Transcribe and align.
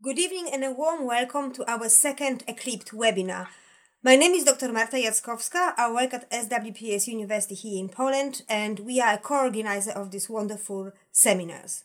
Good 0.00 0.20
evening 0.20 0.48
and 0.52 0.62
a 0.62 0.70
warm 0.70 1.06
welcome 1.06 1.52
to 1.54 1.68
our 1.68 1.88
second 1.88 2.44
EACLIPT 2.46 2.92
webinar. 2.92 3.48
My 4.00 4.14
name 4.14 4.30
is 4.30 4.44
Dr. 4.44 4.72
Marta 4.72 4.96
Jackowska. 4.96 5.74
I 5.76 5.90
work 5.90 6.14
at 6.14 6.30
SWPS 6.30 7.08
University 7.08 7.56
here 7.56 7.80
in 7.80 7.88
Poland 7.88 8.42
and 8.48 8.78
we 8.78 9.00
are 9.00 9.14
a 9.14 9.18
co-organizer 9.18 9.90
of 9.90 10.12
these 10.12 10.30
wonderful 10.30 10.92
seminars. 11.10 11.82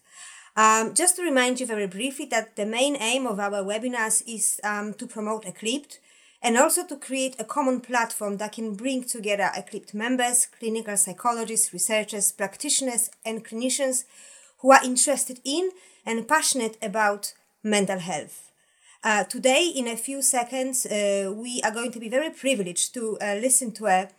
Um, 0.56 0.94
just 0.94 1.16
to 1.16 1.24
remind 1.24 1.60
you 1.60 1.66
very 1.66 1.88
briefly 1.88 2.28
that 2.28 2.56
the 2.56 2.68
main 2.68 2.98
aim 2.98 3.26
of 3.26 3.40
our 3.40 3.64
webinars 3.64 4.22
is 4.28 4.60
um, 4.64 4.94
to 4.94 5.08
promote 5.08 5.46
EACLIPT 5.46 5.98
and 6.44 6.56
also 6.56 6.86
to 6.86 6.98
create 6.98 7.36
a 7.40 7.44
common 7.44 7.82
platform 7.82 8.38
that 8.38 8.52
can 8.52 8.76
bring 8.76 9.06
together 9.06 9.50
EACLIPT 9.56 9.96
members, 9.96 10.46
clinical 10.60 10.96
psychologists, 10.98 11.74
researchers, 11.74 12.32
practitioners 12.32 13.10
and 13.26 13.44
clinicians 13.44 14.04
who 14.60 14.72
are 14.72 14.86
interested 14.86 15.40
in 15.44 15.72
and 16.06 16.28
passionate 16.28 16.78
about 16.80 17.34
mental 17.64 18.00
health. 18.00 18.52
Uh, 19.04 19.24
today, 19.24 19.72
in 19.76 19.88
a 19.88 19.98
few 19.98 20.22
seconds, 20.22 20.86
uh, 20.86 21.34
we 21.36 21.62
are 21.64 21.72
going 21.72 21.92
to 21.92 22.00
be 22.00 22.10
very 22.10 22.30
privileged 22.30 22.94
to 22.94 23.18
uh, 23.22 23.36
listen 23.36 23.72
to 23.74 23.86
a 23.88 24.10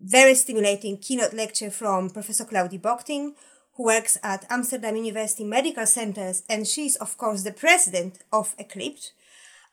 very 0.00 0.34
stimulating 0.34 0.98
keynote 0.98 1.32
lecture 1.32 1.70
from 1.70 2.10
Professor 2.10 2.44
Claudi 2.44 2.78
Bockting, 2.80 3.34
who 3.74 3.84
works 3.84 4.18
at 4.22 4.44
Amsterdam 4.50 4.96
University 4.96 5.44
Medical 5.44 5.86
Centers, 5.86 6.42
and 6.48 6.66
she's, 6.66 6.96
of 6.96 7.16
course, 7.16 7.42
the 7.44 7.52
president 7.52 8.18
of 8.32 8.54
EACLIPT. 8.58 9.12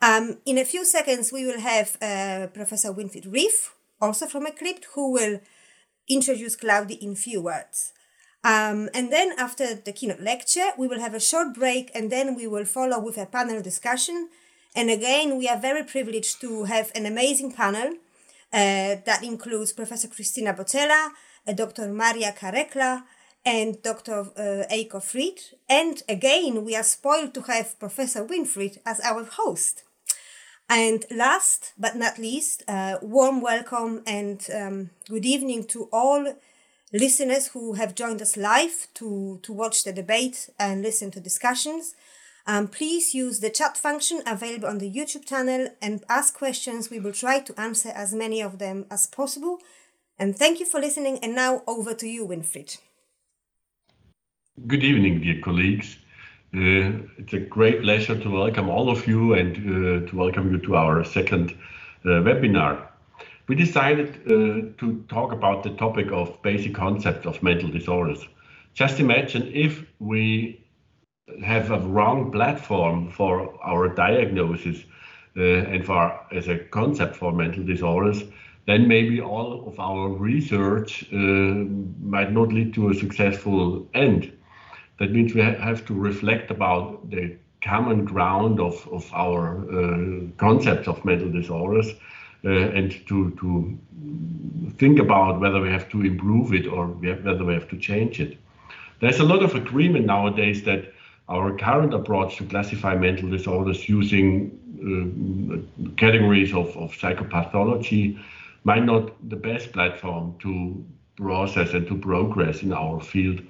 Um, 0.02 0.38
in 0.46 0.58
a 0.58 0.66
few 0.66 0.86
seconds, 0.86 1.32
we 1.34 1.46
will 1.46 1.60
have 1.60 1.98
uh, 2.02 2.48
Professor 2.54 2.94
Winfried 2.94 3.32
Rief, 3.32 3.74
also 4.00 4.28
from 4.28 4.46
EACLIPT, 4.46 4.86
who 4.94 5.12
will 5.12 5.42
introduce 6.08 6.56
Claudi 6.56 7.02
in 7.02 7.16
few 7.16 7.42
words. 7.42 7.92
Um, 8.46 8.90
and 8.94 9.12
then 9.12 9.34
after 9.40 9.74
the 9.74 9.92
keynote 9.92 10.20
lecture, 10.20 10.70
we 10.78 10.88
will 10.88 11.00
have 11.00 11.16
a 11.16 11.20
short 11.20 11.56
break 11.56 11.90
and 11.96 12.12
then 12.12 12.36
we 12.36 12.46
will 12.46 12.66
follow 12.66 13.00
with 13.00 13.18
a 13.18 13.26
panel 13.26 13.60
discussion. 13.60 14.30
And 14.76 14.92
again, 14.92 15.40
we 15.40 15.48
are 15.48 15.58
very 15.60 15.84
privileged 15.84 16.42
to 16.42 16.66
have 16.66 16.92
an 16.94 17.08
amazing 17.08 17.54
panel 17.54 17.94
uh, 18.54 19.02
that 19.04 19.24
includes 19.24 19.74
Professor 19.74 20.08
Cristina 20.08 20.54
Botella, 20.54 21.10
uh, 21.48 21.54
Dr. 21.54 21.88
Maria 21.88 22.34
Karekla, 22.34 23.04
and 23.44 23.82
Dr. 23.82 24.20
Uh, 24.38 24.72
Eiko 24.72 25.02
Fried. 25.02 25.40
And 25.68 26.04
again, 26.08 26.64
we 26.64 26.76
are 26.76 26.84
spoiled 26.84 27.34
to 27.34 27.42
have 27.44 27.80
Professor 27.80 28.24
Winfried 28.24 28.78
as 28.86 29.00
our 29.00 29.24
host. 29.24 29.84
And 30.70 31.04
last 31.10 31.74
but 31.80 31.96
not 31.96 32.20
least, 32.20 32.62
uh, 32.68 32.98
warm 33.02 33.42
welcome 33.42 34.04
and 34.06 34.46
um, 34.54 34.92
good 35.10 35.26
evening 35.26 35.64
to 35.66 35.90
all 35.92 36.36
listeners 36.96 37.48
who 37.48 37.74
have 37.74 37.94
joined 37.94 38.22
us 38.22 38.38
live 38.38 38.88
to, 38.94 39.40
to 39.44 39.52
watch 39.52 39.84
the 39.84 39.92
debate 39.92 40.50
and 40.58 40.82
listen 40.82 41.12
to 41.12 41.20
discussions. 41.20 41.94
Um, 42.48 42.68
please 42.68 43.14
use 43.14 43.40
the 43.40 43.50
chat 43.50 43.76
function 43.76 44.22
available 44.26 44.70
on 44.70 44.78
the 44.78 44.90
YouTube 44.90 45.26
channel 45.26 45.68
and 45.82 46.04
ask 46.08 46.38
questions. 46.38 46.90
We 46.90 47.00
will 47.00 47.12
try 47.12 47.40
to 47.40 47.60
answer 47.60 47.90
as 47.90 48.14
many 48.14 48.42
of 48.42 48.60
them 48.60 48.86
as 48.90 49.08
possible. 49.08 49.60
And 50.18 50.38
thank 50.38 50.60
you 50.60 50.66
for 50.66 50.80
listening. 50.80 51.20
And 51.20 51.36
now 51.36 51.64
over 51.68 51.94
to 51.94 52.08
you, 52.08 52.26
Winfried. 52.26 52.78
Good 54.66 54.84
evening, 54.84 55.22
dear 55.22 55.42
colleagues. 55.42 55.98
Uh, 56.56 57.04
it's 57.18 57.34
a 57.34 57.40
great 57.40 57.82
pleasure 57.82 58.18
to 58.18 58.30
welcome 58.30 58.70
all 58.70 58.90
of 58.90 59.06
you 59.06 59.34
and 59.34 59.58
uh, 59.58 60.10
to 60.10 60.16
welcome 60.16 60.50
you 60.52 60.60
to 60.60 60.76
our 60.78 61.04
second 61.04 61.52
uh, 62.06 62.24
webinar 62.24 62.85
we 63.48 63.56
decided 63.56 64.10
uh, 64.26 64.74
to 64.80 65.06
talk 65.08 65.32
about 65.32 65.64
the 65.64 65.70
topic 65.72 66.12
of 66.12 66.42
basic 66.42 66.74
concepts 66.74 67.26
of 67.26 67.42
mental 67.44 67.70
disorders. 67.70 68.28
Just 68.74 69.00
imagine 69.00 69.50
if 69.54 69.86
we 70.00 70.66
have 71.44 71.72
a 71.72 71.80
wrong 71.80 72.32
platform 72.32 73.10
for 73.10 73.54
our 73.64 73.90
diagnosis 73.90 74.84
uh, 75.38 75.42
and 75.42 75.86
for 75.86 76.20
as 76.32 76.48
a 76.48 76.60
concept 76.60 77.16
for 77.16 77.32
mental 77.32 77.64
disorders, 77.64 78.24
then 78.68 78.88
maybe 78.88 79.22
all 79.22 79.68
of 79.68 79.80
our 79.80 80.10
research 80.10 81.06
uh, 81.14 81.18
might 81.18 82.32
not 82.32 82.52
lead 82.52 82.74
to 82.74 82.90
a 82.90 82.94
successful 82.94 83.88
end. 83.94 84.32
That 85.00 85.12
means 85.12 85.36
we 85.36 85.42
ha 85.42 85.52
have 85.52 85.86
to 85.86 85.94
reflect 85.94 86.52
about 86.52 87.10
the 87.10 87.38
common 87.62 88.06
ground 88.06 88.60
of, 88.60 88.88
of 88.92 89.12
our 89.14 89.42
uh, 89.70 90.28
concepts 90.38 90.88
of 90.88 91.04
mental 91.06 91.32
disorders 91.32 91.94
and 92.46 92.92
to 93.08 93.32
to 93.32 93.78
think 94.78 95.00
about 95.00 95.40
whether 95.40 95.62
we 95.62 95.70
have 95.70 95.90
to 95.90 96.02
improve 96.02 96.54
it 96.54 96.68
or 96.68 96.88
whether 96.88 97.44
we 97.44 97.54
have 97.54 97.70
to 97.70 97.78
change 97.78 98.20
it. 98.20 98.38
There's 99.00 99.20
a 99.20 99.24
lot 99.24 99.44
of 99.44 99.56
agreement 99.56 100.06
nowadays 100.06 100.64
that 100.64 100.94
our 101.28 101.58
current 101.58 101.94
approach 101.94 102.38
to 102.38 102.46
classify 102.46 102.96
mental 102.96 103.30
disorders 103.30 103.90
using 103.90 104.52
uh, 104.86 105.92
categories 105.98 106.54
of, 106.54 106.76
of 106.78 106.92
psychopathology 106.92 108.20
might 108.64 108.84
not 108.84 109.12
the 109.30 109.36
best 109.36 109.72
platform 109.72 110.36
to 110.40 110.84
process 111.18 111.74
and 111.74 111.88
to 111.88 111.98
progress 111.98 112.62
in 112.62 112.74
our 112.74 113.02
field. 113.02 113.42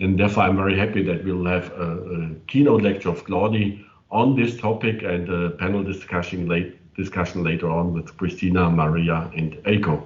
And 0.00 0.18
therefore, 0.18 0.44
I'm 0.44 0.56
very 0.56 0.78
happy 0.78 1.02
that 1.04 1.24
we'll 1.24 1.46
have 1.46 1.72
a, 1.72 1.92
a 1.92 2.34
keynote 2.46 2.82
lecture 2.82 3.08
of 3.08 3.24
Claudi 3.24 3.84
on 4.10 4.36
this 4.36 4.56
topic 4.56 5.02
and 5.02 5.28
a 5.28 5.50
panel 5.50 5.82
discussion 5.82 6.46
late, 6.46 6.77
discussion 6.98 7.42
later 7.42 7.70
on 7.70 7.94
with 7.94 8.14
Christina, 8.18 8.68
Maria, 8.68 9.30
and 9.34 9.52
Eiko. 9.64 10.02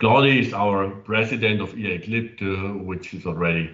Claudia 0.00 0.40
is 0.40 0.52
our 0.52 0.90
president 0.90 1.60
of 1.60 1.70
EACLIPT, 1.74 2.42
uh, 2.42 2.82
which 2.82 3.14
is 3.14 3.26
already 3.26 3.70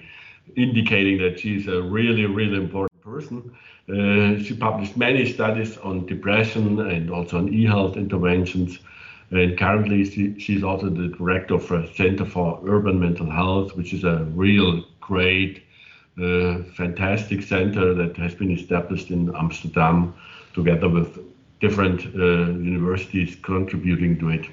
indicating 0.57 1.17
that 1.19 1.41
she's 1.41 1.67
a 1.69 1.81
really, 1.81 2.27
really 2.27 2.59
important 2.59 3.01
person. 3.01 3.57
Uh, 3.89 4.39
she 4.43 4.55
published 4.55 4.97
many 4.97 5.33
studies 5.33 5.79
on 5.79 6.07
depression 6.07 6.81
and 6.81 7.11
also 7.11 7.39
on 7.39 7.53
e-health 7.55 7.97
interventions. 7.97 8.79
And 9.31 9.59
currently, 9.59 10.05
she, 10.05 10.39
she's 10.39 10.63
also 10.63 10.91
the 10.91 11.09
director 11.09 11.55
of 11.55 11.71
a 11.71 11.93
Center 11.95 12.27
for 12.27 12.61
Urban 12.67 12.99
Mental 13.01 13.31
Health, 13.31 13.77
which 13.77 13.93
is 13.93 14.05
a 14.05 14.25
real 14.35 14.85
great, 15.01 15.63
uh, 16.21 16.63
fantastic 16.77 17.43
center 17.43 17.95
that 17.95 18.17
has 18.17 18.35
been 18.35 18.51
established 18.51 19.11
in 19.11 19.35
Amsterdam 19.35 20.15
together 20.53 20.89
with 20.89 21.19
different 21.61 22.07
uh, 22.15 22.53
universities 22.59 23.37
contributing 23.43 24.19
to 24.19 24.31
it. 24.31 24.47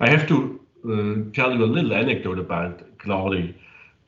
I 0.00 0.08
have 0.08 0.26
to 0.28 0.60
uh, 0.84 1.32
tell 1.34 1.52
you 1.54 1.64
a 1.64 1.66
little 1.66 1.92
anecdote 1.92 2.38
about 2.38 2.98
Claudi. 2.98 3.54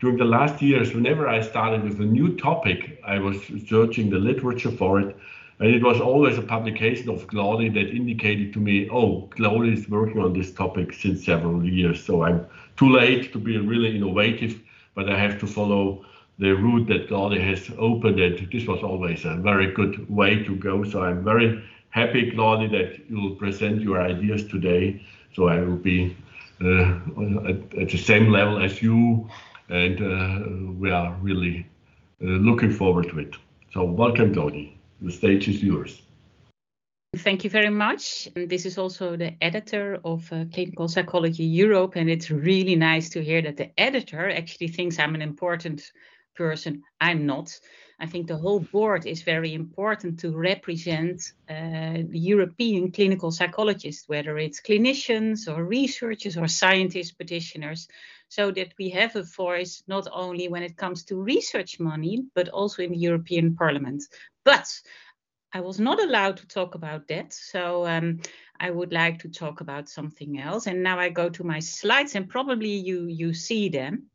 During 0.01 0.17
the 0.17 0.25
last 0.25 0.61
years, 0.63 0.95
whenever 0.95 1.29
I 1.29 1.43
started 1.43 1.85
with 1.85 2.01
a 2.01 2.05
new 2.05 2.37
topic, 2.37 3.01
I 3.05 3.19
was 3.19 3.37
searching 3.69 4.11
the 4.11 4.19
literature 4.19 4.71
for 4.71 5.01
it, 5.01 5.15
and 5.61 5.69
it 5.71 5.83
was 5.83 6.01
always 6.01 6.39
a 6.39 6.43
publication 6.43 7.09
of 7.09 7.27
Claudi 7.29 7.69
that 7.75 7.95
indicated 7.95 8.53
to 8.55 8.59
me, 8.59 8.89
oh, 8.91 9.29
Claudi 9.31 9.75
is 9.75 9.89
working 9.89 10.21
on 10.21 10.33
this 10.33 10.51
topic 10.53 10.93
since 10.93 11.25
several 11.25 11.65
years. 11.65 12.03
So 12.03 12.25
I'm 12.25 12.47
too 12.77 12.89
late 12.89 13.33
to 13.33 13.39
be 13.39 13.59
really 13.59 13.95
innovative, 13.95 14.61
but 14.95 15.09
I 15.09 15.19
have 15.19 15.39
to 15.41 15.47
follow 15.47 16.05
the 16.39 16.53
route 16.53 16.89
that 16.89 17.09
Claudi 17.09 17.41
has 17.41 17.71
opened, 17.79 18.19
and 18.19 18.51
this 18.51 18.67
was 18.67 18.83
always 18.83 19.25
a 19.25 19.37
very 19.37 19.71
good 19.73 20.11
way 20.11 20.43
to 20.43 20.57
go. 20.57 20.83
So 20.83 21.03
I'm 21.03 21.23
very 21.23 21.63
happy, 21.93 22.31
Claudia, 22.33 22.69
that 22.69 23.09
you 23.09 23.21
will 23.21 23.37
present 23.37 23.81
your 23.81 24.03
ideas 24.03 24.49
today. 24.49 25.01
So 25.35 25.49
I 25.49 25.61
will 25.61 25.77
be 25.77 26.17
uh, 26.61 26.99
at, 27.47 27.79
at, 27.79 27.89
the 27.91 27.99
same 27.99 28.29
level 28.29 28.63
as 28.63 28.83
you, 28.83 29.29
and 29.69 30.01
uh, 30.01 30.73
we 30.79 30.91
are 30.91 31.15
really 31.23 31.67
uh, 32.23 32.27
looking 32.27 32.73
forward 32.73 33.09
to 33.11 33.19
it. 33.21 33.37
So 33.73 33.85
welcome, 33.85 34.35
Claudi. 34.35 34.77
The 35.01 35.13
stage 35.13 35.49
is 35.49 35.63
yours. 35.63 36.03
Thank 37.17 37.45
you 37.45 37.51
very 37.51 37.71
much. 37.71 38.29
And 38.37 38.49
this 38.49 38.65
is 38.65 38.79
also 38.79 39.17
the 39.17 39.33
editor 39.43 39.99
of 40.05 40.33
uh, 40.33 40.47
Clinical 40.53 40.89
Psychology 40.89 41.45
Europe, 41.45 41.97
and 41.97 42.09
it's 42.09 42.31
really 42.31 42.75
nice 42.75 43.11
to 43.11 43.23
hear 43.23 43.43
that 43.43 43.59
the 43.59 43.71
editor 43.79 44.31
actually 44.31 44.69
thinks 44.69 44.99
I'm 44.99 45.15
an 45.15 45.21
important 45.23 45.93
person. 46.35 46.83
I'm 47.01 47.27
not. 47.27 47.53
I 48.03 48.07
think 48.07 48.27
the 48.27 48.37
whole 48.37 48.59
board 48.59 49.07
is 49.07 49.23
very 49.23 49.55
important 49.55 50.19
to 50.21 50.37
represent 50.37 51.35
uh, 51.49 51.99
European 52.11 52.91
clinical 52.91 53.31
psychologists, 53.31 54.09
whether 54.09 54.37
it's 54.39 54.61
clinicians 54.61 55.47
or 55.47 55.65
researchers 55.65 56.37
or 56.37 56.49
scientists, 56.49 57.13
petitioners, 57.13 57.87
so 58.29 58.51
that 58.51 58.75
we 58.77 58.89
have 58.91 59.15
a 59.15 59.23
voice 59.23 59.85
not 59.87 60.09
only 60.13 60.49
when 60.49 60.65
it 60.65 60.77
comes 60.77 61.05
to 61.05 61.23
research 61.23 61.79
money, 61.79 62.25
but 62.35 62.49
also 62.49 62.83
in 62.83 62.91
the 62.91 62.99
European 62.99 63.55
Parliament. 63.55 64.03
But 64.45 64.67
I 65.53 65.61
was 65.61 65.79
not 65.79 66.03
allowed 66.03 66.39
to 66.39 66.47
talk 66.49 66.75
about 66.75 67.07
that, 67.07 67.33
so 67.33 67.87
um, 67.87 68.21
I 68.59 68.71
would 68.71 68.93
like 68.93 69.21
to 69.21 69.29
talk 69.29 69.61
about 69.61 69.89
something 69.89 70.41
else. 70.41 70.67
And 70.67 70.83
now 70.83 70.99
I 70.99 71.09
go 71.09 71.29
to 71.29 71.45
my 71.45 71.61
slides, 71.61 72.17
and 72.17 72.29
probably 72.29 72.73
you 72.73 73.07
you 73.07 73.33
see 73.33 73.69
them. 73.69 74.11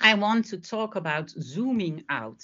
I 0.00 0.14
want 0.14 0.46
to 0.46 0.58
talk 0.58 0.96
about 0.96 1.30
zooming 1.30 2.04
out 2.08 2.42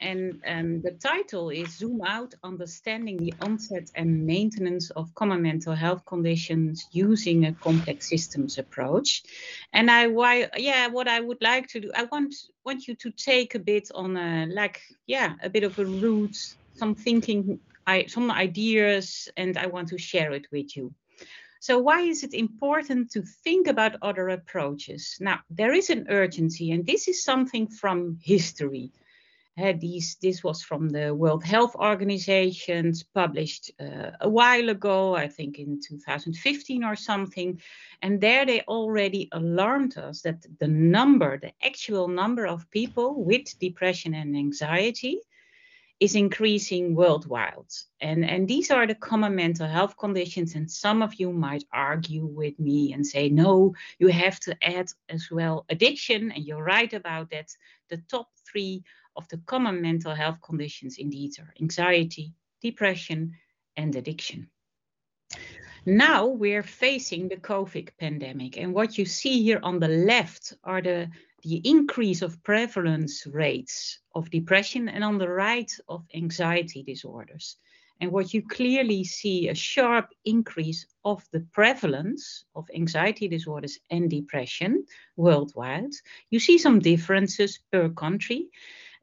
And 0.00 0.40
um, 0.46 0.82
the 0.82 0.92
title 0.92 1.50
is 1.50 1.76
Zoom 1.76 2.02
Out 2.02 2.34
Understanding 2.44 3.16
the 3.16 3.34
Onset 3.40 3.90
and 3.94 4.26
Maintenance 4.26 4.90
of 4.90 5.14
Common 5.14 5.42
Mental 5.42 5.74
Health 5.74 6.04
Conditions 6.06 6.86
Using 6.92 7.46
a 7.46 7.52
Complex 7.52 8.08
Systems 8.08 8.58
Approach. 8.58 9.22
And 9.72 9.90
I, 9.90 10.06
why, 10.06 10.48
yeah, 10.56 10.86
what 10.86 11.08
I 11.08 11.20
would 11.20 11.42
like 11.42 11.68
to 11.68 11.80
do, 11.80 11.90
I 11.96 12.04
want, 12.04 12.34
want 12.64 12.86
you 12.86 12.94
to 12.96 13.10
take 13.10 13.54
a 13.54 13.58
bit 13.58 13.90
on 13.94 14.16
a, 14.16 14.46
like, 14.46 14.80
yeah, 15.06 15.34
a 15.42 15.50
bit 15.50 15.64
of 15.64 15.78
a 15.78 15.84
route, 15.84 16.36
some 16.74 16.94
thinking, 16.94 17.58
I, 17.86 18.06
some 18.06 18.30
ideas, 18.30 19.28
and 19.36 19.58
I 19.58 19.66
want 19.66 19.88
to 19.88 19.98
share 19.98 20.32
it 20.32 20.46
with 20.52 20.76
you. 20.76 20.94
So 21.60 21.78
why 21.78 22.02
is 22.02 22.22
it 22.22 22.34
important 22.34 23.10
to 23.12 23.22
think 23.22 23.66
about 23.66 23.96
other 24.00 24.28
approaches? 24.28 25.16
Now, 25.20 25.40
there 25.50 25.72
is 25.72 25.90
an 25.90 26.06
urgency, 26.08 26.70
and 26.70 26.86
this 26.86 27.08
is 27.08 27.24
something 27.24 27.66
from 27.66 28.18
history. 28.22 28.92
These, 29.80 30.16
this 30.22 30.44
was 30.44 30.62
from 30.62 30.88
the 30.88 31.12
World 31.12 31.42
Health 31.42 31.74
Organizations, 31.74 33.02
published 33.02 33.72
uh, 33.80 34.12
a 34.20 34.28
while 34.28 34.68
ago, 34.68 35.16
I 35.16 35.26
think 35.26 35.58
in 35.58 35.80
2015 35.80 36.84
or 36.84 36.94
something. 36.94 37.60
And 38.00 38.20
there 38.20 38.46
they 38.46 38.60
already 38.62 39.28
alarmed 39.32 39.98
us 39.98 40.22
that 40.22 40.46
the 40.60 40.68
number, 40.68 41.38
the 41.38 41.52
actual 41.62 42.06
number 42.06 42.46
of 42.46 42.70
people 42.70 43.24
with 43.24 43.58
depression 43.58 44.14
and 44.14 44.36
anxiety 44.36 45.20
is 45.98 46.14
increasing 46.14 46.94
worldwide. 46.94 47.74
And, 48.00 48.24
and 48.24 48.46
these 48.46 48.70
are 48.70 48.86
the 48.86 48.94
common 48.94 49.34
mental 49.34 49.66
health 49.66 49.96
conditions. 49.96 50.54
And 50.54 50.70
some 50.70 51.02
of 51.02 51.14
you 51.14 51.32
might 51.32 51.64
argue 51.72 52.24
with 52.24 52.58
me 52.60 52.92
and 52.92 53.04
say, 53.04 53.28
no, 53.28 53.74
you 53.98 54.06
have 54.08 54.38
to 54.40 54.56
add 54.62 54.92
as 55.08 55.28
well 55.30 55.66
addiction. 55.68 56.30
And 56.30 56.44
you're 56.44 56.62
right 56.62 56.92
about 56.92 57.30
that. 57.30 57.50
The 57.88 57.96
top 58.08 58.28
three 58.46 58.84
of 59.18 59.28
the 59.28 59.38
common 59.38 59.82
mental 59.82 60.14
health 60.14 60.38
conditions 60.40 60.96
indeed 60.96 61.32
are 61.40 61.52
anxiety, 61.60 62.32
depression, 62.62 63.34
and 63.76 63.94
addiction. 63.96 64.48
Now 65.84 66.26
we're 66.26 66.62
facing 66.62 67.28
the 67.28 67.36
COVID 67.36 67.90
pandemic, 67.98 68.56
and 68.56 68.72
what 68.72 68.96
you 68.96 69.04
see 69.04 69.42
here 69.42 69.60
on 69.62 69.80
the 69.80 69.88
left 69.88 70.54
are 70.62 70.80
the, 70.80 71.10
the 71.42 71.60
increase 71.64 72.22
of 72.22 72.42
prevalence 72.44 73.26
rates 73.26 73.98
of 74.14 74.30
depression, 74.30 74.88
and 74.88 75.02
on 75.02 75.18
the 75.18 75.28
right 75.28 75.70
of 75.88 76.06
anxiety 76.14 76.82
disorders. 76.82 77.56
And 78.00 78.12
what 78.12 78.32
you 78.32 78.42
clearly 78.46 79.02
see 79.02 79.48
a 79.48 79.54
sharp 79.54 80.10
increase 80.24 80.86
of 81.04 81.24
the 81.32 81.40
prevalence 81.52 82.44
of 82.54 82.68
anxiety 82.72 83.26
disorders 83.26 83.78
and 83.90 84.08
depression 84.08 84.84
worldwide. 85.16 85.90
You 86.30 86.38
see 86.38 86.58
some 86.58 86.78
differences 86.78 87.58
per 87.72 87.88
country. 87.88 88.50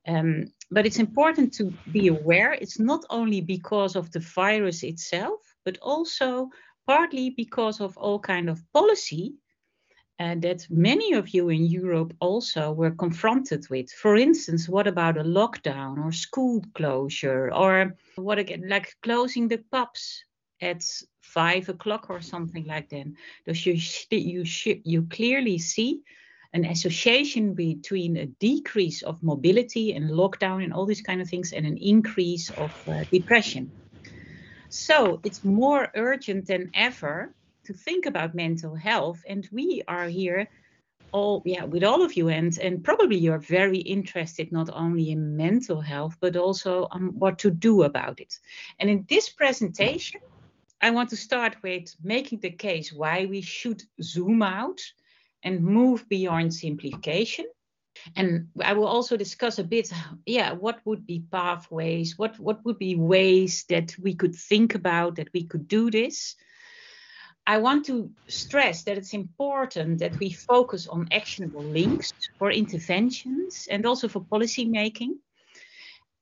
Um, 0.07 0.45
but 0.71 0.85
it's 0.85 0.99
important 0.99 1.53
to 1.55 1.73
be 1.91 2.07
aware 2.07 2.53
it's 2.53 2.79
not 2.79 3.05
only 3.09 3.41
because 3.41 3.95
of 3.95 4.11
the 4.11 4.19
virus 4.19 4.83
itself, 4.83 5.39
but 5.63 5.77
also 5.81 6.49
partly 6.87 7.31
because 7.31 7.81
of 7.81 7.97
all 7.97 8.19
kind 8.19 8.49
of 8.49 8.61
policy 8.71 9.33
uh, 10.19 10.35
that 10.39 10.65
many 10.69 11.13
of 11.13 11.29
you 11.29 11.49
in 11.49 11.65
Europe 11.65 12.13
also 12.19 12.71
were 12.71 12.91
confronted 12.91 13.67
with. 13.69 13.91
For 13.91 14.15
instance, 14.15 14.69
what 14.69 14.87
about 14.87 15.17
a 15.17 15.23
lockdown 15.23 16.03
or 16.03 16.11
school 16.11 16.63
closure, 16.73 17.51
or 17.53 17.95
what 18.15 18.39
again, 18.39 18.69
like 18.69 18.95
closing 19.01 19.47
the 19.47 19.57
pubs 19.71 20.23
at 20.61 20.83
five 21.21 21.67
o'clock 21.67 22.09
or 22.09 22.21
something 22.21 22.65
like 22.65 22.89
that. 22.89 23.07
So 23.45 23.69
you 23.69 23.79
you 24.09 24.45
you 24.83 25.03
clearly 25.09 25.57
see 25.57 26.01
an 26.55 26.63
association 26.63 27.53
between 27.53 28.15
a 28.15 28.25
decrease 28.25 29.03
of 29.03 29.21
mobility 29.21 29.93
and 29.93 30.09
lockdown 30.09 30.63
and 30.63 30.73
all 30.73 30.85
these 30.85 31.01
kind 31.01 31.21
of 31.21 31.29
things 31.29 31.51
and 31.51 31.65
an 31.65 31.77
increase 31.77 32.49
of 32.51 32.71
uh, 32.87 33.03
depression. 33.11 33.69
So 34.69 35.19
it's 35.25 35.43
more 35.43 35.91
urgent 35.95 36.47
than 36.47 36.71
ever 36.73 37.35
to 37.65 37.73
think 37.73 38.05
about 38.05 38.35
mental 38.35 38.73
health. 38.73 39.21
And 39.27 39.47
we 39.51 39.83
are 39.85 40.07
here 40.07 40.47
all, 41.11 41.41
yeah, 41.45 41.65
with 41.65 41.83
all 41.83 42.01
of 42.01 42.13
you. 42.13 42.29
And, 42.29 42.57
and 42.57 42.81
probably 42.81 43.17
you're 43.17 43.51
very 43.59 43.79
interested 43.79 44.53
not 44.53 44.69
only 44.71 45.11
in 45.11 45.35
mental 45.35 45.81
health, 45.81 46.15
but 46.21 46.37
also 46.37 46.87
on 46.89 47.19
what 47.19 47.37
to 47.39 47.51
do 47.51 47.83
about 47.83 48.21
it. 48.21 48.39
And 48.79 48.89
in 48.89 49.05
this 49.09 49.29
presentation, 49.29 50.21
I 50.81 50.91
want 50.91 51.09
to 51.09 51.17
start 51.17 51.57
with 51.61 51.93
making 52.01 52.39
the 52.39 52.51
case 52.51 52.93
why 52.93 53.25
we 53.25 53.41
should 53.41 53.83
zoom 54.01 54.41
out 54.41 54.79
and 55.45 55.63
move 55.63 56.09
beyond 56.09 56.53
simplification. 56.53 57.45
And 58.15 58.49
I 58.61 58.73
will 58.73 58.87
also 58.87 59.15
discuss 59.15 59.57
a 59.57 59.63
bit, 59.63 59.89
yeah, 60.25 60.51
what 60.51 60.81
would 60.83 61.05
be 61.07 61.23
pathways, 61.31 62.17
what, 62.17 62.37
what 62.39 62.65
would 62.65 62.77
be 62.77 62.95
ways 62.95 63.63
that 63.69 63.95
we 63.97 64.15
could 64.15 64.35
think 64.35 64.75
about 64.75 65.15
that 65.15 65.29
we 65.33 65.43
could 65.45 65.67
do 65.67 65.89
this. 65.89 66.35
I 67.47 67.59
want 67.59 67.85
to 67.85 68.11
stress 68.27 68.83
that 68.83 68.97
it's 68.97 69.13
important 69.13 69.99
that 69.99 70.19
we 70.19 70.31
focus 70.31 70.87
on 70.87 71.07
actionable 71.11 71.63
links 71.63 72.11
for 72.39 72.51
interventions 72.51 73.67
and 73.69 73.85
also 73.85 74.07
for 74.07 74.19
policy 74.19 74.65
making. 74.65 75.19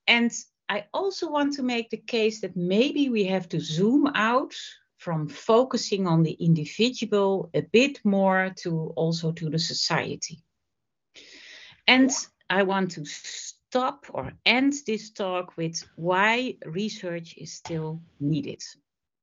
And 0.06 0.32
I 0.68 0.86
also 0.94 1.30
want 1.30 1.54
to 1.54 1.64
make 1.64 1.90
the 1.90 1.98
case 1.98 2.42
that 2.42 2.58
maybe 2.58 3.10
we 3.10 3.24
have 3.26 3.48
to 3.50 3.60
zoom 3.60 4.08
out 4.16 4.54
from 5.04 5.28
focusing 5.28 6.08
on 6.08 6.24
the 6.24 6.32
individual 6.32 7.50
a 7.54 7.62
bit 7.62 8.00
more 8.06 8.54
to 8.56 8.94
also 8.96 9.34
to 9.34 9.50
the 9.50 9.60
society. 9.60 10.42
And 11.86 12.10
I 12.50 12.64
want 12.64 12.92
to 12.92 13.06
stop 13.06 14.06
or 14.10 14.32
end 14.46 14.74
this 14.88 15.12
talk 15.12 15.58
with 15.58 15.84
why 15.98 16.56
research 16.66 17.36
is 17.38 17.52
still 17.52 18.02
needed. 18.20 18.62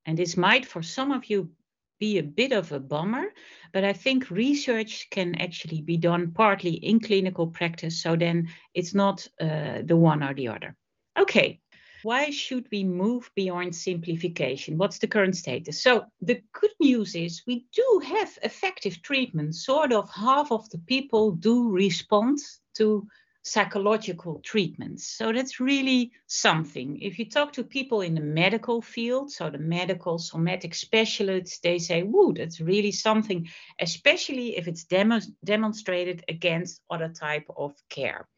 And 0.04 0.18
this 0.18 0.36
might 0.36 0.66
for 0.66 0.82
some 0.82 1.12
of 1.12 1.30
you 1.30 1.50
be 1.98 2.18
a 2.18 2.22
bit 2.22 2.52
of 2.52 2.72
a 2.72 2.80
bummer, 2.80 3.26
but 3.72 3.84
I 3.84 3.94
think 3.94 4.30
research 4.30 5.08
can 5.10 5.34
actually 5.36 5.80
be 5.80 5.96
done 5.96 6.32
partly 6.32 6.72
in 6.72 7.00
clinical 7.00 7.46
practice. 7.46 8.02
So 8.02 8.16
then 8.16 8.48
it's 8.74 8.94
not 8.94 9.26
uh, 9.40 9.80
the 9.84 9.96
one 9.96 10.22
or 10.22 10.34
the 10.34 10.48
other. 10.48 10.76
Okay, 11.18 11.60
why 12.02 12.30
should 12.30 12.66
we 12.70 12.84
move 12.84 13.30
beyond 13.34 13.74
simplification? 13.74 14.78
What's 14.78 14.98
the 14.98 15.06
current 15.06 15.36
status? 15.36 15.82
So 15.82 16.06
the 16.20 16.42
good 16.52 16.72
news 16.80 17.14
is 17.14 17.42
we 17.46 17.66
do 17.72 18.02
have 18.04 18.38
effective 18.42 19.02
treatment. 19.02 19.54
Sort 19.54 19.92
of 19.92 20.10
half 20.10 20.52
of 20.52 20.68
the 20.70 20.78
people 20.78 21.32
do 21.32 21.70
respond 21.70 22.38
to 22.74 23.06
psychological 23.42 24.40
treatments. 24.44 25.06
So 25.06 25.32
that's 25.32 25.60
really 25.60 26.12
something. 26.26 27.00
If 27.00 27.18
you 27.18 27.28
talk 27.28 27.54
to 27.54 27.64
people 27.64 28.02
in 28.02 28.14
the 28.14 28.20
medical 28.20 28.82
field, 28.82 29.30
so 29.30 29.48
the 29.48 29.58
medical 29.58 30.18
somatic 30.18 30.74
specialists, 30.74 31.58
they 31.60 31.78
say, 31.78 32.02
whoa, 32.02 32.32
that's 32.32 32.60
really 32.60 32.92
something, 32.92 33.48
especially 33.80 34.56
if 34.56 34.68
it's 34.68 34.84
demo- 34.84 35.20
demonstrated 35.42 36.22
against 36.28 36.82
other 36.90 37.08
type 37.08 37.46
of 37.56 37.72
care 37.88 38.28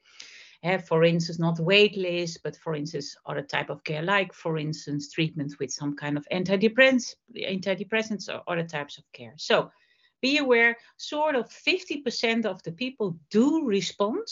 for 0.63 1.03
instance, 1.03 1.39
not 1.39 1.59
wait 1.59 1.97
list, 1.97 2.41
but 2.45 2.57
for 2.57 2.75
instance, 2.75 3.17
other 3.27 3.43
type 3.43 3.69
of 3.69 3.83
care, 3.83 4.03
like 4.03 4.33
for 4.33 4.59
instance, 4.59 5.11
treatment 5.11 5.55
with 5.59 5.73
some 5.73 5.97
kind 5.97 6.17
of 6.17 6.27
antidepressants, 6.33 7.17
antidepressants 7.37 8.29
or 8.29 8.43
other 8.47 8.67
types 8.67 8.97
of 8.99 9.05
care. 9.13 9.35
So 9.37 9.71
be 10.21 10.39
aware, 10.39 10.77
sort 10.97 11.35
of 11.35 11.51
50% 11.51 12.47
of 12.47 12.63
the 12.63 12.71
people 12.71 13.19
do 13.31 13.65
respond 13.67 14.27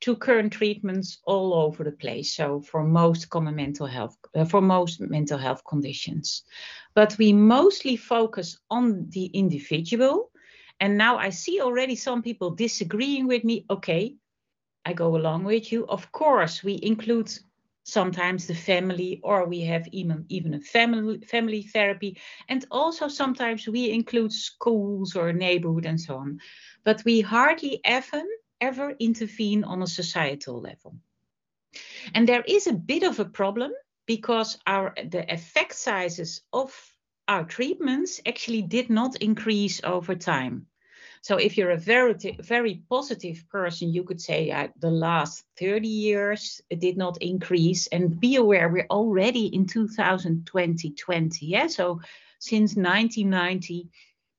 to 0.00 0.16
current 0.16 0.52
treatments 0.52 1.18
all 1.24 1.54
over 1.54 1.84
the 1.84 1.92
place. 1.92 2.34
So 2.34 2.60
for 2.60 2.82
most 2.82 3.30
common 3.30 3.54
mental 3.54 3.86
health, 3.86 4.16
uh, 4.34 4.44
for 4.44 4.60
most 4.60 5.00
mental 5.00 5.38
health 5.38 5.62
conditions, 5.64 6.42
but 6.94 7.16
we 7.18 7.32
mostly 7.32 7.96
focus 7.96 8.58
on 8.70 9.08
the 9.10 9.26
individual. 9.26 10.30
And 10.80 10.98
now 10.98 11.18
I 11.18 11.30
see 11.30 11.60
already 11.60 11.96
some 11.96 12.22
people 12.22 12.50
disagreeing 12.50 13.26
with 13.26 13.44
me. 13.44 13.64
Okay, 13.70 14.16
I 14.88 14.94
go 14.94 15.16
along 15.16 15.44
with 15.44 15.70
you. 15.70 15.86
Of 15.86 16.10
course, 16.12 16.64
we 16.64 16.80
include 16.82 17.30
sometimes 17.84 18.46
the 18.46 18.54
family 18.54 19.20
or 19.22 19.44
we 19.44 19.60
have 19.60 19.86
even 19.92 20.24
even 20.30 20.54
a 20.54 20.60
family 20.60 21.18
family 21.20 21.62
therapy. 21.62 22.16
And 22.48 22.64
also 22.70 23.08
sometimes 23.08 23.68
we 23.68 23.90
include 23.90 24.32
schools 24.32 25.14
or 25.14 25.32
neighborhood 25.32 25.84
and 25.84 26.00
so 26.00 26.16
on. 26.16 26.40
But 26.84 27.04
we 27.04 27.20
hardly 27.20 27.80
ever 27.84 28.22
ever 28.62 28.96
intervene 28.98 29.62
on 29.64 29.82
a 29.82 29.86
societal 29.86 30.58
level. 30.60 30.96
And 32.14 32.26
there 32.26 32.44
is 32.56 32.66
a 32.66 32.80
bit 32.92 33.02
of 33.02 33.20
a 33.20 33.32
problem 33.40 33.72
because 34.06 34.58
our 34.66 34.94
the 35.14 35.24
effect 35.30 35.74
sizes 35.74 36.40
of 36.50 36.70
our 37.26 37.44
treatments 37.44 38.22
actually 38.24 38.62
did 38.62 38.88
not 38.88 39.22
increase 39.22 39.84
over 39.84 40.14
time 40.14 40.66
so 41.28 41.36
if 41.36 41.58
you're 41.58 41.72
a 41.72 41.76
very, 41.76 42.14
very 42.40 42.82
positive 42.88 43.44
person, 43.50 43.92
you 43.92 44.02
could 44.02 44.18
say 44.18 44.50
uh, 44.50 44.68
the 44.78 44.90
last 44.90 45.44
30 45.58 45.86
years 45.86 46.62
it 46.70 46.80
did 46.80 46.96
not 46.96 47.20
increase. 47.20 47.86
And 47.88 48.18
be 48.18 48.36
aware, 48.36 48.70
we're 48.70 48.86
already 48.90 49.54
in 49.54 49.66
2020, 49.66 50.90
20, 50.92 51.44
yeah. 51.44 51.66
So 51.66 52.00
since 52.38 52.76
1990, 52.76 53.90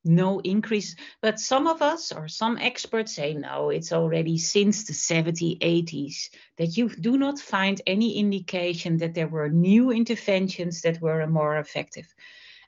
no 0.04 0.40
increase. 0.40 0.96
But 1.22 1.40
some 1.40 1.68
of 1.68 1.84
us 1.84 2.12
or 2.12 2.28
some 2.28 2.58
experts 2.58 3.14
say 3.14 3.36
no, 3.36 3.70
it's 3.70 3.94
already 3.94 4.40
since 4.40 4.86
the 4.86 4.94
70s, 4.94 5.60
80s 5.60 6.30
that 6.58 6.76
you 6.76 6.90
do 6.90 7.20
not 7.20 7.38
find 7.38 7.80
any 7.86 8.18
indication 8.18 8.98
that 8.98 9.14
there 9.14 9.28
were 9.28 9.50
new 9.50 9.92
interventions 9.92 10.82
that 10.82 11.00
were 11.00 11.28
more 11.28 11.60
effective. 11.60 12.12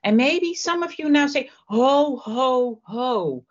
And 0.04 0.16
maybe 0.16 0.54
some 0.54 0.84
of 0.84 1.00
you 1.00 1.10
now 1.10 1.26
say, 1.26 1.50
ho, 1.66 2.18
ho, 2.18 2.82
ho. 2.84 3.46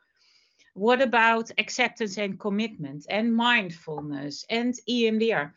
What 0.74 1.02
about 1.02 1.50
acceptance 1.58 2.18
and 2.18 2.38
commitment 2.38 3.06
and 3.08 3.34
mindfulness 3.34 4.44
and 4.48 4.74
EMDR? 4.88 5.52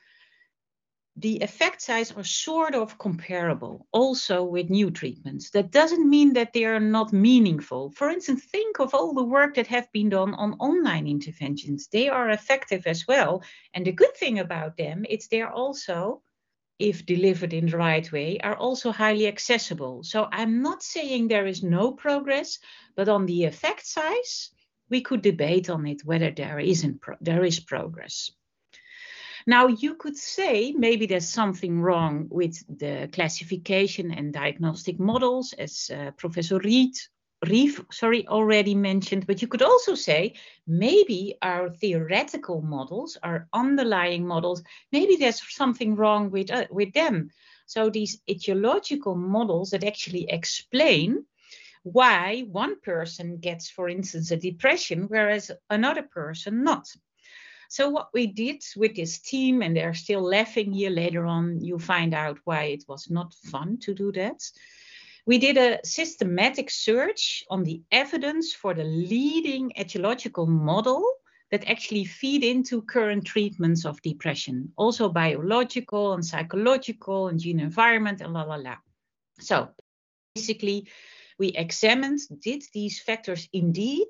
the 1.16 1.40
effect 1.42 1.80
size 1.80 2.12
are 2.12 2.24
sort 2.24 2.74
of 2.74 2.98
comparable 2.98 3.88
also 3.92 4.44
with 4.44 4.72
new 4.72 4.90
treatments. 4.90 5.52
That 5.52 5.70
doesn't 5.70 6.10
mean 6.10 6.34
that 6.34 6.54
they 6.54 6.66
are 6.66 6.80
not 6.80 7.14
meaningful. 7.14 7.92
For 7.92 8.10
instance, 8.10 8.44
think 8.46 8.80
of 8.80 8.96
all 8.96 9.14
the 9.14 9.24
work 9.24 9.54
that 9.56 9.68
have 9.68 9.92
been 9.92 10.10
done 10.10 10.34
on 10.34 10.54
online 10.54 11.06
interventions. 11.06 11.88
They 11.88 12.10
are 12.10 12.32
effective 12.32 12.88
as 12.88 13.08
well. 13.08 13.44
And 13.76 13.86
the 13.86 13.92
good 13.92 14.16
thing 14.18 14.40
about 14.40 14.76
them 14.76 15.06
is 15.08 15.28
they're 15.28 15.52
also, 15.52 16.24
if 16.80 17.06
delivered 17.06 17.54
in 17.54 17.68
the 17.68 17.78
right 17.78 18.12
way, 18.12 18.40
are 18.40 18.56
also 18.58 18.92
highly 18.92 19.28
accessible. 19.28 20.02
So 20.04 20.28
I'm 20.32 20.64
not 20.64 20.82
saying 20.82 21.28
there 21.28 21.46
is 21.46 21.62
no 21.62 21.92
progress, 21.92 22.58
but 22.96 23.08
on 23.08 23.28
the 23.28 23.44
effect 23.44 23.86
size, 23.86 24.50
we 24.94 25.02
could 25.02 25.24
debate 25.24 25.72
on 25.72 25.88
it 25.88 26.06
whether 26.06 26.30
there 26.32 26.60
isn't 26.60 27.02
pro- 27.02 27.24
there 27.30 27.44
is 27.44 27.60
progress. 27.60 28.32
Now, 29.48 29.64
you 29.68 29.96
could 29.96 30.16
say 30.16 30.72
maybe 30.72 31.06
there's 31.08 31.28
something 31.42 31.82
wrong 31.82 32.28
with 32.30 32.56
the 32.82 33.10
classification 33.12 34.12
and 34.12 34.32
diagnostic 34.32 35.00
models, 35.00 35.54
as 35.54 35.90
uh, 35.90 36.12
Professor 36.12 36.60
Reed 36.60 36.94
Rief, 37.50 37.82
sorry, 37.92 38.28
already 38.28 38.76
mentioned, 38.76 39.26
but 39.26 39.42
you 39.42 39.48
could 39.48 39.64
also 39.64 39.96
say 39.96 40.36
maybe 40.68 41.36
our 41.42 41.70
theoretical 41.82 42.62
models, 42.62 43.18
our 43.24 43.48
underlying 43.52 44.26
models, 44.28 44.64
maybe 44.92 45.16
there's 45.18 45.42
something 45.62 45.96
wrong 45.96 46.32
with, 46.32 46.52
uh, 46.52 46.68
with 46.70 46.94
them. 46.94 47.32
So 47.66 47.90
these 47.90 48.22
etiological 48.30 49.18
models 49.18 49.72
that 49.72 49.84
actually 49.84 50.26
explain 50.30 51.26
why 51.84 52.46
one 52.50 52.80
person 52.80 53.38
gets, 53.38 53.70
for 53.70 53.88
instance, 53.90 54.32
a 54.32 54.38
depression, 54.38 55.06
whereas 55.08 55.52
another 55.70 56.04
person 56.04 56.64
not. 56.64 56.88
So 57.70 57.90
what 57.90 58.10
we 58.14 58.28
did 58.28 58.64
with 58.76 58.96
this 58.96 59.20
team, 59.20 59.62
and 59.62 59.76
they're 59.76 59.94
still 59.94 60.22
laughing 60.22 60.74
here 60.74 60.92
later 60.92 61.26
on, 61.26 61.60
you 61.60 61.80
find 61.80 62.14
out 62.14 62.40
why 62.46 62.66
it 62.66 62.84
was 62.88 63.10
not 63.10 63.34
fun 63.34 63.78
to 63.80 63.94
do 63.94 64.12
that. 64.12 64.42
We 65.26 65.38
did 65.38 65.58
a 65.58 65.80
systematic 65.84 66.70
search 66.70 67.44
on 67.50 67.64
the 67.64 67.82
evidence 67.92 68.54
for 68.54 68.74
the 68.74 68.84
leading 68.84 69.72
etiological 69.78 70.48
model 70.48 71.04
that 71.50 71.70
actually 71.70 72.06
feed 72.06 72.44
into 72.44 72.82
current 72.82 73.26
treatments 73.26 73.86
of 73.86 74.02
depression, 74.02 74.72
also 74.76 75.10
biological 75.10 76.14
and 76.14 76.26
psychological 76.26 77.28
and 77.28 77.40
gene 77.40 77.60
environment 77.60 78.22
and 78.22 78.34
la 78.34 78.44
la 78.44 78.56
la. 78.56 78.76
So 79.40 79.70
basically, 80.36 80.88
we 81.40 81.50
examined 81.50 82.20
did 82.42 82.64
these 82.74 83.00
factors 83.02 83.48
indeed 83.54 84.08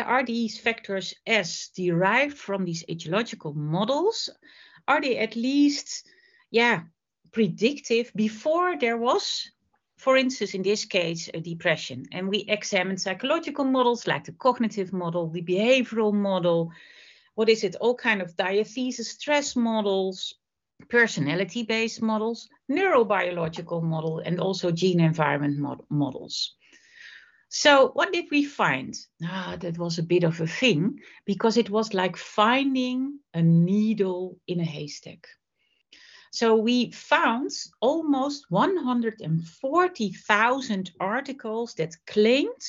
are 0.00 0.24
these 0.24 0.58
factors 0.58 1.14
S 1.26 1.68
derived 1.76 2.38
from 2.38 2.64
these 2.64 2.84
etiological 2.86 3.54
models? 3.54 4.30
Are 4.88 5.00
they 5.00 5.18
at 5.18 5.36
least, 5.36 6.06
yeah, 6.50 6.82
predictive 7.30 8.10
before 8.14 8.78
there 8.78 8.96
was, 8.96 9.50
for 9.98 10.16
instance, 10.16 10.54
in 10.54 10.62
this 10.62 10.86
case, 10.86 11.28
a 11.34 11.40
depression? 11.40 12.06
And 12.10 12.28
we 12.28 12.46
examined 12.48 13.00
psychological 13.00 13.64
models 13.64 14.06
like 14.06 14.24
the 14.24 14.32
cognitive 14.32 14.92
model, 14.92 15.28
the 15.28 15.42
behavioral 15.42 16.14
model, 16.14 16.72
what 17.34 17.48
is 17.48 17.62
it, 17.64 17.76
all 17.76 17.94
kind 17.94 18.22
of 18.22 18.36
diathesis 18.36 19.10
stress 19.10 19.54
models, 19.54 20.34
personality-based 20.88 22.00
models, 22.02 22.48
neurobiological 22.70 23.82
model, 23.82 24.20
and 24.20 24.38
also 24.40 24.70
gene 24.70 25.00
environment 25.00 25.58
mod 25.58 25.82
models. 25.88 26.54
So 27.48 27.88
what 27.92 28.12
did 28.12 28.26
we 28.30 28.44
find? 28.44 28.94
Ah, 29.22 29.56
that 29.60 29.76
was 29.76 29.98
a 29.98 30.02
bit 30.02 30.24
of 30.24 30.40
a 30.40 30.46
thing 30.46 31.00
because 31.26 31.58
it 31.58 31.68
was 31.68 31.92
like 31.92 32.16
finding 32.16 33.18
a 33.34 33.42
needle 33.42 34.38
in 34.46 34.60
a 34.60 34.64
haystack. 34.64 35.28
So 36.30 36.56
we 36.56 36.92
found 36.92 37.50
almost 37.80 38.50
140,000 38.50 40.90
articles 40.98 41.74
that 41.74 41.94
claimed 42.06 42.62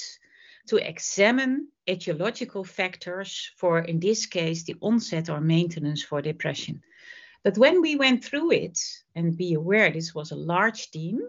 to 0.67 0.75
examine 0.77 1.69
etiological 1.87 2.65
factors 2.67 3.51
for, 3.55 3.79
in 3.79 4.01
this 4.01 4.25
case, 4.25 4.63
the 4.63 4.75
onset 4.81 5.29
or 5.29 5.39
maintenance 5.39 6.03
for 6.03 6.21
depression. 6.21 6.83
But 7.43 7.57
when 7.57 7.81
we 7.81 7.95
went 7.95 8.23
through 8.23 8.51
it, 8.51 8.79
and 9.15 9.37
be 9.37 9.53
aware 9.53 9.91
this 9.91 10.15
was 10.15 10.31
a 10.31 10.35
large 10.35 10.91
team, 10.91 11.19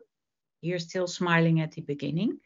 you're 0.60 0.78
still 0.78 1.06
smiling 1.06 1.60
at 1.60 1.72
the 1.72 1.82
beginning, 1.82 2.38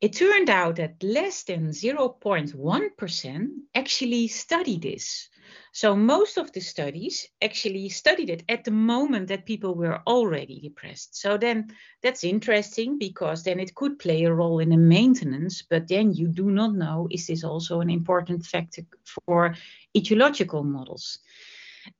it 0.00 0.12
turned 0.12 0.50
out 0.50 0.76
that 0.76 1.02
less 1.02 1.44
than 1.44 1.70
0.1% 1.70 3.48
actually 3.74 4.28
study 4.28 4.78
this. 4.78 5.28
So 5.72 5.96
most 5.96 6.36
of 6.36 6.52
the 6.52 6.60
studies 6.60 7.26
actually 7.42 7.88
studied 7.88 8.30
it 8.30 8.44
at 8.48 8.64
the 8.64 8.70
moment 8.70 9.28
that 9.28 9.46
people 9.46 9.74
were 9.74 10.02
already 10.06 10.60
depressed. 10.60 11.16
So 11.16 11.36
then 11.36 11.74
that's 12.02 12.22
interesting 12.22 12.98
because 12.98 13.42
then 13.44 13.58
it 13.58 13.74
could 13.74 13.98
play 13.98 14.24
a 14.24 14.32
role 14.32 14.58
in 14.58 14.68
the 14.68 14.76
maintenance, 14.76 15.62
but 15.62 15.88
then 15.88 16.12
you 16.12 16.28
do 16.28 16.50
not 16.50 16.74
know 16.74 17.08
is 17.10 17.26
this 17.26 17.42
also 17.42 17.80
an 17.80 17.90
important 17.90 18.44
factor 18.44 18.82
for 19.24 19.54
etiological 19.96 20.64
models. 20.64 21.18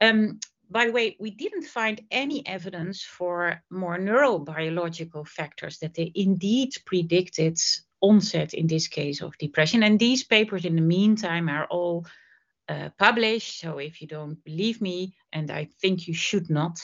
Um, 0.00 0.40
by 0.70 0.86
the 0.86 0.92
way, 0.92 1.16
we 1.20 1.30
didn't 1.30 1.64
find 1.64 2.00
any 2.10 2.46
evidence 2.46 3.02
for 3.02 3.62
more 3.70 3.98
neurobiological 3.98 5.26
factors 5.28 5.78
that 5.78 5.94
they 5.94 6.10
indeed 6.14 6.72
predicted 6.84 7.58
onset 8.00 8.54
in 8.54 8.66
this 8.66 8.88
case 8.88 9.22
of 9.22 9.38
depression. 9.38 9.82
And 9.82 9.98
these 9.98 10.24
papers 10.24 10.64
in 10.64 10.76
the 10.76 10.82
meantime 10.82 11.48
are 11.48 11.66
all 11.66 12.06
uh, 12.68 12.90
published. 12.98 13.60
So 13.60 13.78
if 13.78 14.00
you 14.00 14.08
don't 14.08 14.42
believe 14.44 14.80
me, 14.80 15.14
and 15.32 15.50
I 15.50 15.68
think 15.80 16.08
you 16.08 16.14
should 16.14 16.50
not, 16.50 16.80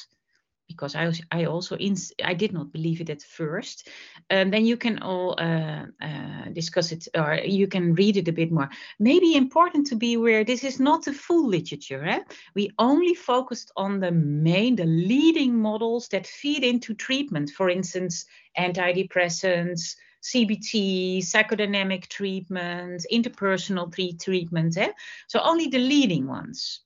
because 0.70 0.94
I, 0.94 1.06
was, 1.06 1.20
I 1.32 1.46
also 1.46 1.76
I 2.24 2.34
did 2.34 2.52
not 2.52 2.72
believe 2.72 3.00
it 3.00 3.10
at 3.10 3.22
first. 3.22 3.88
Um, 4.30 4.50
then 4.50 4.64
you 4.64 4.76
can 4.76 5.00
all 5.00 5.34
uh, 5.36 5.86
uh, 6.00 6.44
discuss 6.52 6.92
it 6.92 7.08
or 7.16 7.40
you 7.44 7.66
can 7.66 7.94
read 7.94 8.16
it 8.16 8.28
a 8.28 8.32
bit 8.32 8.52
more. 8.52 8.70
Maybe 9.00 9.34
important 9.34 9.88
to 9.88 9.96
be 9.96 10.14
aware 10.14 10.44
this 10.44 10.62
is 10.62 10.78
not 10.78 11.04
the 11.04 11.12
full 11.12 11.48
literature. 11.48 12.04
Eh? 12.04 12.20
We 12.54 12.70
only 12.78 13.14
focused 13.14 13.72
on 13.76 13.98
the 13.98 14.12
main, 14.12 14.76
the 14.76 14.86
leading 14.86 15.58
models 15.58 16.06
that 16.08 16.26
feed 16.26 16.62
into 16.62 16.94
treatment. 16.94 17.50
For 17.50 17.68
instance, 17.68 18.26
antidepressants, 18.56 19.96
CBT, 20.22 21.18
psychodynamic 21.18 22.06
treatment, 22.06 23.04
interpersonal 23.12 23.92
treatment. 24.22 24.76
Eh? 24.76 24.92
So 25.26 25.40
only 25.40 25.66
the 25.66 25.78
leading 25.78 26.28
ones. 26.28 26.82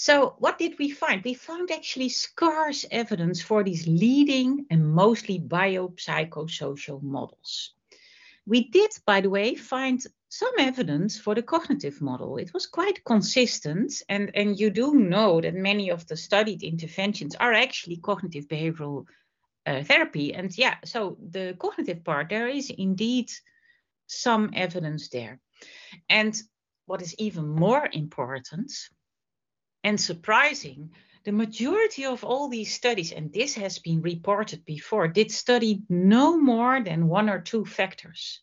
So 0.00 0.36
what 0.38 0.58
did 0.58 0.78
we 0.78 0.90
find? 0.90 1.24
We 1.24 1.34
found 1.34 1.72
actually 1.72 2.08
scarce 2.10 2.86
evidence 2.88 3.42
for 3.42 3.64
these 3.64 3.88
leading 3.88 4.64
and 4.70 4.88
mostly 4.94 5.40
biopsychosocial 5.40 7.02
models. 7.02 7.74
We 8.46 8.70
did, 8.70 8.92
by 9.04 9.20
the 9.20 9.28
way, 9.28 9.56
find 9.56 10.00
some 10.28 10.52
evidence 10.56 11.18
for 11.18 11.34
the 11.34 11.42
cognitive 11.42 12.00
model. 12.00 12.36
It 12.36 12.54
was 12.54 12.64
quite 12.64 13.02
consistent, 13.02 14.00
and, 14.08 14.30
and 14.36 14.58
you 14.58 14.70
do 14.70 14.94
know 14.94 15.40
that 15.40 15.54
many 15.54 15.90
of 15.90 16.06
the 16.06 16.16
studied 16.16 16.62
interventions 16.62 17.34
are 17.34 17.52
actually 17.52 17.96
cognitive 17.96 18.46
behavioral 18.46 19.04
uh, 19.66 19.82
therapy. 19.82 20.32
And 20.32 20.56
yeah, 20.56 20.76
so 20.84 21.18
the 21.28 21.56
cognitive 21.58 22.04
part, 22.04 22.28
there 22.28 22.46
is 22.46 22.70
indeed 22.70 23.32
some 24.06 24.50
evidence 24.54 25.08
there. 25.08 25.40
And 26.08 26.40
what 26.86 27.02
is 27.02 27.16
even 27.18 27.48
more 27.48 27.88
important 27.92 28.72
and 29.84 30.00
surprising, 30.00 30.90
the 31.24 31.32
majority 31.32 32.04
of 32.04 32.24
all 32.24 32.48
these 32.48 32.74
studies, 32.74 33.12
and 33.12 33.32
this 33.32 33.54
has 33.54 33.78
been 33.78 34.02
reported 34.02 34.64
before, 34.64 35.08
did 35.08 35.30
study 35.30 35.82
no 35.88 36.38
more 36.38 36.82
than 36.82 37.08
one 37.08 37.28
or 37.28 37.40
two 37.40 37.64
factors. 37.64 38.40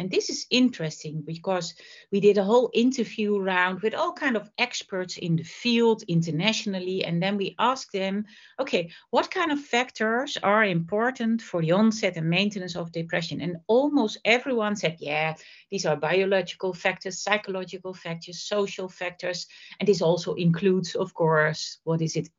And 0.00 0.10
this 0.10 0.30
is 0.30 0.46
interesting 0.48 1.20
because 1.20 1.74
we 2.10 2.20
did 2.20 2.38
a 2.38 2.42
whole 2.42 2.70
interview 2.72 3.38
round 3.38 3.82
with 3.82 3.92
all 3.92 4.14
kind 4.14 4.34
of 4.34 4.50
experts 4.56 5.18
in 5.18 5.36
the 5.36 5.42
field 5.42 6.04
internationally. 6.08 7.04
And 7.04 7.22
then 7.22 7.36
we 7.36 7.54
asked 7.58 7.92
them, 7.92 8.24
okay, 8.58 8.92
what 9.10 9.30
kind 9.30 9.52
of 9.52 9.60
factors 9.60 10.38
are 10.42 10.64
important 10.64 11.42
for 11.42 11.60
the 11.60 11.72
onset 11.72 12.16
and 12.16 12.30
maintenance 12.30 12.76
of 12.76 12.92
depression? 12.92 13.42
And 13.42 13.58
almost 13.66 14.16
everyone 14.24 14.74
said, 14.74 14.96
yeah, 15.00 15.34
these 15.70 15.84
are 15.84 15.96
biological 15.96 16.72
factors, 16.72 17.22
psychological 17.22 17.92
factors, 17.92 18.40
social 18.40 18.88
factors. 18.88 19.48
And 19.80 19.86
this 19.86 20.00
also 20.00 20.32
includes, 20.32 20.94
of 20.94 21.12
course, 21.12 21.76
what 21.84 22.00
is 22.00 22.16
it? 22.16 22.30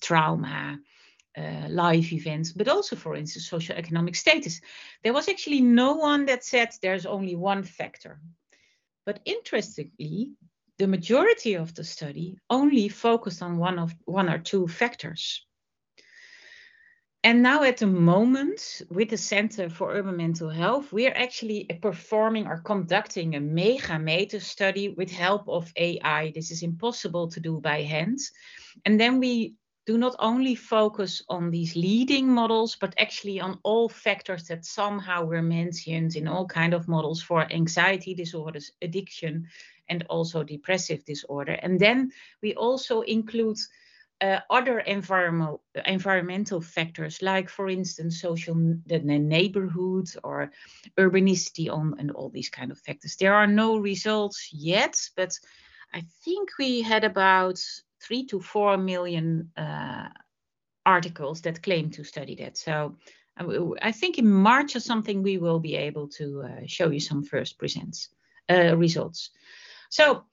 Trauma, 0.00 0.78
uh, 1.36 1.66
life 1.68 2.12
events, 2.12 2.52
but 2.52 2.68
also, 2.68 2.96
for 2.96 3.14
instance, 3.14 3.48
social 3.48 3.76
economic 3.76 4.16
status. 4.16 4.60
There 5.02 5.12
was 5.12 5.28
actually 5.28 5.60
no 5.60 5.94
one 5.94 6.26
that 6.26 6.44
said 6.44 6.70
there's 6.80 7.06
only 7.06 7.36
one 7.36 7.62
factor. 7.62 8.20
But 9.04 9.20
interestingly, 9.24 10.32
the 10.78 10.86
majority 10.86 11.54
of 11.54 11.74
the 11.74 11.84
study 11.84 12.38
only 12.50 12.88
focused 12.88 13.42
on 13.42 13.58
one 13.58 13.78
of 13.78 13.94
one 14.04 14.28
or 14.28 14.38
two 14.38 14.66
factors. 14.66 15.46
And 17.26 17.42
now 17.42 17.64
at 17.64 17.78
the 17.78 17.88
moment, 17.88 18.82
with 18.88 19.10
the 19.10 19.16
Center 19.16 19.68
for 19.68 19.92
Urban 19.92 20.16
Mental 20.16 20.48
Health, 20.48 20.92
we 20.92 21.08
are 21.08 21.16
actually 21.16 21.64
performing 21.82 22.46
or 22.46 22.58
conducting 22.58 23.34
a 23.34 23.40
mega 23.40 23.98
meta 23.98 24.38
study 24.38 24.90
with 24.90 25.10
help 25.10 25.48
of 25.48 25.72
AI. 25.76 26.30
This 26.34 26.52
is 26.52 26.62
impossible 26.62 27.28
to 27.28 27.40
do 27.40 27.60
by 27.60 27.82
hand. 27.82 28.20
And 28.84 29.00
then 29.00 29.18
we 29.18 29.56
do 29.86 29.96
not 29.96 30.16
only 30.18 30.56
focus 30.56 31.22
on 31.28 31.50
these 31.50 31.76
leading 31.76 32.28
models, 32.28 32.76
but 32.76 32.94
actually 32.98 33.40
on 33.40 33.58
all 33.62 33.88
factors 33.88 34.44
that 34.48 34.64
somehow 34.64 35.24
were 35.24 35.42
mentioned 35.42 36.16
in 36.16 36.26
all 36.26 36.46
kind 36.46 36.74
of 36.74 36.88
models 36.88 37.22
for 37.22 37.50
anxiety 37.52 38.12
disorders, 38.14 38.72
addiction, 38.82 39.46
and 39.88 40.04
also 40.10 40.42
depressive 40.42 41.04
disorder. 41.04 41.52
And 41.62 41.78
then 41.78 42.10
we 42.42 42.54
also 42.54 43.02
include 43.02 43.58
uh, 44.20 44.40
other 44.50 44.80
environmental 44.80 45.62
environmental 45.84 46.60
factors, 46.60 47.22
like 47.22 47.48
for 47.48 47.68
instance, 47.68 48.20
social 48.20 48.54
the 48.86 48.98
neighborhood 48.98 50.08
or 50.24 50.50
urbanicity 50.98 51.70
on 51.70 51.94
and 51.98 52.10
all 52.10 52.30
these 52.30 52.48
kind 52.48 52.72
of 52.72 52.78
factors. 52.80 53.16
There 53.16 53.34
are 53.34 53.46
no 53.46 53.76
results 53.76 54.48
yet, 54.52 54.96
but 55.16 55.38
I 55.92 56.02
think 56.24 56.48
we 56.58 56.82
had 56.82 57.04
about 57.04 57.60
three 58.06 58.26
to 58.26 58.40
four 58.40 58.76
million 58.76 59.50
uh, 59.56 60.08
articles 60.84 61.40
that 61.42 61.62
claim 61.62 61.90
to 61.90 62.04
study 62.04 62.36
that. 62.36 62.56
So 62.56 62.96
uh, 63.38 63.70
I 63.82 63.92
think 63.92 64.18
in 64.18 64.30
March 64.30 64.76
or 64.76 64.80
something 64.80 65.22
we 65.22 65.38
will 65.38 65.60
be 65.60 65.76
able 65.76 66.08
to 66.08 66.42
uh, 66.42 66.66
show 66.66 66.90
you 66.90 67.00
some 67.00 67.22
first 67.22 67.58
presents 67.58 68.08
uh, 68.50 68.76
results. 68.76 69.30
So 69.90 70.24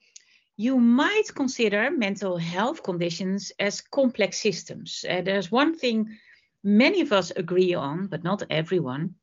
you 0.55 0.79
might 0.79 1.33
consider 1.35 1.89
mental 1.89 2.37
health 2.37 2.83
conditions 2.83 3.51
as 3.59 3.81
complex 3.81 4.39
systems. 4.39 5.03
Uh, 5.09 5.21
there's 5.21 5.51
one 5.51 5.77
thing 5.77 6.17
many 6.63 7.01
of 7.01 7.11
us 7.11 7.31
agree 7.31 7.73
on, 7.73 8.07
but 8.07 8.23
not 8.23 8.43
everyone, 8.49 9.15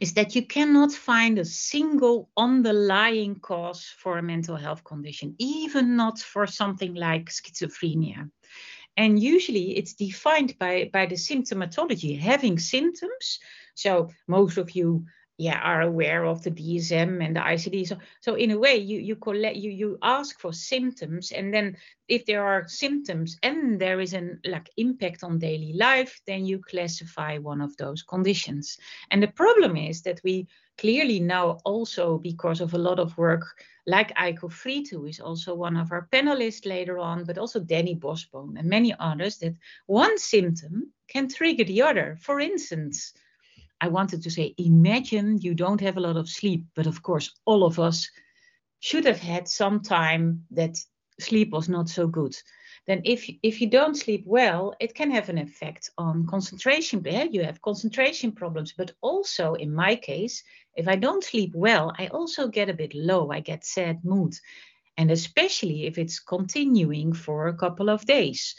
is 0.00 0.14
that 0.14 0.34
you 0.34 0.46
cannot 0.46 0.92
find 0.92 1.38
a 1.38 1.44
single 1.44 2.30
underlying 2.36 3.40
cause 3.40 3.84
for 3.98 4.18
a 4.18 4.22
mental 4.22 4.56
health 4.56 4.84
condition, 4.84 5.34
even 5.38 5.96
not 5.96 6.18
for 6.18 6.46
something 6.46 6.94
like 6.94 7.30
schizophrenia. 7.30 8.30
And 8.96 9.20
usually 9.22 9.76
it's 9.76 9.94
defined 9.94 10.58
by, 10.58 10.90
by 10.92 11.06
the 11.06 11.14
symptomatology, 11.14 12.18
having 12.18 12.58
symptoms. 12.58 13.38
So 13.74 14.10
most 14.26 14.58
of 14.58 14.72
you 14.72 15.06
yeah 15.38 15.60
are 15.60 15.82
aware 15.82 16.24
of 16.24 16.42
the 16.42 16.50
DSM 16.50 17.24
and 17.24 17.36
the 17.36 17.40
ICD. 17.40 17.86
So 17.86 17.96
so 18.20 18.34
in 18.34 18.50
a 18.50 18.58
way 18.58 18.76
you 18.76 18.98
you 18.98 19.16
collect 19.16 19.56
you 19.56 19.70
you 19.70 19.98
ask 20.02 20.38
for 20.38 20.52
symptoms 20.52 21.32
and 21.32 21.54
then 21.54 21.76
if 22.08 22.26
there 22.26 22.44
are 22.44 22.66
symptoms 22.66 23.38
and 23.42 23.78
there 23.78 24.00
is 24.00 24.14
an 24.14 24.40
like 24.44 24.68
impact 24.76 25.22
on 25.22 25.38
daily 25.38 25.72
life, 25.74 26.20
then 26.26 26.44
you 26.44 26.58
classify 26.58 27.38
one 27.38 27.60
of 27.60 27.76
those 27.76 28.02
conditions. 28.02 28.78
And 29.10 29.22
the 29.22 29.28
problem 29.28 29.76
is 29.76 30.02
that 30.02 30.20
we 30.24 30.48
clearly 30.78 31.20
know 31.20 31.60
also 31.64 32.18
because 32.18 32.60
of 32.60 32.74
a 32.74 32.78
lot 32.78 32.98
of 32.98 33.16
work 33.18 33.44
like 33.86 34.14
Eiko 34.16 34.50
Fried, 34.50 34.88
who 34.88 35.06
is 35.06 35.20
also 35.20 35.54
one 35.54 35.76
of 35.76 35.92
our 35.92 36.08
panelists 36.12 36.66
later 36.66 36.98
on, 36.98 37.24
but 37.24 37.38
also 37.38 37.60
Denny 37.60 37.94
Borsboom 37.94 38.58
and 38.58 38.68
many 38.68 38.94
others, 38.98 39.38
that 39.38 39.54
one 39.86 40.18
symptom 40.18 40.92
can 41.08 41.28
trigger 41.28 41.64
the 41.64 41.82
other. 41.82 42.16
For 42.20 42.40
instance, 42.40 43.12
I 43.80 43.88
wanted 43.88 44.22
to 44.22 44.30
say, 44.30 44.54
imagine 44.58 45.38
you 45.40 45.54
don't 45.54 45.80
have 45.80 45.96
a 45.96 46.00
lot 46.00 46.16
of 46.16 46.28
sleep, 46.28 46.64
but 46.74 46.86
of 46.86 47.02
course, 47.02 47.32
all 47.44 47.64
of 47.64 47.78
us 47.78 48.10
should 48.80 49.04
have 49.04 49.20
had 49.20 49.48
some 49.48 49.80
time 49.80 50.44
that 50.50 50.76
sleep 51.20 51.50
was 51.50 51.68
not 51.68 51.88
so 51.88 52.06
good. 52.06 52.36
Then, 52.86 53.02
if 53.04 53.28
if 53.42 53.60
you 53.60 53.68
don't 53.68 53.96
sleep 53.96 54.22
well, 54.24 54.74
it 54.80 54.94
can 54.94 55.10
have 55.10 55.28
an 55.28 55.36
effect 55.38 55.90
on 55.98 56.26
concentration. 56.26 57.04
You 57.32 57.44
have 57.44 57.60
concentration 57.60 58.32
problems, 58.32 58.72
but 58.72 58.92
also 59.02 59.54
in 59.54 59.74
my 59.74 59.94
case, 59.94 60.42
if 60.74 60.88
I 60.88 60.96
don't 60.96 61.22
sleep 61.22 61.52
well, 61.54 61.92
I 61.98 62.06
also 62.06 62.48
get 62.48 62.70
a 62.70 62.74
bit 62.74 62.94
low. 62.94 63.30
I 63.30 63.40
get 63.40 63.64
sad 63.64 64.04
mood, 64.04 64.34
and 64.96 65.10
especially 65.10 65.84
if 65.84 65.98
it's 65.98 66.18
continuing 66.18 67.12
for 67.12 67.48
a 67.48 67.56
couple 67.56 67.90
of 67.90 68.06
days. 68.06 68.54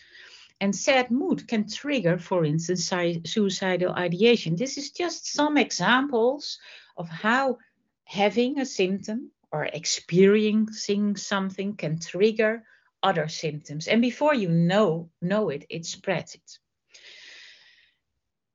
And 0.61 0.75
sad 0.75 1.09
mood 1.09 1.47
can 1.47 1.69
trigger, 1.69 2.17
for 2.17 2.43
instance, 2.43 2.91
suicidal 3.25 3.93
ideation. 3.93 4.55
This 4.55 4.77
is 4.77 4.91
just 4.91 5.31
some 5.31 5.57
examples 5.57 6.59
of 6.97 7.07
how 7.07 7.59
having 8.03 8.59
a 8.59 8.65
symptom 8.65 9.31
or 9.51 9.65
experiencing 9.65 11.15
something 11.15 11.75
can 11.75 11.99
trigger 11.99 12.63
other 13.01 13.27
symptoms. 13.27 13.87
And 13.87 14.01
before 14.01 14.33
you 14.33 14.49
know, 14.49 15.09
know 15.21 15.49
it, 15.49 15.65
it 15.69 15.85
spreads 15.85 16.35
it 16.35 16.59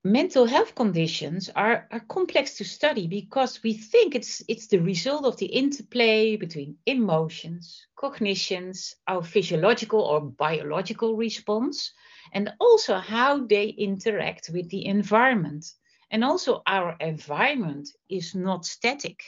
mental 0.04 0.44
health 0.44 0.74
conditions 0.74 1.48
are, 1.56 1.88
are 1.90 2.00
complex 2.00 2.58
to 2.58 2.64
study 2.64 3.06
because 3.06 3.62
we 3.62 3.72
think 3.72 4.14
it's 4.14 4.42
it's 4.48 4.66
the 4.66 4.78
result 4.78 5.24
of 5.24 5.38
the 5.38 5.46
interplay 5.46 6.36
between 6.36 6.76
emotions, 6.84 7.86
cognitions, 7.96 8.94
our 9.08 9.22
physiological 9.22 10.00
or 10.00 10.20
biological 10.20 11.16
response, 11.16 11.92
and 12.32 12.52
also 12.60 12.96
how 12.96 13.46
they 13.46 13.68
interact 13.68 14.50
with 14.52 14.68
the 14.68 14.84
environment. 14.84 15.64
And 16.10 16.22
also 16.22 16.62
our 16.66 16.96
environment 17.00 17.88
is 18.10 18.34
not 18.34 18.66
static 18.66 19.24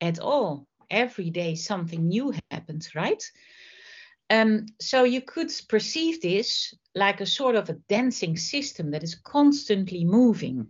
at 0.00 0.18
all. 0.18 0.66
Every 0.90 1.30
day 1.30 1.54
something 1.54 2.08
new 2.08 2.32
happens, 2.50 2.94
right? 2.94 3.22
Um, 4.28 4.66
so 4.80 5.04
you 5.04 5.20
could 5.20 5.52
perceive 5.68 6.20
this 6.20 6.74
like 6.94 7.20
a 7.20 7.26
sort 7.26 7.54
of 7.56 7.68
a 7.68 7.78
dancing 7.88 8.36
system 8.36 8.90
that 8.90 9.04
is 9.04 9.14
constantly 9.14 10.04
moving. 10.04 10.66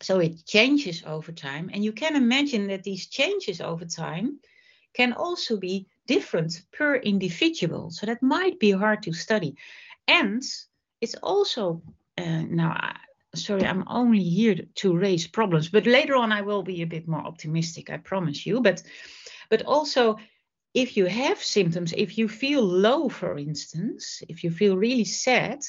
So 0.00 0.18
it 0.18 0.44
changes 0.46 1.04
over 1.06 1.30
time. 1.30 1.70
And 1.72 1.84
you 1.84 1.92
can 1.92 2.16
imagine 2.16 2.66
that 2.68 2.82
these 2.82 3.06
changes 3.06 3.60
over 3.60 3.84
time 3.84 4.40
can 4.94 5.12
also 5.12 5.56
be 5.56 5.86
different 6.06 6.62
per 6.72 6.96
individual. 6.96 7.90
So 7.90 8.06
that 8.06 8.22
might 8.22 8.58
be 8.58 8.72
hard 8.72 9.02
to 9.04 9.12
study. 9.12 9.56
And 10.08 10.42
it's 11.00 11.14
also, 11.22 11.82
uh, 12.18 12.42
now, 12.48 12.94
sorry, 13.34 13.64
I'm 13.64 13.84
only 13.86 14.22
here 14.22 14.56
to 14.76 14.96
raise 14.96 15.26
problems, 15.26 15.68
but 15.68 15.86
later 15.86 16.16
on 16.16 16.32
I 16.32 16.42
will 16.42 16.62
be 16.62 16.82
a 16.82 16.86
bit 16.86 17.06
more 17.06 17.24
optimistic, 17.24 17.90
I 17.90 17.98
promise 17.98 18.44
you. 18.44 18.60
But, 18.60 18.82
but 19.50 19.62
also, 19.62 20.18
if 20.74 20.96
you 20.96 21.06
have 21.06 21.42
symptoms, 21.42 21.92
if 21.96 22.16
you 22.16 22.28
feel 22.28 22.62
low, 22.62 23.08
for 23.08 23.38
instance, 23.38 24.22
if 24.28 24.42
you 24.42 24.50
feel 24.50 24.76
really 24.76 25.04
sad, 25.04 25.60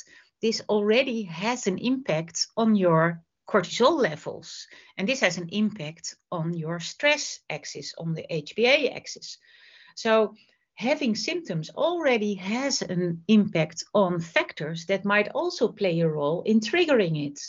this 0.41 0.61
already 0.69 1.23
has 1.23 1.67
an 1.67 1.77
impact 1.77 2.47
on 2.55 2.75
your 2.75 3.21
cortisol 3.47 3.99
levels. 3.99 4.67
And 4.97 5.07
this 5.07 5.19
has 5.19 5.37
an 5.37 5.49
impact 5.49 6.15
on 6.31 6.53
your 6.53 6.79
stress 6.79 7.39
axis, 7.49 7.93
on 7.97 8.13
the 8.13 8.25
HPA 8.31 8.95
axis. 8.95 9.37
So 9.95 10.35
having 10.75 11.15
symptoms 11.15 11.69
already 11.69 12.35
has 12.35 12.81
an 12.81 13.23
impact 13.27 13.83
on 13.93 14.19
factors 14.19 14.85
that 14.85 15.05
might 15.05 15.29
also 15.29 15.67
play 15.67 15.99
a 15.99 16.07
role 16.07 16.41
in 16.43 16.59
triggering 16.61 17.27
it. 17.27 17.39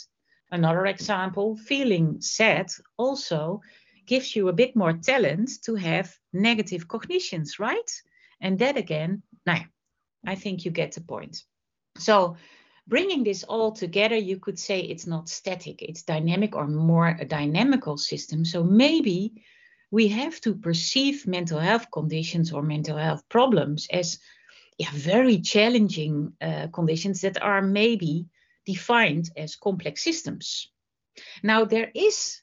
Another 0.51 0.85
example, 0.85 1.55
feeling 1.55 2.21
sad 2.21 2.69
also 2.97 3.61
gives 4.05 4.35
you 4.35 4.47
a 4.47 4.53
bit 4.53 4.75
more 4.75 4.93
talent 4.93 5.49
to 5.63 5.75
have 5.75 6.17
negative 6.33 6.87
cognitions, 6.87 7.59
right? 7.59 7.91
And 8.41 8.59
that 8.59 8.77
again, 8.77 9.23
now, 9.45 9.61
I 10.25 10.35
think 10.35 10.65
you 10.65 10.71
get 10.71 10.93
the 10.93 11.01
point. 11.01 11.43
So 11.97 12.37
bringing 12.87 13.23
this 13.23 13.43
all 13.43 13.71
together, 13.71 14.15
you 14.15 14.37
could 14.37 14.59
say 14.59 14.79
it's 14.81 15.07
not 15.07 15.29
static, 15.29 15.81
it's 15.81 16.03
dynamic 16.03 16.55
or 16.55 16.67
more 16.67 17.07
a 17.19 17.25
dynamical 17.25 17.97
system. 17.97 18.45
So 18.45 18.63
maybe 18.63 19.43
we 19.91 20.07
have 20.09 20.41
to 20.41 20.55
perceive 20.55 21.27
mental 21.27 21.59
health 21.59 21.89
conditions 21.91 22.51
or 22.51 22.61
mental 22.61 22.97
health 22.97 23.23
problems 23.29 23.87
as 23.91 24.19
yeah, 24.77 24.89
very 24.91 25.39
challenging 25.39 26.33
uh, 26.41 26.67
conditions 26.67 27.21
that 27.21 27.41
are 27.41 27.61
maybe 27.61 28.27
defined 28.65 29.29
as 29.37 29.55
complex 29.55 30.03
systems. 30.03 30.69
Now, 31.43 31.63
there 31.63 31.91
is 31.95 32.41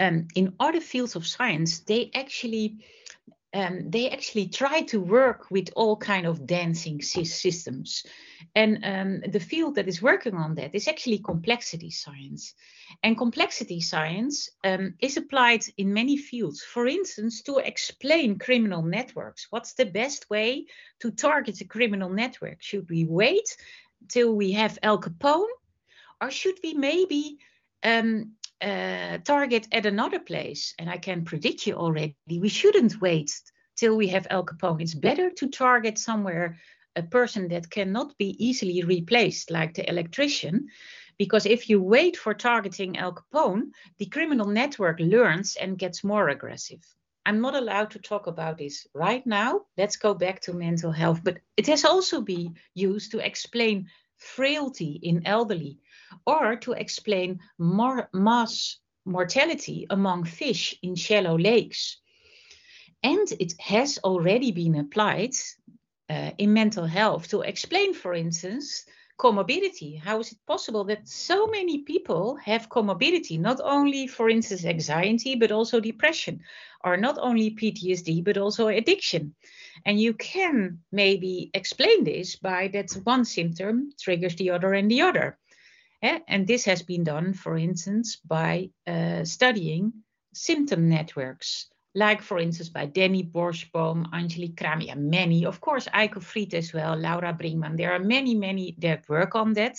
um, 0.00 0.26
in 0.34 0.54
other 0.58 0.80
fields 0.80 1.14
of 1.14 1.26
science, 1.26 1.80
they 1.80 2.10
actually 2.14 2.78
um, 3.52 3.90
they 3.90 4.08
actually 4.10 4.46
try 4.46 4.82
to 4.82 5.00
work 5.00 5.50
with 5.50 5.70
all 5.74 5.96
kind 5.96 6.24
of 6.24 6.46
dancing 6.46 7.02
systems. 7.02 8.06
And 8.54 8.84
um, 8.84 9.30
the 9.32 9.40
field 9.40 9.74
that 9.74 9.88
is 9.88 10.00
working 10.00 10.34
on 10.34 10.54
that 10.54 10.72
is 10.72 10.86
actually 10.86 11.18
complexity 11.18 11.90
science. 11.90 12.54
And 13.02 13.18
complexity 13.18 13.80
science 13.80 14.50
um, 14.62 14.94
is 15.00 15.16
applied 15.16 15.64
in 15.76 15.92
many 15.92 16.16
fields. 16.16 16.62
For 16.62 16.86
instance 16.86 17.42
to 17.42 17.58
explain 17.58 18.38
criminal 18.38 18.82
networks 18.82 19.48
what's 19.50 19.74
the 19.74 19.86
best 19.86 20.30
way 20.30 20.66
to 21.00 21.10
target 21.10 21.60
a 21.60 21.64
criminal 21.64 22.10
network? 22.10 22.58
Should 22.60 22.88
we 22.88 23.04
wait 23.04 23.56
till 24.08 24.32
we 24.32 24.52
have 24.52 24.78
al 24.82 25.00
capone? 25.00 25.50
Or 26.20 26.30
should 26.30 26.58
we 26.62 26.74
maybe 26.74 27.38
um, 27.82 28.36
uh, 28.62 29.18
target 29.18 29.68
at 29.72 29.86
another 29.86 30.18
place? 30.18 30.74
And 30.78 30.90
I 30.90 30.98
can 30.98 31.24
predict 31.24 31.66
you 31.66 31.74
already, 31.74 32.16
we 32.28 32.48
shouldn't 32.48 33.00
wait 33.00 33.32
till 33.76 33.96
we 33.96 34.08
have 34.08 34.26
Al 34.30 34.44
Capone. 34.44 34.82
It's 34.82 34.94
better 34.94 35.30
to 35.30 35.48
target 35.48 35.98
somewhere 35.98 36.58
a 36.96 37.02
person 37.02 37.48
that 37.48 37.70
cannot 37.70 38.16
be 38.18 38.36
easily 38.44 38.82
replaced, 38.82 39.50
like 39.50 39.74
the 39.74 39.88
electrician, 39.88 40.68
because 41.18 41.46
if 41.46 41.68
you 41.68 41.82
wait 41.82 42.16
for 42.16 42.34
targeting 42.34 42.96
Al 42.98 43.14
Capone, 43.14 43.70
the 43.98 44.06
criminal 44.06 44.46
network 44.46 44.98
learns 45.00 45.56
and 45.56 45.78
gets 45.78 46.02
more 46.02 46.28
aggressive. 46.28 46.82
I'm 47.26 47.40
not 47.40 47.54
allowed 47.54 47.90
to 47.90 47.98
talk 47.98 48.26
about 48.26 48.58
this 48.58 48.86
right 48.94 49.24
now. 49.26 49.60
Let's 49.76 49.96
go 49.96 50.14
back 50.14 50.40
to 50.42 50.54
mental 50.54 50.90
health. 50.90 51.20
But 51.22 51.38
it 51.56 51.66
has 51.66 51.84
also 51.84 52.22
been 52.22 52.56
used 52.74 53.12
to 53.12 53.18
explain 53.18 53.88
frailty 54.16 54.98
in 55.02 55.26
elderly 55.26 55.78
or 56.26 56.56
to 56.56 56.72
explain 56.72 57.40
mass 57.58 58.78
mortality 59.04 59.86
among 59.90 60.24
fish 60.24 60.78
in 60.82 60.94
shallow 60.94 61.38
lakes. 61.38 61.98
And 63.02 63.30
it 63.38 63.54
has 63.60 63.98
already 64.04 64.52
been 64.52 64.76
applied 64.76 65.34
uh, 66.10 66.32
in 66.38 66.52
mental 66.52 66.84
health 66.84 67.28
to 67.28 67.42
explain, 67.42 67.94
for 67.94 68.14
instance, 68.14 68.84
comorbidity. 69.18 69.98
How 69.98 70.20
is 70.20 70.32
it 70.32 70.38
possible 70.46 70.84
that 70.84 71.08
so 71.08 71.46
many 71.46 71.78
people 71.82 72.36
have 72.36 72.68
comorbidity, 72.68 73.38
not 73.38 73.60
only, 73.62 74.06
for 74.06 74.30
instance, 74.30 74.64
anxiety, 74.64 75.36
but 75.36 75.52
also 75.52 75.78
depression, 75.78 76.40
or 76.82 76.96
not 76.96 77.18
only 77.20 77.50
PTSD, 77.50 78.24
but 78.24 78.38
also 78.38 78.68
addiction? 78.68 79.34
And 79.84 80.00
you 80.00 80.14
can 80.14 80.80
maybe 80.90 81.50
explain 81.54 82.04
this 82.04 82.36
by 82.36 82.68
that 82.68 82.92
one 83.04 83.24
symptom 83.24 83.92
triggers 84.00 84.36
the 84.36 84.50
other 84.50 84.72
and 84.72 84.90
the 84.90 85.02
other. 85.02 85.38
And 86.02 86.46
this 86.46 86.64
has 86.64 86.82
been 86.82 87.04
done, 87.04 87.34
for 87.34 87.58
instance, 87.58 88.16
by 88.16 88.70
uh, 88.86 89.24
studying 89.24 89.92
symptom 90.32 90.88
networks 90.88 91.70
like 91.94 92.22
for 92.22 92.38
instance 92.38 92.68
by 92.68 92.86
Denny 92.86 93.24
Borsboom, 93.24 94.06
Angelique 94.12 94.56
Cramer, 94.56 94.94
many, 94.96 95.44
of 95.44 95.60
course, 95.60 95.88
Eiko 95.88 96.22
Fried 96.22 96.54
as 96.54 96.72
well, 96.72 96.96
Laura 96.96 97.32
Bringmann. 97.32 97.76
There 97.76 97.92
are 97.92 97.98
many, 97.98 98.34
many 98.34 98.76
that 98.78 99.08
work 99.08 99.34
on 99.34 99.54
that. 99.54 99.78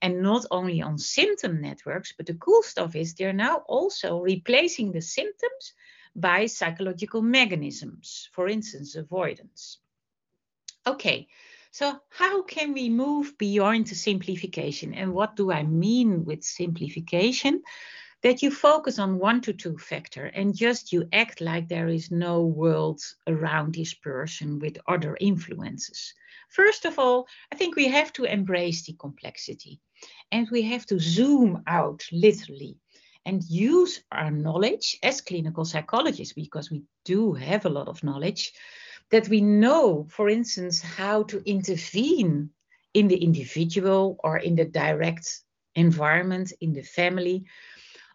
And 0.00 0.22
not 0.22 0.46
only 0.50 0.82
on 0.82 0.98
symptom 0.98 1.60
networks, 1.60 2.12
but 2.12 2.26
the 2.26 2.34
cool 2.34 2.62
stuff 2.62 2.96
is 2.96 3.14
they're 3.14 3.32
now 3.32 3.58
also 3.68 4.18
replacing 4.18 4.92
the 4.92 5.02
symptoms 5.02 5.74
by 6.16 6.46
psychological 6.46 7.22
mechanisms, 7.22 8.28
for 8.32 8.48
instance, 8.48 8.96
avoidance. 8.96 9.78
Okay, 10.86 11.28
so 11.72 11.98
how 12.10 12.42
can 12.42 12.74
we 12.74 12.88
move 12.88 13.36
beyond 13.38 13.88
the 13.88 13.94
simplification? 13.94 14.94
And 14.94 15.12
what 15.12 15.36
do 15.36 15.50
I 15.50 15.64
mean 15.64 16.24
with 16.24 16.44
simplification? 16.44 17.62
that 18.22 18.40
you 18.40 18.50
focus 18.50 18.98
on 19.00 19.18
one 19.18 19.40
to 19.40 19.52
two 19.52 19.76
factor 19.76 20.26
and 20.26 20.56
just 20.56 20.92
you 20.92 21.08
act 21.12 21.40
like 21.40 21.68
there 21.68 21.88
is 21.88 22.10
no 22.10 22.42
world 22.46 23.00
around 23.26 23.74
this 23.74 23.94
person 23.94 24.60
with 24.60 24.78
other 24.86 25.16
influences. 25.20 26.14
First 26.48 26.84
of 26.84 26.98
all, 26.98 27.26
I 27.52 27.56
think 27.56 27.74
we 27.74 27.88
have 27.88 28.12
to 28.14 28.24
embrace 28.24 28.84
the 28.84 28.92
complexity 28.92 29.80
and 30.30 30.48
we 30.50 30.62
have 30.62 30.86
to 30.86 31.00
zoom 31.00 31.62
out 31.66 32.04
literally 32.12 32.78
and 33.24 33.42
use 33.48 34.02
our 34.12 34.30
knowledge 34.30 34.98
as 35.02 35.20
clinical 35.20 35.64
psychologists 35.64 36.34
because 36.34 36.70
we 36.70 36.82
do 37.04 37.32
have 37.32 37.66
a 37.66 37.70
lot 37.70 37.88
of 37.88 38.04
knowledge 38.04 38.52
that 39.12 39.28
we 39.28 39.42
know, 39.42 40.06
for 40.08 40.28
instance, 40.28 40.80
how 40.80 41.22
to 41.24 41.42
intervene 41.48 42.50
in 42.94 43.08
the 43.08 43.16
individual 43.16 44.18
or 44.24 44.38
in 44.38 44.56
the 44.56 44.64
direct 44.64 45.42
environment, 45.74 46.52
in 46.60 46.72
the 46.72 46.82
family, 46.82 47.44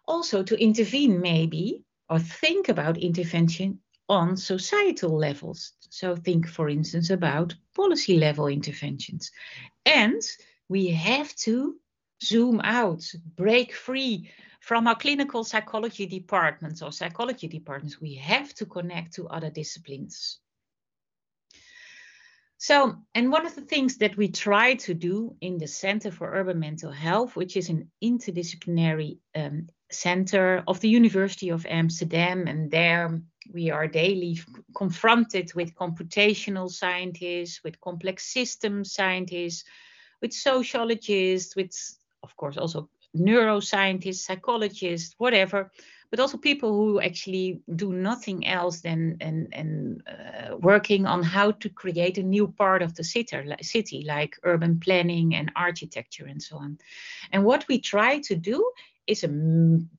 also 0.06 0.42
to 0.42 0.60
intervene 0.60 1.20
maybe 1.20 1.84
or 2.10 2.18
think 2.18 2.68
about 2.68 2.98
intervention 2.98 3.78
on 4.08 4.36
societal 4.36 5.16
levels. 5.16 5.72
So 5.90 6.16
think, 6.16 6.48
for 6.48 6.68
instance, 6.68 7.10
about 7.10 7.54
policy 7.76 8.18
level 8.18 8.48
interventions. 8.48 9.30
And 9.86 10.20
we 10.68 10.88
have 10.88 11.32
to 11.46 11.76
zoom 12.22 12.60
out, 12.64 13.04
break 13.36 13.72
free 13.72 14.30
from 14.60 14.88
our 14.88 14.96
clinical 14.96 15.44
psychology 15.44 16.06
departments 16.06 16.82
or 16.82 16.90
psychology 16.90 17.46
departments. 17.46 18.00
We 18.00 18.14
have 18.14 18.52
to 18.54 18.66
connect 18.66 19.14
to 19.14 19.28
other 19.28 19.50
disciplines. 19.50 20.40
So, 22.60 22.96
and 23.14 23.30
one 23.30 23.46
of 23.46 23.54
the 23.54 23.62
things 23.62 23.98
that 23.98 24.16
we 24.16 24.28
try 24.28 24.74
to 24.74 24.92
do 24.92 25.36
in 25.40 25.58
the 25.58 25.68
Center 25.68 26.10
for 26.10 26.34
Urban 26.34 26.58
Mental 26.58 26.90
Health, 26.90 27.36
which 27.36 27.56
is 27.56 27.68
an 27.68 27.88
interdisciplinary 28.02 29.18
um, 29.36 29.68
center 29.92 30.64
of 30.66 30.80
the 30.80 30.88
University 30.88 31.50
of 31.50 31.64
Amsterdam, 31.66 32.48
and 32.48 32.68
there 32.68 33.20
we 33.52 33.70
are 33.70 33.86
daily 33.86 34.40
confronted 34.76 35.54
with 35.54 35.76
computational 35.76 36.68
scientists, 36.68 37.60
with 37.62 37.80
complex 37.80 38.26
system 38.32 38.84
scientists, 38.84 39.62
with 40.20 40.32
sociologists, 40.32 41.54
with, 41.54 41.70
of 42.24 42.36
course, 42.36 42.56
also 42.56 42.90
neuroscientists, 43.16 44.24
psychologists, 44.26 45.14
whatever 45.16 45.70
but 46.10 46.20
also 46.20 46.38
people 46.38 46.72
who 46.72 47.00
actually 47.00 47.60
do 47.76 47.92
nothing 47.92 48.46
else 48.46 48.80
than 48.80 49.16
and, 49.20 49.48
and 49.52 50.02
uh, 50.08 50.56
working 50.56 51.06
on 51.06 51.22
how 51.22 51.50
to 51.52 51.68
create 51.68 52.18
a 52.18 52.22
new 52.22 52.48
part 52.48 52.82
of 52.82 52.94
the 52.94 53.04
city, 53.04 53.36
city, 53.60 54.04
like 54.06 54.38
urban 54.42 54.80
planning 54.80 55.34
and 55.34 55.52
architecture 55.54 56.26
and 56.26 56.42
so 56.42 56.56
on. 56.56 56.78
And 57.32 57.44
what 57.44 57.66
we 57.68 57.78
try 57.78 58.20
to 58.20 58.36
do 58.36 58.70
is 59.06 59.24
a 59.24 59.28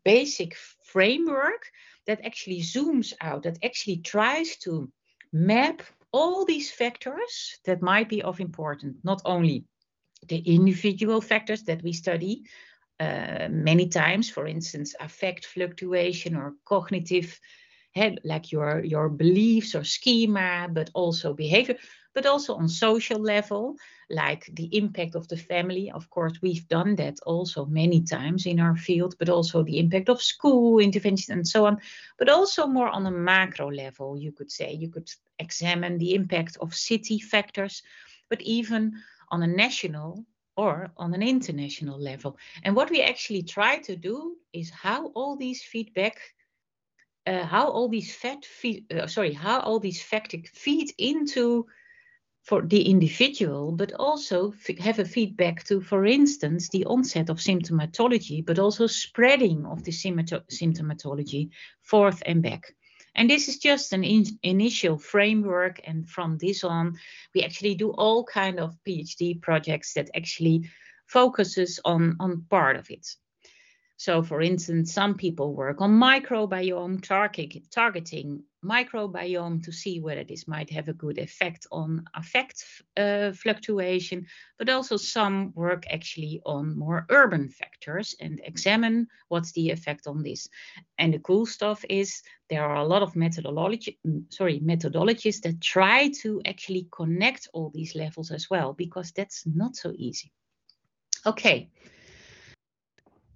basic 0.03 0.55
framework 0.83 1.71
that 2.07 2.25
actually 2.25 2.61
zooms 2.61 3.13
out, 3.21 3.43
that 3.43 3.59
actually 3.63 3.97
tries 3.97 4.57
to 4.57 4.91
map 5.31 5.81
all 6.11 6.45
these 6.45 6.71
factors 6.71 7.59
that 7.65 7.81
might 7.81 8.09
be 8.09 8.23
of 8.23 8.39
importance, 8.39 8.97
not 9.03 9.21
only 9.25 9.65
the 10.27 10.37
individual 10.39 11.21
factors 11.21 11.63
that 11.63 11.83
we 11.83 11.93
study, 11.93 12.43
uh, 12.99 13.47
many 13.49 13.87
times, 13.87 14.29
for 14.29 14.45
instance, 14.45 14.95
affect 14.99 15.45
fluctuation 15.45 16.35
or 16.35 16.53
cognitive, 16.65 17.39
like 18.23 18.51
your, 18.51 18.83
your 18.83 19.09
beliefs 19.09 19.75
or 19.75 19.83
schema, 19.83 20.67
but 20.71 20.89
also 20.93 21.33
behavior, 21.33 21.75
but 22.13 22.25
also 22.25 22.55
on 22.55 22.67
social 22.67 23.19
level, 23.19 23.75
like 24.09 24.49
the 24.53 24.75
impact 24.77 25.15
of 25.15 25.27
the 25.27 25.37
family. 25.37 25.91
Of 25.91 26.09
course, 26.09 26.33
we've 26.41 26.67
done 26.67 26.95
that 26.95 27.19
also 27.25 27.65
many 27.65 28.01
times 28.01 28.45
in 28.45 28.59
our 28.59 28.75
field, 28.75 29.15
but 29.19 29.29
also 29.29 29.63
the 29.63 29.79
impact 29.79 30.09
of 30.09 30.21
school 30.21 30.79
interventions 30.79 31.29
and 31.29 31.47
so 31.47 31.65
on, 31.65 31.79
but 32.17 32.29
also 32.29 32.67
more 32.67 32.89
on 32.89 33.05
a 33.05 33.11
macro 33.11 33.71
level, 33.71 34.17
you 34.17 34.31
could 34.31 34.51
say. 34.51 34.73
You 34.73 34.89
could 34.89 35.09
examine 35.39 35.97
the 35.97 36.15
impact 36.15 36.57
of 36.61 36.75
city 36.75 37.19
factors, 37.19 37.81
but 38.29 38.41
even 38.41 38.93
on 39.29 39.43
a 39.43 39.47
national 39.47 40.25
or 40.59 40.91
on 40.97 41.13
an 41.13 41.23
international 41.23 41.97
level. 42.11 42.37
And 42.63 42.75
what 42.75 42.89
we 42.89 43.01
actually 43.01 43.43
try 43.43 43.73
to 43.89 43.95
do 43.95 44.15
is 44.51 44.69
how 44.69 45.07
all 45.17 45.37
these 45.37 45.61
feedback, 45.63 46.15
uh, 47.25 47.45
how 47.45 47.67
all 47.69 47.87
these 47.87 48.13
fat 48.21 48.43
feed, 48.45 48.91
uh, 48.91 49.07
sorry, 49.07 49.33
how 49.33 49.59
all 49.61 49.79
these 49.79 50.01
facts 50.01 50.49
feed 50.65 50.89
into 50.97 51.65
for 52.43 52.61
the 52.61 52.81
individual, 52.81 53.71
but 53.71 53.91
also 53.93 54.53
have 54.79 54.99
a 54.99 55.05
feedback 55.05 55.63
to, 55.65 55.81
for 55.81 56.05
instance, 56.05 56.69
the 56.69 56.85
onset 56.85 57.29
of 57.29 57.37
symptomatology, 57.37 58.45
but 58.45 58.59
also 58.59 58.87
spreading 58.87 59.65
of 59.65 59.83
the 59.83 59.91
symptomatology 59.91 61.49
forth 61.83 62.23
and 62.25 62.41
back. 62.41 62.63
And 63.15 63.29
this 63.29 63.47
is 63.47 63.57
just 63.57 63.93
an 63.93 64.03
in 64.03 64.25
initial 64.43 64.97
framework. 64.97 65.81
And 65.83 66.07
from 66.07 66.37
this 66.37 66.63
on, 66.63 66.97
we 67.33 67.43
actually 67.43 67.75
do 67.75 67.91
all 67.91 68.23
kind 68.23 68.59
of 68.59 68.77
PhD 68.87 69.41
projects 69.41 69.93
that 69.93 70.09
actually 70.15 70.69
focuses 71.07 71.79
on, 71.83 72.15
on 72.19 72.45
part 72.49 72.75
of 72.75 72.89
it. 72.89 73.07
So 73.97 74.23
for 74.23 74.41
instance, 74.41 74.93
some 74.93 75.15
people 75.15 75.53
work 75.53 75.81
on 75.81 75.99
microbiome 75.99 77.03
target, 77.03 77.69
targeting 77.71 78.43
microbiome 78.63 79.63
to 79.63 79.71
see 79.71 79.99
whether 79.99 80.23
this 80.23 80.47
might 80.47 80.69
have 80.69 80.87
a 80.87 80.93
good 80.93 81.17
effect 81.17 81.65
on 81.71 82.03
affect 82.13 82.63
uh, 82.97 83.31
fluctuation, 83.31 84.25
but 84.57 84.69
also 84.69 84.97
some 84.97 85.51
work 85.55 85.85
actually 85.89 86.41
on 86.45 86.77
more 86.77 87.05
urban 87.09 87.49
factors 87.49 88.15
and 88.19 88.41
examine 88.43 89.07
what's 89.29 89.51
the 89.53 89.69
effect 89.69 90.07
on 90.07 90.23
this. 90.23 90.47
And 90.97 91.13
the 91.13 91.19
cool 91.19 91.45
stuff 91.45 91.85
is 91.89 92.21
there 92.49 92.65
are 92.65 92.77
a 92.77 92.87
lot 92.87 93.01
of 93.01 93.15
methodology, 93.15 93.99
mm, 94.05 94.31
sorry, 94.33 94.59
methodologies 94.59 95.41
that 95.41 95.61
try 95.61 96.09
to 96.21 96.41
actually 96.45 96.87
connect 96.91 97.47
all 97.53 97.71
these 97.73 97.95
levels 97.95 98.31
as 98.31 98.49
well, 98.49 98.73
because 98.73 99.11
that's 99.11 99.45
not 99.45 99.75
so 99.75 99.93
easy. 99.95 100.31
Okay 101.25 101.69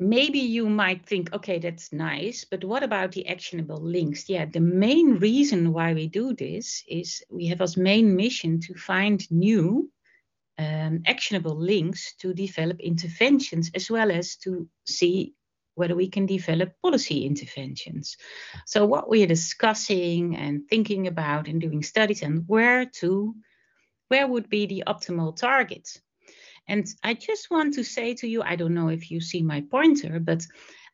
maybe 0.09 0.39
you 0.39 0.69
might 0.69 1.05
think, 1.05 1.33
okay, 1.33 1.59
that's 1.59 1.93
nice, 1.93 2.45
but 2.45 2.63
what 2.63 2.83
about 2.83 3.11
the 3.11 3.27
actionable 3.27 3.81
links? 3.81 4.29
Yeah, 4.29 4.45
the 4.45 4.59
main 4.59 5.19
reason 5.19 5.73
why 5.73 5.93
we 5.93 6.07
do 6.07 6.33
this 6.33 6.83
is 6.87 7.23
we 7.29 7.47
have 7.47 7.61
as 7.61 7.77
main 7.77 8.15
mission 8.15 8.59
to 8.61 8.73
find 8.75 9.29
new 9.31 9.89
um, 10.57 11.03
actionable 11.05 11.55
links 11.55 12.13
to 12.19 12.33
develop 12.33 12.79
interventions 12.79 13.71
as 13.73 13.89
well 13.89 14.11
as 14.11 14.35
to 14.37 14.67
see 14.85 15.33
whether 15.75 15.95
we 15.95 16.07
can 16.07 16.25
develop 16.25 16.73
policy 16.81 17.25
interventions. 17.25 18.17
So, 18.67 18.85
what 18.85 19.09
we 19.09 19.23
are 19.23 19.27
discussing 19.27 20.35
and 20.35 20.67
thinking 20.69 21.07
about 21.07 21.47
and 21.47 21.59
doing 21.59 21.81
studies 21.81 22.21
and 22.21 22.43
where 22.47 22.85
to, 22.99 23.35
where 24.09 24.27
would 24.27 24.49
be 24.49 24.67
the 24.67 24.83
optimal 24.85 25.35
target. 25.35 25.89
And 26.67 26.87
I 27.03 27.13
just 27.13 27.51
want 27.51 27.73
to 27.75 27.83
say 27.83 28.13
to 28.15 28.27
you, 28.27 28.41
I 28.41 28.55
don't 28.55 28.73
know 28.73 28.89
if 28.89 29.11
you 29.11 29.19
see 29.19 29.41
my 29.41 29.61
pointer, 29.61 30.19
but 30.19 30.45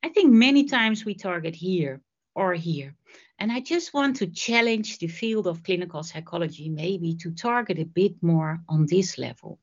I 0.03 0.10
think 0.10 0.32
many 0.32 0.65
times 0.65 1.05
we 1.05 1.13
target 1.13 1.55
here 1.55 2.01
or 2.36 2.53
here. 2.53 2.95
And 3.38 3.51
I 3.51 3.60
just 3.60 3.93
want 3.93 4.17
to 4.17 4.27
challenge 4.27 4.99
the 4.99 5.08
field 5.08 5.47
of 5.47 5.63
clinical 5.63 6.03
psychology 6.03 6.69
maybe 6.69 7.15
to 7.15 7.32
target 7.32 7.79
a 7.79 7.86
bit 7.86 8.21
more 8.21 8.60
on 8.67 8.86
this 8.86 9.17
level. 9.17 9.60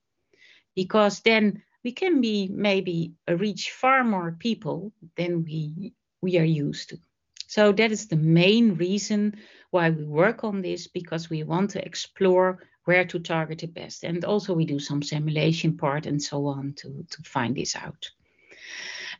Because 0.74 1.20
then 1.20 1.62
we 1.84 1.92
can 1.92 2.20
be 2.20 2.48
maybe 2.48 3.14
reach 3.28 3.70
far 3.70 4.04
more 4.04 4.32
people 4.38 4.92
than 5.16 5.44
we 5.44 5.92
we 6.22 6.38
are 6.38 6.50
used 6.66 6.88
to. 6.90 6.98
So 7.46 7.72
that 7.72 7.92
is 7.92 8.08
the 8.08 8.16
main 8.16 8.74
reason 8.74 9.36
why 9.70 9.90
we 9.90 10.04
work 10.04 10.42
on 10.42 10.62
this 10.62 10.88
because 10.88 11.30
we 11.30 11.44
want 11.44 11.70
to 11.70 11.84
explore 11.84 12.58
where 12.86 13.04
to 13.04 13.18
target 13.18 13.62
it 13.62 13.74
best. 13.74 14.02
And 14.02 14.24
also 14.24 14.54
we 14.54 14.64
do 14.64 14.78
some 14.78 15.02
simulation 15.02 15.76
part 15.76 16.06
and 16.06 16.20
so 16.20 16.46
on 16.46 16.72
to, 16.78 17.06
to 17.08 17.22
find 17.22 17.54
this 17.54 17.76
out. 17.76 18.10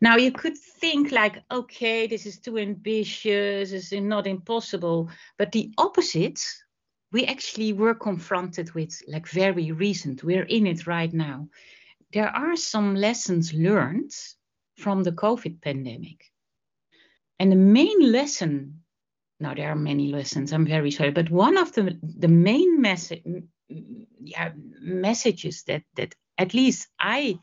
Now 0.01 0.17
you 0.17 0.33
could 0.33 0.59
think 0.59 1.13
like, 1.13 1.43
okay, 1.51 2.07
this 2.07 2.27
is 2.27 2.39
too 2.39 2.59
ambitious, 2.59 3.71
this 3.71 3.93
is 3.93 4.01
not 4.01 4.27
impossible. 4.27 5.11
But 5.39 5.53
the 5.53 5.71
opposite, 5.79 6.41
we 7.13 7.25
actually 7.27 7.73
were 7.73 7.95
confronted 7.95 8.75
with 8.75 9.01
like 9.07 9.29
very 9.29 9.71
recent. 9.71 10.25
We're 10.25 10.45
in 10.45 10.67
it 10.67 10.87
right 10.87 11.13
now 11.13 11.49
there 12.13 12.29
are 12.29 12.57
some 12.57 12.95
lessons 12.95 13.53
learned 13.53 14.11
from 14.77 15.03
the 15.03 15.13
COVID 15.13 15.61
pandemic. 15.61 16.25
And 17.39 17.53
the 17.53 17.57
main 17.57 18.13
lesson, 18.13 18.83
now 19.41 19.55
there 19.55 19.71
are 19.71 19.77
many 19.77 20.11
lessons, 20.11 20.53
I'm 20.53 20.67
very 20.67 20.91
sorry, 20.91 21.11
but 21.11 21.31
one 21.31 21.59
of 21.59 21.73
the, 21.73 21.99
the 22.03 22.29
main 22.29 22.81
message, 22.81 23.23
yeah, 23.69 24.53
messages 24.81 25.63
that, 25.65 25.83
that 25.97 26.15
at 26.39 26.55
least 26.55 26.89
I 27.01 27.39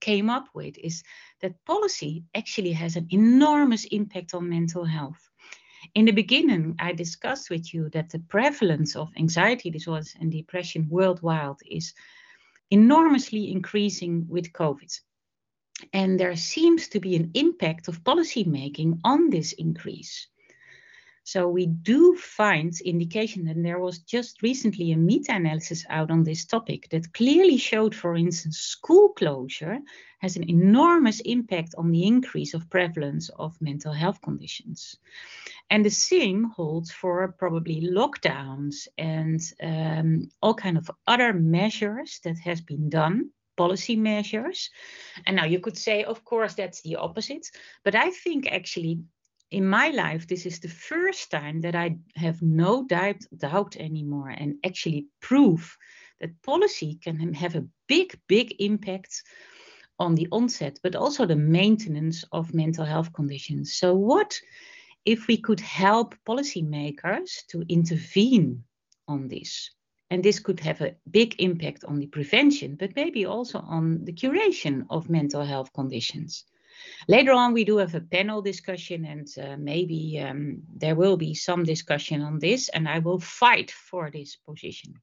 came 0.00 0.28
up 0.28 0.48
with 0.54 0.76
is 0.78 1.02
that 1.40 1.64
policy 1.64 2.24
actually 2.34 2.72
has 2.72 2.96
an 2.96 3.08
enormous 3.10 3.84
impact 3.84 4.34
on 4.34 4.48
mental 4.48 4.84
health. 4.84 5.30
In 5.94 6.06
the 6.06 6.12
beginning, 6.12 6.76
I 6.78 6.92
discussed 6.92 7.50
with 7.50 7.72
you 7.74 7.90
that 7.90 8.10
the 8.10 8.18
prevalence 8.18 8.96
of 8.96 9.12
anxiety 9.16 9.70
disorders 9.70 10.14
and 10.18 10.32
depression 10.32 10.88
worldwide 10.90 11.56
is 11.66 11.94
enormously 12.70 13.50
increasing 13.50 14.26
with 14.28 14.52
COVID. 14.52 14.92
And 15.92 16.18
there 16.18 16.36
seems 16.36 16.88
to 16.88 17.00
be 17.00 17.16
an 17.16 17.30
impact 17.34 17.88
of 17.88 18.04
policy 18.04 18.44
making 18.44 19.00
on 19.04 19.30
this 19.30 19.52
increase. 19.52 20.28
So 21.26 21.48
we 21.48 21.66
do 21.66 22.16
find 22.16 22.78
indication, 22.82 23.48
and 23.48 23.64
there 23.64 23.78
was 23.78 24.00
just 24.00 24.42
recently 24.42 24.92
a 24.92 24.96
meta-analysis 24.96 25.86
out 25.88 26.10
on 26.10 26.22
this 26.22 26.44
topic 26.44 26.90
that 26.90 27.14
clearly 27.14 27.56
showed, 27.56 27.94
for 27.94 28.14
instance, 28.14 28.58
school 28.58 29.08
closure 29.08 29.78
has 30.18 30.36
an 30.36 30.48
enormous 30.50 31.20
impact 31.20 31.74
on 31.78 31.90
the 31.90 32.06
increase 32.06 32.52
of 32.52 32.68
prevalence 32.68 33.30
of 33.38 33.58
mental 33.62 33.94
health 33.94 34.20
conditions. 34.20 34.98
And 35.70 35.82
the 35.82 35.90
same 35.90 36.44
holds 36.44 36.90
for 36.92 37.32
probably 37.38 37.80
lockdowns 37.80 38.86
and 38.98 39.40
um, 39.62 40.28
all 40.42 40.54
kind 40.54 40.76
of 40.76 40.90
other 41.06 41.32
measures 41.32 42.20
that 42.24 42.38
has 42.40 42.60
been 42.60 42.90
done 42.90 43.30
policy 43.56 43.96
measures. 43.96 44.68
And 45.26 45.36
now 45.36 45.46
you 45.46 45.60
could 45.60 45.78
say, 45.78 46.04
of 46.04 46.22
course, 46.24 46.54
that's 46.54 46.82
the 46.82 46.96
opposite. 46.96 47.46
But 47.82 47.94
I 47.94 48.10
think 48.10 48.46
actually 48.46 49.00
in 49.50 49.68
my 49.68 49.90
life, 49.90 50.26
this 50.26 50.46
is 50.46 50.60
the 50.60 50.68
first 50.68 51.30
time 51.30 51.60
that 51.60 51.74
I 51.74 51.98
have 52.16 52.42
no 52.42 52.84
doubt, 52.84 53.22
doubt 53.36 53.76
anymore 53.76 54.30
and 54.30 54.56
actually 54.64 55.06
prove 55.20 55.76
that 56.20 56.42
policy 56.42 56.98
can 57.02 57.34
have 57.34 57.54
a 57.54 57.66
big, 57.86 58.18
big 58.26 58.56
impact 58.58 59.22
on 59.98 60.14
the 60.14 60.28
onset, 60.32 60.78
but 60.82 60.96
also 60.96 61.26
the 61.26 61.36
maintenance 61.36 62.24
of 62.32 62.54
mental 62.54 62.84
health 62.84 63.12
conditions. 63.12 63.76
So, 63.76 63.94
what 63.94 64.40
if 65.04 65.28
we 65.28 65.36
could 65.36 65.60
help 65.60 66.14
policymakers 66.26 67.46
to 67.48 67.64
intervene 67.68 68.64
on 69.06 69.28
this? 69.28 69.70
And 70.10 70.22
this 70.22 70.38
could 70.38 70.60
have 70.60 70.80
a 70.80 70.94
big 71.10 71.36
impact 71.38 71.84
on 71.84 71.98
the 71.98 72.06
prevention, 72.06 72.76
but 72.76 72.96
maybe 72.96 73.24
also 73.24 73.58
on 73.58 74.04
the 74.04 74.12
curation 74.12 74.86
of 74.90 75.10
mental 75.10 75.44
health 75.44 75.72
conditions. 75.72 76.44
Later 77.08 77.32
on, 77.32 77.52
we 77.52 77.64
do 77.64 77.78
have 77.78 77.94
a 77.94 78.00
panel 78.00 78.42
discussion, 78.42 79.04
and 79.04 79.28
uh, 79.38 79.56
maybe 79.58 80.20
um, 80.20 80.62
there 80.74 80.94
will 80.94 81.16
be 81.16 81.34
some 81.34 81.64
discussion 81.64 82.22
on 82.22 82.38
this, 82.38 82.68
and 82.68 82.88
I 82.88 82.98
will 82.98 83.20
fight 83.20 83.70
for 83.70 84.10
this 84.10 84.36
position. 84.36 84.94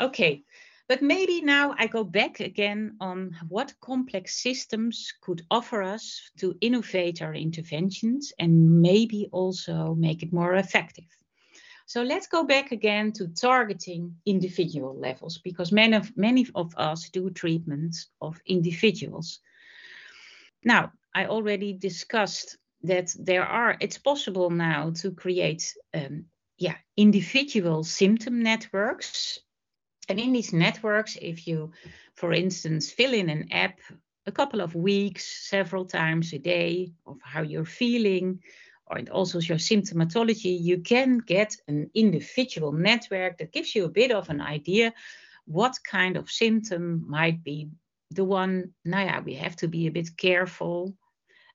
Okay, 0.00 0.44
but 0.88 1.00
maybe 1.00 1.40
now 1.40 1.74
I 1.78 1.86
go 1.86 2.04
back 2.04 2.40
again 2.40 2.96
on 3.00 3.36
what 3.48 3.74
complex 3.80 4.42
systems 4.42 5.12
could 5.20 5.42
offer 5.50 5.82
us 5.82 6.20
to 6.38 6.56
innovate 6.60 7.22
our 7.22 7.34
interventions 7.34 8.32
and 8.38 8.82
maybe 8.82 9.28
also 9.32 9.94
make 9.94 10.22
it 10.22 10.32
more 10.32 10.54
effective. 10.56 11.06
So 11.86 12.02
let's 12.02 12.26
go 12.26 12.44
back 12.44 12.72
again 12.72 13.12
to 13.12 13.28
targeting 13.28 14.16
individual 14.26 14.94
levels 14.98 15.38
because 15.38 15.72
many 15.72 15.96
of, 15.96 16.16
many 16.16 16.46
of 16.54 16.74
us 16.76 17.08
do 17.10 17.30
treatments 17.30 18.08
of 18.20 18.40
individuals. 18.46 19.40
Now, 20.64 20.92
I 21.14 21.26
already 21.26 21.72
discussed 21.72 22.56
that 22.82 23.14
there 23.18 23.44
are, 23.44 23.76
it's 23.80 23.98
possible 23.98 24.50
now 24.50 24.90
to 24.96 25.12
create 25.12 25.74
um, 25.94 26.26
yeah, 26.58 26.76
individual 26.96 27.84
symptom 27.84 28.42
networks. 28.42 29.38
And 30.08 30.18
in 30.18 30.32
these 30.32 30.52
networks, 30.52 31.16
if 31.20 31.46
you, 31.46 31.72
for 32.14 32.32
instance, 32.32 32.90
fill 32.90 33.14
in 33.14 33.28
an 33.28 33.52
app 33.52 33.78
a 34.26 34.32
couple 34.32 34.60
of 34.60 34.74
weeks, 34.74 35.48
several 35.48 35.84
times 35.84 36.32
a 36.32 36.38
day 36.38 36.92
of 37.06 37.18
how 37.22 37.42
you're 37.42 37.64
feeling, 37.64 38.40
or 38.86 39.00
also 39.10 39.40
your 39.40 39.58
symptomatology, 39.58 40.60
you 40.60 40.78
can 40.78 41.18
get 41.18 41.56
an 41.68 41.90
individual 41.94 42.72
network 42.72 43.38
that 43.38 43.52
gives 43.52 43.74
you 43.74 43.84
a 43.84 43.96
bit 44.00 44.12
of 44.12 44.28
an 44.28 44.40
idea 44.40 44.92
what 45.46 45.76
kind 45.84 46.16
of 46.16 46.30
symptom 46.30 47.04
might 47.08 47.42
be 47.42 47.68
the 48.14 48.24
one, 48.24 48.72
now 48.84 49.02
yeah, 49.02 49.20
we 49.20 49.34
have 49.34 49.56
to 49.56 49.68
be 49.68 49.86
a 49.86 49.92
bit 49.92 50.16
careful, 50.16 50.94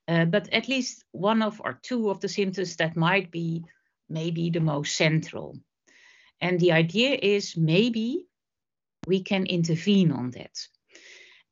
uh, 0.06 0.24
but 0.24 0.52
at 0.52 0.68
least 0.68 1.04
one 1.12 1.42
of 1.42 1.60
or 1.64 1.78
two 1.82 2.10
of 2.10 2.20
the 2.20 2.28
symptoms 2.28 2.76
that 2.76 2.96
might 2.96 3.30
be 3.30 3.64
maybe 4.08 4.50
the 4.50 4.60
most 4.60 4.96
central. 4.96 5.58
And 6.40 6.60
the 6.60 6.72
idea 6.72 7.18
is 7.20 7.56
maybe 7.56 8.26
we 9.06 9.22
can 9.22 9.46
intervene 9.46 10.12
on 10.12 10.30
that. 10.30 10.68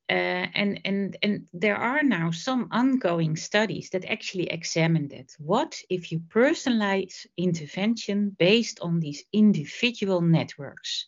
Uh, 0.08 0.46
and, 0.54 0.80
and, 0.84 1.16
and 1.22 1.46
there 1.52 1.76
are 1.76 2.02
now 2.02 2.30
some 2.30 2.68
ongoing 2.70 3.36
studies 3.36 3.90
that 3.90 4.04
actually 4.04 4.46
examine 4.46 5.08
that. 5.08 5.34
What 5.38 5.76
if 5.90 6.12
you 6.12 6.20
personalize 6.20 7.26
intervention 7.36 8.36
based 8.38 8.78
on 8.80 9.00
these 9.00 9.24
individual 9.32 10.20
networks? 10.20 11.06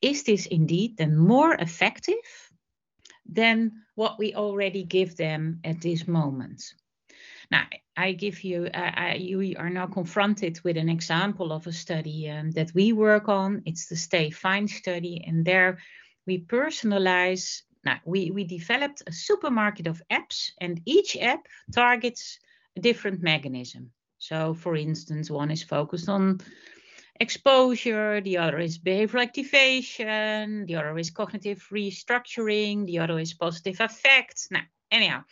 Is 0.00 0.22
this 0.22 0.46
indeed 0.46 0.96
then 0.96 1.18
more 1.18 1.54
effective 1.54 2.14
than 3.28 3.72
what 3.94 4.18
we 4.18 4.34
already 4.34 4.84
give 4.84 5.16
them 5.16 5.60
at 5.64 5.80
this 5.80 6.08
moment. 6.08 6.74
Now, 7.50 7.64
I 7.96 8.12
give 8.12 8.44
you, 8.44 8.66
uh, 8.66 8.90
I, 8.94 9.14
you 9.14 9.54
are 9.58 9.70
now 9.70 9.86
confronted 9.86 10.60
with 10.64 10.76
an 10.76 10.88
example 10.88 11.52
of 11.52 11.66
a 11.66 11.72
study 11.72 12.30
um, 12.30 12.50
that 12.52 12.72
we 12.74 12.92
work 12.92 13.28
on. 13.28 13.62
It's 13.64 13.86
the 13.86 13.96
Stay 13.96 14.30
Fine 14.30 14.68
study, 14.68 15.24
and 15.26 15.44
there 15.44 15.78
we 16.26 16.44
personalize. 16.44 17.62
Now, 17.84 18.00
we, 18.04 18.30
we 18.30 18.44
developed 18.44 19.02
a 19.06 19.12
supermarket 19.12 19.86
of 19.86 20.02
apps, 20.10 20.50
and 20.60 20.80
each 20.84 21.16
app 21.16 21.46
targets 21.72 22.38
a 22.76 22.80
different 22.80 23.22
mechanism. 23.22 23.90
So, 24.18 24.54
for 24.54 24.76
instance, 24.76 25.30
one 25.30 25.50
is 25.50 25.62
focused 25.62 26.08
on 26.08 26.40
exposure, 27.20 28.20
the 28.20 28.38
other 28.38 28.58
is 28.58 28.78
behavioral 28.78 29.22
activation, 29.22 30.66
the 30.66 30.76
other 30.76 30.98
is 30.98 31.10
cognitive 31.10 31.66
restructuring, 31.70 32.86
the 32.86 32.98
other 32.98 33.18
is 33.18 33.34
positive 33.34 33.80
affect. 33.80 34.48
Now, 34.50 34.62
anyhow, 34.90 35.24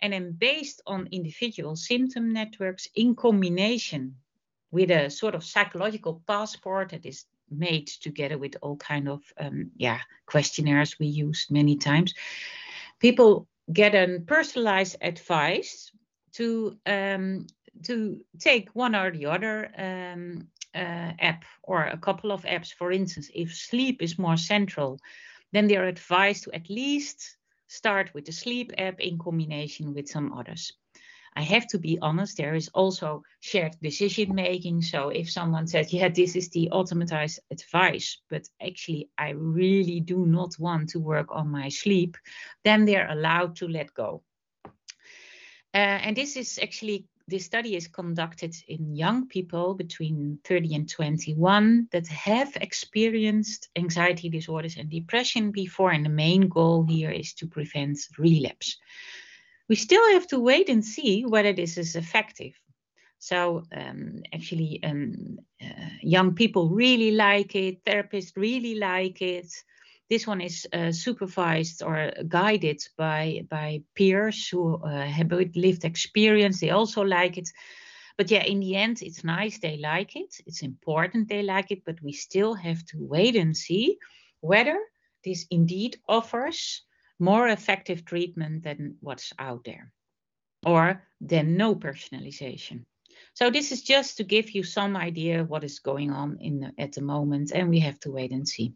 and 0.00 0.12
then 0.12 0.32
based 0.32 0.82
on 0.86 1.08
individual 1.10 1.76
symptom 1.76 2.32
networks 2.32 2.88
in 2.94 3.14
combination 3.14 4.16
with 4.70 4.90
a 4.90 5.10
sort 5.10 5.34
of 5.34 5.44
psychological 5.44 6.22
passport 6.26 6.90
that 6.90 7.04
is 7.04 7.24
made 7.50 7.88
together 7.88 8.38
with 8.38 8.56
all 8.62 8.76
kind 8.76 9.08
of 9.08 9.20
um, 9.38 9.70
yeah 9.76 9.98
questionnaires 10.26 10.98
we 11.00 11.06
used 11.06 11.50
many 11.50 11.76
times 11.76 12.14
people 13.00 13.48
get 13.72 13.94
a 13.94 14.20
personalized 14.26 14.96
advice 15.00 15.90
to 16.32 16.76
um, 16.86 17.46
to 17.82 18.20
take 18.38 18.68
one 18.74 18.94
or 18.94 19.10
the 19.10 19.26
other 19.26 19.70
um, 19.76 20.46
uh, 20.74 21.12
app 21.18 21.44
or 21.62 21.84
a 21.84 21.98
couple 21.98 22.32
of 22.32 22.42
apps. 22.42 22.72
For 22.72 22.92
instance, 22.92 23.30
if 23.34 23.54
sleep 23.54 24.02
is 24.02 24.18
more 24.18 24.36
central, 24.36 24.98
then 25.52 25.66
they 25.66 25.76
are 25.76 25.86
advised 25.86 26.44
to 26.44 26.52
at 26.52 26.70
least 26.70 27.36
start 27.66 28.10
with 28.14 28.24
the 28.24 28.32
sleep 28.32 28.72
app 28.78 29.00
in 29.00 29.18
combination 29.18 29.94
with 29.94 30.08
some 30.08 30.32
others. 30.32 30.72
I 31.36 31.42
have 31.42 31.68
to 31.68 31.78
be 31.78 31.98
honest, 32.02 32.36
there 32.36 32.56
is 32.56 32.68
also 32.74 33.22
shared 33.38 33.76
decision 33.80 34.34
making. 34.34 34.82
So 34.82 35.10
if 35.10 35.30
someone 35.30 35.68
says, 35.68 35.92
yeah, 35.92 36.08
this 36.08 36.34
is 36.34 36.48
the 36.48 36.68
automatized 36.72 37.38
advice, 37.50 38.18
but 38.28 38.48
actually 38.60 39.10
I 39.16 39.30
really 39.30 40.00
do 40.00 40.26
not 40.26 40.58
want 40.58 40.88
to 40.90 40.98
work 40.98 41.28
on 41.30 41.48
my 41.48 41.68
sleep, 41.68 42.16
then 42.64 42.84
they're 42.84 43.10
allowed 43.10 43.56
to 43.56 43.68
let 43.68 43.94
go. 43.94 44.22
Uh, 45.72 46.02
and 46.02 46.16
this 46.16 46.36
is 46.36 46.58
actually 46.60 47.06
this 47.30 47.44
study 47.44 47.76
is 47.76 47.86
conducted 47.86 48.54
in 48.66 48.96
young 48.96 49.28
people 49.28 49.74
between 49.74 50.38
30 50.44 50.74
and 50.74 50.90
21 50.90 51.88
that 51.92 52.06
have 52.08 52.56
experienced 52.56 53.68
anxiety 53.76 54.28
disorders 54.28 54.76
and 54.76 54.90
depression 54.90 55.52
before. 55.52 55.92
And 55.92 56.04
the 56.04 56.10
main 56.10 56.48
goal 56.48 56.84
here 56.84 57.10
is 57.10 57.32
to 57.34 57.46
prevent 57.46 57.98
relapse. 58.18 58.76
We 59.68 59.76
still 59.76 60.12
have 60.12 60.26
to 60.28 60.40
wait 60.40 60.68
and 60.68 60.84
see 60.84 61.24
whether 61.24 61.52
this 61.52 61.78
is 61.78 61.94
effective. 61.94 62.52
So 63.18 63.64
um, 63.72 64.22
actually, 64.34 64.80
um, 64.82 65.38
uh, 65.62 65.90
young 66.02 66.34
people 66.34 66.70
really 66.70 67.12
like 67.12 67.54
it, 67.54 67.84
therapists 67.84 68.32
really 68.34 68.74
like 68.74 69.22
it. 69.22 69.52
This 70.10 70.26
one 70.26 70.40
is 70.40 70.66
uh, 70.72 70.90
supervised 70.90 71.82
or 71.82 72.12
guided 72.26 72.82
by 72.98 73.46
by 73.48 73.82
peers 73.94 74.48
who 74.48 74.82
uh, 74.82 75.06
have 75.06 75.30
lived 75.54 75.84
experience. 75.84 76.60
They 76.60 76.70
also 76.70 77.02
like 77.02 77.38
it. 77.38 77.48
But 78.18 78.30
yeah, 78.30 78.42
in 78.42 78.60
the 78.60 78.74
end, 78.74 79.02
it's 79.02 79.24
nice 79.24 79.58
they 79.60 79.78
like 79.78 80.16
it. 80.16 80.34
It's 80.46 80.62
important 80.62 81.28
they 81.28 81.42
like 81.42 81.70
it, 81.70 81.84
but 81.84 82.02
we 82.02 82.12
still 82.12 82.54
have 82.54 82.84
to 82.86 82.96
wait 82.98 83.36
and 83.36 83.56
see 83.56 83.98
whether 84.40 84.78
this 85.24 85.46
indeed 85.50 85.96
offers 86.08 86.82
more 87.18 87.48
effective 87.48 88.04
treatment 88.04 88.64
than 88.64 88.96
what's 89.00 89.32
out 89.38 89.64
there 89.64 89.92
or 90.66 91.02
than 91.20 91.56
no 91.56 91.76
personalization. 91.76 92.84
So 93.34 93.50
this 93.50 93.72
is 93.72 93.82
just 93.82 94.16
to 94.16 94.24
give 94.24 94.50
you 94.50 94.64
some 94.64 94.96
idea 94.96 95.44
what 95.44 95.64
is 95.64 95.78
going 95.78 96.10
on 96.10 96.38
in 96.40 96.60
the, 96.60 96.72
at 96.78 96.92
the 96.92 97.02
moment, 97.02 97.52
and 97.54 97.68
we 97.68 97.80
have 97.80 98.00
to 98.00 98.10
wait 98.10 98.32
and 98.32 98.48
see. 98.48 98.74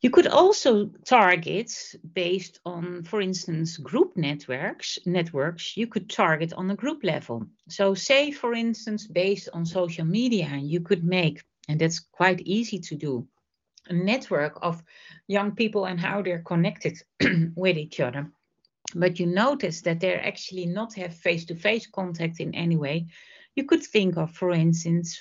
You 0.00 0.08
could 0.08 0.26
also 0.26 0.86
target 1.04 1.94
based 2.14 2.60
on, 2.64 3.02
for 3.02 3.20
instance, 3.20 3.76
group 3.76 4.16
networks. 4.16 4.98
Networks 5.04 5.76
you 5.76 5.86
could 5.86 6.08
target 6.08 6.54
on 6.54 6.70
a 6.70 6.74
group 6.74 7.04
level. 7.04 7.46
So, 7.68 7.92
say, 7.92 8.30
for 8.30 8.54
instance, 8.54 9.06
based 9.06 9.50
on 9.52 9.66
social 9.66 10.06
media, 10.06 10.56
you 10.56 10.80
could 10.80 11.04
make, 11.04 11.42
and 11.68 11.78
that's 11.78 11.98
quite 11.98 12.40
easy 12.40 12.78
to 12.78 12.94
do, 12.96 13.28
a 13.88 13.92
network 13.92 14.58
of 14.62 14.82
young 15.26 15.54
people 15.54 15.84
and 15.84 16.00
how 16.00 16.22
they're 16.22 16.42
connected 16.42 17.02
with 17.54 17.76
each 17.76 18.00
other. 18.00 18.32
But 18.94 19.20
you 19.20 19.26
notice 19.26 19.82
that 19.82 20.00
they're 20.00 20.24
actually 20.24 20.64
not 20.64 20.94
have 20.94 21.14
face-to-face 21.14 21.88
contact 21.88 22.40
in 22.40 22.54
any 22.54 22.76
way. 22.76 23.08
You 23.54 23.64
could 23.64 23.82
think 23.82 24.16
of, 24.16 24.32
for 24.32 24.52
instance, 24.52 25.20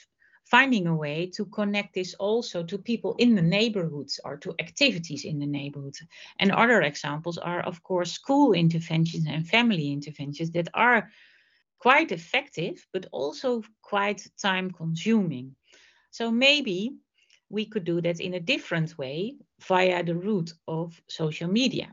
finding 0.50 0.88
a 0.88 0.96
way 0.96 1.28
to 1.28 1.46
connect 1.46 1.94
this 1.94 2.16
also 2.16 2.64
to 2.64 2.78
people 2.78 3.16
in 3.20 3.36
the 3.36 3.42
neighborhoods 3.42 4.20
or 4.26 4.38
to 4.38 4.56
activities 4.60 5.24
in 5.24 5.40
the 5.40 5.46
neighborhood. 5.46 5.96
And 6.40 6.52
other 6.52 6.82
examples 6.82 7.38
are, 7.38 7.62
of 7.62 7.84
course, 7.84 8.12
school 8.12 8.54
interventions 8.54 9.28
and 9.28 9.48
family 9.48 9.92
interventions 9.92 10.52
that 10.52 10.68
are 10.74 11.10
quite 11.78 12.12
effective, 12.12 12.86
but 12.92 13.06
also 13.12 13.64
quite 13.82 14.28
time 14.42 14.72
consuming. 14.72 15.56
So 16.12 16.32
maybe 16.32 16.96
we 17.50 17.66
could 17.66 17.84
do 17.84 18.02
that 18.02 18.20
in 18.20 18.34
a 18.34 18.40
different 18.40 18.98
way 18.98 19.36
via 19.68 20.04
the 20.04 20.16
route 20.16 20.54
of 20.68 21.00
social 21.08 21.50
media. 21.50 21.92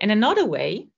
And 0.00 0.12
another 0.12 0.46
way, 0.46 0.88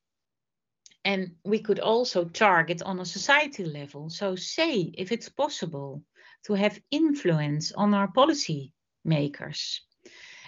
and 1.04 1.36
we 1.44 1.60
could 1.60 1.78
also 1.78 2.24
target 2.24 2.82
on 2.82 3.00
a 3.00 3.04
society 3.04 3.64
level. 3.64 4.10
So, 4.10 4.36
say 4.36 4.92
if 4.98 5.12
it's 5.12 5.28
possible 5.28 6.02
to 6.48 6.54
have 6.54 6.80
influence 6.90 7.72
on 7.72 7.92
our 7.92 8.08
policy 8.08 8.72
makers. 9.04 9.82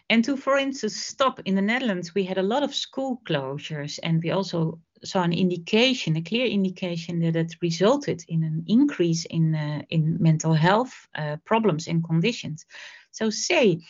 And 0.09 0.25
to, 0.25 0.37
for 0.37 0.57
instance, 0.57 0.97
stop 0.97 1.41
in 1.45 1.55
the 1.55 1.63
Netherlands, 1.63 2.15
we 2.15 2.25
had 2.25 2.39
a 2.39 2.43
lot 2.43 2.63
of 2.63 2.75
school 2.75 3.21
closures, 3.29 4.01
and 4.03 4.23
we 4.23 4.31
also 4.31 4.81
saw 5.05 5.23
an 5.23 5.35
indication, 5.35 6.17
a 6.17 6.23
clear 6.23 6.47
indication 6.47 7.21
that 7.21 7.37
it 7.37 7.55
resulted 7.61 8.25
in 8.29 8.43
an 8.43 8.65
increase 8.67 9.27
in 9.27 9.55
uh, 9.55 9.83
in 9.91 10.17
mental 10.21 10.55
health 10.55 10.93
uh, 11.15 11.37
problems 11.45 11.87
and 11.87 12.03
conditions. 12.03 12.67
So, 13.11 13.31
say 13.31 13.81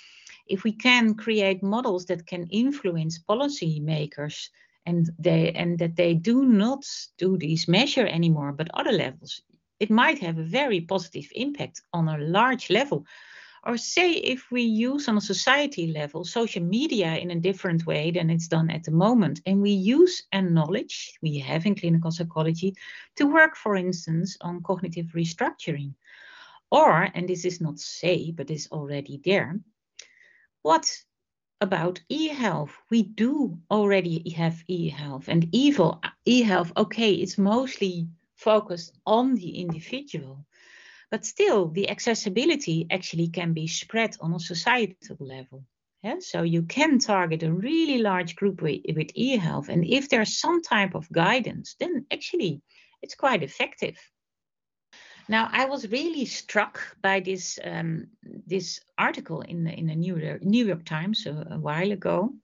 if 0.46 0.64
we 0.64 0.72
can 0.72 1.14
create 1.14 1.62
models 1.62 2.06
that 2.06 2.26
can 2.26 2.48
influence 2.50 3.20
policy 3.20 3.80
makers 3.80 4.50
and 4.84 5.10
they 5.18 5.52
and 5.52 5.78
that 5.78 5.94
they 5.94 6.14
do 6.14 6.44
not 6.44 6.84
do 7.18 7.38
these 7.38 7.68
measure 7.68 8.06
anymore 8.06 8.52
but 8.52 8.68
other 8.74 8.92
levels 8.92 9.42
it 9.80 9.90
might 9.90 10.18
have 10.18 10.38
a 10.38 10.44
very 10.44 10.80
positive 10.80 11.26
impact 11.34 11.82
on 11.92 12.08
a 12.08 12.18
large 12.18 12.70
level. 12.70 13.06
Or 13.64 13.76
say 13.76 14.12
if 14.12 14.50
we 14.50 14.62
use 14.62 15.08
on 15.08 15.16
a 15.18 15.20
society 15.20 15.88
level 15.92 16.24
social 16.24 16.62
media 16.62 17.16
in 17.16 17.30
a 17.30 17.40
different 17.40 17.84
way 17.86 18.10
than 18.10 18.30
it's 18.30 18.48
done 18.48 18.70
at 18.70 18.84
the 18.84 18.90
moment, 18.90 19.40
and 19.44 19.60
we 19.60 19.70
use 19.70 20.22
a 20.32 20.40
knowledge 20.40 21.18
we 21.20 21.38
have 21.38 21.66
in 21.66 21.74
clinical 21.74 22.10
psychology 22.10 22.74
to 23.16 23.26
work, 23.26 23.56
for 23.56 23.76
instance, 23.76 24.36
on 24.40 24.62
cognitive 24.62 25.06
restructuring. 25.14 25.92
Or, 26.70 27.08
and 27.14 27.28
this 27.28 27.44
is 27.44 27.60
not 27.60 27.78
say, 27.78 28.30
but 28.30 28.50
is 28.50 28.68
already 28.70 29.20
there, 29.24 29.60
what 30.62 30.90
about 31.60 32.00
e-health. 32.08 32.70
We 32.90 33.02
do 33.02 33.58
already 33.70 34.30
have 34.30 34.64
e-health 34.68 35.28
and 35.28 35.46
evil 35.52 36.00
e-health. 36.24 36.72
Okay, 36.76 37.12
it's 37.12 37.36
mostly 37.36 38.08
focused 38.40 38.98
on 39.06 39.34
the 39.34 39.60
individual. 39.60 40.44
But 41.10 41.24
still, 41.24 41.68
the 41.68 41.90
accessibility 41.90 42.86
actually 42.90 43.28
can 43.28 43.52
be 43.52 43.66
spread 43.66 44.16
on 44.20 44.34
a 44.34 44.40
societal 44.40 45.16
level. 45.18 45.64
Yeah? 46.02 46.20
So 46.20 46.42
you 46.42 46.62
can 46.62 46.98
target 46.98 47.42
a 47.42 47.52
really 47.52 47.98
large 47.98 48.36
group 48.36 48.62
with, 48.62 49.10
e-health. 49.14 49.68
And 49.68 49.84
if 49.84 50.08
there's 50.08 50.38
some 50.38 50.62
type 50.62 50.94
of 50.94 51.10
guidance, 51.10 51.74
then 51.78 52.06
actually 52.10 52.62
it's 53.02 53.14
quite 53.14 53.42
effective. 53.42 53.96
Now, 55.28 55.48
I 55.52 55.66
was 55.66 55.90
really 55.90 56.24
struck 56.24 56.80
by 57.02 57.20
this 57.20 57.58
um, 57.64 58.08
this 58.46 58.80
article 58.98 59.42
in 59.42 59.62
the 59.62 59.72
in 59.72 59.86
the 59.86 59.94
New 59.94 60.16
York, 60.16 60.42
New 60.42 60.66
York 60.66 60.84
Times 60.84 61.26
a, 61.26 61.46
a 61.52 61.58
while 61.58 61.92
ago, 61.92 62.34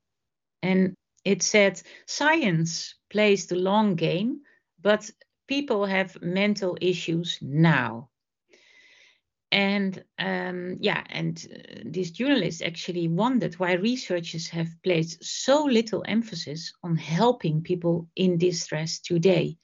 and 0.63 0.95
it 1.25 1.43
said 1.43 1.83
science 2.07 2.95
plays 3.11 3.47
the 3.47 3.57
long 3.57 3.97
game, 3.97 4.43
but 4.81 5.11
people 5.47 5.87
have 5.87 6.21
mental 6.23 6.77
issues 6.81 7.39
now. 7.41 8.11
And 9.53 10.03
um, 10.19 10.79
yeah, 10.81 11.05
and 11.09 11.47
uh, 11.51 11.81
this 11.85 12.11
journalist 12.11 12.63
actually 12.63 13.09
wondered 13.09 13.55
why 13.55 13.75
researchers 13.75 14.49
have 14.49 14.69
placed 14.83 15.25
so 15.25 15.65
little 15.65 16.05
emphasis 16.07 16.73
on 16.83 16.97
helping 16.97 17.63
people 17.63 18.09
in 18.17 18.39
distress 18.39 18.99
today. 18.99 19.57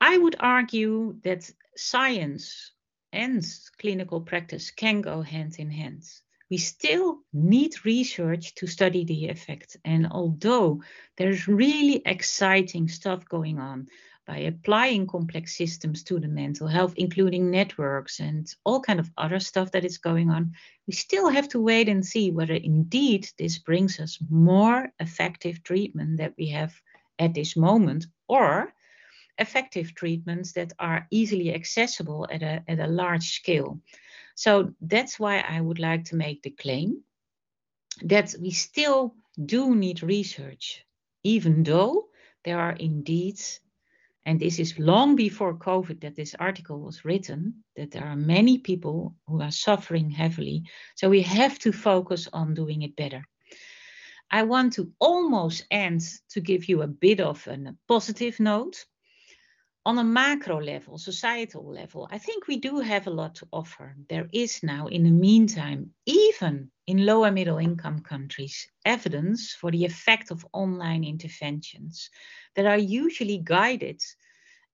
I 0.00 0.18
would 0.18 0.36
argue 0.40 1.16
that 1.22 1.50
science 1.76 2.72
and 3.12 3.46
clinical 3.78 4.20
practice 4.20 4.70
can 4.70 5.00
go 5.00 5.22
hand 5.22 5.56
in 5.58 5.70
hand. 5.70 6.02
We 6.50 6.58
still 6.58 7.20
need 7.32 7.84
research 7.84 8.54
to 8.56 8.66
study 8.66 9.04
the 9.04 9.28
effect. 9.28 9.76
And 9.84 10.08
although 10.10 10.82
there's 11.16 11.48
really 11.48 12.02
exciting 12.04 12.88
stuff 12.88 13.26
going 13.28 13.58
on, 13.58 13.88
by 14.26 14.38
applying 14.38 15.06
complex 15.06 15.56
systems 15.56 16.02
to 16.04 16.18
the 16.18 16.28
mental 16.28 16.66
health, 16.66 16.94
including 16.96 17.50
networks 17.50 18.20
and 18.20 18.52
all 18.64 18.80
kind 18.80 18.98
of 18.98 19.10
other 19.18 19.38
stuff 19.38 19.70
that 19.72 19.84
is 19.84 19.98
going 19.98 20.30
on, 20.30 20.52
we 20.86 20.92
still 20.92 21.28
have 21.28 21.48
to 21.48 21.60
wait 21.60 21.88
and 21.88 22.04
see 22.04 22.30
whether 22.30 22.54
indeed 22.54 23.28
this 23.38 23.58
brings 23.58 24.00
us 24.00 24.18
more 24.30 24.92
effective 24.98 25.62
treatment 25.62 26.18
that 26.18 26.32
we 26.38 26.48
have 26.48 26.74
at 27.18 27.34
this 27.34 27.56
moment 27.56 28.06
or 28.28 28.72
effective 29.38 29.94
treatments 29.94 30.52
that 30.52 30.72
are 30.78 31.06
easily 31.10 31.52
accessible 31.54 32.26
at 32.30 32.42
a, 32.42 32.62
at 32.68 32.78
a 32.78 32.86
large 32.86 33.30
scale. 33.30 33.80
So 34.36 34.72
that's 34.80 35.18
why 35.18 35.38
I 35.40 35.60
would 35.60 35.78
like 35.78 36.04
to 36.06 36.16
make 36.16 36.42
the 36.42 36.50
claim 36.50 37.02
that 38.02 38.34
we 38.40 38.50
still 38.50 39.14
do 39.44 39.74
need 39.74 40.02
research, 40.02 40.84
even 41.22 41.62
though 41.62 42.08
there 42.44 42.60
are 42.60 42.72
indeed 42.72 43.40
and 44.26 44.40
this 44.40 44.58
is 44.58 44.78
long 44.78 45.16
before 45.16 45.54
COVID 45.54 46.00
that 46.00 46.16
this 46.16 46.34
article 46.38 46.80
was 46.80 47.04
written, 47.04 47.62
that 47.76 47.90
there 47.90 48.04
are 48.04 48.16
many 48.16 48.58
people 48.58 49.14
who 49.26 49.42
are 49.42 49.50
suffering 49.50 50.10
heavily. 50.10 50.64
So 50.96 51.10
we 51.10 51.22
have 51.22 51.58
to 51.60 51.72
focus 51.72 52.28
on 52.32 52.54
doing 52.54 52.82
it 52.82 52.96
better. 52.96 53.24
I 54.30 54.44
want 54.44 54.72
to 54.74 54.90
almost 54.98 55.66
end 55.70 56.02
to 56.30 56.40
give 56.40 56.68
you 56.68 56.82
a 56.82 56.86
bit 56.88 57.20
of 57.20 57.46
a 57.46 57.74
positive 57.86 58.40
note. 58.40 58.84
On 59.86 59.98
a 59.98 60.04
macro 60.04 60.60
level, 60.60 60.96
societal 60.96 61.70
level, 61.70 62.08
I 62.10 62.18
think 62.18 62.46
we 62.46 62.56
do 62.56 62.80
have 62.80 63.06
a 63.06 63.10
lot 63.10 63.34
to 63.36 63.48
offer. 63.52 63.94
There 64.08 64.28
is 64.32 64.62
now, 64.62 64.86
in 64.86 65.02
the 65.04 65.10
meantime, 65.10 65.90
even 66.06 66.70
in 66.86 67.04
lower 67.04 67.30
middle 67.30 67.58
income 67.58 68.00
countries, 68.00 68.66
evidence 68.86 69.52
for 69.52 69.70
the 69.70 69.84
effect 69.84 70.30
of 70.30 70.46
online 70.52 71.04
interventions 71.04 72.10
that 72.56 72.66
are 72.66 72.78
usually 72.78 73.38
guided. 73.38 74.00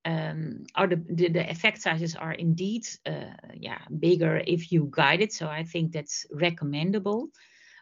Um, 0.04 0.64
or 0.78 0.86
the, 0.86 1.04
the, 1.10 1.28
the, 1.28 1.50
effect 1.50 1.82
sizes 1.82 2.16
are 2.16 2.32
indeed 2.32 2.86
uh, 3.04 3.34
yeah 3.54 3.80
bigger 3.98 4.38
if 4.46 4.72
you 4.72 4.88
guide 4.90 5.20
it 5.20 5.30
so 5.30 5.46
i 5.46 5.62
think 5.62 5.92
that's 5.92 6.24
recommendable 6.32 7.28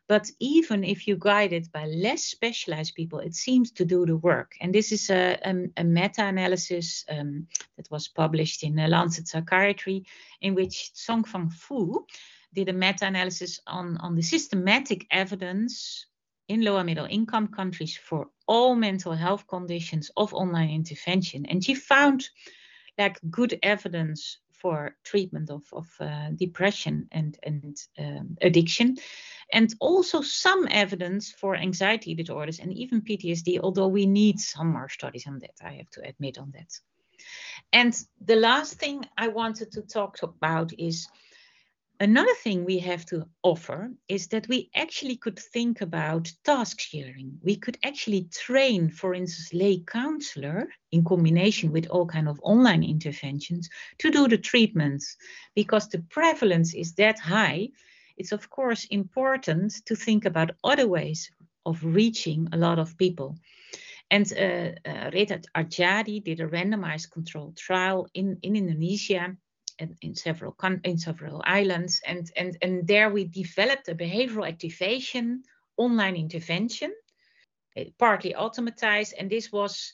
but 0.08 0.30
even 0.40 0.84
if 0.84 1.06
you 1.06 1.16
guide 1.18 1.52
it 1.52 1.70
by 1.70 1.84
less 1.84 2.24
specialized 2.24 2.94
people, 2.94 3.18
it 3.18 3.34
seems 3.34 3.70
to 3.72 3.84
do 3.84 4.06
the 4.06 4.16
work. 4.16 4.52
And 4.60 4.74
this 4.74 4.90
is 4.90 5.10
a, 5.10 5.38
a, 5.44 5.82
a 5.82 5.84
meta 5.84 6.24
analysis 6.24 7.04
um, 7.10 7.46
that 7.76 7.90
was 7.90 8.08
published 8.08 8.62
in 8.62 8.74
the 8.74 8.88
Lancet 8.88 9.28
Psychiatry, 9.28 10.04
in 10.40 10.54
which 10.54 10.92
Zhongfang 10.94 11.52
Fu 11.52 12.06
did 12.54 12.70
a 12.70 12.72
meta 12.72 13.06
analysis 13.06 13.60
on, 13.66 13.98
on 13.98 14.14
the 14.14 14.22
systematic 14.22 15.06
evidence 15.10 16.06
in 16.48 16.62
lower 16.62 16.84
middle 16.84 17.06
income 17.10 17.48
countries 17.48 17.94
for 17.94 18.28
all 18.46 18.74
mental 18.74 19.12
health 19.12 19.46
conditions 19.46 20.10
of 20.16 20.32
online 20.32 20.70
intervention. 20.70 21.44
And 21.44 21.62
she 21.62 21.74
found 21.74 22.30
like 22.96 23.20
good 23.30 23.58
evidence 23.62 24.38
for 24.60 24.96
treatment 25.04 25.50
of, 25.50 25.62
of 25.72 25.86
uh, 26.00 26.30
depression 26.34 27.08
and, 27.12 27.38
and 27.42 27.76
um, 27.98 28.36
addiction, 28.42 28.96
and 29.52 29.74
also 29.80 30.20
some 30.20 30.68
evidence 30.70 31.30
for 31.30 31.56
anxiety 31.56 32.14
disorders 32.14 32.58
and 32.58 32.72
even 32.72 33.02
PTSD, 33.02 33.60
although 33.62 33.88
we 33.88 34.06
need 34.06 34.38
some 34.38 34.72
more 34.72 34.88
studies 34.88 35.26
on 35.26 35.38
that, 35.38 35.54
I 35.64 35.72
have 35.74 35.90
to 35.90 36.06
admit 36.06 36.38
on 36.38 36.52
that. 36.52 36.78
And 37.72 37.94
the 38.20 38.36
last 38.36 38.74
thing 38.74 39.04
I 39.16 39.28
wanted 39.28 39.72
to 39.72 39.82
talk 39.82 40.22
about 40.22 40.72
is 40.78 41.08
Another 42.00 42.34
thing 42.44 42.64
we 42.64 42.78
have 42.78 43.04
to 43.06 43.26
offer 43.42 43.90
is 44.06 44.28
that 44.28 44.46
we 44.46 44.70
actually 44.76 45.16
could 45.16 45.36
think 45.36 45.80
about 45.80 46.32
task 46.44 46.80
sharing. 46.80 47.40
We 47.42 47.56
could 47.56 47.76
actually 47.82 48.28
train, 48.30 48.88
for 48.88 49.14
instance, 49.14 49.52
lay 49.52 49.80
counselor 49.80 50.68
in 50.92 51.04
combination 51.04 51.72
with 51.72 51.88
all 51.88 52.06
kind 52.06 52.28
of 52.28 52.38
online 52.44 52.84
interventions 52.84 53.68
to 53.98 54.12
do 54.12 54.28
the 54.28 54.38
treatments 54.38 55.16
because 55.56 55.88
the 55.88 55.98
prevalence 55.98 56.72
is 56.72 56.94
that 56.94 57.18
high. 57.18 57.70
It's 58.16 58.30
of 58.30 58.48
course 58.48 58.84
important 58.84 59.84
to 59.86 59.96
think 59.96 60.24
about 60.24 60.52
other 60.62 60.86
ways 60.86 61.32
of 61.66 61.82
reaching 61.82 62.48
a 62.52 62.56
lot 62.56 62.78
of 62.78 62.96
people. 62.96 63.36
And 64.08 64.32
uh, 64.32 64.88
uh, 64.88 65.10
Retha 65.10 65.44
Arjadi 65.56 66.22
did 66.22 66.38
a 66.38 66.46
randomized 66.46 67.10
controlled 67.10 67.56
trial 67.56 68.06
in, 68.14 68.38
in 68.42 68.54
Indonesia 68.54 69.36
in, 69.78 69.96
in 70.02 70.14
several 70.14 70.56
in 70.84 70.98
several 70.98 71.42
islands, 71.44 72.00
and 72.06 72.30
and 72.36 72.56
and 72.62 72.86
there 72.86 73.10
we 73.10 73.24
developed 73.24 73.88
a 73.88 73.94
behavioral 73.94 74.48
activation 74.48 75.42
online 75.76 76.16
intervention, 76.16 76.92
partly 77.98 78.34
automatized, 78.34 79.14
and 79.18 79.30
this 79.30 79.52
was 79.52 79.92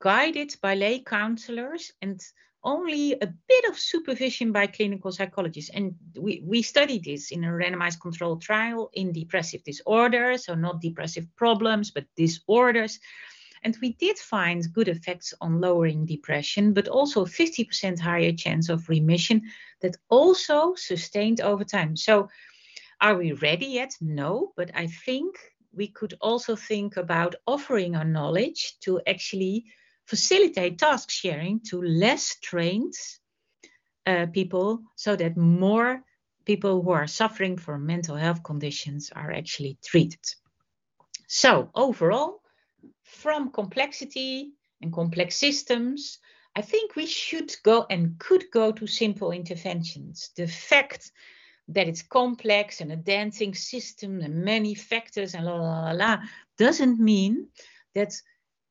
guided 0.00 0.54
by 0.62 0.74
lay 0.74 1.00
counselors 1.00 1.92
and 2.02 2.20
only 2.64 3.12
a 3.12 3.26
bit 3.26 3.64
of 3.68 3.78
supervision 3.78 4.50
by 4.50 4.66
clinical 4.66 5.12
psychologists. 5.12 5.70
And 5.74 5.94
we, 6.18 6.42
we 6.44 6.62
studied 6.62 7.04
this 7.04 7.30
in 7.30 7.44
a 7.44 7.48
randomized 7.48 8.00
controlled 8.00 8.42
trial 8.42 8.90
in 8.94 9.12
depressive 9.12 9.62
disorders, 9.64 10.46
so 10.46 10.54
not 10.54 10.80
depressive 10.80 11.26
problems, 11.36 11.90
but 11.90 12.06
disorders. 12.16 12.98
And 13.64 13.76
we 13.80 13.94
did 13.94 14.18
find 14.18 14.72
good 14.72 14.88
effects 14.88 15.32
on 15.40 15.60
lowering 15.60 16.04
depression, 16.04 16.74
but 16.74 16.86
also 16.86 17.24
50% 17.24 17.98
higher 17.98 18.32
chance 18.32 18.68
of 18.68 18.88
remission 18.90 19.50
that 19.80 19.96
also 20.10 20.74
sustained 20.74 21.40
over 21.40 21.64
time. 21.64 21.96
So, 21.96 22.28
are 23.00 23.16
we 23.16 23.32
ready 23.32 23.66
yet? 23.66 23.96
No, 24.00 24.52
but 24.56 24.70
I 24.74 24.86
think 24.86 25.36
we 25.72 25.88
could 25.88 26.14
also 26.20 26.56
think 26.56 26.96
about 26.96 27.34
offering 27.46 27.96
our 27.96 28.04
knowledge 28.04 28.78
to 28.80 29.00
actually 29.06 29.64
facilitate 30.06 30.78
task 30.78 31.10
sharing 31.10 31.60
to 31.60 31.80
less 31.82 32.36
trained 32.40 32.94
uh, 34.06 34.26
people 34.26 34.82
so 34.94 35.16
that 35.16 35.36
more 35.36 36.04
people 36.44 36.82
who 36.82 36.90
are 36.90 37.06
suffering 37.06 37.56
from 37.56 37.86
mental 37.86 38.16
health 38.16 38.42
conditions 38.42 39.10
are 39.14 39.32
actually 39.32 39.78
treated. 39.82 40.20
So, 41.26 41.70
overall, 41.74 42.43
from 43.14 43.50
complexity 43.50 44.52
and 44.80 44.92
complex 44.92 45.36
systems, 45.36 46.18
I 46.56 46.62
think 46.62 46.94
we 46.94 47.06
should 47.06 47.54
go 47.62 47.86
and 47.90 48.18
could 48.18 48.44
go 48.52 48.72
to 48.72 48.86
simple 48.86 49.32
interventions. 49.32 50.30
The 50.36 50.46
fact 50.46 51.10
that 51.68 51.88
it's 51.88 52.02
complex 52.02 52.80
and 52.80 52.92
a 52.92 52.96
dancing 52.96 53.54
system 53.54 54.20
and 54.20 54.44
many 54.44 54.74
factors 54.74 55.34
and 55.34 55.46
la 55.46 55.54
la 55.54 55.80
la 55.80 55.90
la 55.92 56.18
doesn't 56.58 57.00
mean 57.00 57.48
that 57.94 58.14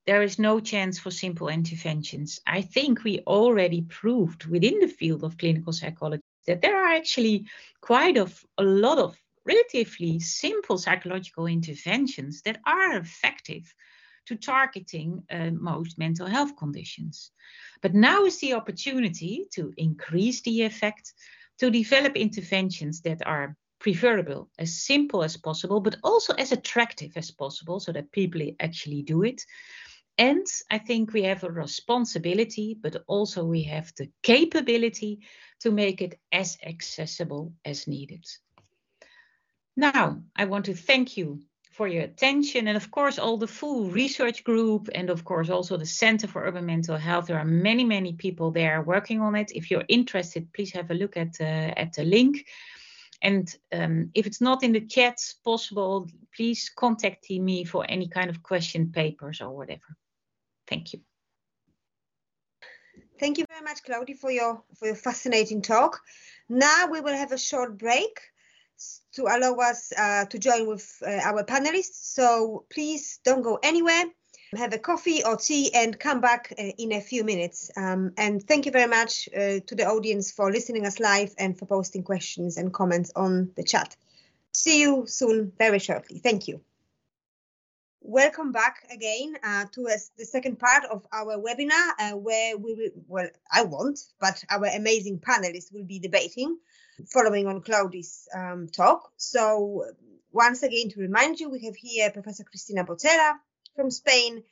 there 0.05 0.21
is 0.21 0.37
no 0.37 0.59
chance 0.59 0.99
for 0.99 1.11
simple 1.11 1.47
interventions. 1.47 2.39
I 2.45 2.61
think 2.61 3.03
we 3.03 3.19
already 3.25 3.81
proved 3.81 4.45
within 4.45 4.79
the 4.79 4.87
field 4.87 5.23
of 5.23 5.37
clinical 5.37 5.73
psychology 5.73 6.23
that 6.45 6.61
there 6.61 6.77
are 6.77 6.93
actually 6.93 7.47
quite 7.81 8.17
of, 8.17 8.45
a 8.57 8.63
lot 8.63 8.99
of 8.99 9.17
relatively 9.45 10.19
simple 10.19 10.77
psychological 10.77 11.47
interventions 11.47 12.41
that 12.43 12.59
are 12.65 12.97
effective 12.97 13.73
to 14.25 14.35
targeting 14.35 15.23
uh, 15.31 15.51
most 15.51 15.97
mental 15.97 16.27
health 16.27 16.55
conditions. 16.57 17.31
But 17.81 17.93
now 17.93 18.25
is 18.25 18.39
the 18.39 18.53
opportunity 18.53 19.47
to 19.53 19.73
increase 19.77 20.41
the 20.41 20.63
effect, 20.63 21.13
to 21.59 21.69
develop 21.69 22.15
interventions 22.15 23.01
that 23.01 23.25
are 23.25 23.55
preferable, 23.79 24.49
as 24.57 24.83
simple 24.85 25.23
as 25.23 25.35
possible, 25.35 25.81
but 25.81 25.97
also 26.03 26.33
as 26.33 26.51
attractive 26.51 27.11
as 27.17 27.31
possible 27.31 27.79
so 27.79 27.91
that 27.91 28.11
people 28.11 28.41
actually 28.59 29.03
do 29.03 29.23
it. 29.23 29.43
And 30.17 30.45
I 30.69 30.77
think 30.77 31.11
we 31.11 31.23
have 31.23 31.43
a 31.43 31.51
responsibility, 31.51 32.77
but 32.81 33.03
also 33.07 33.43
we 33.43 33.63
have 33.63 33.91
the 33.97 34.09
capability 34.21 35.19
to 35.61 35.71
make 35.71 36.01
it 36.01 36.19
as 36.31 36.57
accessible 36.63 37.53
as 37.65 37.87
needed. 37.87 38.25
Now, 39.75 40.21
I 40.35 40.45
want 40.45 40.65
to 40.65 40.75
thank 40.75 41.17
you 41.17 41.41
for 41.73 41.87
your 41.87 42.03
attention. 42.03 42.67
And 42.67 42.77
of 42.77 42.91
course, 42.91 43.17
all 43.17 43.37
the 43.37 43.47
full 43.47 43.89
research 43.89 44.43
group, 44.43 44.89
and 44.93 45.09
of 45.09 45.25
course, 45.25 45.49
also 45.49 45.75
the 45.75 45.85
Center 45.85 46.27
for 46.27 46.45
Urban 46.45 46.65
Mental 46.65 46.97
Health. 46.97 47.25
There 47.25 47.39
are 47.39 47.45
many, 47.45 47.83
many 47.83 48.13
people 48.13 48.51
there 48.51 48.83
working 48.83 49.21
on 49.21 49.35
it. 49.35 49.51
If 49.55 49.71
you're 49.71 49.85
interested, 49.87 50.53
please 50.53 50.71
have 50.73 50.91
a 50.91 50.93
look 50.93 51.17
at, 51.17 51.41
uh, 51.41 51.73
at 51.75 51.93
the 51.93 52.03
link. 52.03 52.45
And 53.23 53.53
um, 53.71 54.11
if 54.13 54.27
it's 54.27 54.41
not 54.41 54.63
in 54.63 54.73
the 54.73 54.81
chat 54.81 55.17
possible, 55.43 56.07
please 56.35 56.69
contact 56.75 57.29
me 57.29 57.63
for 57.63 57.85
any 57.89 58.07
kind 58.07 58.29
of 58.29 58.43
question 58.43 58.91
papers 58.91 59.41
or 59.41 59.55
whatever. 59.55 59.97
Thank 60.67 60.93
you. 60.93 60.99
Thank 63.19 63.37
you 63.37 63.45
very 63.49 63.63
much, 63.63 63.83
Claudia, 63.83 64.15
for 64.15 64.31
your 64.31 64.61
for 64.77 64.87
your 64.87 64.95
fascinating 64.95 65.61
talk. 65.61 66.01
Now 66.49 66.87
we 66.91 66.99
will 66.99 67.15
have 67.15 67.31
a 67.31 67.37
short 67.37 67.77
break 67.77 68.19
to 69.13 69.23
allow 69.23 69.55
us 69.55 69.93
uh, 69.97 70.25
to 70.25 70.39
join 70.39 70.67
with 70.67 71.01
uh, 71.05 71.11
our 71.23 71.43
panelists. 71.43 72.13
So 72.13 72.65
please 72.69 73.19
don't 73.23 73.41
go 73.41 73.59
anywhere. 73.61 74.05
Have 74.55 74.73
a 74.73 74.77
coffee 74.77 75.23
or 75.23 75.37
tea 75.37 75.73
and 75.73 75.99
come 75.99 76.21
back 76.21 76.53
uh, 76.57 76.61
in 76.77 76.91
a 76.91 77.01
few 77.01 77.23
minutes. 77.23 77.71
Um, 77.75 78.13
and 78.17 78.41
thank 78.41 78.65
you 78.65 78.71
very 78.71 78.87
much 78.87 79.27
uh, 79.35 79.59
to 79.65 79.75
the 79.75 79.85
audience 79.85 80.31
for 80.31 80.51
listening 80.51 80.85
us 80.85 80.99
live 80.99 81.33
and 81.39 81.57
for 81.57 81.65
posting 81.65 82.03
questions 82.03 82.57
and 82.57 82.71
comments 82.71 83.11
on 83.15 83.51
the 83.55 83.63
chat. 83.63 83.95
See 84.53 84.81
you 84.81 85.05
soon, 85.07 85.51
very 85.57 85.79
shortly. 85.79 86.19
Thank 86.19 86.47
you. 86.47 86.61
Welcome 88.05 88.51
back 88.51 88.85
again 88.91 89.37
uh, 89.41 89.63
to 89.71 89.83
the 90.17 90.25
second 90.25 90.59
part 90.59 90.83
of 90.91 91.07
our 91.13 91.37
webinar, 91.37 91.91
uh, 91.97 92.17
where 92.17 92.57
we 92.57 92.73
will, 92.73 92.89
well, 93.07 93.29
I 93.49 93.63
won't, 93.63 93.97
but 94.19 94.43
our 94.49 94.65
amazing 94.65 95.19
panelists 95.19 95.71
will 95.73 95.85
be 95.85 95.99
debating 95.99 96.57
following 97.07 97.47
on 97.47 97.61
Claudi's 97.61 98.27
um, 98.35 98.67
talk. 98.67 99.09
So 99.15 99.85
once 100.33 100.63
again, 100.63 100.89
to 100.89 100.99
remind 100.99 101.39
you, 101.39 101.49
we 101.49 101.63
have 101.63 101.77
here 101.77 102.11
Professor 102.11 102.43
Cristina 102.43 102.83
Botella 102.83 103.35
from 103.73 103.89
Spain. 103.89 104.43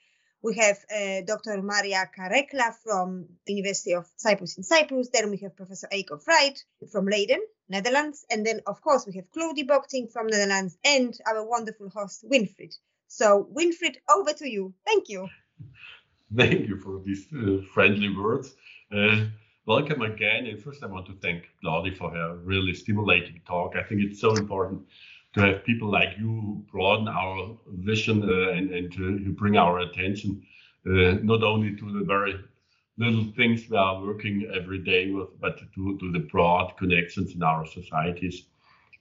We 0.41 0.55
have 0.55 0.77
uh, 0.89 1.21
Dr. 1.27 1.61
Maria 1.61 2.09
Karekla 2.17 2.73
from 2.85 3.27
University 3.45 3.95
of 3.95 4.07
Cyprus 4.15 4.55
in 4.55 4.63
Cyprus. 4.63 5.09
Then 5.11 5.29
we 5.29 5.37
have 5.39 5.57
Professor 5.57 5.89
Eiko 5.91 6.23
Fried 6.23 6.57
from 6.89 7.05
Leiden, 7.05 7.41
Netherlands. 7.67 8.25
And 8.31 8.45
then, 8.45 8.61
of 8.65 8.79
course, 8.81 9.05
we 9.05 9.17
have 9.17 9.29
Claudi 9.29 9.67
Bockting 9.67 10.09
from 10.09 10.27
Netherlands 10.27 10.77
and 10.85 11.13
our 11.27 11.45
wonderful 11.45 11.89
host, 11.89 12.23
Winfried. 12.23 12.75
So, 13.13 13.49
Winfried, 13.53 13.97
over 14.09 14.31
to 14.31 14.49
you. 14.49 14.73
Thank 14.85 15.09
you. 15.09 15.27
Thank 16.37 16.69
you 16.69 16.77
for 16.77 17.01
these 17.05 17.27
uh, 17.33 17.57
friendly 17.73 18.07
words. 18.15 18.55
Uh, 18.89 19.25
welcome 19.65 20.01
again. 20.01 20.45
And 20.45 20.57
first, 20.57 20.81
I 20.81 20.85
want 20.85 21.07
to 21.07 21.13
thank 21.21 21.49
Claudia 21.59 21.93
for 21.93 22.09
her 22.09 22.37
really 22.37 22.73
stimulating 22.73 23.41
talk. 23.45 23.75
I 23.75 23.83
think 23.83 23.99
it's 23.99 24.21
so 24.21 24.33
important 24.35 24.83
to 25.33 25.41
have 25.41 25.65
people 25.65 25.91
like 25.91 26.17
you 26.17 26.27
who 26.27 26.65
broaden 26.71 27.09
our 27.09 27.57
vision 27.79 28.23
uh, 28.23 28.51
and, 28.51 28.71
and 28.71 29.35
bring 29.35 29.57
our 29.57 29.79
attention 29.79 30.41
uh, 30.87 31.19
not 31.21 31.43
only 31.43 31.75
to 31.75 31.91
the 31.91 32.05
very 32.05 32.35
little 32.97 33.25
things 33.35 33.69
we 33.69 33.75
are 33.75 34.01
working 34.01 34.49
every 34.55 34.79
day 34.79 35.11
with, 35.11 35.37
but 35.41 35.59
to, 35.75 35.97
to 35.99 36.11
the 36.13 36.27
broad 36.31 36.77
connections 36.77 37.35
in 37.35 37.43
our 37.43 37.65
societies. 37.65 38.45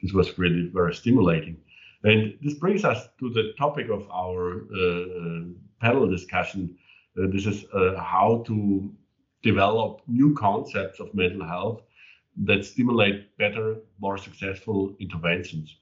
This 0.03 0.13
was 0.13 0.37
really 0.37 0.69
very 0.75 0.95
stimulating. 0.95 1.59
And 2.05 2.39
this 2.43 2.55
brings 2.55 2.85
us 2.85 3.09
to 3.19 3.31
the 3.31 3.53
topic 3.59 3.89
of 3.91 4.09
our 4.11 4.63
uh, 4.75 5.45
panel 5.81 6.09
discussion. 6.09 6.77
Uh, 7.19 7.27
this 7.31 7.47
is 7.47 7.65
uh, 7.75 7.97
how 7.97 8.43
to 8.47 8.91
develop 9.43 10.03
new 10.07 10.35
concepts 10.35 11.01
of 11.01 11.15
mental 11.15 11.47
health 11.47 11.83
that 12.45 12.65
stimulate 12.65 13.37
better, 13.37 13.77
more 13.99 14.17
successful 14.17 14.95
interventions. 14.99 15.77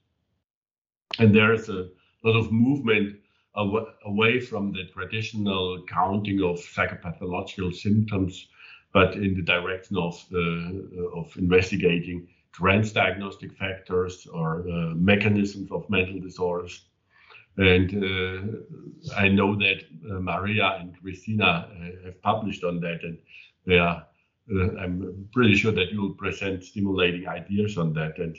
And 1.19 1.35
there 1.35 1.53
is 1.53 1.69
a 1.69 1.89
lot 2.25 2.37
of 2.37 2.51
movement 2.51 3.17
away 4.05 4.41
from 4.41 4.73
the 4.73 4.85
traditional 4.95 5.85
counting 5.89 6.43
of 6.43 6.59
psychopathological 6.59 7.75
symptoms, 7.75 8.49
but 8.93 9.15
in 9.15 9.35
the 9.35 9.43
direction 9.43 9.97
of, 9.97 10.25
uh, 10.33 11.19
of 11.19 11.37
investigating 11.37 12.29
transdiagnostic 12.53 13.57
factors 13.57 14.27
or 14.33 14.61
uh, 14.69 14.95
mechanisms 14.95 15.71
of 15.71 15.89
mental 15.91 16.21
disorders. 16.21 16.87
And 17.57 17.89
uh, 18.05 19.15
I 19.17 19.29
know 19.29 19.57
that 19.57 19.83
uh, 20.09 20.21
Maria 20.21 20.79
and 20.81 20.97
Cristina 21.01 21.69
uh, 21.69 22.05
have 22.05 22.23
published 22.23 22.63
on 22.65 22.81
that, 22.81 23.03
and 23.03 23.19
they 23.67 23.79
are, 23.79 24.07
uh, 24.55 24.77
I'm 24.77 25.29
pretty 25.33 25.57
sure 25.57 25.73
that 25.73 25.91
you 25.91 26.01
will 26.01 26.15
present 26.15 26.65
stimulating 26.65 27.27
ideas 27.27 27.77
on 27.77 27.93
that. 27.95 28.19
And 28.19 28.39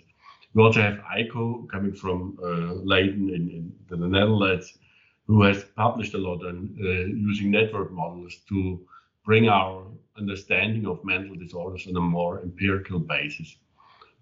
we 0.53 0.63
also 0.63 0.81
have 0.81 1.03
Eiko 1.15 1.67
coming 1.69 1.93
from 1.93 2.37
Leiden 2.83 3.29
in, 3.29 3.73
in 3.91 3.99
the 3.99 4.07
Netherlands, 4.07 4.77
who 5.27 5.43
has 5.43 5.63
published 5.75 6.15
a 6.15 6.17
lot 6.17 6.43
on 6.43 6.73
using 6.75 7.51
network 7.51 7.91
models 7.91 8.37
to 8.47 8.79
bring 9.23 9.47
our 9.47 9.85
understanding 10.17 10.87
of 10.87 11.03
mental 11.05 11.35
disorders 11.35 11.85
on 11.87 11.95
a 11.95 12.01
more 12.01 12.41
empirical 12.41 12.99
basis, 12.99 13.57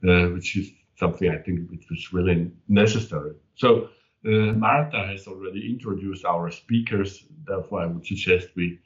uh, 0.07 0.27
which 0.33 0.55
is 0.57 0.71
something 0.95 1.29
I 1.29 1.37
think 1.37 1.69
which 1.69 1.85
was 1.89 2.13
really 2.13 2.51
necessary. 2.67 3.33
So 3.55 3.89
uh, 4.25 4.53
Marta 4.53 5.05
has 5.05 5.27
already 5.27 5.69
introduced 5.69 6.25
our 6.25 6.51
speakers. 6.51 7.25
Therefore, 7.45 7.81
I 7.81 7.85
would 7.85 8.05
suggest 8.05 8.49
we 8.55 8.79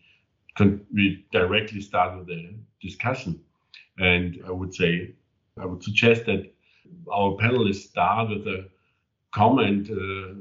can, 0.55 0.85
we 0.93 1.25
directly 1.31 1.81
start 1.81 2.17
with 2.17 2.27
the 2.27 2.53
discussion. 2.81 3.41
And 3.97 4.41
I 4.45 4.51
would 4.51 4.73
say 4.73 5.15
I 5.57 5.65
would 5.65 5.83
suggest 5.83 6.25
that 6.25 6.51
our 7.11 7.31
panelists 7.37 7.89
start 7.89 8.29
with 8.29 8.47
a 8.47 8.69
comment. 9.33 9.89
Uh, 9.89 10.35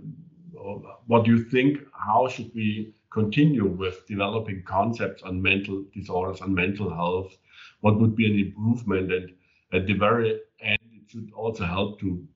what 1.06 1.24
do 1.24 1.30
you 1.30 1.44
think? 1.44 1.78
How 1.92 2.28
should 2.28 2.50
we 2.54 2.94
continue 3.12 3.66
with 3.66 4.06
developing 4.06 4.62
concepts 4.64 5.22
on 5.22 5.40
mental 5.40 5.84
disorders 5.94 6.40
and 6.40 6.54
mental 6.54 6.92
health? 6.92 7.36
What 7.80 7.98
would 8.00 8.14
be 8.14 8.26
an 8.26 8.38
improvement? 8.38 9.12
And 9.12 9.32
at 9.72 9.86
the 9.86 9.94
very 9.94 10.40
end, 10.60 10.78
it 10.92 11.10
should 11.10 11.30
also 11.34 11.64
help 11.64 12.00
to 12.00 12.26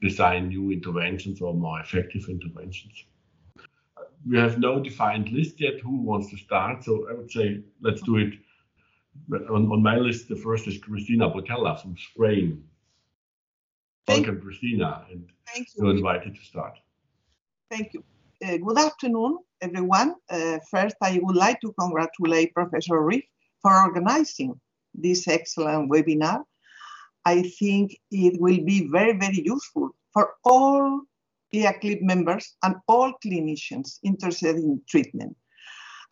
design 0.00 0.48
new 0.48 0.70
interventions 0.70 1.40
or 1.40 1.54
more 1.54 1.80
effective 1.80 2.26
interventions. 2.28 3.04
We 4.26 4.38
have 4.38 4.58
no 4.58 4.80
defined 4.82 5.28
list 5.30 5.60
yet 5.60 5.80
who 5.80 6.00
wants 6.00 6.30
to 6.30 6.36
start, 6.36 6.84
so 6.84 7.06
I 7.10 7.14
would 7.14 7.30
say 7.30 7.60
let's 7.80 8.02
do 8.02 8.16
it. 8.16 8.34
On, 9.30 9.70
on 9.70 9.82
my 9.82 9.96
list, 9.96 10.28
the 10.28 10.36
first 10.36 10.66
is 10.66 10.78
Cristina 10.78 11.30
Botella 11.30 11.80
from 11.80 11.96
Spain. 11.96 12.64
Thank 14.06 14.26
Welcome, 14.26 14.42
Cristina, 14.42 15.06
and 15.10 15.30
Thank 15.46 15.68
you. 15.76 15.84
you're 15.84 15.96
invited 15.96 16.34
to 16.34 16.44
start. 16.44 16.78
Thank 17.70 17.94
you. 17.94 18.02
Uh, 18.44 18.56
good 18.56 18.78
afternoon, 18.78 19.38
everyone. 19.60 20.16
Uh, 20.28 20.58
first, 20.70 20.96
I 21.00 21.20
would 21.22 21.36
like 21.36 21.60
to 21.60 21.72
congratulate 21.78 22.52
Professor 22.54 23.00
Rief 23.00 23.24
for 23.62 23.74
organizing 23.74 24.60
this 24.94 25.28
excellent 25.28 25.90
webinar. 25.90 26.42
I 27.24 27.42
think 27.42 27.96
it 28.10 28.40
will 28.40 28.62
be 28.64 28.88
very, 28.90 29.18
very 29.18 29.42
useful 29.44 29.90
for 30.12 30.34
all 30.44 31.02
EACLIPT 31.54 32.02
members 32.02 32.56
and 32.62 32.76
all 32.88 33.12
clinicians 33.24 33.98
interested 34.02 34.56
in 34.56 34.82
treatment. 34.88 35.36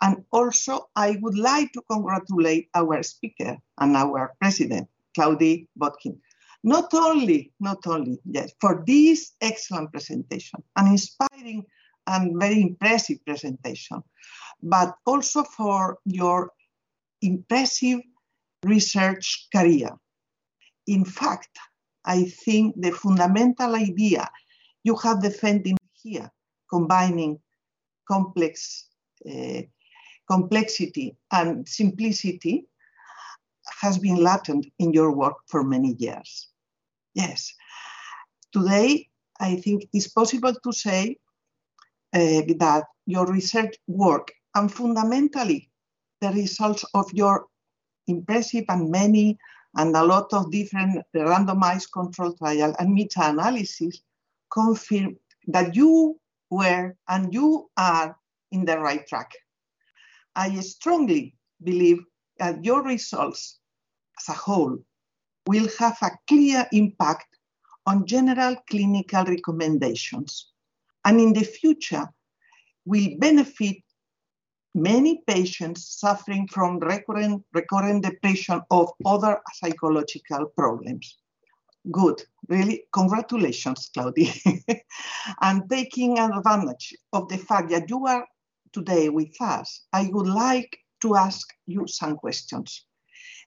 And 0.01 0.25
also, 0.33 0.89
I 0.97 1.19
would 1.21 1.39
like 1.39 1.73
to 1.73 1.83
congratulate 1.91 2.69
our 2.75 3.03
speaker 3.03 3.57
and 3.79 3.97
our 3.97 4.35
president, 4.41 4.89
Claudi 5.17 5.69
Bockting. 5.79 6.19
Not 6.65 6.95
only, 6.95 7.53
not 7.61 7.87
only, 7.87 8.19
yes, 8.25 8.53
for 8.61 8.85
this 8.87 9.33
excellent 9.41 9.91
presentation, 9.93 10.63
an 10.77 10.87
inspiring 10.89 11.65
and 12.07 12.39
very 12.41 12.63
impressive 12.63 13.25
presentation, 13.25 14.03
but 14.63 14.95
also 15.07 15.43
for 15.43 15.99
your 16.05 16.51
impressive 17.21 18.01
research 18.65 19.49
career. 19.55 19.91
In 20.87 21.05
fact, 21.05 21.59
I 22.05 22.25
think 22.25 22.81
the 22.81 22.93
fundamental 22.93 23.75
idea 23.75 24.29
you 24.85 24.97
have 24.97 25.23
defended 25.23 25.77
here, 26.03 26.31
combining 26.69 27.39
complex 28.09 28.89
uh, 29.29 29.63
complexity 30.29 31.17
and 31.31 31.69
simplicity, 31.69 32.67
has 33.81 33.99
been 33.99 34.17
latent 34.17 34.67
in 34.79 34.93
your 34.93 35.13
work 35.13 35.37
for 35.47 35.63
many 35.63 35.95
years. 35.99 36.49
Yes. 37.15 37.53
Today, 38.53 39.09
I 39.41 39.57
think 39.57 39.85
it's 39.93 40.09
possible 40.09 40.55
to 40.55 40.73
say 40.73 41.17
uh, 42.15 42.43
that 42.59 42.85
your 43.07 43.27
research 43.27 43.75
work 43.87 44.33
and 44.55 44.73
fundamentally 44.73 45.71
the 46.21 46.31
results 46.31 46.85
of 46.95 47.07
your 47.13 47.47
impressive 48.07 48.65
and 48.69 48.91
many 48.91 49.39
and 49.77 49.97
a 49.97 50.05
lot 50.05 50.33
of 50.33 50.51
different 50.51 51.05
randomized 51.15 51.93
control 51.93 52.33
trial 52.35 52.75
and 52.79 52.93
meta-analysis 52.93 54.03
confirm 54.53 55.17
that 55.47 55.75
you 55.75 56.19
were 56.51 56.95
and 57.09 57.33
you 57.33 57.71
are 57.77 58.17
in 58.51 58.65
the 58.65 58.79
right 58.79 59.07
track. 59.07 59.33
I 60.37 60.55
strongly 60.61 61.35
believe 61.63 61.99
that 62.39 62.65
your 62.65 62.83
results 62.83 63.59
as 64.19 64.29
a 64.29 64.39
whole 64.39 64.79
will 65.47 65.69
have 65.79 65.97
a 66.03 66.11
clear 66.29 66.67
impact 66.73 67.27
on 67.87 68.07
general 68.07 68.57
clinical 68.71 69.25
recommendations 69.25 70.53
and 71.05 71.21
in 71.21 71.33
the 71.33 71.45
future 71.45 72.07
will 72.85 73.09
benefit 73.19 73.77
many 74.75 75.23
patients 75.27 75.99
suffering 76.01 76.49
from 76.49 76.79
recurrent, 76.79 77.45
recurrent 77.53 78.05
depression 78.05 78.63
or 78.71 78.93
other 79.05 79.41
psychological 79.55 80.47
problems. 80.57 81.19
Good, 81.91 82.23
really, 82.49 82.85
congratulations, 82.93 83.91
Claudi. 83.95 84.31
and 85.41 85.69
taking 85.69 86.19
advantage 86.19 86.95
of 87.13 87.29
the 87.29 87.39
fact 87.39 87.71
that 87.71 87.91
you 87.91 88.07
are 88.07 88.25
today 88.73 89.09
with 89.09 89.35
us, 89.41 89.83
I 89.93 90.09
would 90.13 90.29
like 90.29 90.79
to 91.03 91.17
ask 91.17 91.49
you 91.67 91.87
some 91.87 92.17
questions. 92.17 92.87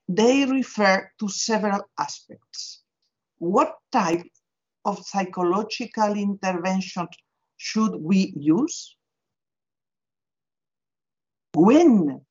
They 0.08 0.46
refer 0.46 1.10
to 1.20 1.30
several 1.30 1.82
aspects. 1.98 2.84
What 3.38 3.78
type 3.92 4.28
of 4.84 5.04
psychological 5.06 6.14
intervention 6.14 7.08
should 7.58 7.96
we 7.96 8.34
use? 8.38 8.96
When 11.56 12.22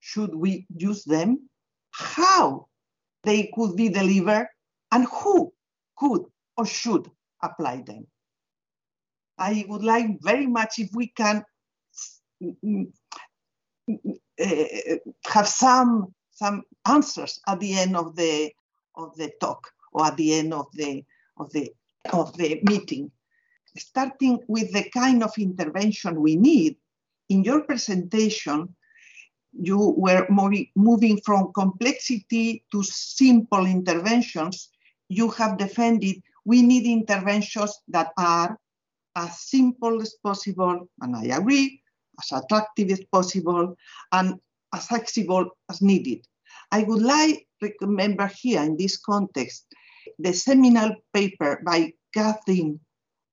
should 0.00 0.34
we 0.34 0.66
use 0.74 1.04
them? 1.04 1.48
How 1.90 2.68
they 3.24 3.50
could 3.54 3.76
be 3.76 3.88
delivered? 3.90 4.48
And 4.90 5.06
who 5.06 5.52
could 5.96 6.22
or 6.56 6.66
should 6.66 7.10
apply 7.42 7.82
them? 7.82 8.06
I 9.36 9.64
would 9.68 9.84
like 9.84 10.06
very 10.22 10.46
much 10.46 10.78
if 10.78 10.90
we 10.94 11.08
can 11.08 11.44
uh, 14.40 14.96
have 15.26 15.48
some 15.48 16.14
some 16.30 16.62
answers 16.86 17.40
at 17.46 17.60
the 17.60 17.74
end 17.74 17.96
of 17.96 18.16
the 18.16 18.52
of 18.96 19.16
the 19.16 19.32
talk 19.40 19.70
or 19.92 20.06
at 20.06 20.16
the 20.16 20.34
end 20.34 20.54
of 20.54 20.66
the 20.72 21.04
of 21.36 21.52
the 21.52 21.72
of 22.12 22.36
the 22.36 22.60
meeting 22.62 23.10
starting 23.76 24.38
with 24.48 24.72
the 24.72 24.88
kind 24.90 25.22
of 25.22 25.36
intervention 25.38 26.20
we 26.20 26.36
need 26.36 26.76
in 27.28 27.44
your 27.44 27.62
presentation 27.62 28.74
you 29.52 29.94
were 29.96 30.26
moving 30.76 31.20
from 31.24 31.52
complexity 31.52 32.64
to 32.70 32.82
simple 32.82 33.66
interventions 33.66 34.70
you 35.08 35.28
have 35.30 35.58
defended 35.58 36.16
we 36.44 36.62
need 36.62 36.86
interventions 36.86 37.80
that 37.88 38.12
are 38.18 38.58
as 39.16 39.40
simple 39.40 40.00
as 40.00 40.14
possible 40.22 40.88
and 41.00 41.16
i 41.16 41.24
agree 41.24 41.80
as 42.20 42.32
attractive 42.32 42.90
as 42.90 43.04
possible 43.12 43.76
and 44.12 44.34
as 44.74 44.86
flexible 44.86 45.50
as 45.70 45.80
needed. 45.82 46.26
I 46.70 46.82
would 46.82 47.02
like 47.02 47.46
to 47.62 47.72
remember 47.80 48.30
here 48.40 48.62
in 48.62 48.76
this 48.76 48.96
context 48.98 49.66
the 50.18 50.32
seminal 50.32 50.94
paper 51.14 51.62
by 51.64 51.92
Kazdin 52.16 52.78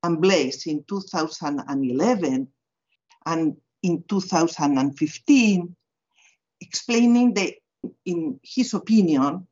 and 0.04 0.22
Blase 0.22 0.68
in 0.68 0.84
2011 0.88 2.48
and 3.26 3.58
in 3.86 4.04
2015. 4.10 5.76
explaining 6.62 7.34
that, 7.36 7.54
in 8.06 8.40
his 8.44 8.74
opinion, 8.74 9.48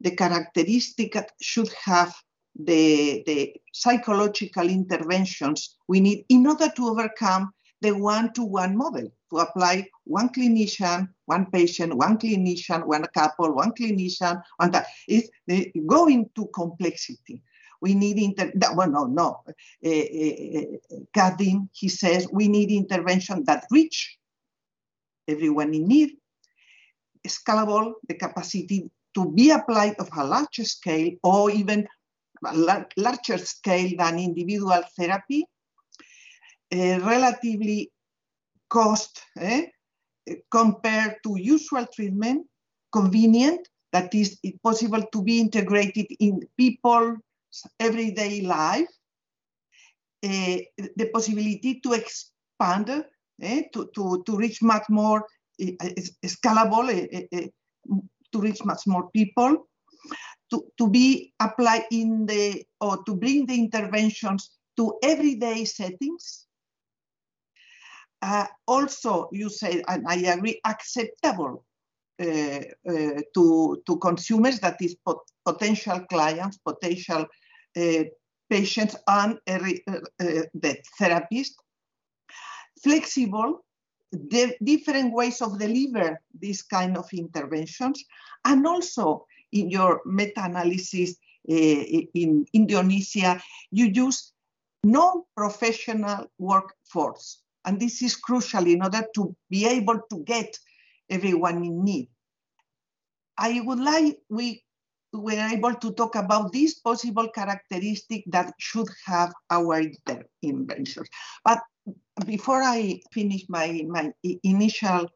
the 0.00 0.12
characteristic 0.12 1.12
that 1.12 1.32
should 1.40 1.70
have 1.84 2.14
the, 2.58 3.22
the 3.26 3.54
psychological 3.72 4.68
interventions 4.68 5.76
we 5.88 6.00
need 6.00 6.24
in 6.28 6.46
order 6.46 6.70
to 6.76 6.86
overcome 6.86 7.52
the 7.82 7.92
one-to-one 7.92 8.74
model, 8.74 9.06
to 9.30 9.38
apply 9.38 9.86
one 10.04 10.30
clinician, 10.30 11.08
one 11.26 11.46
patient, 11.50 11.94
one 11.94 12.16
clinician, 12.16 12.86
one 12.86 13.04
couple, 13.12 13.54
one 13.54 13.72
clinician, 13.72 14.40
and 14.60 14.72
that 14.72 14.86
is 15.08 15.28
going 15.86 16.30
to 16.34 16.46
complexity. 16.54 17.42
We 17.80 17.94
need 17.94 18.18
inter. 18.18 18.52
Well, 18.74 18.90
no, 18.90 19.04
no. 19.04 19.42
Uh, 19.84 19.88
uh, 19.88 21.60
he 21.72 21.88
says 21.88 22.28
we 22.32 22.48
need 22.48 22.70
intervention 22.70 23.44
that 23.44 23.66
reach 23.70 24.18
everyone 25.28 25.74
in 25.74 25.86
need, 25.88 26.16
scalable, 27.26 27.94
the 28.08 28.14
capacity 28.14 28.90
to 29.14 29.32
be 29.32 29.50
applied 29.50 29.96
of 29.98 30.08
a 30.16 30.24
larger 30.24 30.64
scale 30.64 31.10
or 31.22 31.50
even 31.50 31.86
larger 32.42 33.38
scale 33.38 33.90
than 33.96 34.18
individual 34.18 34.82
therapy, 34.96 35.44
uh, 36.74 37.00
relatively 37.00 37.90
cost 38.68 39.22
eh, 39.38 39.66
compared 40.50 41.16
to 41.22 41.38
usual 41.38 41.86
treatment, 41.94 42.46
convenient, 42.92 43.66
that 43.92 44.14
is 44.14 44.38
possible 44.62 45.02
to 45.12 45.22
be 45.22 45.40
integrated 45.40 46.06
in 46.20 46.40
people's 46.56 47.18
everyday 47.78 48.40
life, 48.42 48.88
uh, 50.24 50.58
the 50.96 51.10
possibility 51.12 51.80
to 51.80 51.92
expand, 51.92 53.04
eh, 53.42 53.62
to, 53.72 53.90
to, 53.94 54.22
to 54.26 54.36
reach 54.36 54.62
much 54.62 54.84
more 54.88 55.24
uh, 55.62 55.88
scalable, 56.24 56.88
to 58.32 58.40
reach 58.40 58.64
much 58.64 58.82
more 58.86 59.10
people, 59.10 59.68
to, 60.50 60.64
to 60.78 60.88
be 60.88 61.32
applied 61.40 61.84
in 61.90 62.26
the, 62.26 62.64
or 62.80 63.02
to 63.04 63.14
bring 63.14 63.46
the 63.46 63.54
interventions 63.54 64.50
to 64.76 64.98
everyday 65.02 65.64
settings. 65.64 66.46
Uh, 68.22 68.46
also, 68.66 69.28
you 69.32 69.48
say, 69.48 69.82
and 69.88 70.06
I 70.08 70.16
agree, 70.16 70.60
acceptable 70.64 71.64
uh, 72.20 72.24
uh, 72.88 73.20
to, 73.34 73.82
to 73.86 73.96
consumers, 74.00 74.58
that 74.60 74.80
is 74.80 74.96
pot 75.04 75.18
potential 75.44 76.00
clients, 76.10 76.58
potential 76.58 77.20
uh, 77.20 77.26
patients, 78.48 78.96
and 79.06 79.38
the 79.46 80.76
therapist. 80.98 81.54
Flexible, 82.82 83.64
the 84.12 84.54
different 84.62 85.12
ways 85.12 85.40
of 85.40 85.58
deliver 85.58 86.20
these 86.38 86.62
kind 86.62 86.96
of 86.96 87.08
interventions, 87.12 88.04
and 88.44 88.66
also 88.66 89.26
in 89.52 89.70
your 89.70 90.02
meta-analysis 90.04 91.16
uh, 91.48 91.54
in 91.54 92.44
Indonesia, 92.52 93.40
you 93.70 93.86
use 93.86 94.32
non-professional 94.84 96.26
workforce. 96.38 97.42
And 97.64 97.80
this 97.80 98.02
is 98.02 98.14
crucial 98.14 98.66
in 98.66 98.82
order 98.82 99.04
to 99.14 99.34
be 99.50 99.66
able 99.66 100.00
to 100.10 100.18
get 100.22 100.58
everyone 101.10 101.64
in 101.64 101.82
need. 101.82 102.08
I 103.38 103.60
would 103.60 103.80
like 103.80 104.18
we 104.28 104.62
were 105.20 105.48
able 105.52 105.74
to 105.74 105.92
talk 105.92 106.14
about 106.16 106.52
these 106.52 106.74
possible 106.80 107.28
characteristics 107.28 108.24
that 108.30 108.52
should 108.58 108.88
have 109.04 109.32
our 109.50 109.82
interventions. 110.42 111.08
But 111.44 111.60
before 112.26 112.62
I 112.62 113.00
finish 113.12 113.44
my, 113.48 113.84
my 113.88 114.12
initial 114.42 115.08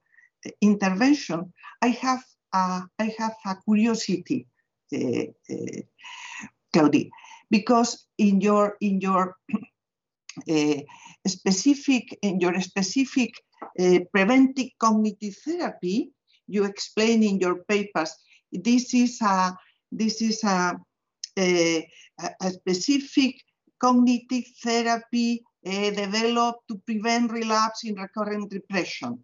intervention, 0.61 1.53
I 1.83 1.89
have 1.89 2.23
uh, 2.53 2.83
I 2.99 3.15
have 3.19 3.37
a 3.47 3.57
curiosity, 3.65 4.47
uh, 4.93 5.31
uh, 5.51 5.81
Claudi, 6.75 7.11
because 7.51 8.07
in 8.19 8.41
your 8.41 8.77
in 8.81 9.01
your 9.01 9.37
uh, 10.49 10.81
specific 11.27 12.19
in 12.23 12.41
your 12.41 12.61
specific 12.61 13.35
preventive 14.13 14.71
cognitive 14.79 15.37
therapy, 15.45 16.11
you 16.49 16.65
explain 16.65 17.23
in 17.23 17.39
your 17.39 17.63
papers 17.65 18.15
this 18.53 18.95
is 18.95 19.21
a 19.23 19.57
this 19.93 20.23
is 20.23 20.43
a, 20.45 20.77
a, 21.39 21.89
a 22.41 22.51
specific 22.51 23.37
cognitive 23.81 24.45
therapy 24.63 25.43
uh, 25.67 25.91
developed 25.91 26.69
to 26.69 26.79
prevent 26.87 27.33
relapse 27.33 27.85
in 27.85 27.95
recurrent 27.95 28.51
depression 28.51 29.23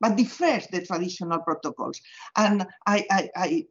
but 0.00 0.16
differs 0.16 0.66
the 0.68 0.84
traditional 0.84 1.40
protocols. 1.40 2.00
And 2.36 2.66
I, 2.86 3.06
I, 3.10 3.30
I 3.34 3.66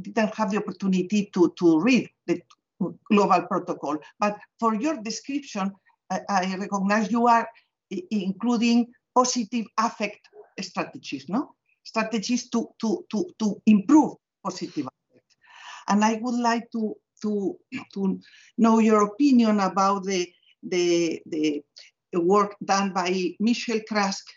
didn't 0.00 0.34
have 0.34 0.50
the 0.50 0.58
opportunity 0.58 1.30
to, 1.34 1.52
to 1.58 1.80
read 1.80 2.08
the 2.26 2.40
global 3.10 3.42
protocol, 3.42 3.98
but 4.20 4.38
for 4.60 4.74
your 4.74 5.02
description, 5.02 5.72
I, 6.10 6.20
I 6.28 6.56
recognize 6.56 7.10
you 7.10 7.26
are 7.26 7.48
including 7.90 8.92
positive 9.14 9.66
affect 9.76 10.28
strategies, 10.60 11.28
no? 11.28 11.54
Strategies 11.82 12.48
to, 12.50 12.68
to, 12.80 13.04
to, 13.10 13.26
to 13.38 13.60
improve 13.66 14.14
positive. 14.44 14.88
And 15.88 16.04
I 16.04 16.18
would 16.22 16.38
like 16.38 16.70
to, 16.72 16.94
to, 17.22 17.56
to 17.94 18.20
know 18.56 18.78
your 18.78 19.02
opinion 19.04 19.60
about 19.60 20.04
the, 20.04 20.30
the, 20.62 21.22
the 21.26 21.62
work 22.14 22.56
done 22.64 22.92
by 22.92 23.34
Michelle 23.40 23.80
Craske 23.90 24.32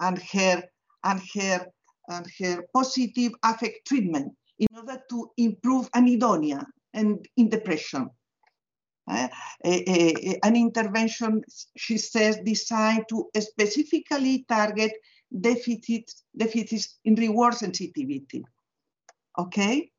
and 0.00 0.18
her 0.18 0.62
and 1.04 1.20
her 1.34 1.66
and 2.08 2.26
her 2.38 2.64
positive 2.72 3.32
affect 3.42 3.86
treatment 3.86 4.32
in 4.58 4.68
order 4.76 5.02
to 5.10 5.30
improve 5.36 5.90
anhedonia 5.92 6.64
and 6.92 7.26
in 7.36 7.48
depression. 7.48 8.10
Uh, 9.06 9.28
a, 9.64 9.90
a, 9.90 10.38
an 10.44 10.56
intervention, 10.56 11.42
she 11.76 11.98
says, 11.98 12.38
designed 12.44 13.04
to 13.08 13.28
specifically 13.38 14.44
target 14.48 14.92
deficits, 15.40 16.24
deficits 16.36 16.98
in 17.04 17.14
reward 17.14 17.54
sensitivity. 17.54 18.44
Okay? 19.38 19.90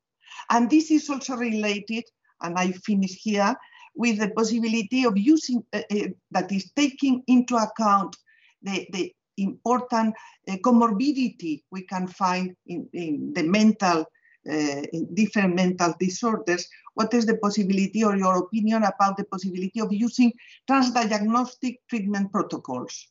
And 0.50 0.70
this 0.70 0.90
is 0.90 1.08
also 1.10 1.36
related, 1.36 2.04
and 2.40 2.58
I 2.58 2.72
finish 2.72 3.14
here, 3.14 3.54
with 3.94 4.18
the 4.18 4.30
possibility 4.30 5.04
of 5.04 5.16
using, 5.16 5.64
uh, 5.72 5.82
uh, 5.90 6.08
that 6.30 6.52
is 6.52 6.70
taking 6.76 7.22
into 7.26 7.56
account 7.56 8.14
the, 8.62 8.86
the 8.92 9.12
important 9.38 10.14
uh, 10.48 10.56
comorbidity 10.56 11.62
we 11.70 11.82
can 11.82 12.06
find 12.06 12.54
in, 12.66 12.88
in 12.92 13.32
the 13.34 13.42
mental, 13.42 14.04
uh, 14.48 14.82
in 14.92 15.14
different 15.14 15.54
mental 15.54 15.94
disorders, 15.98 16.68
what 16.94 17.12
is 17.12 17.26
the 17.26 17.36
possibility 17.38 18.04
or 18.04 18.16
your 18.16 18.38
opinion 18.38 18.82
about 18.84 19.16
the 19.16 19.24
possibility 19.24 19.80
of 19.80 19.92
using 19.92 20.32
transdiagnostic 20.68 21.78
treatment 21.88 22.30
protocols? 22.32 23.08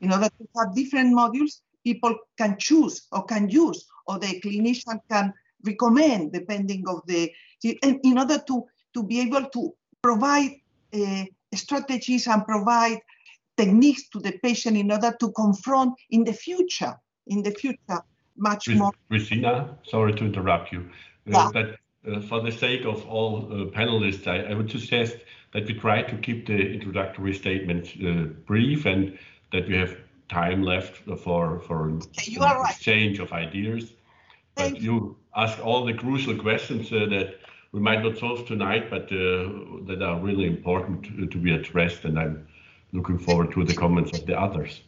In 0.00 0.12
order 0.12 0.28
to 0.28 0.48
have 0.56 0.74
different 0.74 1.14
modules, 1.14 1.60
people 1.84 2.16
can 2.38 2.56
choose 2.58 3.06
or 3.12 3.24
can 3.24 3.48
use, 3.48 3.86
or 4.06 4.18
the 4.18 4.40
clinician 4.40 5.00
can 5.10 5.32
recommend 5.64 6.32
depending 6.32 6.84
of 6.88 7.00
the, 7.06 7.32
and 7.82 8.00
in 8.04 8.18
order 8.18 8.38
to, 8.46 8.64
to 8.94 9.02
be 9.02 9.20
able 9.20 9.44
to 9.46 9.74
provide 10.02 10.50
uh, 10.92 11.24
strategies 11.54 12.26
and 12.26 12.44
provide 12.44 12.98
techniques 13.56 14.08
to 14.08 14.18
the 14.20 14.32
patient 14.42 14.76
in 14.76 14.90
order 14.90 15.14
to 15.20 15.30
confront 15.32 15.94
in 16.10 16.24
the 16.24 16.32
future, 16.32 16.94
in 17.26 17.42
the 17.42 17.50
future, 17.50 18.00
much 18.36 18.68
more. 18.68 18.92
Cristina, 19.08 19.76
sorry 19.84 20.12
to 20.14 20.24
interrupt 20.24 20.72
you, 20.72 20.80
uh, 20.80 21.30
yeah. 21.30 21.38
uh, 21.38 21.52
but 21.52 21.76
uh, 22.10 22.20
for 22.20 22.40
the 22.42 22.50
sake 22.50 22.84
of 22.84 23.06
all 23.06 23.46
uh, 23.46 23.64
panelists, 23.66 24.26
I, 24.26 24.50
I, 24.50 24.54
would 24.54 24.70
suggest 24.70 25.16
that 25.52 25.66
we 25.66 25.74
try 25.74 26.02
to 26.02 26.16
keep 26.16 26.46
the 26.46 26.58
introductory 26.74 27.32
statements 27.32 27.92
uh, 28.04 28.24
brief 28.46 28.86
and 28.86 29.18
that 29.52 29.68
we 29.68 29.76
have 29.76 29.96
time 30.28 30.62
left 30.62 30.96
for 31.20 31.60
for 31.60 31.90
okay, 31.90 32.36
right. 32.40 32.70
exchange 32.70 33.20
of 33.20 33.32
ideas. 33.32 33.94
Thank 34.56 34.74
but 34.74 34.82
you. 34.82 35.16
ask 35.36 35.58
all 35.64 35.84
the 35.84 35.94
crucial 35.94 36.36
questions 36.36 36.92
uh, 36.92 37.06
that 37.10 37.40
we 37.72 37.80
might 37.80 38.02
not 38.02 38.18
solve 38.18 38.46
tonight, 38.46 38.88
but 38.88 39.08
that 39.08 40.00
are 40.00 40.20
really 40.20 40.46
important 40.46 41.04
to, 41.04 41.26
to 41.26 41.38
be 41.38 41.52
addressed, 41.52 42.04
and 42.04 42.18
I'm 42.18 42.46
looking 42.92 43.18
forward 43.18 43.52
to 43.52 43.64
the 43.64 43.74
comments 43.74 44.16
of 44.16 44.26
the 44.26 44.38
others. 44.38 44.82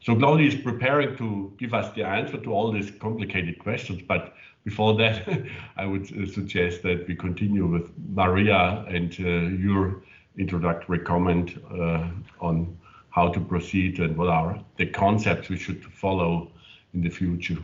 So 0.00 0.14
Claudia 0.16 0.48
is 0.48 0.54
preparing 0.54 1.16
to 1.16 1.52
give 1.58 1.74
us 1.74 1.94
the 1.94 2.04
answer 2.04 2.38
to 2.38 2.52
all 2.52 2.72
these 2.72 2.90
complicated 2.90 3.58
questions, 3.58 4.02
but 4.02 4.34
before 4.64 4.96
that, 4.96 5.26
I 5.76 5.86
would 5.86 6.04
uh, 6.12 6.26
suggest 6.26 6.82
that 6.82 7.06
we 7.08 7.14
continue 7.14 7.66
with 7.66 7.90
Maria 8.14 8.84
and 8.88 9.14
uh, 9.20 9.24
your 9.66 10.02
introductory 10.38 11.00
comment 11.00 11.58
uh, 11.70 12.08
on 12.40 12.78
how 13.10 13.28
to 13.28 13.40
proceed 13.40 13.98
and 13.98 14.16
what 14.16 14.28
are 14.28 14.62
the 14.76 14.86
concepts 14.86 15.48
we 15.48 15.58
should 15.58 15.84
follow 15.84 16.50
in 16.94 17.02
the 17.02 17.10
future. 17.10 17.58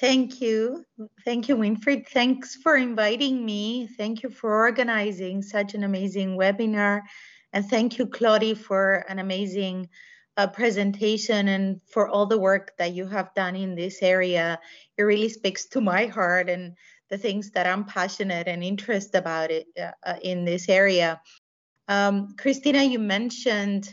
Thank 0.00 0.40
you. 0.40 0.84
Thank 1.24 1.48
you, 1.48 1.56
Winfried. 1.56 2.08
Thanks 2.08 2.54
for 2.54 2.76
inviting 2.76 3.44
me. 3.44 3.88
Thank 3.96 4.22
you 4.22 4.30
for 4.30 4.54
organizing 4.54 5.42
such 5.42 5.74
an 5.74 5.84
amazing 5.84 6.36
webinar. 6.36 7.02
And 7.52 7.64
thank 7.68 7.98
you, 7.98 8.06
Claudi, 8.06 8.56
for 8.56 9.04
an 9.08 9.18
amazing 9.18 9.88
uh, 10.36 10.46
presentation 10.48 11.48
and 11.48 11.80
for 11.90 12.08
all 12.08 12.26
the 12.26 12.38
work 12.38 12.72
that 12.78 12.92
you 12.92 13.06
have 13.06 13.34
done 13.34 13.56
in 13.56 13.74
this 13.74 14.02
area. 14.02 14.58
It 14.96 15.02
really 15.02 15.28
speaks 15.28 15.66
to 15.66 15.80
my 15.80 16.06
heart 16.06 16.48
and 16.48 16.74
the 17.10 17.18
things 17.18 17.50
that 17.52 17.66
I'm 17.66 17.84
passionate 17.84 18.48
and 18.48 18.62
interested 18.62 19.18
about 19.18 19.50
it 19.50 19.66
uh, 19.78 20.16
in 20.22 20.44
this 20.44 20.68
area. 20.68 21.20
Um, 21.86 22.34
Cristina, 22.38 22.82
you 22.82 22.98
mentioned 22.98 23.88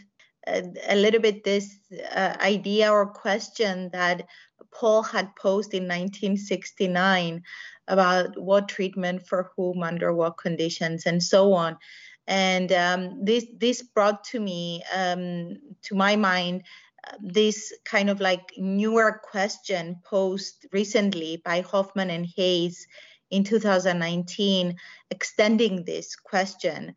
a, 0.48 0.96
little 0.96 1.22
bit 1.22 1.44
this 1.44 1.78
uh, 2.16 2.36
idea 2.39 2.92
or 2.92 3.06
question 3.06 3.89
that 3.94 4.28
Paul 4.74 5.04
had 5.04 5.36
posed 5.36 5.74
in 5.74 5.84
1969 5.84 7.44
about 7.88 8.39
what 8.39 8.70
treatment 8.70 9.28
for 9.28 9.52
whom 9.56 9.84
under 9.84 10.14
what 10.14 10.38
conditions 10.38 11.06
and 11.06 11.22
so 11.22 11.54
on. 11.54 11.78
And 12.28 12.72
um, 12.72 13.26
this 13.26 13.46
this 13.58 13.82
brought 13.82 14.24
to 14.26 14.39
me 14.39 14.84
um, 14.96 15.58
to 15.84 15.96
my 15.96 16.16
mind 16.16 16.64
uh, 17.08 17.18
this 17.20 17.74
kind 17.84 18.10
of 18.10 18.22
like 18.22 18.54
newer 18.58 19.20
question 19.24 19.98
posed 20.06 20.68
recently 20.72 21.42
by 21.44 21.62
Hofmann 21.62 22.12
and 22.12 22.28
Hayes 22.38 22.86
in 23.32 23.44
2019, 23.44 24.78
extending 25.10 25.84
this 25.84 26.16
question: 26.16 26.96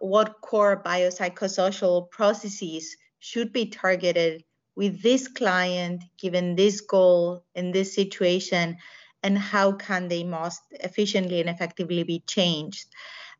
what 0.00 0.40
core 0.40 0.82
biopsychosocial 0.84 2.10
processes 2.10 2.96
should 3.18 3.52
be 3.52 3.66
targeted 3.66 4.44
with 4.76 5.02
this 5.02 5.26
client 5.28 6.04
given 6.18 6.54
this 6.54 6.82
goal 6.82 7.44
in 7.54 7.72
this 7.72 7.94
situation 7.94 8.76
and 9.22 9.38
how 9.38 9.72
can 9.72 10.08
they 10.08 10.22
most 10.22 10.62
efficiently 10.72 11.40
and 11.40 11.48
effectively 11.48 12.02
be 12.04 12.22
changed? 12.26 12.86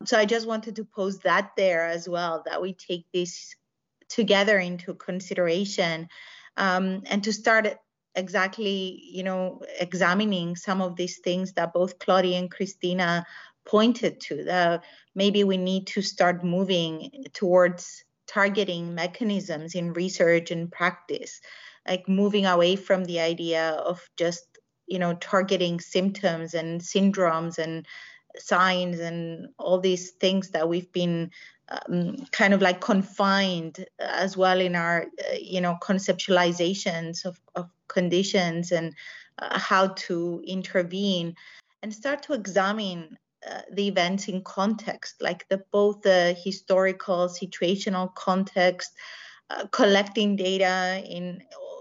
So 0.05 0.19
I 0.19 0.25
just 0.25 0.47
wanted 0.47 0.77
to 0.77 0.85
pose 0.85 1.19
that 1.21 1.53
there 1.57 1.87
as 1.87 2.09
well, 2.09 2.43
that 2.47 2.61
we 2.61 2.75
take 2.75 3.07
this 3.13 3.55
together 4.09 4.59
into 4.59 4.95
consideration 4.95 6.09
um, 6.57 7.03
and 7.07 7.23
to 7.25 7.33
start 7.33 7.77
exactly, 8.15 9.01
you 9.05 9.23
know, 9.23 9.63
examining 9.79 10.57
some 10.57 10.81
of 10.81 10.97
these 10.97 11.19
things 11.19 11.53
that 11.53 11.73
both 11.73 11.99
Claudia 11.99 12.39
and 12.39 12.51
Cristina 12.51 13.27
pointed 13.67 14.21
to. 14.23 14.45
That 14.45 14.85
maybe 15.15 15.45
we 15.45 15.57
need 15.57 15.87
to 15.89 16.03
start 16.03 16.45
moving 16.45 17.25
towards 17.33 18.05
targeting 18.27 18.95
mechanisms 18.95 19.75
in 19.75 19.93
research 19.93 20.51
and 20.51 20.71
practice, 20.71 21.41
like 21.87 22.09
moving 22.09 22.47
away 22.47 22.77
from 22.77 23.05
the 23.05 23.21
idea 23.21 23.71
of 23.71 24.09
just, 24.17 24.47
you 24.87 24.99
know, 24.99 25.15
targeting 25.15 25.81
symptoms 25.81 26.55
and 26.55 26.81
syndromes 26.81 27.59
and 27.59 27.87
signs 28.39 29.01
and 29.01 29.49
all 29.59 29.81
these 29.81 30.11
things 30.13 30.51
that 30.51 30.69
we've 30.69 30.93
been 30.93 31.31
um, 31.69 32.17
kind 32.31 32.55
of 32.55 32.63
like 32.63 32.81
confined 32.81 33.85
as 33.99 34.37
well 34.37 34.61
in 34.61 34.77
our 34.77 35.03
uh, 35.03 35.37
you 35.41 35.61
know 35.61 35.77
conceptualizations 35.83 37.25
of, 37.25 37.41
of 37.55 37.69
conditions 37.89 38.71
and 38.71 38.95
uh, 39.39 39.59
how 39.59 39.89
to 39.89 40.43
intervene 40.47 41.35
and 41.83 41.93
start 41.93 42.23
to 42.23 42.35
examine 42.35 43.19
uh, 43.49 43.63
the 43.73 43.89
events 43.89 44.29
in 44.29 44.43
context 44.43 45.17
like 45.21 45.49
the 45.49 45.63
both 45.71 46.03
the 46.03 46.37
historical 46.45 47.29
situational 47.29 48.15
context 48.15 48.93
uh, 49.51 49.67
collecting 49.73 50.37
data 50.37 51.03
in 51.09 51.41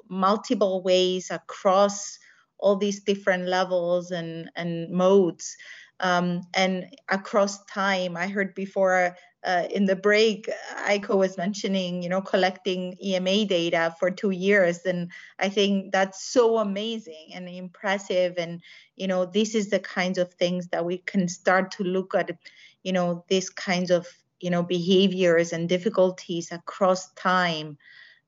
multiple 0.10 0.84
ways 0.84 1.32
across 1.32 2.20
all 2.60 2.76
these 2.76 3.02
different 3.04 3.48
levels 3.48 4.12
and 4.12 4.50
and 4.56 4.90
modes 4.92 5.58
um, 6.00 6.42
and 6.54 6.86
across 7.10 7.64
time. 7.66 8.18
I 8.18 8.28
heard 8.28 8.54
before 8.54 9.16
uh, 9.46 9.68
in 9.70 9.86
the 9.86 9.96
break 9.96 10.50
Eiko 10.88 11.16
was 11.16 11.38
mentioning 11.38 12.02
you 12.02 12.10
know 12.10 12.22
collecting 12.22 12.98
ema 13.04 13.46
data 13.46 13.96
for 14.00 14.10
two 14.12 14.32
years. 14.32 14.80
And 14.86 15.12
i 15.40 15.50
think 15.50 15.92
that's 15.92 16.24
so 16.24 16.58
amazing 16.58 17.30
and 17.34 17.48
impressive. 17.48 18.36
And 18.38 18.62
you 18.96 19.08
know 19.08 19.26
this 19.26 19.56
is 19.56 19.70
the 19.70 19.80
kinds 19.80 20.18
of 20.18 20.34
things 20.34 20.68
that 20.70 20.86
we 20.86 20.98
can 20.98 21.28
start 21.28 21.72
to 21.72 21.84
look 21.84 22.16
at 22.16 22.38
you 22.84 22.92
know 22.92 23.24
these 23.30 23.50
kinds 23.50 23.92
of 23.92 24.08
you 24.40 24.50
know 24.50 24.64
behaviors 24.64 25.54
and 25.54 25.70
difficulties 25.70 26.52
across 26.52 27.12
time 27.14 27.78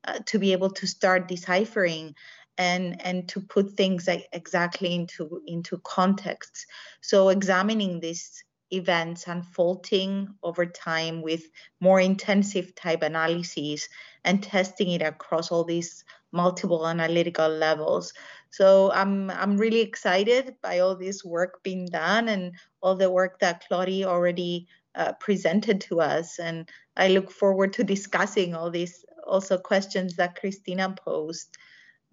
uh, 0.05 0.19
to 0.25 0.39
be 0.39 0.51
able 0.51 0.69
to 0.69 0.87
start 0.87 1.27
deciphering 1.27 2.15
and 2.57 2.99
and 3.05 3.27
to 3.29 3.41
put 3.41 3.73
things 3.73 4.07
like 4.07 4.27
exactly 4.33 4.93
into 4.93 5.41
into 5.45 5.77
context. 5.79 6.65
So 7.01 7.29
examining 7.29 7.99
these 7.99 8.43
events 8.71 9.27
unfolding 9.27 10.27
over 10.43 10.65
time 10.65 11.21
with 11.21 11.43
more 11.79 11.99
intensive 11.99 12.75
type 12.75 13.01
analyses 13.01 13.87
and 14.23 14.43
testing 14.43 14.91
it 14.91 15.01
across 15.01 15.51
all 15.51 15.63
these 15.63 16.03
multiple 16.31 16.87
analytical 16.87 17.47
levels. 17.49 18.13
So 18.49 18.91
i'm 18.91 19.29
i'm 19.31 19.57
really 19.57 19.81
excited 19.81 20.55
by 20.61 20.79
all 20.79 20.95
this 20.95 21.23
work 21.23 21.63
being 21.63 21.85
done 21.85 22.27
and 22.27 22.53
all 22.81 22.95
the 22.95 23.09
work 23.09 23.39
that 23.39 23.63
claudi 23.67 24.03
already 24.03 24.67
uh, 24.95 25.13
presented 25.13 25.81
to 25.81 26.01
us. 26.01 26.39
And 26.39 26.69
i 26.97 27.07
look 27.07 27.31
forward 27.31 27.73
to 27.73 27.83
discussing 27.83 28.55
all 28.55 28.69
these 28.69 29.05
also 29.25 29.57
questions 29.57 30.15
that 30.15 30.35
cristina 30.39 30.95
posed. 31.05 31.57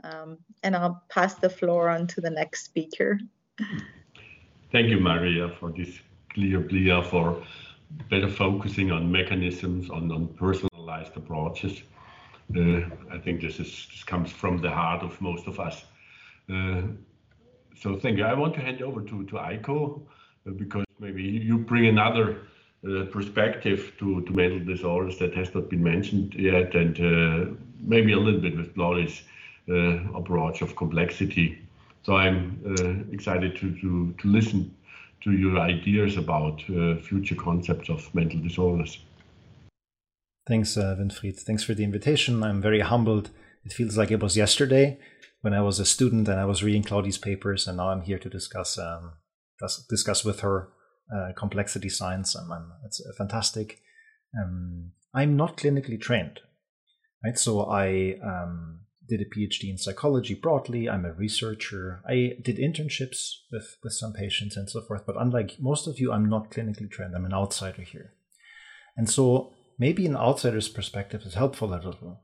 Um, 0.03 0.39
and 0.63 0.77
I'll 0.77 1.03
pass 1.09 1.35
the 1.35 1.49
floor 1.49 1.89
on 1.89 2.07
to 2.09 2.21
the 2.21 2.31
next 2.31 2.65
speaker. 2.65 3.19
Thank 4.71 4.89
you, 4.89 4.99
Maria, 4.99 5.49
for 5.61 5.71
this 5.71 6.01
clear 6.35 6.61
plea 6.61 7.03
for 7.03 7.43
better 8.11 8.29
focusing 8.29 8.91
on 8.91 9.11
mechanisms, 9.11 9.89
on, 9.91 10.11
on 10.11 10.29
personalized 10.35 11.17
approaches. 11.17 11.83
Uh, 12.55 12.81
I 13.11 13.19
think 13.19 13.41
this 13.41 13.59
is 13.59 13.89
this 13.91 14.05
comes 14.05 14.31
from 14.31 14.59
the 14.59 14.71
heart 14.71 15.03
of 15.03 15.19
most 15.21 15.47
of 15.47 15.59
us. 15.59 15.85
Uh, 16.53 16.83
so 17.77 17.97
thank 17.99 18.19
you. 18.19 18.25
I 18.25 18.35
want 18.35 18.55
to 18.55 18.61
hand 18.61 18.83
over 18.83 19.01
to, 19.01 19.25
to 19.25 19.35
Eiko 19.37 20.03
uh, 20.47 20.51
because 20.51 20.85
maybe 20.99 21.23
you 21.23 21.59
bring 21.59 21.87
another 21.87 22.43
uh, 22.87 23.05
perspective 23.11 23.93
to, 23.99 24.21
to 24.23 24.33
mental 24.33 24.61
disorders 24.61 25.19
that 25.19 25.35
has 25.35 25.55
not 25.55 25.71
been 25.71 25.83
mentioned 25.83 26.35
yet 26.35 26.75
and 26.75 27.01
uh, 27.01 27.51
maybe 27.81 28.13
a 28.13 28.19
little 28.19 28.41
bit 28.41 28.57
with 28.57 28.75
Claudia's 28.75 29.23
uh, 29.71 30.13
approach 30.15 30.61
of 30.61 30.77
complexity. 30.77 31.59
So 32.03 32.17
I'm 32.17 33.09
excited 33.11 33.57
to, 33.57 33.75
to, 33.81 34.15
to 34.19 34.29
listen 34.29 34.75
to 35.25 35.33
your 35.33 35.59
ideas 35.59 36.17
about 36.17 36.63
uh, 36.71 36.97
future 36.97 37.35
concepts 37.35 37.89
of 37.89 38.15
mental 38.15 38.41
disorders. 38.41 38.99
Thanks, 40.47 40.77
uh, 40.77 40.97
Winfried. 40.99 41.41
Thanks 41.41 41.65
for 41.65 41.75
the 41.75 41.85
invitation. 41.85 42.43
I'm 42.43 42.61
very 42.61 42.81
humbled. 42.81 43.31
It 43.65 43.73
feels 43.73 43.97
like 43.97 44.11
it 44.11 44.23
was 44.23 44.37
yesterday 44.37 44.99
when 45.41 45.55
I 45.55 45.63
was 45.63 45.81
a 45.81 45.87
student 45.87 46.29
and 46.29 46.39
I 46.39 46.45
was 46.45 46.63
reading 46.63 46.83
Claudi's 46.83 47.19
papers, 47.19 47.67
and 47.67 47.79
now 47.79 47.89
I'm 47.91 48.03
here 48.03 48.19
to 48.19 48.29
discuss 48.29 48.79
um, 48.79 49.13
discuss 49.89 50.25
with 50.25 50.41
her 50.41 50.69
uh, 51.15 51.33
complexity 51.37 51.89
science. 51.89 52.37
I'm, 52.37 52.73
it's 52.85 53.03
fantastic. 53.17 53.81
Um, 54.39 54.93
I'm 55.15 55.37
not 55.37 55.57
clinically 55.57 56.01
trained, 56.01 56.41
right? 57.25 57.39
So 57.39 57.65
I 57.71 58.17
um, 58.23 58.81
did 59.09 59.21
a 59.21 59.25
PhD 59.25 59.71
in 59.71 59.79
psychology 59.79 60.35
broadly. 60.35 60.89
I'm 60.89 61.05
a 61.05 61.13
researcher. 61.13 62.03
I 62.09 62.37
did 62.43 62.57
internships 62.57 63.33
with, 63.53 63.77
with 63.83 63.93
some 63.93 64.13
patients 64.13 64.57
and 64.57 64.69
so 64.69 64.81
forth. 64.81 65.05
But 65.07 65.17
unlike 65.21 65.57
most 65.61 65.87
of 65.87 65.99
you, 65.99 66.13
I'm 66.13 66.29
not 66.29 66.51
clinically 66.51 66.91
trained. 66.91 67.15
I'm 67.15 67.25
an 67.25 67.35
outsider 67.35 67.83
here. 67.83 68.13
And 68.97 69.09
so 69.11 69.53
maybe 69.79 70.07
an 70.07 70.17
outsider's 70.17 70.69
perspective 70.69 71.23
is 71.23 71.35
helpful 71.35 71.75
a 71.75 71.77
little. 71.77 72.21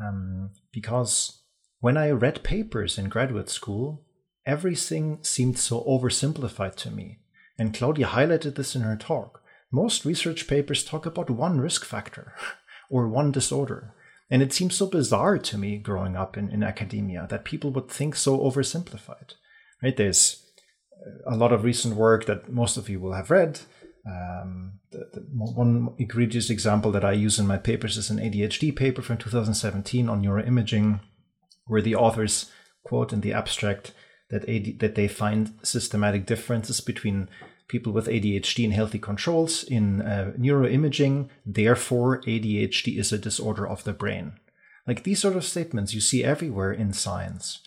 Um, 0.00 0.50
because 0.72 1.42
when 1.80 1.96
I 1.96 2.10
read 2.10 2.42
papers 2.42 2.98
in 2.98 3.08
graduate 3.08 3.48
school, 3.48 4.04
everything 4.46 5.18
seemed 5.22 5.58
so 5.58 5.82
oversimplified 5.84 6.74
to 6.76 6.90
me. 6.90 7.18
And 7.58 7.74
Claudia 7.74 8.06
highlighted 8.06 8.54
this 8.54 8.76
in 8.76 8.82
her 8.82 8.96
talk. 8.96 9.42
Most 9.70 10.04
research 10.04 10.46
papers 10.46 10.84
talk 10.84 11.06
about 11.06 11.30
one 11.30 11.60
risk 11.60 11.84
factor 11.84 12.34
or 12.90 13.08
one 13.08 13.32
disorder. 13.32 13.94
And 14.30 14.42
it 14.42 14.52
seems 14.52 14.74
so 14.74 14.86
bizarre 14.86 15.38
to 15.38 15.58
me 15.58 15.78
growing 15.78 16.16
up 16.16 16.36
in, 16.36 16.50
in 16.50 16.62
academia 16.62 17.26
that 17.30 17.44
people 17.44 17.70
would 17.70 17.88
think 17.88 18.14
so 18.14 18.38
oversimplified. 18.38 19.34
Right? 19.82 19.96
There's 19.96 20.44
a 21.26 21.36
lot 21.36 21.52
of 21.52 21.64
recent 21.64 21.96
work 21.96 22.26
that 22.26 22.50
most 22.50 22.76
of 22.76 22.88
you 22.88 23.00
will 23.00 23.14
have 23.14 23.30
read. 23.30 23.60
Um, 24.06 24.80
the, 24.90 25.08
the 25.12 25.20
one 25.32 25.94
egregious 25.98 26.50
example 26.50 26.90
that 26.92 27.04
I 27.04 27.12
use 27.12 27.38
in 27.38 27.46
my 27.46 27.58
papers 27.58 27.96
is 27.96 28.10
an 28.10 28.18
ADHD 28.18 28.74
paper 28.74 29.02
from 29.02 29.18
2017 29.18 30.08
on 30.08 30.22
neuroimaging, 30.22 31.00
where 31.66 31.82
the 31.82 31.94
authors 31.94 32.50
quote 32.84 33.12
in 33.12 33.20
the 33.20 33.32
abstract 33.32 33.92
that 34.30 34.48
AD, 34.48 34.78
that 34.80 34.94
they 34.94 35.08
find 35.08 35.58
systematic 35.62 36.26
differences 36.26 36.80
between 36.80 37.28
people 37.68 37.92
with 37.92 38.06
ADHD 38.06 38.64
and 38.64 38.72
healthy 38.72 38.98
controls 38.98 39.62
in 39.62 40.02
uh, 40.02 40.32
neuroimaging. 40.38 41.28
Therefore, 41.46 42.20
ADHD 42.22 42.98
is 42.98 43.12
a 43.12 43.18
disorder 43.18 43.66
of 43.68 43.84
the 43.84 43.92
brain. 43.92 44.32
Like 44.86 45.04
these 45.04 45.20
sort 45.20 45.36
of 45.36 45.44
statements 45.44 45.94
you 45.94 46.00
see 46.00 46.24
everywhere 46.24 46.72
in 46.72 46.92
science. 46.92 47.60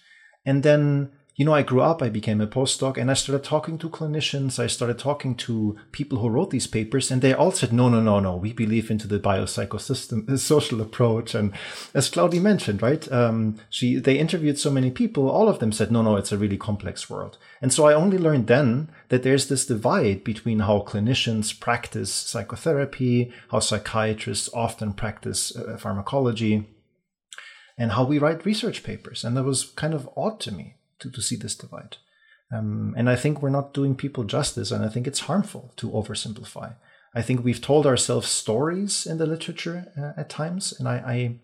And 0.44 0.64
then 0.64 1.12
you 1.36 1.46
know, 1.46 1.54
I 1.54 1.64
grew 1.64 1.82
up, 1.82 2.04
I 2.04 2.10
became 2.10 2.42
a 2.42 2.48
postdoc, 2.48 2.98
and 2.98 3.10
I 3.10 3.14
started 3.14 3.46
talking 3.46 3.78
to 3.78 3.90
clinicians. 3.90 4.60
I 4.60 4.68
started 4.68 5.00
talking 5.00 5.34
to 5.36 5.78
people 5.94 6.20
who 6.20 6.28
wrote 6.28 6.50
these 6.50 6.68
papers, 6.68 7.10
and 7.10 7.22
they 7.22 7.34
all 7.34 7.52
said, 7.52 7.72
no, 7.72 7.88
no, 7.88 8.02
no, 8.02 8.20
no, 8.20 8.36
we 8.36 8.52
believe 8.52 8.92
into 8.92 9.08
the 9.08 9.20
biopsychosystem 9.20 10.38
social 10.40 10.82
approach. 10.82 11.34
And 11.34 11.54
as 11.94 12.10
Claudi 12.10 12.42
mentioned, 12.42 12.82
right, 12.82 13.10
um, 13.12 13.58
she 13.70 13.96
they 13.96 14.20
interviewed 14.20 14.60
so 14.60 14.70
many 14.70 14.92
people, 14.92 15.30
all 15.30 15.48
of 15.48 15.60
them 15.60 15.72
said, 15.72 15.90
no, 15.90 16.02
no, 16.02 16.18
it's 16.18 16.34
a 16.34 16.38
really 16.38 16.58
complex 16.58 17.10
world. 17.10 17.38
And 17.62 17.72
so 17.72 17.86
I 17.86 17.94
only 17.94 18.18
learned 18.18 18.48
then 18.48 18.90
that 19.08 19.24
there's 19.24 19.48
this 19.48 19.66
divide 19.66 20.26
between 20.26 20.60
how 20.60 20.82
clinicians 20.82 21.58
practice 21.58 22.14
psychotherapy, 22.14 23.32
how 23.52 23.60
psychiatrists 23.60 24.50
often 24.54 24.92
practice 24.92 25.56
uh, 25.56 25.78
pharmacology, 25.78 26.68
and 27.78 27.94
how 27.94 28.04
we 28.04 28.20
write 28.20 28.46
research 28.46 28.84
papers. 28.84 29.24
And 29.24 29.38
that 29.38 29.44
was 29.44 29.64
kind 29.64 29.94
of 29.94 30.10
odd 30.18 30.42
to 30.42 30.52
me 30.52 30.76
to, 31.02 31.12
to 31.12 31.22
see 31.22 31.36
this 31.36 31.56
divide. 31.56 31.98
Um, 32.54 32.94
and 32.98 33.10
I 33.10 33.16
think 33.16 33.42
we're 33.42 33.50
not 33.50 33.74
doing 33.74 33.96
people 33.96 34.24
justice, 34.24 34.72
and 34.72 34.84
I 34.84 34.90
think 34.90 35.08
it's 35.08 35.22
harmful 35.22 35.74
to 35.78 35.90
oversimplify. 35.90 36.76
I 37.14 37.22
think 37.22 37.44
we've 37.44 37.62
told 37.62 37.86
ourselves 37.86 38.28
stories 38.30 39.06
in 39.06 39.18
the 39.18 39.26
literature 39.26 39.92
uh, 39.98 40.20
at 40.20 40.30
times, 40.30 40.74
and 40.78 40.88
I, 40.88 40.96
I 40.96 41.36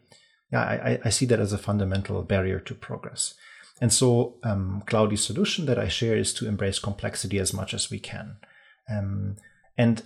yeah, 0.51 0.62
I, 0.62 0.99
I, 1.03 1.10
see 1.10 1.26
that 1.26 1.41
as 1.41 1.51
a 1.51 1.58
fundamental 1.58 2.22
barrier 2.24 2.60
to 2.62 2.74
progress. 2.74 3.34
And 3.82 3.91
so, 3.91 4.36
um, 4.43 4.82
Claudi's 4.88 5.24
solution 5.24 5.66
that 5.66 5.78
I 5.78 5.89
share 5.89 6.16
is 6.16 6.34
to 6.36 6.47
embrace 6.47 6.80
complexity 6.80 7.38
as 7.38 7.53
much 7.53 7.74
as 7.74 7.91
we 7.91 7.99
can. 7.99 8.38
Um, 8.89 9.36
and 9.78 10.03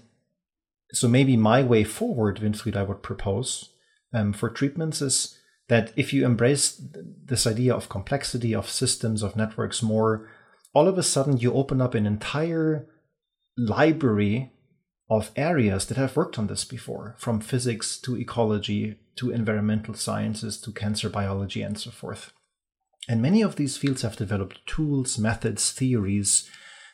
so, 0.92 1.08
maybe 1.08 1.38
my 1.38 1.62
way 1.62 1.84
forward, 1.84 2.40
Winfried, 2.40 2.76
I 2.76 2.84
would 2.84 3.04
propose 3.04 3.70
um, 4.14 4.34
for 4.34 4.50
treatments 4.50 5.02
is 5.02 5.38
that 5.72 5.94
if 5.96 6.12
you 6.12 6.26
embrace 6.26 6.82
this 7.24 7.48
idea 7.48 7.74
of 7.74 7.88
complexity, 7.88 8.54
of 8.54 8.70
systems, 8.70 9.24
of 9.24 9.38
networks 9.38 9.82
more, 9.82 10.30
all 10.74 10.86
of 10.86 10.98
a 10.98 11.04
sudden 11.04 11.38
you 11.38 11.54
open 11.54 11.80
up 11.80 11.96
an 11.96 12.06
entire 12.06 12.90
library 13.58 14.52
of 15.10 15.32
areas 15.38 15.86
that 15.86 15.96
have 15.96 16.18
worked 16.18 16.38
on 16.38 16.48
this 16.48 16.66
before, 16.66 17.16
from 17.18 17.40
physics 17.40 17.98
to 18.02 18.18
ecology 18.18 18.98
to 19.16 19.32
environmental 19.32 19.94
sciences 19.94 20.60
to 20.60 20.74
cancer 20.74 21.08
biology 21.10 21.62
and 21.62 21.80
so 21.80 21.90
forth. 21.90 22.34
And 23.08 23.22
many 23.22 23.42
of 23.42 23.56
these 23.56 23.78
fields 23.78 24.02
have 24.02 24.18
developed 24.18 24.60
tools, 24.66 25.18
methods, 25.18 25.72
theories 25.72 26.50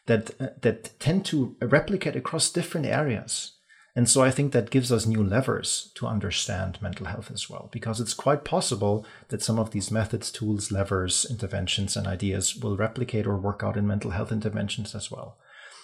that, 0.05 0.39
uh, 0.39 0.49
that 0.61 0.99
tend 0.99 1.25
to 1.25 1.55
replicate 1.63 2.15
across 2.15 2.51
different 2.51 2.85
areas. 2.85 3.56
And 3.97 4.07
so 4.07 4.21
I 4.21 4.29
think 4.29 4.51
that 4.51 4.69
gives 4.69 4.91
us 4.91 5.07
new 5.07 5.23
levers 5.23 5.89
to 5.95 6.05
understand 6.05 6.77
mental 6.83 7.07
health 7.07 7.31
as 7.33 7.49
well, 7.49 7.67
because 7.71 7.99
it's 7.99 8.13
quite 8.13 8.43
possible 8.43 9.03
that 9.29 9.41
some 9.41 9.57
of 9.57 9.71
these 9.71 9.89
methods, 9.89 10.31
tools, 10.31 10.71
levers, 10.71 11.25
interventions, 11.27 11.97
and 11.97 12.05
ideas 12.05 12.55
will 12.55 12.77
replicate 12.77 13.25
or 13.25 13.37
work 13.37 13.63
out 13.63 13.75
in 13.75 13.87
mental 13.87 14.11
health 14.11 14.31
interventions 14.31 14.93
as 14.93 15.09
well. 15.09 15.39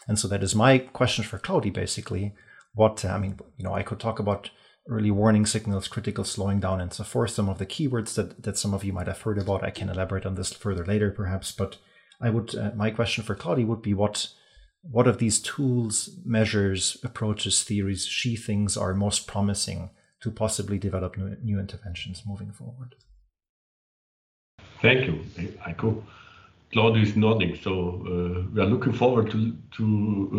And 0.07 0.19
so 0.19 0.27
that 0.27 0.43
is 0.43 0.53
my 0.53 0.77
question 0.77 1.23
for 1.23 1.39
Claudi, 1.39 1.73
basically. 1.73 2.35
What, 2.75 3.03
I 3.03 3.17
mean, 3.17 3.39
you 3.57 3.63
know, 3.63 3.73
I 3.73 3.81
could 3.81 3.99
talk 3.99 4.19
about 4.19 4.51
early 4.87 5.09
warning 5.09 5.47
signals, 5.47 5.87
critical 5.87 6.23
slowing 6.23 6.59
down, 6.59 6.81
and 6.81 6.93
so 6.93 7.03
forth, 7.03 7.31
some 7.31 7.49
of 7.49 7.57
the 7.57 7.65
keywords 7.65 8.13
that, 8.13 8.43
that 8.43 8.59
some 8.59 8.75
of 8.75 8.83
you 8.83 8.93
might 8.93 9.07
have 9.07 9.21
heard 9.21 9.39
about. 9.39 9.63
I 9.63 9.71
can 9.71 9.89
elaborate 9.89 10.27
on 10.27 10.35
this 10.35 10.53
further 10.53 10.85
later, 10.85 11.09
perhaps, 11.09 11.51
but 11.51 11.77
I 12.21 12.29
would, 12.29 12.53
uh, 12.53 12.73
my 12.75 12.91
question 12.91 13.23
for 13.23 13.33
Claudi 13.33 13.65
would 13.65 13.81
be 13.81 13.95
what 13.95 14.27
what 14.83 15.07
of 15.07 15.17
these 15.17 15.39
tools, 15.39 16.09
measures, 16.25 16.97
approaches, 17.03 17.63
theories 17.63 18.05
she 18.05 18.35
thinks 18.35 18.75
are 18.75 18.93
most 18.93 19.27
promising 19.27 19.89
to 20.21 20.29
possibly 20.29 20.77
develop 20.77 21.17
new, 21.17 21.37
new 21.41 21.59
interventions 21.59 22.23
moving 22.25 22.51
forward? 22.51 22.95
Thank 24.81 25.07
you, 25.07 25.25
Eiko. 25.65 26.03
Claudia 26.73 27.03
is 27.03 27.15
nodding, 27.15 27.55
so 27.61 27.71
uh, 27.71 28.49
we 28.51 28.59
are 28.59 28.65
looking 28.65 28.93
forward 28.93 29.29
to, 29.29 29.55
to 29.77 30.29
uh, 30.33 30.37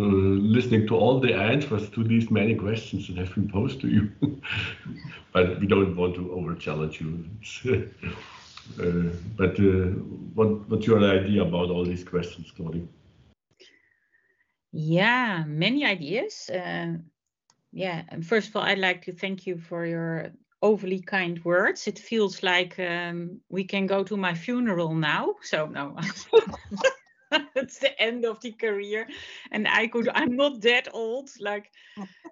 listening 0.57 0.87
to 0.89 0.97
all 0.97 1.21
the 1.21 1.33
answers 1.33 1.89
to 1.91 2.03
these 2.03 2.29
many 2.31 2.55
questions 2.57 3.07
that 3.07 3.17
have 3.17 3.33
been 3.35 3.49
posed 3.49 3.81
to 3.81 3.89
you. 3.89 4.11
but 5.33 5.61
we 5.61 5.67
don't 5.67 5.97
want 5.97 6.15
to 6.17 6.33
over 6.33 6.55
challenge 6.57 7.01
you. 7.01 7.25
uh, 8.81 9.15
but 9.37 9.59
uh, 9.61 9.95
what, 10.35 10.69
what's 10.69 10.87
your 10.87 10.99
idea 11.05 11.43
about 11.43 11.71
all 11.71 11.85
these 11.85 12.03
questions, 12.03 12.53
Claudia? 12.57 12.83
Yeah, 14.77 15.45
many 15.47 15.85
ideas. 15.85 16.51
Uh, 16.51 16.95
yeah, 17.71 18.03
and 18.09 18.27
first 18.27 18.49
of 18.49 18.57
all, 18.57 18.63
I'd 18.63 18.79
like 18.79 19.05
to 19.05 19.13
thank 19.13 19.47
you 19.47 19.57
for 19.57 19.87
your 19.87 20.33
overly 20.63 21.01
kind 21.01 21.45
words. 21.45 21.87
It 21.87 21.97
feels 21.97 22.43
like 22.43 22.77
um, 22.81 23.41
we 23.49 23.63
can 23.63 23.87
go 23.87 24.03
to 24.03 24.17
my 24.17 24.35
funeral 24.35 24.93
now. 24.93 25.37
So 25.43 25.67
no, 25.67 25.97
it's 27.55 27.79
the 27.79 28.03
end 28.03 28.25
of 28.25 28.41
the 28.41 28.51
career, 28.51 29.07
and 29.53 29.69
I 29.69 29.87
could. 29.87 30.09
I'm 30.13 30.35
not 30.35 30.61
that 30.63 30.89
old. 30.93 31.31
Like, 31.39 31.71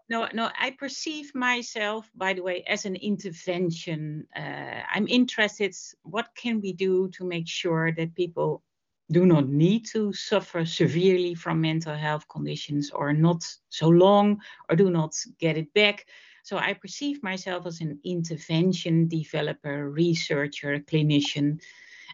no, 0.09 0.27
no. 0.35 0.51
I 0.59 0.73
perceive 0.73 1.33
myself, 1.37 2.11
by 2.13 2.33
the 2.33 2.43
way, 2.43 2.65
as 2.67 2.87
an 2.87 2.97
intervention. 2.97 4.27
Uh, 4.35 4.83
I'm 4.93 5.07
interested. 5.07 5.77
What 6.03 6.31
can 6.35 6.61
we 6.61 6.73
do 6.73 7.09
to 7.11 7.25
make 7.25 7.47
sure 7.47 7.93
that 7.93 8.17
people 8.17 8.65
do 9.13 9.27
not 9.27 9.49
need 9.49 9.87
to 9.87 10.13
suffer 10.13 10.65
severely 10.65 11.35
from 11.35 11.61
mental 11.61 11.95
health 11.95 12.27
conditions 12.29 12.91
or 12.91 13.13
not 13.13 13.45
so 13.69 13.89
long 13.89 14.41
or 14.69 14.77
do 14.77 14.91
not 14.91 15.15
get 15.39 15.57
it 15.57 15.73
back. 15.75 16.07
So 16.43 16.57
I 16.57 16.73
perceive 16.73 17.23
myself 17.23 17.67
as 17.67 17.81
an 17.81 18.01
intervention 18.05 19.07
developer, 19.09 19.91
researcher, 19.91 20.79
clinician. 20.81 21.61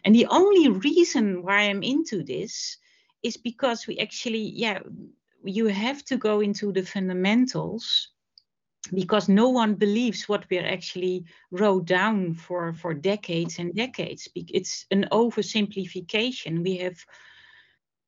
And 0.03 0.13
the 0.13 0.27
only 0.27 0.69
reason 0.69 1.41
why 1.41 1.61
I'm 1.61 1.81
into 1.81 2.23
this 2.23 2.77
is 3.23 3.37
because 3.37 3.87
we 3.87 3.97
actually, 3.99 4.51
yeah, 4.55 4.79
you 5.43 5.67
have 5.67 6.05
to 6.05 6.17
go 6.17 6.41
into 6.41 6.71
the 6.71 6.83
fundamentals 6.83 8.09
because 8.93 9.29
no 9.29 9.49
one 9.49 9.75
believes 9.75 10.27
what 10.27 10.45
we 10.49 10.59
actually 10.59 11.25
wrote 11.51 11.85
down 11.85 12.33
for, 12.33 12.73
for 12.73 12.93
decades 12.93 13.59
and 13.59 13.73
decades. 13.75 14.27
It's 14.35 14.85
an 14.91 15.07
oversimplification. 15.11 16.63
We 16.63 16.77
have 16.77 16.97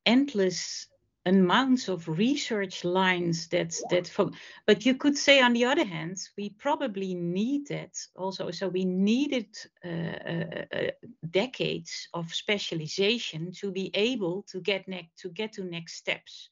endless 0.05 0.87
amounts 1.25 1.87
of 1.87 2.07
research 2.07 2.83
lines 2.83 3.47
that 3.49 3.75
that 3.91 4.07
for, 4.07 4.31
but 4.65 4.85
you 4.85 4.95
could 4.95 5.15
say 5.15 5.39
on 5.39 5.53
the 5.53 5.65
other 5.65 5.85
hand 5.85 6.17
we 6.35 6.49
probably 6.49 7.13
need 7.13 7.67
that 7.67 7.95
also 8.15 8.49
so 8.49 8.67
we 8.67 8.85
needed 8.85 9.45
uh, 9.85 9.89
uh, 9.89 10.65
uh, 10.73 10.91
decades 11.29 12.07
of 12.15 12.33
specialization 12.33 13.51
to 13.51 13.71
be 13.71 13.91
able 13.93 14.41
to 14.43 14.59
get 14.59 14.87
next 14.87 15.15
to 15.19 15.29
get 15.29 15.53
to 15.53 15.63
next 15.63 15.93
steps 15.93 16.49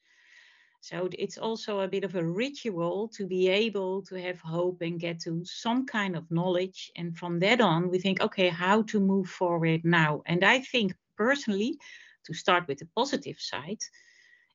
so 0.82 1.10
it's 1.12 1.38
also 1.38 1.82
a 1.82 1.88
bit 1.88 2.04
of 2.04 2.16
a 2.16 2.24
ritual 2.24 3.10
to 3.10 3.28
be 3.28 3.50
able 3.50 4.02
to 4.04 4.16
have 4.16 4.40
hope 4.40 4.82
and 4.82 5.00
get 5.00 5.20
to 5.22 5.44
some 5.44 5.86
kind 5.86 6.16
of 6.16 6.32
knowledge. 6.32 6.92
And 6.96 7.18
from 7.18 7.40
that 7.40 7.60
on, 7.60 7.90
we 7.90 8.00
think, 8.00 8.22
okay, 8.22 8.50
how 8.50 8.84
to 8.84 9.00
move 9.00 9.28
forward 9.28 9.82
now? 9.84 10.22
And 10.26 10.44
I 10.44 10.60
think 10.60 10.94
personally, 11.18 11.78
to 12.26 12.34
start 12.34 12.68
with 12.68 12.80
the 12.80 12.88
positive 12.96 13.40
side, 13.40 13.80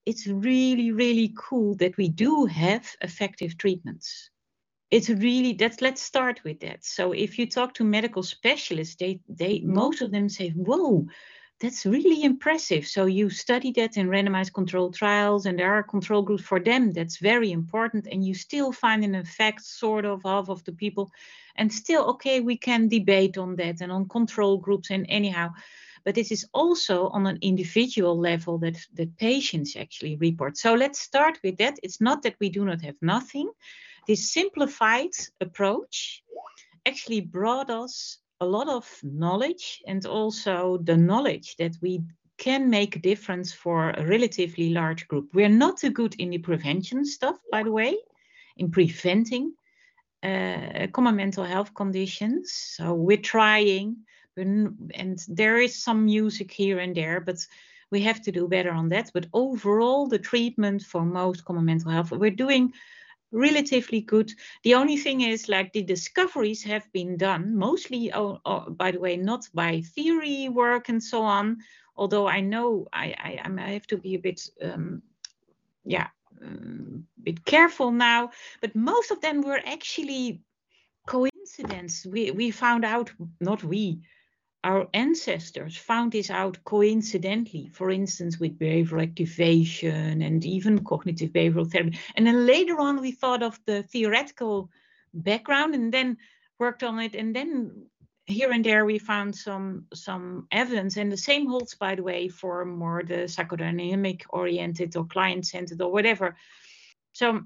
it's 0.07 0.27
really, 0.27 0.93
really 0.93 1.35
cool 1.37 1.75
that 1.77 1.97
we 1.97 2.09
do 2.09 2.47
have 2.47 2.87
effective 3.01 3.59
treatments. 3.59 4.31
It's 4.91 5.09
really 5.09 5.55
that's 5.55 5.81
let's 5.81 6.03
start 6.03 6.41
with 6.45 6.61
that. 6.61 6.85
So 6.85 7.13
if 7.13 7.39
you 7.39 7.47
talk 7.47 7.75
to 7.75 7.85
medical 7.85 8.23
specialists, 8.23 8.97
they 8.97 9.21
they 9.29 9.61
most 9.61 10.03
of 10.03 10.11
them 10.11 10.29
say, 10.29 10.51
Whoa, 10.51 11.07
that's 11.61 11.87
really 11.87 12.25
impressive. 12.25 12.87
So 12.87 13.07
you 13.07 13.31
study 13.31 13.73
that 13.73 13.97
in 13.97 14.09
randomized 14.09 14.53
controlled 14.53 14.95
trials, 14.95 15.47
and 15.47 15.59
there 15.59 15.73
are 15.73 15.83
control 15.83 16.23
groups 16.23 16.43
for 16.43 16.61
them. 16.61 16.93
That's 16.93 17.19
very 17.19 17.53
important. 17.53 18.07
And 18.11 18.25
you 18.25 18.35
still 18.35 18.73
find 18.73 19.05
an 19.05 19.15
effect, 19.15 19.65
sort 19.65 20.05
of, 20.05 20.23
half 20.25 20.49
of 20.49 20.65
the 20.65 20.73
people. 20.73 21.11
And 21.57 21.73
still, 21.73 22.05
okay, 22.11 22.41
we 22.41 22.57
can 22.57 22.89
debate 22.89 23.39
on 23.39 23.57
that 23.57 23.81
and 23.81 23.93
on 23.93 24.09
control 24.09 24.59
groups 24.59 24.91
and 24.91 25.07
anyhow. 25.09 25.51
But 26.05 26.17
this 26.17 26.33
is 26.33 26.45
also 26.53 27.09
on 27.09 27.27
an 27.27 27.39
individual 27.41 28.19
level 28.19 28.59
that, 28.59 28.77
that 28.95 29.17
patients 29.17 29.77
actually 29.77 30.17
report. 30.17 30.59
So 30.59 30.75
let's 30.75 31.01
start 31.01 31.39
with 31.43 31.57
that. 31.59 31.79
It's 31.83 32.01
not 32.01 32.23
that 32.23 32.35
we 32.41 32.51
do 32.51 32.65
not 32.65 32.83
have 32.83 32.97
nothing. 33.01 33.51
This 34.07 34.33
simplified 34.33 35.13
approach 35.41 36.23
actually 36.85 37.23
brought 37.23 37.71
us 37.71 38.19
a 38.45 38.53
lot 38.57 38.69
of 38.69 38.87
knowledge 39.03 39.83
and 39.87 40.05
also 40.07 40.79
the 40.85 40.97
knowledge 40.97 41.57
that 41.57 41.75
we 41.81 42.03
can 42.37 42.69
make 42.69 42.97
a 42.97 43.07
difference 43.11 43.53
for 43.53 43.91
a 43.91 44.07
relatively 44.07 44.71
large 44.71 45.09
group. 45.09 45.31
We're 45.33 45.49
not 45.65 45.79
too 45.79 45.91
good 45.91 46.15
in 46.19 46.31
the 46.31 46.39
prevention 46.39 47.05
stuff, 47.05 47.37
by 47.51 47.63
the 47.63 47.73
way, 47.73 47.97
in 48.57 48.71
preventing 48.71 49.55
uh, 50.23 50.87
common 50.93 51.17
mental 51.17 51.45
health 51.45 51.73
conditions. 51.75 52.53
So 52.53 52.95
we're 52.95 53.29
trying, 53.37 53.97
and 54.37 55.19
there 55.29 55.59
is 55.59 55.83
some 55.83 56.05
music 56.05 56.51
here 56.51 56.81
and 56.81 56.95
there, 56.95 57.21
but 57.21 57.39
we 57.91 58.01
have 58.03 58.21
to 58.23 58.33
do 58.33 58.49
better 58.49 58.73
on 58.73 58.89
that. 58.89 59.11
But 59.15 59.27
overall, 59.33 60.09
the 60.09 60.19
treatment 60.19 60.83
for 60.83 61.05
most 61.05 61.45
common 61.45 61.65
mental 61.65 61.93
health, 61.93 62.11
we're 62.11 62.31
doing 62.31 62.73
relatively 63.35 64.01
good. 64.01 64.33
The 64.63 64.75
only 64.75 64.97
thing 64.97 65.21
is, 65.21 65.49
like, 65.49 65.73
the 65.73 65.83
discoveries 65.83 66.63
have 66.65 66.91
been 66.93 67.17
done 67.17 67.57
mostly, 67.57 68.13
oh, 68.15 68.41
oh, 68.47 68.71
by 68.71 68.93
the 68.93 69.01
way, 69.01 69.17
not 69.17 69.49
by 69.53 69.83
theory 69.83 70.49
work 70.49 70.89
and 70.89 71.03
so 71.03 71.23
on. 71.23 71.59
Although 71.97 72.27
I 72.29 72.41
know 72.41 72.87
I 72.93 73.15
I, 73.19 73.41
I 73.45 73.71
have 73.73 73.87
to 73.89 73.99
be 73.99 74.15
a 74.15 74.19
bit, 74.19 74.41
um, 74.63 75.03
yeah, 75.85 76.09
um, 76.43 77.07
bit 77.23 77.45
careful 77.45 77.91
now. 77.93 78.31
But 78.61 78.75
most 78.75 79.11
of 79.11 79.21
them 79.21 79.43
were 79.43 79.61
actually 79.67 80.41
coincidence. 81.07 82.07
We 82.07 82.31
we 82.31 82.51
found 82.51 82.85
out, 82.85 83.13
not 83.41 83.63
we, 83.63 84.01
our 84.65 84.89
ancestors 84.95 85.77
found 85.77 86.11
this 86.11 86.31
out 86.31 86.59
coincidentally, 86.65 87.69
for 87.73 87.91
instance, 87.91 88.41
with 88.41 88.59
behavioral 88.59 89.03
activation 89.03 90.23
and 90.23 90.45
even 90.45 90.83
cognitive 90.83 91.31
behavioral 91.31 91.71
therapy. 91.71 91.99
And 92.17 92.27
then 92.27 92.47
later 92.47 92.81
on, 92.81 93.01
we 93.01 93.13
thought 93.13 93.43
of 93.43 93.61
the 93.67 93.83
theoretical 93.83 94.71
background 95.13 95.75
and 95.75 95.93
then 95.93 96.17
worked 96.59 96.83
on 96.83 96.99
it. 96.99 97.15
And 97.15 97.37
then 97.37 97.87
here 98.25 98.53
and 98.53 98.65
there, 98.65 98.87
we 98.87 98.99
found 98.99 99.37
some 99.37 99.85
some 99.93 100.49
evidence. 100.51 100.97
And 100.97 101.13
the 101.13 101.17
same 101.17 101.47
holds, 101.47 101.75
by 101.75 101.95
the 101.95 102.03
way, 102.03 102.29
for 102.29 102.65
more 102.65 103.03
the 103.03 103.29
psychodynamic 103.29 104.23
oriented 104.31 104.97
or 104.97 105.05
client 105.05 105.47
centered 105.47 105.83
or 105.83 105.93
whatever. 105.93 106.37
So, 107.13 107.43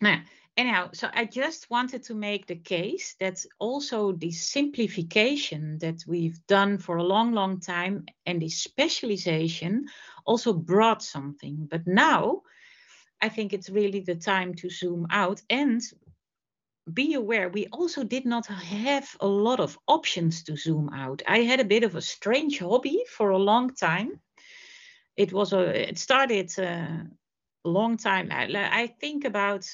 now 0.00 0.20
anyhow, 0.60 0.90
so 0.92 1.08
I 1.12 1.24
just 1.24 1.70
wanted 1.70 2.02
to 2.04 2.14
make 2.14 2.46
the 2.46 2.56
case 2.56 3.16
that 3.18 3.44
also 3.58 4.12
the 4.12 4.30
simplification 4.30 5.78
that 5.78 6.04
we've 6.06 6.46
done 6.46 6.78
for 6.78 6.98
a 6.98 7.02
long, 7.02 7.32
long 7.32 7.60
time 7.60 8.04
and 8.26 8.40
the 8.40 8.50
specialization 8.50 9.86
also 10.26 10.52
brought 10.52 11.02
something. 11.02 11.66
But 11.70 11.86
now 11.86 12.42
I 13.20 13.30
think 13.30 13.52
it's 13.52 13.70
really 13.70 14.00
the 14.00 14.14
time 14.14 14.54
to 14.56 14.68
zoom 14.68 15.06
out 15.10 15.40
and 15.48 15.80
be 16.92 17.14
aware 17.14 17.48
we 17.48 17.66
also 17.72 18.04
did 18.04 18.26
not 18.26 18.46
have 18.46 19.16
a 19.20 19.26
lot 19.26 19.60
of 19.60 19.78
options 19.86 20.42
to 20.44 20.56
zoom 20.56 20.90
out. 20.92 21.22
I 21.26 21.38
had 21.38 21.60
a 21.60 21.64
bit 21.74 21.84
of 21.84 21.94
a 21.94 22.02
strange 22.02 22.58
hobby 22.58 23.04
for 23.08 23.30
a 23.30 23.38
long 23.38 23.74
time. 23.74 24.20
It 25.16 25.32
was 25.32 25.52
a 25.52 25.88
it 25.90 25.98
started 25.98 26.50
uh, 26.58 27.04
a 27.64 27.68
long 27.68 27.96
time. 27.96 28.28
I, 28.30 28.48
I 28.82 28.86
think 28.86 29.24
about 29.24 29.66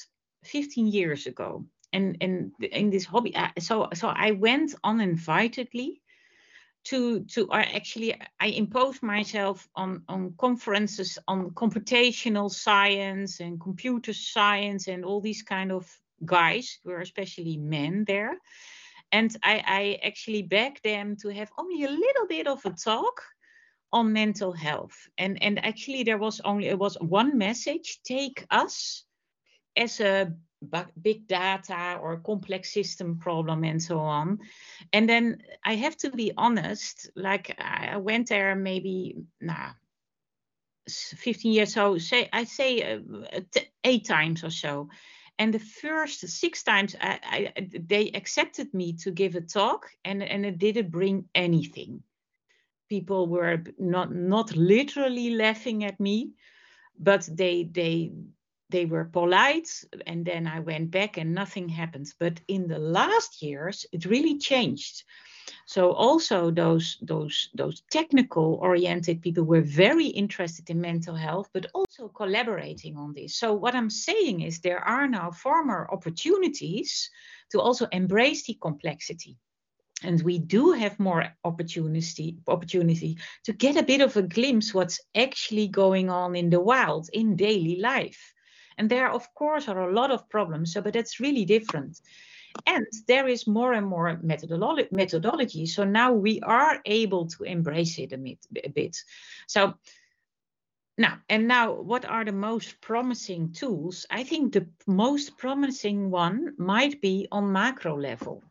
15 0.46 0.86
years 0.86 1.26
ago. 1.26 1.64
And 1.92 2.16
and 2.20 2.52
in 2.60 2.90
this 2.90 3.04
hobby 3.04 3.34
uh, 3.34 3.48
so 3.58 3.88
so 3.94 4.08
i 4.08 4.32
went 4.32 4.74
uninvitedly 4.84 6.00
to 6.86 7.24
to 7.24 7.48
I 7.50 7.62
actually 7.62 8.14
i 8.40 8.46
imposed 8.46 9.02
myself 9.02 9.68
on 9.74 10.02
on 10.08 10.34
conferences 10.38 11.18
on 11.26 11.50
computational 11.50 12.50
science 12.50 13.40
and 13.40 13.60
computer 13.60 14.12
science 14.12 14.88
and 14.88 15.04
all 15.04 15.20
these 15.20 15.42
kind 15.42 15.72
of 15.72 15.84
guys 16.24 16.78
were 16.84 17.00
especially 17.00 17.56
men 17.56 18.04
there. 18.04 18.38
And 19.12 19.36
i 19.42 19.62
i 19.66 20.06
actually 20.06 20.42
begged 20.42 20.82
them 20.82 21.16
to 21.22 21.28
have 21.28 21.50
only 21.58 21.84
a 21.84 21.90
little 21.90 22.26
bit 22.28 22.46
of 22.46 22.64
a 22.66 22.70
talk 22.70 23.22
on 23.92 24.12
mental 24.12 24.52
health. 24.52 24.96
And 25.18 25.42
and 25.42 25.64
actually 25.64 26.04
there 26.04 26.18
was 26.18 26.40
only 26.44 26.66
it 26.68 26.78
was 26.78 26.96
one 27.00 27.38
message 27.38 28.00
take 28.04 28.44
us 28.50 29.05
as 29.76 30.00
a 30.00 30.32
big 31.00 31.26
data 31.28 31.98
or 32.00 32.18
complex 32.18 32.72
system 32.72 33.18
problem 33.18 33.64
and 33.64 33.82
so 33.82 33.98
on. 33.98 34.38
And 34.92 35.08
then 35.08 35.42
I 35.64 35.74
have 35.76 35.96
to 35.98 36.10
be 36.10 36.32
honest, 36.36 37.10
like 37.14 37.54
I 37.60 37.96
went 37.98 38.28
there 38.28 38.54
maybe, 38.54 39.16
nah, 39.40 39.72
15 40.88 41.52
years 41.52 41.74
so 41.74 41.98
say 41.98 42.28
i 42.32 42.44
say 42.44 42.80
uh, 42.82 43.40
eight 43.84 44.04
times 44.06 44.44
or 44.44 44.50
so 44.50 44.88
and 45.38 45.52
the 45.52 45.58
first 45.58 46.26
six 46.28 46.62
times 46.62 46.96
I, 47.00 47.52
I, 47.56 47.68
they 47.78 48.10
accepted 48.14 48.72
me 48.72 48.94
to 48.94 49.10
give 49.10 49.34
a 49.34 49.40
talk 49.40 49.86
and, 50.04 50.22
and 50.22 50.46
it 50.46 50.58
didn't 50.58 50.90
bring 50.90 51.28
anything 51.34 52.02
people 52.88 53.26
were 53.26 53.62
not 53.78 54.14
not 54.14 54.54
literally 54.56 55.30
laughing 55.30 55.84
at 55.84 55.98
me 55.98 56.30
but 56.98 57.28
they 57.32 57.64
they 57.64 58.12
they 58.70 58.84
were 58.84 59.04
polite 59.04 59.68
and 60.06 60.24
then 60.24 60.46
i 60.46 60.60
went 60.60 60.90
back 60.90 61.16
and 61.16 61.34
nothing 61.34 61.68
happened 61.68 62.12
but 62.18 62.40
in 62.48 62.66
the 62.66 62.78
last 62.78 63.42
years 63.42 63.86
it 63.92 64.04
really 64.06 64.38
changed. 64.38 65.04
So 65.66 65.92
also 65.92 66.50
those 66.50 66.98
those 67.02 67.48
those 67.54 67.82
technical 67.90 68.54
oriented 68.54 69.22
people 69.22 69.44
were 69.44 69.62
very 69.62 70.06
interested 70.06 70.70
in 70.70 70.80
mental 70.80 71.14
health 71.14 71.48
but 71.52 71.66
also 71.72 72.08
collaborating 72.08 72.96
on 72.96 73.12
this. 73.14 73.36
So 73.36 73.54
what 73.54 73.74
i'm 73.74 73.90
saying 73.90 74.40
is 74.40 74.60
there 74.60 74.80
are 74.80 75.06
now 75.06 75.30
far 75.30 75.64
more 75.64 75.92
opportunities 75.92 77.10
to 77.52 77.60
also 77.60 77.86
embrace 77.92 78.44
the 78.44 78.58
complexity. 78.60 79.36
And 80.02 80.20
we 80.22 80.38
do 80.38 80.72
have 80.72 80.98
more 80.98 81.24
opportunity 81.44 82.38
opportunity 82.48 83.18
to 83.44 83.52
get 83.52 83.76
a 83.76 83.82
bit 83.82 84.00
of 84.00 84.16
a 84.16 84.22
glimpse 84.22 84.74
what's 84.74 85.00
actually 85.14 85.68
going 85.68 86.10
on 86.10 86.34
in 86.36 86.50
the 86.50 86.60
wild 86.60 87.08
in 87.12 87.36
daily 87.36 87.76
life 87.80 88.34
and 88.78 88.90
there, 88.90 89.10
of 89.10 89.32
course, 89.34 89.68
are 89.68 89.88
a 89.88 89.94
lot 89.94 90.10
of 90.10 90.28
problems, 90.28 90.72
so, 90.72 90.80
but 90.80 90.92
that's 90.92 91.20
really 91.20 91.44
different. 91.44 92.00
And 92.66 92.86
there 93.06 93.28
is 93.28 93.46
more 93.46 93.72
and 93.74 93.86
more 93.86 94.16
methodolo- 94.24 94.90
methodology. 94.90 95.66
So 95.66 95.84
now 95.84 96.12
we 96.12 96.40
are 96.40 96.80
able 96.86 97.26
to 97.26 97.44
embrace 97.44 97.98
it 97.98 98.12
a 98.12 98.18
bit. 98.18 98.38
A 98.64 98.68
bit. 98.70 98.96
So 99.46 99.74
now, 100.98 101.18
and 101.28 101.46
now, 101.46 101.74
what 101.74 102.06
are 102.06 102.24
the 102.24 102.32
most 102.32 102.80
promising 102.80 103.52
tools? 103.52 104.06
I 104.10 104.24
think 104.24 104.52
the 104.52 104.66
most 104.86 105.36
promising 105.36 106.10
one 106.10 106.54
might 106.56 107.02
be 107.02 107.28
on 107.30 107.52
macro 107.52 108.00
level. 108.00 108.42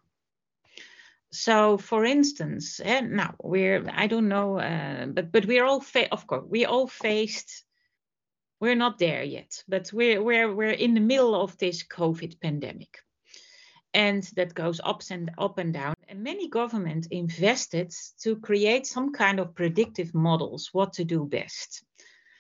So, 1.32 1.78
for 1.78 2.06
instance, 2.06 2.80
eh, 2.84 3.02
now 3.02 3.36
we're 3.42 3.84
I 3.92 4.08
don't 4.08 4.30
know, 4.30 4.60
uh, 4.60 5.08
but 5.08 5.32
but 5.32 5.46
we're 5.46 5.66
all 5.66 5.82
fa- 5.82 6.12
of 6.12 6.28
course 6.28 6.46
we 6.48 6.66
all 6.66 6.88
faced 6.88 7.65
we're 8.60 8.76
not 8.76 9.00
there 9.00 9.24
yet, 9.24 9.64
but 9.68 9.92
we're 9.94 10.22
we're 10.22 10.54
we're 10.54 10.70
in 10.70 10.94
the 10.94 11.02
middle 11.02 11.36
of 11.36 11.58
this 11.58 11.84
COVID 11.84 12.40
pandemic, 12.40 13.00
and 13.94 14.24
that 14.36 14.54
goes 14.54 14.80
up 14.84 15.02
and 15.12 15.32
up 15.38 15.58
and 15.58 15.74
down. 15.74 15.96
And 16.08 16.24
many 16.24 16.48
governments 16.48 17.08
invested 17.12 17.94
to 18.22 18.38
create 18.38 18.86
some 18.88 19.12
kind 19.12 19.40
of 19.40 19.56
predictive 19.56 20.14
models 20.14 20.70
what 20.72 20.94
to 20.94 21.04
do 21.04 21.26
best. 21.26 21.84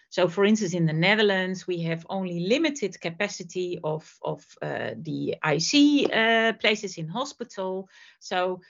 So, 0.10 0.30
for 0.30 0.46
instance, 0.46 0.74
in 0.74 0.86
the 0.86 0.94
Netherlands, 0.94 1.68
we 1.68 1.82
have 1.82 2.06
only 2.10 2.48
limited 2.48 3.00
capacity 3.02 3.80
of 3.84 4.10
of 4.22 4.46
uh, 4.62 4.92
the 4.96 5.36
IC 5.44 6.10
uh, 6.14 6.54
places 6.54 6.98
in 6.98 7.10
hospital. 7.10 7.90
So 8.20 8.62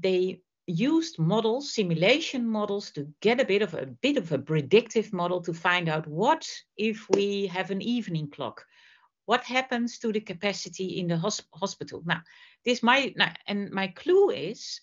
they 0.00 0.40
used 0.66 1.18
models, 1.18 1.72
simulation 1.72 2.48
models, 2.48 2.90
to 2.92 3.08
get 3.20 3.40
a 3.40 3.44
bit 3.44 3.62
of 3.62 3.74
a 3.74 3.86
bit 3.86 4.16
of 4.16 4.32
a 4.32 4.38
predictive 4.38 5.12
model 5.12 5.40
to 5.42 5.52
find 5.52 5.88
out 5.88 6.06
what 6.06 6.48
if 6.76 7.06
we 7.10 7.46
have 7.46 7.70
an 7.70 7.82
evening 7.82 8.30
clock, 8.30 8.64
what 9.26 9.44
happens 9.44 9.98
to 9.98 10.12
the 10.12 10.20
capacity 10.20 10.98
in 10.98 11.08
the 11.08 11.16
hosp- 11.16 11.48
hospital. 11.52 12.02
Now, 12.04 12.22
this 12.64 12.82
now, 12.82 13.32
and 13.46 13.70
my 13.70 13.88
clue 13.88 14.30
is 14.30 14.80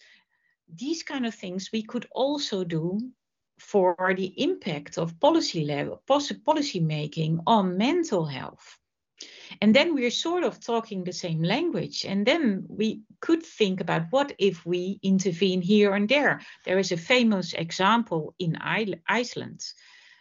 these 0.73 1.03
kind 1.03 1.25
of 1.25 1.35
things 1.35 1.69
we 1.71 1.83
could 1.83 2.07
also 2.11 2.63
do 2.63 2.99
for 3.59 3.95
the 4.17 4.33
impact 4.41 4.97
of 4.97 5.19
policy 5.19 5.65
level 5.65 6.01
policy 6.07 6.79
making 6.79 7.39
on 7.45 7.77
mental 7.77 8.25
health 8.25 8.79
and 9.61 9.75
then 9.75 9.93
we're 9.93 10.11
sort 10.11 10.43
of 10.43 10.59
talking 10.59 11.03
the 11.03 11.13
same 11.13 11.43
language. 11.43 12.05
And 12.05 12.25
then 12.25 12.65
we 12.67 13.01
could 13.19 13.43
think 13.43 13.81
about 13.81 14.07
what 14.11 14.33
if 14.37 14.65
we 14.65 14.99
intervene 15.03 15.61
here 15.61 15.93
and 15.93 16.07
there. 16.07 16.41
There 16.65 16.79
is 16.79 16.91
a 16.91 16.97
famous 16.97 17.53
example 17.53 18.33
in 18.39 18.57
Iceland 19.07 19.61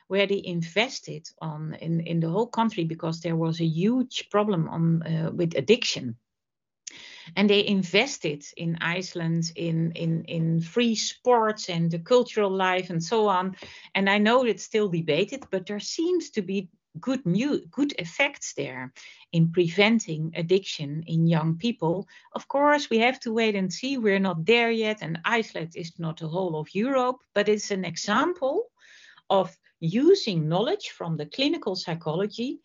where 0.09 0.27
they 0.27 0.43
invested 0.45 1.29
on 1.41 1.75
in, 1.75 2.01
in 2.01 2.21
the 2.21 2.29
whole 2.29 2.49
country 2.49 2.85
because 2.85 3.21
there 3.21 3.37
was 3.37 3.61
a 3.61 3.67
huge 3.67 4.29
problem 4.31 4.69
on 4.69 5.03
uh, 5.03 5.31
with 5.33 5.55
addiction 5.57 6.17
and 7.37 7.49
they 7.49 7.67
invested 7.67 8.45
in 8.57 8.79
Iceland 8.81 9.53
in, 9.57 9.93
in, 9.93 10.25
in 10.25 10.61
free 10.61 10.95
sports 10.95 11.69
and 11.69 11.91
the 11.91 11.99
cultural 11.99 12.51
life 12.51 12.91
and 12.91 13.03
so 13.03 13.29
on. 13.29 13.57
And 13.95 14.09
I 14.09 14.19
know 14.19 14.45
it's 14.45 14.65
still 14.65 14.89
debated, 14.89 15.45
but 15.51 15.67
there 15.67 15.81
seems 15.81 16.31
to 16.31 16.43
be 16.43 16.69
good 16.99 17.25
mu- 17.25 17.65
good 17.71 17.93
effects 17.99 18.55
there 18.55 18.93
in 19.33 19.53
preventing 19.53 20.33
addiction 20.35 21.05
in 21.07 21.27
young 21.27 21.57
people. 21.57 22.09
Of 22.35 22.49
course, 22.49 22.91
we 22.91 22.99
have 22.99 23.21
to 23.21 23.33
wait 23.33 23.55
and 23.55 23.73
see. 23.73 23.99
We're 23.99 24.19
not 24.19 24.45
there 24.45 24.71
yet, 24.71 24.99
and 25.03 25.21
Iceland 25.25 25.73
is 25.77 25.93
not 25.99 26.19
the 26.19 26.29
whole 26.29 26.59
of 26.59 26.75
Europe, 26.75 27.19
but 27.35 27.49
it's 27.49 27.71
an 27.71 27.85
example 27.85 28.65
of 29.29 29.57
using 29.79 30.49
knowledge 30.49 30.91
from 30.91 31.17
the 31.17 31.27
clinical 31.27 31.77
psychology, 31.77 32.61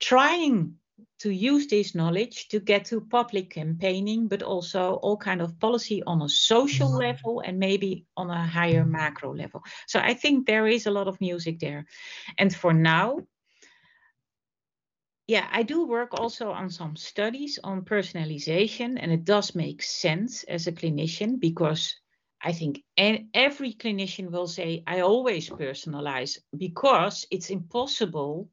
trying 0.00 0.74
to 1.20 1.30
use 1.30 1.66
this 1.66 1.94
knowledge 1.94 2.48
to 2.48 2.60
get 2.60 2.84
to 2.86 3.00
public 3.00 3.50
campaigning, 3.50 4.28
but 4.28 4.42
also 4.42 4.94
all 4.94 5.16
kind 5.16 5.40
of 5.40 5.58
policy 5.58 6.02
on 6.04 6.22
a 6.22 6.28
social 6.28 6.88
mm-hmm. 6.88 6.98
level 6.98 7.40
and 7.40 7.58
maybe 7.58 8.04
on 8.16 8.30
a 8.30 8.46
higher 8.46 8.84
macro 8.84 9.34
level. 9.34 9.62
So 9.86 9.98
I 9.98 10.14
think 10.14 10.46
there 10.46 10.66
is 10.66 10.86
a 10.86 10.90
lot 10.90 11.08
of 11.08 11.20
music 11.20 11.58
there. 11.58 11.86
And 12.38 12.54
for 12.54 12.72
now, 12.72 13.18
yeah, 15.28 15.46
I 15.52 15.62
do 15.62 15.86
work 15.86 16.14
also 16.14 16.50
on 16.50 16.70
some 16.70 16.96
studies 16.96 17.58
on 17.62 17.84
personalization, 17.84 18.98
and 18.98 19.12
it 19.12 19.24
does 19.24 19.54
make 19.54 19.82
sense 19.82 20.42
as 20.44 20.66
a 20.66 20.72
clinician 20.72 21.38
because 21.38 21.94
I 22.42 22.52
think 22.52 22.82
every 22.96 23.74
clinician 23.74 24.30
will 24.30 24.46
say, 24.46 24.82
I 24.86 25.00
always 25.00 25.50
personalize 25.50 26.38
because 26.56 27.26
it's 27.30 27.50
impossible 27.50 28.48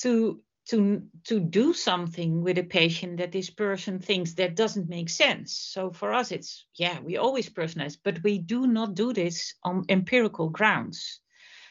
to 0.00 0.42
to 0.66 1.02
to 1.24 1.40
do 1.40 1.72
something 1.72 2.42
with 2.42 2.58
a 2.58 2.62
patient 2.62 3.16
that 3.16 3.32
this 3.32 3.48
person 3.48 4.00
thinks 4.00 4.34
that 4.34 4.56
doesn't 4.56 4.88
make 4.88 5.08
sense. 5.08 5.56
So 5.56 5.92
for 5.92 6.12
us 6.12 6.30
it's 6.30 6.66
yeah 6.74 7.00
we 7.00 7.16
always 7.16 7.48
personalize 7.48 7.96
but 8.04 8.22
we 8.22 8.38
do 8.38 8.66
not 8.66 8.94
do 8.94 9.14
this 9.14 9.54
on 9.64 9.84
empirical 9.88 10.50
grounds. 10.50 11.20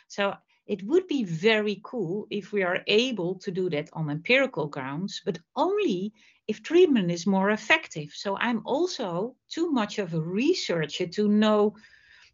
So 0.07 0.33
it 0.69 0.83
would 0.83 1.07
be 1.07 1.23
very 1.23 1.81
cool 1.83 2.27
if 2.29 2.51
we 2.53 2.61
are 2.61 2.81
able 2.85 3.35
to 3.39 3.51
do 3.51 3.69
that 3.71 3.89
on 3.93 4.09
empirical 4.09 4.67
grounds 4.67 5.21
but 5.25 5.39
only 5.55 6.13
if 6.47 6.63
treatment 6.63 7.11
is 7.11 7.27
more 7.27 7.49
effective. 7.49 8.09
So 8.13 8.37
i'm 8.37 8.61
also 8.65 9.35
too 9.49 9.71
much 9.71 9.99
of 9.99 10.13
a 10.13 10.21
researcher 10.21 11.07
to 11.07 11.27
know 11.27 11.75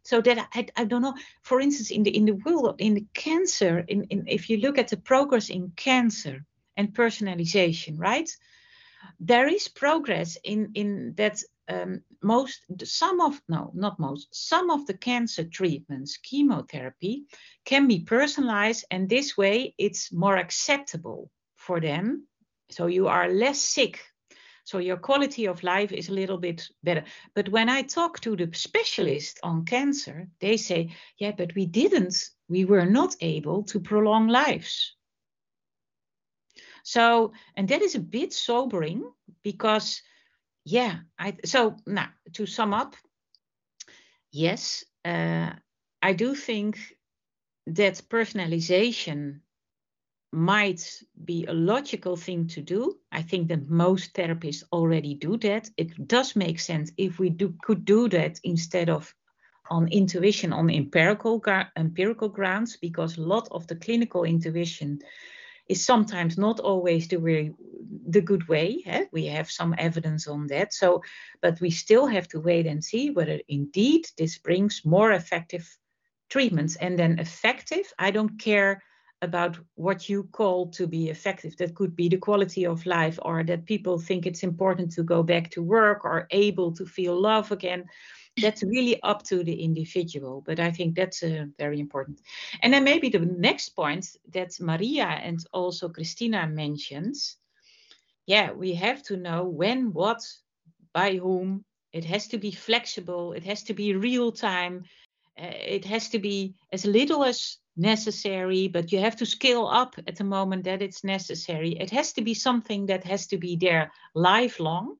so 0.02 0.20
that 0.20 0.38
I, 0.54 0.66
I 0.76 0.84
don't 0.84 1.02
know. 1.02 1.14
For 1.42 1.60
instance 1.60 1.90
in 1.90 2.04
the 2.04 2.16
in 2.16 2.26
the 2.26 2.38
world 2.44 2.76
in 2.78 2.94
the 2.94 3.06
cancer 3.12 3.84
in, 3.88 4.04
in 4.04 4.24
if 4.28 4.48
you 4.48 4.58
look 4.58 4.78
at 4.78 4.88
the 4.88 4.98
progress 4.98 5.48
in 5.50 5.72
cancer 5.74 6.44
and 6.76 6.94
personalization 6.94 7.98
right? 7.98 8.30
There 9.18 9.48
is 9.48 9.68
progress 9.68 10.38
in 10.44 10.70
in 10.74 11.14
that 11.16 11.42
um, 11.68 12.02
most 12.26 12.64
some 12.84 13.20
of 13.20 13.40
no 13.48 13.70
not 13.74 13.98
most 13.98 14.28
some 14.32 14.70
of 14.70 14.86
the 14.86 14.98
cancer 15.08 15.44
treatments 15.44 16.16
chemotherapy 16.18 17.24
can 17.64 17.86
be 17.86 18.00
personalized 18.00 18.84
and 18.90 19.08
this 19.08 19.36
way 19.36 19.74
it's 19.78 20.12
more 20.12 20.36
acceptable 20.36 21.30
for 21.56 21.80
them 21.80 22.26
so 22.70 22.86
you 22.86 23.06
are 23.06 23.28
less 23.28 23.60
sick 23.60 24.00
so 24.66 24.78
your 24.78 24.96
quality 24.96 25.46
of 25.46 25.62
life 25.62 25.92
is 25.92 26.08
a 26.08 26.12
little 26.12 26.38
bit 26.38 26.68
better. 26.82 27.04
But 27.36 27.48
when 27.48 27.68
I 27.68 27.82
talk 27.82 28.18
to 28.22 28.34
the 28.34 28.50
specialist 28.52 29.38
on 29.44 29.64
cancer, 29.64 30.26
they 30.40 30.56
say, 30.56 30.90
yeah, 31.18 31.30
but 31.38 31.54
we 31.54 31.66
didn't, 31.66 32.16
we 32.48 32.64
were 32.64 32.84
not 32.84 33.14
able 33.20 33.62
to 33.62 33.78
prolong 33.78 34.26
lives. 34.26 34.96
So, 36.82 37.32
and 37.56 37.68
that 37.68 37.80
is 37.80 37.94
a 37.94 38.00
bit 38.00 38.32
sobering 38.32 39.08
because, 39.44 40.02
yeah, 40.66 40.96
I, 41.16 41.36
so 41.44 41.76
now 41.86 42.08
to 42.32 42.44
sum 42.44 42.74
up, 42.74 42.96
yes, 44.32 44.84
uh, 45.04 45.52
I 46.02 46.12
do 46.12 46.34
think 46.34 46.78
that 47.68 48.02
personalization 48.10 49.40
might 50.32 51.02
be 51.24 51.46
a 51.46 51.52
logical 51.52 52.16
thing 52.16 52.48
to 52.48 52.60
do. 52.60 52.98
I 53.12 53.22
think 53.22 53.48
that 53.48 53.70
most 53.70 54.12
therapists 54.14 54.64
already 54.72 55.14
do 55.14 55.36
that. 55.38 55.70
It 55.76 56.08
does 56.08 56.34
make 56.34 56.58
sense 56.58 56.90
if 56.96 57.20
we 57.20 57.30
do, 57.30 57.54
could 57.62 57.84
do 57.84 58.08
that 58.08 58.40
instead 58.42 58.90
of 58.90 59.14
on 59.70 59.88
intuition 59.88 60.52
on 60.52 60.68
empirical 60.68 61.40
empirical 61.76 62.28
grounds, 62.28 62.76
because 62.76 63.18
a 63.18 63.22
lot 63.22 63.46
of 63.52 63.66
the 63.68 63.76
clinical 63.76 64.24
intuition 64.24 64.98
is 65.68 65.84
sometimes 65.84 66.38
not 66.38 66.60
always 66.60 67.08
the 67.08 67.16
way 67.16 67.52
the 68.08 68.20
good 68.20 68.48
way. 68.48 68.82
Eh? 68.86 69.06
We 69.12 69.26
have 69.26 69.50
some 69.50 69.74
evidence 69.78 70.28
on 70.28 70.46
that. 70.48 70.72
So, 70.72 71.02
but 71.42 71.60
we 71.60 71.70
still 71.70 72.06
have 72.06 72.28
to 72.28 72.40
wait 72.40 72.66
and 72.66 72.82
see 72.82 73.10
whether 73.10 73.40
indeed 73.48 74.06
this 74.16 74.38
brings 74.38 74.84
more 74.84 75.12
effective 75.12 75.68
treatments. 76.30 76.76
And 76.76 76.98
then 76.98 77.18
effective, 77.18 77.92
I 77.98 78.10
don't 78.10 78.38
care 78.38 78.82
about 79.22 79.58
what 79.74 80.08
you 80.08 80.24
call 80.24 80.68
to 80.68 80.86
be 80.86 81.08
effective. 81.08 81.56
That 81.56 81.74
could 81.74 81.96
be 81.96 82.08
the 82.08 82.18
quality 82.18 82.66
of 82.66 82.86
life, 82.86 83.18
or 83.22 83.42
that 83.44 83.64
people 83.64 83.98
think 83.98 84.26
it's 84.26 84.42
important 84.42 84.92
to 84.92 85.02
go 85.02 85.22
back 85.22 85.50
to 85.52 85.62
work 85.62 86.04
or 86.04 86.26
able 86.30 86.72
to 86.72 86.84
feel 86.84 87.20
love 87.20 87.50
again. 87.50 87.86
That's 88.40 88.62
really 88.62 89.02
up 89.02 89.22
to 89.24 89.42
the 89.42 89.62
individual, 89.62 90.42
but 90.44 90.60
I 90.60 90.70
think 90.70 90.94
that's 90.94 91.22
uh, 91.22 91.46
very 91.58 91.80
important. 91.80 92.20
And 92.62 92.72
then 92.72 92.84
maybe 92.84 93.08
the 93.08 93.20
next 93.20 93.70
point 93.70 94.16
that 94.32 94.60
Maria 94.60 95.06
and 95.06 95.38
also 95.52 95.88
Cristina 95.88 96.46
mentions 96.46 97.38
yeah, 98.26 98.50
we 98.50 98.74
have 98.74 99.02
to 99.04 99.16
know 99.16 99.44
when, 99.44 99.92
what, 99.92 100.20
by 100.92 101.16
whom. 101.16 101.64
It 101.92 102.04
has 102.04 102.28
to 102.28 102.38
be 102.38 102.50
flexible, 102.50 103.32
it 103.32 103.44
has 103.44 103.62
to 103.64 103.72
be 103.72 103.94
real 103.94 104.30
time, 104.30 104.84
uh, 105.40 105.46
it 105.46 105.84
has 105.86 106.10
to 106.10 106.18
be 106.18 106.54
as 106.70 106.84
little 106.84 107.24
as 107.24 107.56
necessary, 107.74 108.68
but 108.68 108.92
you 108.92 108.98
have 108.98 109.16
to 109.16 109.24
scale 109.24 109.66
up 109.66 109.94
at 110.06 110.16
the 110.16 110.24
moment 110.24 110.64
that 110.64 110.82
it's 110.82 111.04
necessary. 111.04 111.70
It 111.70 111.90
has 111.90 112.12
to 112.14 112.22
be 112.22 112.34
something 112.34 112.86
that 112.86 113.04
has 113.04 113.26
to 113.28 113.38
be 113.38 113.56
there 113.56 113.92
lifelong 114.14 114.96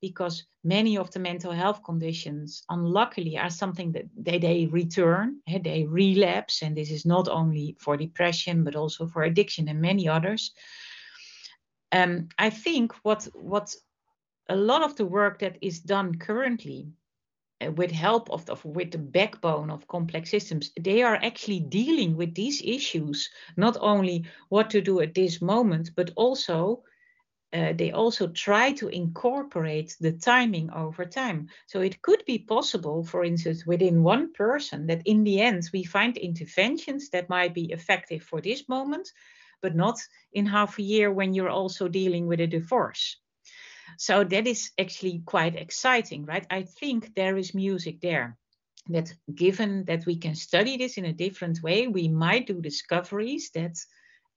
because 0.00 0.44
many 0.64 0.96
of 0.96 1.10
the 1.10 1.18
mental 1.18 1.52
health 1.52 1.82
conditions 1.84 2.62
unluckily 2.68 3.38
are 3.38 3.50
something 3.50 3.92
that 3.92 4.04
they, 4.16 4.38
they 4.38 4.66
return 4.66 5.40
they 5.62 5.84
relapse 5.84 6.62
and 6.62 6.76
this 6.76 6.90
is 6.90 7.06
not 7.06 7.28
only 7.28 7.76
for 7.78 7.96
depression 7.96 8.64
but 8.64 8.76
also 8.76 9.06
for 9.06 9.22
addiction 9.22 9.68
and 9.68 9.80
many 9.80 10.08
others. 10.08 10.52
Um, 11.92 12.28
i 12.38 12.50
think 12.50 12.92
what 13.04 13.28
what 13.34 13.74
a 14.48 14.56
lot 14.56 14.82
of 14.82 14.96
the 14.96 15.06
work 15.06 15.38
that 15.38 15.56
is 15.60 15.80
done 15.80 16.18
currently 16.18 16.88
uh, 17.64 17.72
with 17.72 17.90
help 17.90 18.30
of, 18.30 18.48
of 18.50 18.64
with 18.64 18.90
the 18.90 18.98
backbone 18.98 19.70
of 19.70 19.88
complex 19.88 20.30
systems 20.30 20.72
they 20.78 21.02
are 21.02 21.16
actually 21.22 21.60
dealing 21.60 22.16
with 22.16 22.34
these 22.34 22.60
issues 22.62 23.30
not 23.56 23.76
only 23.80 24.24
what 24.48 24.68
to 24.70 24.80
do 24.80 25.00
at 25.00 25.14
this 25.14 25.40
moment 25.40 25.90
but 25.96 26.10
also 26.16 26.82
uh, 27.52 27.72
they 27.72 27.92
also 27.92 28.26
try 28.28 28.72
to 28.72 28.88
incorporate 28.88 29.96
the 30.00 30.12
timing 30.12 30.70
over 30.70 31.04
time. 31.04 31.48
So 31.66 31.80
it 31.80 32.02
could 32.02 32.24
be 32.26 32.38
possible, 32.38 33.04
for 33.04 33.24
instance, 33.24 33.64
within 33.64 34.02
one 34.02 34.32
person, 34.32 34.86
that 34.88 35.02
in 35.04 35.24
the 35.24 35.40
end 35.40 35.70
we 35.72 35.84
find 35.84 36.16
interventions 36.16 37.10
that 37.10 37.28
might 37.28 37.54
be 37.54 37.72
effective 37.72 38.22
for 38.22 38.40
this 38.40 38.68
moment, 38.68 39.10
but 39.62 39.76
not 39.76 39.98
in 40.32 40.46
half 40.46 40.78
a 40.78 40.82
year 40.82 41.12
when 41.12 41.34
you're 41.34 41.48
also 41.48 41.88
dealing 41.88 42.26
with 42.26 42.40
a 42.40 42.46
divorce. 42.46 43.16
So 43.98 44.24
that 44.24 44.46
is 44.46 44.72
actually 44.78 45.22
quite 45.24 45.54
exciting, 45.54 46.24
right? 46.26 46.46
I 46.50 46.62
think 46.62 47.14
there 47.14 47.36
is 47.36 47.54
music 47.54 48.00
there. 48.00 48.36
That 48.88 49.12
given 49.34 49.84
that 49.86 50.06
we 50.06 50.16
can 50.16 50.34
study 50.34 50.76
this 50.76 50.96
in 50.96 51.04
a 51.06 51.12
different 51.12 51.62
way, 51.62 51.88
we 51.88 52.08
might 52.08 52.46
do 52.46 52.60
discoveries 52.60 53.50
that 53.54 53.76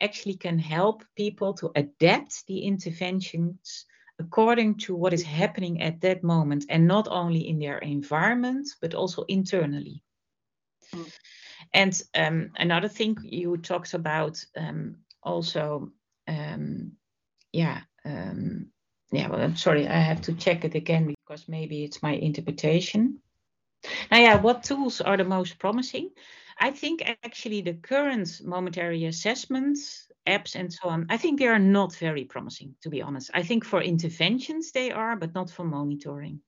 actually 0.01 0.35
can 0.35 0.59
help 0.59 1.03
people 1.15 1.53
to 1.53 1.71
adapt 1.75 2.45
the 2.47 2.59
interventions 2.59 3.85
according 4.19 4.75
to 4.75 4.95
what 4.95 5.13
is 5.13 5.23
happening 5.23 5.81
at 5.81 6.01
that 6.01 6.23
moment 6.23 6.65
and 6.69 6.87
not 6.87 7.07
only 7.09 7.47
in 7.47 7.59
their 7.59 7.77
environment 7.79 8.67
but 8.81 8.93
also 8.93 9.23
internally 9.23 10.03
mm. 10.93 11.11
and 11.73 12.01
um, 12.15 12.51
another 12.57 12.89
thing 12.89 13.17
you 13.23 13.57
talked 13.57 13.93
about 13.93 14.43
um, 14.57 14.95
also 15.23 15.91
um, 16.27 16.91
yeah 17.51 17.81
um, 18.05 18.71
yeah, 19.11 19.27
well, 19.27 19.41
I'm 19.41 19.55
sorry, 19.55 19.87
I 19.87 19.99
have 19.99 20.21
to 20.23 20.33
check 20.33 20.65
it 20.65 20.75
again 20.75 21.07
because 21.07 21.47
maybe 21.47 21.83
it's 21.83 22.03
my 22.03 22.13
interpretation. 22.13 23.19
Now, 24.11 24.19
yeah, 24.19 24.35
what 24.35 24.63
tools 24.63 25.01
are 25.01 25.17
the 25.17 25.23
most 25.23 25.57
promising? 25.57 26.11
I 26.59 26.71
think 26.71 27.01
actually 27.23 27.61
the 27.61 27.73
current 27.73 28.41
momentary 28.43 29.05
assessments, 29.05 30.07
apps, 30.27 30.55
and 30.55 30.71
so 30.71 30.89
on, 30.89 31.05
I 31.09 31.17
think 31.17 31.39
they 31.39 31.47
are 31.47 31.59
not 31.59 31.95
very 31.95 32.25
promising, 32.25 32.75
to 32.81 32.89
be 32.89 33.01
honest. 33.01 33.31
I 33.33 33.43
think 33.43 33.65
for 33.65 33.81
interventions 33.81 34.71
they 34.71 34.91
are, 34.91 35.15
but 35.15 35.33
not 35.33 35.49
for 35.49 35.63
monitoring. 35.63 36.41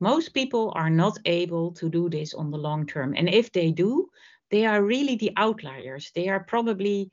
Most 0.00 0.34
people 0.34 0.72
are 0.74 0.90
not 0.90 1.18
able 1.24 1.72
to 1.72 1.88
do 1.88 2.08
this 2.08 2.34
on 2.34 2.50
the 2.50 2.58
long 2.58 2.86
term. 2.86 3.14
And 3.16 3.28
if 3.28 3.52
they 3.52 3.70
do, 3.70 4.08
they 4.50 4.66
are 4.66 4.82
really 4.82 5.16
the 5.16 5.32
outliers. 5.36 6.10
They 6.14 6.28
are 6.28 6.40
probably, 6.44 7.10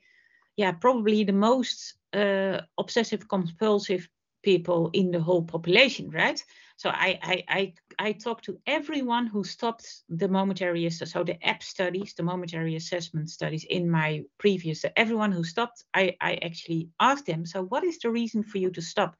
yeah, 0.56 0.72
probably 0.72 1.24
the 1.24 1.32
most 1.32 1.94
uh, 2.12 2.60
obsessive 2.76 3.28
compulsive 3.28 4.08
people 4.42 4.90
in 4.92 5.10
the 5.10 5.20
whole 5.20 5.42
population, 5.42 6.10
right? 6.10 6.44
So 6.76 6.90
I 6.90 7.18
I 7.22 7.44
I, 7.48 7.74
I 8.00 8.12
talked 8.12 8.46
to 8.46 8.58
everyone 8.66 9.26
who 9.26 9.44
stopped 9.44 10.04
the 10.08 10.26
momentary 10.26 10.88
so 10.88 11.22
the 11.22 11.36
app 11.46 11.62
studies, 11.62 12.14
the 12.14 12.22
momentary 12.22 12.74
assessment 12.76 13.28
studies 13.28 13.64
in 13.68 13.90
my 13.90 14.24
previous 14.38 14.86
everyone 14.96 15.32
who 15.32 15.44
stopped, 15.44 15.84
I 15.92 16.16
I 16.18 16.36
actually 16.36 16.88
asked 16.98 17.26
them, 17.26 17.44
so 17.44 17.62
what 17.62 17.84
is 17.84 17.98
the 17.98 18.10
reason 18.10 18.42
for 18.42 18.56
you 18.56 18.70
to 18.70 18.80
stop? 18.80 19.16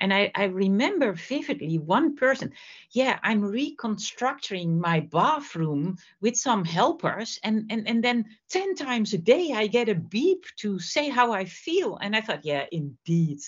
And 0.00 0.14
I 0.14 0.30
I 0.34 0.44
remember 0.44 1.12
vividly 1.12 1.78
one 1.78 2.16
person, 2.16 2.52
yeah, 2.92 3.18
I'm 3.22 3.44
reconstructing 3.44 4.80
my 4.80 5.00
bathroom 5.00 5.98
with 6.22 6.36
some 6.36 6.64
helpers, 6.64 7.38
and 7.44 7.66
and 7.70 7.86
and 7.86 8.02
then 8.02 8.24
ten 8.48 8.74
times 8.74 9.12
a 9.12 9.18
day 9.18 9.52
I 9.54 9.66
get 9.66 9.90
a 9.90 9.94
beep 9.94 10.44
to 10.62 10.78
say 10.78 11.10
how 11.10 11.32
I 11.32 11.44
feel, 11.44 11.98
and 12.00 12.16
I 12.16 12.22
thought, 12.22 12.44
yeah, 12.46 12.64
indeed 12.72 13.40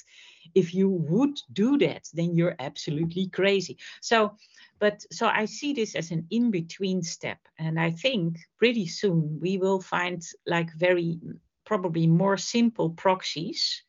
if 0.54 0.74
you 0.74 0.88
would 0.88 1.40
do 1.52 1.78
that, 1.78 2.08
then 2.12 2.34
you're 2.34 2.56
absolutely 2.58 3.28
crazy. 3.28 3.78
So, 4.00 4.36
but 4.78 5.04
so 5.10 5.26
I 5.26 5.46
see 5.46 5.72
this 5.72 5.94
as 5.94 6.10
an 6.10 6.26
in 6.30 6.50
between 6.50 7.02
step. 7.02 7.38
And 7.58 7.80
I 7.80 7.90
think 7.90 8.38
pretty 8.58 8.86
soon 8.86 9.38
we 9.40 9.58
will 9.58 9.80
find 9.80 10.22
like 10.46 10.72
very 10.74 11.18
probably 11.64 12.06
more 12.06 12.36
simple 12.36 12.90
proxies 12.90 13.82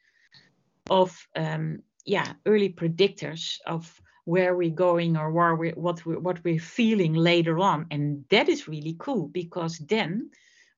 of 0.89 1.27
um, 1.35 1.79
yeah 2.05 2.33
early 2.45 2.69
predictors 2.69 3.57
of 3.65 4.01
where 4.25 4.55
we're 4.55 4.69
going 4.69 5.15
or 5.15 5.31
where 5.31 5.55
we, 5.55 5.69
what 5.71 6.05
we, 6.05 6.17
what 6.17 6.43
we're 6.43 6.59
feeling 6.59 7.13
later 7.13 7.59
on, 7.59 7.85
and 7.91 8.25
that 8.29 8.49
is 8.49 8.67
really 8.67 8.95
cool 8.99 9.27
because 9.29 9.77
then 9.77 10.29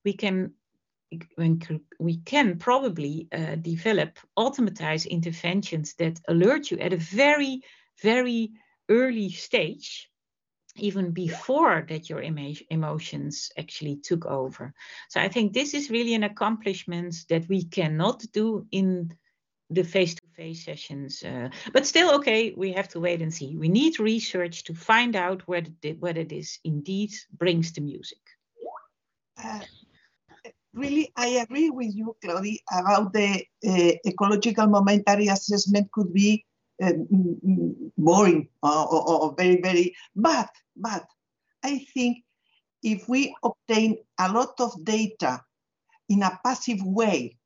we 0.04 0.12
can 0.12 0.52
we 1.98 2.16
can 2.18 2.58
probably 2.58 3.28
uh, 3.32 3.56
develop 3.56 4.18
automatized 4.38 5.08
interventions 5.08 5.94
that 5.94 6.20
alert 6.28 6.70
you 6.70 6.78
at 6.78 6.92
a 6.92 6.96
very 6.96 7.62
very 8.02 8.50
early 8.88 9.30
stage 9.30 10.10
even 10.76 11.10
before 11.10 11.84
that 11.88 12.08
your 12.08 12.22
emotions 12.22 13.50
actually 13.58 13.96
took 13.96 14.24
over. 14.26 14.72
So 15.08 15.20
I 15.20 15.28
think 15.28 15.52
this 15.52 15.74
is 15.74 15.90
really 15.90 16.14
an 16.14 16.24
accomplishment 16.24 17.14
that 17.28 17.48
we 17.48 17.64
cannot 17.64 18.24
do 18.32 18.66
in 18.70 19.14
the 19.68 19.84
face-to-face 19.84 20.64
sessions. 20.64 21.22
Uh, 21.22 21.48
but 21.72 21.86
still, 21.86 22.14
okay, 22.16 22.52
we 22.56 22.72
have 22.72 22.88
to 22.88 23.00
wait 23.00 23.22
and 23.22 23.32
see. 23.32 23.56
We 23.56 23.68
need 23.68 24.00
research 24.00 24.64
to 24.64 24.74
find 24.74 25.14
out 25.14 25.46
whether, 25.46 25.70
whether 25.98 26.24
this 26.24 26.58
indeed 26.64 27.12
brings 27.32 27.72
the 27.72 27.80
music. 27.80 28.18
Uh, 29.42 29.60
really, 30.74 31.12
I 31.16 31.28
agree 31.44 31.70
with 31.70 31.94
you, 31.94 32.16
Claudi, 32.22 32.58
about 32.72 33.12
the 33.12 33.44
uh, 33.66 33.92
ecological 34.06 34.66
momentary 34.66 35.28
assessment 35.28 35.90
could 35.92 36.12
be 36.12 36.44
um, 36.82 37.06
boring 37.98 38.48
or, 38.62 38.94
or, 38.94 39.08
or, 39.22 39.34
very, 39.36 39.60
very, 39.60 39.94
but, 40.16 40.48
but 40.76 41.04
I 41.62 41.84
think 41.92 42.18
if 42.82 43.08
we 43.08 43.34
obtain 43.42 43.98
a 44.18 44.32
lot 44.32 44.54
of 44.60 44.84
data 44.84 45.42
in 46.08 46.22
a 46.22 46.38
passive 46.44 46.82
way, 46.82 47.36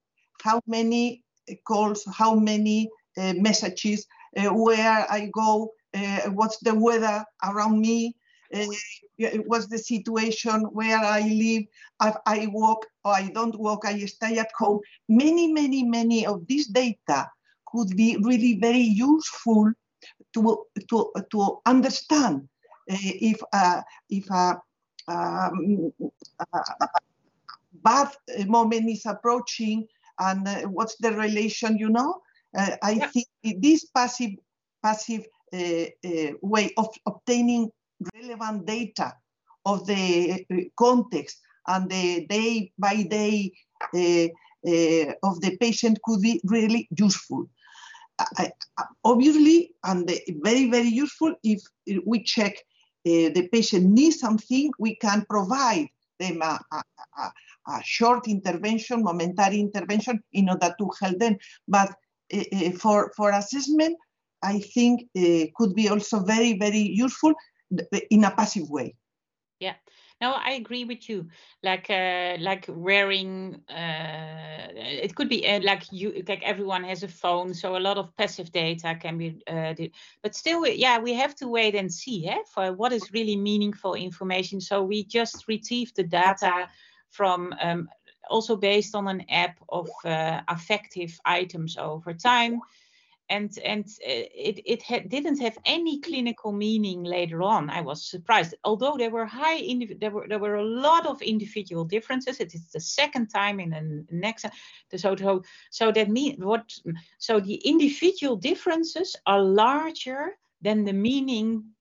how 0.43 0.61
many 0.67 1.25
calls, 1.67 2.05
how 2.13 2.35
many 2.35 2.89
uh, 3.19 3.35
messages, 3.37 4.07
uh, 4.37 4.51
where 4.51 5.07
I 5.11 5.31
go, 5.33 5.73
what's 6.29 6.59
the 6.59 6.75
weather 6.75 7.25
around 7.43 7.81
me, 7.81 8.15
what's 9.47 9.66
the 9.66 9.78
situation 9.78 10.62
where 10.72 10.98
I 10.98 11.20
live, 11.20 11.64
if 12.02 12.16
I 12.26 12.48
walk 12.52 12.86
or 13.05 13.12
I 13.12 13.28
don't 13.28 13.59
walk, 13.59 13.85
I 13.85 13.98
stay 14.06 14.39
at 14.39 14.51
home. 14.56 14.81
Many, 15.09 15.52
many, 15.52 15.85
many 15.85 16.26
of 16.26 16.47
this 16.47 16.66
data 16.66 17.31
could 17.66 17.97
be 17.97 18.16
really 18.20 18.59
very 18.59 18.78
useful 18.82 19.72
to, 20.35 20.64
to, 20.90 21.12
to 21.31 21.59
understand 21.66 22.48
uh, 22.90 22.97
if, 23.01 23.40
uh, 23.52 23.82
if 24.10 24.28
a, 24.31 24.60
um, 25.09 25.93
a, 26.52 26.89
bad 27.82 28.09
moment 28.47 28.89
is 28.89 29.05
approaching 29.06 29.86
and 30.18 30.47
uh, 30.47 30.62
what's 30.62 30.97
the 30.97 31.12
relation, 31.12 31.76
you 31.76 31.90
know? 31.90 32.20
Uh, 32.56 32.76
I 32.82 32.93
yeah. 32.93 33.09
think 33.09 33.26
this 33.62 33.85
passive, 33.86 34.31
passive 34.82 35.26
uh, 35.52 35.86
uh, 36.05 36.32
way 36.43 36.72
of 36.76 36.89
obtaining 37.06 37.70
relevant 38.14 38.66
data 38.66 39.14
of 39.64 39.86
the 39.86 40.44
context 40.76 41.40
and 41.66 41.90
the 41.90 42.26
day 42.26 42.72
by 42.78 43.02
day 43.02 43.52
of 43.93 45.40
the 45.40 45.56
patient 45.60 45.98
could 46.05 46.20
be 46.20 46.40
really 46.44 46.89
useful. 46.97 47.47
I, 48.18 48.52
obviously, 49.05 49.72
and 49.82 50.09
very, 50.43 50.70
very 50.70 50.89
useful 50.89 51.35
if 51.43 51.62
we 52.06 52.22
check 52.22 52.56
uh, 53.06 53.28
the 53.35 53.48
patient 53.52 53.85
needs 53.86 54.20
something, 54.20 54.70
we 54.78 54.94
can 54.97 55.26
provide 55.28 55.89
them 56.18 56.40
a, 56.40 56.59
a, 56.72 56.82
a, 57.18 57.32
a, 57.68 57.82
short 57.82 58.28
intervention, 58.28 59.02
momentary 59.02 59.60
intervention 59.60 60.22
in 60.32 60.48
order 60.48 60.74
to 60.78 60.90
help 61.01 61.18
them. 61.18 61.36
But 61.68 61.94
uh, 62.32 62.70
for, 62.78 63.12
for 63.16 63.32
assessment, 63.32 63.98
I 64.43 64.60
think 64.60 65.09
uh, 65.18 65.47
could 65.56 65.74
be 65.74 65.89
also 65.89 66.20
very, 66.20 66.59
very 66.59 66.78
useful 66.78 67.35
in 68.11 68.25
a 68.25 68.31
passive 68.31 68.71
way. 68.71 68.97
Yeah. 69.61 69.75
No, 70.21 70.33
I 70.33 70.53
agree 70.53 70.85
with 70.85 71.09
you. 71.09 71.29
Like, 71.63 71.91
uh, 71.91 72.37
like 72.41 72.67
wearing. 72.69 73.63
Uh, 73.69 74.69
it 74.75 75.15
could 75.15 75.29
be 75.29 75.47
uh, 75.47 75.61
like 75.63 75.85
you, 75.91 76.23
like 76.29 76.43
everyone 76.43 76.85
has 76.85 77.03
a 77.03 77.09
phone, 77.09 77.55
so 77.55 77.77
a 77.77 77.79
lot 77.79 77.99
of 77.99 78.17
passive 78.17 78.53
data 78.53 78.97
can 79.01 79.19
be. 79.19 79.43
Uh, 79.47 79.75
but 80.23 80.35
still, 80.35 80.67
yeah, 80.67 80.99
we 80.99 81.15
have 81.15 81.35
to 81.37 81.49
wait 81.49 81.75
and 81.75 81.93
see, 81.93 82.29
eh, 82.29 82.39
for 82.53 82.73
what 82.73 82.93
is 82.93 83.13
really 83.13 83.37
meaningful 83.37 83.95
information. 83.95 84.61
So 84.61 84.83
we 84.83 85.05
just 85.05 85.49
retrieve 85.49 85.93
the 85.95 86.05
data 86.05 86.69
from. 87.11 87.55
Um, 87.61 87.89
also 88.31 88.57
based 88.57 88.95
on 88.95 89.07
an 89.07 89.23
app 89.29 89.59
of 89.69 89.87
uh, 90.03 90.41
affective 90.49 91.21
items 91.27 91.77
over 91.77 92.15
time 92.15 92.59
and 93.29 93.59
and 93.65 93.85
uh, 94.07 94.27
it 94.35 94.61
it 94.65 94.83
ha- 94.83 95.07
didn't 95.09 95.41
have 95.41 95.57
any 95.65 96.01
clinical 96.01 96.53
meaning 96.53 97.05
later 97.05 97.43
on. 97.43 97.71
I 97.71 97.81
was 97.81 98.05
surprised, 98.05 98.55
although 98.65 98.97
there 98.97 99.11
were 99.11 99.27
high 99.27 99.61
there 100.01 100.11
were 100.11 100.27
there 100.29 100.39
were 100.39 100.57
a 100.57 100.65
lot 100.65 101.07
of 101.07 101.23
individual 101.23 101.85
differences. 101.85 102.41
It 102.41 102.55
is 102.55 102.71
the 102.71 102.81
second 102.81 103.29
time 103.29 103.61
in 103.61 103.71
the 103.71 104.05
next 104.11 104.47
so 104.97 105.17
so 105.17 105.43
so 105.71 105.93
that 105.93 106.11
mean 106.11 106.37
what 106.39 106.73
so 107.19 107.41
the 107.41 107.57
individual 107.57 108.37
differences 108.37 109.17
are 109.27 109.43
larger 109.43 110.37
than 110.63 110.85
the 110.85 110.93
meaning 110.93 111.74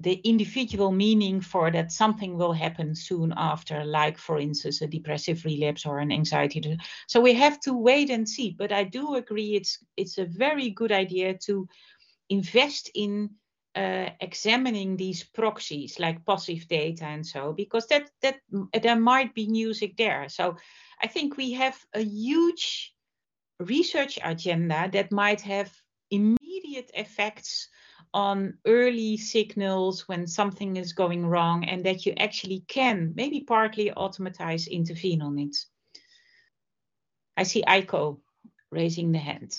the 0.00 0.14
individual 0.14 0.92
meaning 0.92 1.40
for 1.40 1.70
that 1.72 1.90
something 1.90 2.36
will 2.36 2.52
happen 2.52 2.94
soon 2.94 3.34
after, 3.36 3.84
like, 3.84 4.16
for 4.16 4.38
instance, 4.38 4.80
a 4.80 4.86
depressive 4.86 5.44
relapse 5.44 5.84
or 5.86 5.98
an 5.98 6.12
anxiety. 6.12 6.78
So 7.08 7.20
we 7.20 7.34
have 7.34 7.58
to 7.60 7.74
wait 7.74 8.10
and 8.10 8.28
see. 8.28 8.54
But 8.56 8.70
I 8.70 8.84
do 8.84 9.16
agree 9.16 9.56
it's 9.56 9.78
it's 9.96 10.18
a 10.18 10.24
very 10.24 10.70
good 10.70 10.92
idea 10.92 11.34
to 11.46 11.68
invest 12.28 12.90
in 12.94 13.30
uh, 13.74 14.10
examining 14.20 14.96
these 14.96 15.24
proxies 15.24 15.98
like 15.98 16.24
passive 16.24 16.66
data 16.68 17.04
and 17.04 17.24
so 17.24 17.52
because 17.52 17.86
that 17.88 18.10
that 18.22 18.36
there 18.82 18.98
might 18.98 19.34
be 19.34 19.48
music 19.48 19.96
there. 19.96 20.28
So 20.28 20.56
I 21.02 21.06
think 21.08 21.36
we 21.36 21.52
have 21.52 21.76
a 21.94 22.00
huge 22.00 22.94
research 23.60 24.18
agenda 24.22 24.88
that 24.92 25.12
might 25.12 25.40
have 25.40 25.72
immediate 26.10 26.90
effects 26.94 27.68
on 28.14 28.58
early 28.66 29.16
signals 29.16 30.08
when 30.08 30.26
something 30.26 30.76
is 30.76 30.92
going 30.92 31.26
wrong 31.26 31.64
and 31.64 31.84
that 31.84 32.06
you 32.06 32.12
actually 32.18 32.64
can 32.68 33.12
maybe 33.14 33.40
partly 33.40 33.92
automatize 33.92 34.66
intervene 34.66 35.22
on 35.22 35.38
it. 35.38 35.56
I 37.36 37.42
see 37.44 37.62
Eiko 37.62 38.18
raising 38.70 39.12
the 39.12 39.18
hand. 39.18 39.58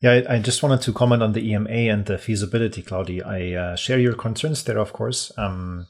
Yeah, 0.00 0.22
I, 0.28 0.38
just 0.38 0.62
wanted 0.62 0.82
to 0.82 0.92
comment 0.92 1.22
on 1.22 1.32
the 1.32 1.50
EMA 1.50 1.70
and 1.70 2.04
the 2.04 2.18
feasibility, 2.18 2.82
Claudi. 2.82 3.24
I 3.24 3.54
uh, 3.54 3.76
share 3.76 3.98
your 3.98 4.14
concerns 4.14 4.62
there, 4.64 4.78
of 4.78 4.92
course. 4.92 5.32
Um, 5.38 5.86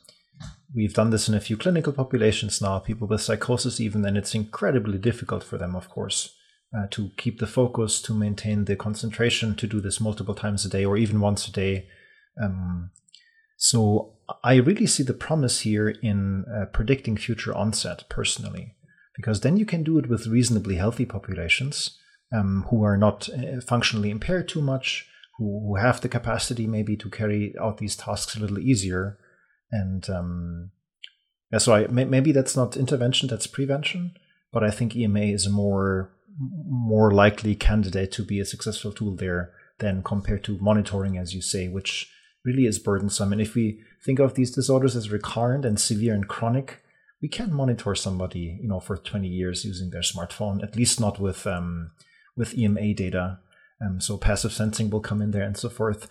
we've 0.72 0.94
done 0.94 1.10
this 1.10 1.28
in 1.28 1.34
a 1.34 1.40
few 1.40 1.56
clinical 1.56 1.92
populations 1.92 2.62
now, 2.62 2.78
people 2.78 3.08
with 3.08 3.22
psychosis 3.22 3.80
even, 3.80 4.04
and 4.04 4.16
it's 4.16 4.34
incredibly 4.34 4.98
difficult 4.98 5.42
for 5.42 5.58
them, 5.58 5.74
of 5.74 5.88
course 5.88 6.34
uh, 6.76 6.86
to 6.90 7.10
keep 7.16 7.38
the 7.38 7.46
focus, 7.46 8.00
to 8.02 8.14
maintain 8.14 8.64
the 8.64 8.76
concentration, 8.76 9.54
to 9.56 9.66
do 9.66 9.80
this 9.80 10.00
multiple 10.00 10.34
times 10.34 10.64
a 10.64 10.68
day 10.68 10.84
or 10.84 10.96
even 10.96 11.20
once 11.20 11.46
a 11.46 11.52
day. 11.52 11.88
Um, 12.42 12.90
so 13.56 14.14
I 14.42 14.56
really 14.56 14.86
see 14.86 15.02
the 15.02 15.14
promise 15.14 15.60
here 15.60 15.88
in 15.88 16.44
uh, 16.46 16.66
predicting 16.66 17.16
future 17.16 17.54
onset 17.54 18.04
personally, 18.08 18.74
because 19.16 19.40
then 19.40 19.56
you 19.56 19.66
can 19.66 19.84
do 19.84 19.98
it 19.98 20.08
with 20.08 20.26
reasonably 20.26 20.76
healthy 20.76 21.04
populations 21.04 21.98
um, 22.34 22.66
who 22.70 22.82
are 22.82 22.96
not 22.96 23.28
uh, 23.28 23.60
functionally 23.60 24.10
impaired 24.10 24.48
too 24.48 24.62
much, 24.62 25.06
who, 25.38 25.66
who 25.66 25.76
have 25.76 26.00
the 26.00 26.08
capacity 26.08 26.66
maybe 26.66 26.96
to 26.96 27.10
carry 27.10 27.54
out 27.60 27.78
these 27.78 27.96
tasks 27.96 28.36
a 28.36 28.40
little 28.40 28.58
easier. 28.58 29.18
And 29.70 30.08
um, 30.10 30.70
yeah, 31.52 31.58
so 31.58 31.74
I, 31.74 31.86
maybe 31.86 32.32
that's 32.32 32.56
not 32.56 32.76
intervention, 32.76 33.28
that's 33.28 33.46
prevention. 33.46 34.16
But 34.52 34.62
I 34.62 34.70
think 34.70 34.94
EMA 34.94 35.20
is 35.20 35.46
a 35.46 35.50
more 35.50 36.13
more 36.38 37.12
likely 37.12 37.54
candidate 37.54 38.12
to 38.12 38.24
be 38.24 38.40
a 38.40 38.44
successful 38.44 38.92
tool 38.92 39.16
there 39.16 39.52
than 39.78 40.02
compared 40.02 40.44
to 40.44 40.58
monitoring, 40.60 41.18
as 41.18 41.34
you 41.34 41.42
say, 41.42 41.68
which 41.68 42.10
really 42.44 42.66
is 42.66 42.78
burdensome. 42.78 43.32
And 43.32 43.40
if 43.40 43.54
we 43.54 43.82
think 44.04 44.18
of 44.18 44.34
these 44.34 44.50
disorders 44.50 44.96
as 44.96 45.10
recurrent 45.10 45.64
and 45.64 45.80
severe 45.80 46.14
and 46.14 46.28
chronic, 46.28 46.82
we 47.22 47.28
can't 47.28 47.52
monitor 47.52 47.94
somebody, 47.94 48.58
you 48.60 48.68
know, 48.68 48.80
for 48.80 48.96
20 48.96 49.26
years 49.26 49.64
using 49.64 49.90
their 49.90 50.02
smartphone, 50.02 50.62
at 50.62 50.76
least 50.76 51.00
not 51.00 51.18
with 51.18 51.46
um, 51.46 51.92
with 52.36 52.56
EMA 52.56 52.94
data. 52.94 53.38
Um, 53.84 54.00
so 54.00 54.18
passive 54.18 54.52
sensing 54.52 54.90
will 54.90 55.00
come 55.00 55.22
in 55.22 55.30
there 55.30 55.42
and 55.42 55.56
so 55.56 55.68
forth. 55.68 56.08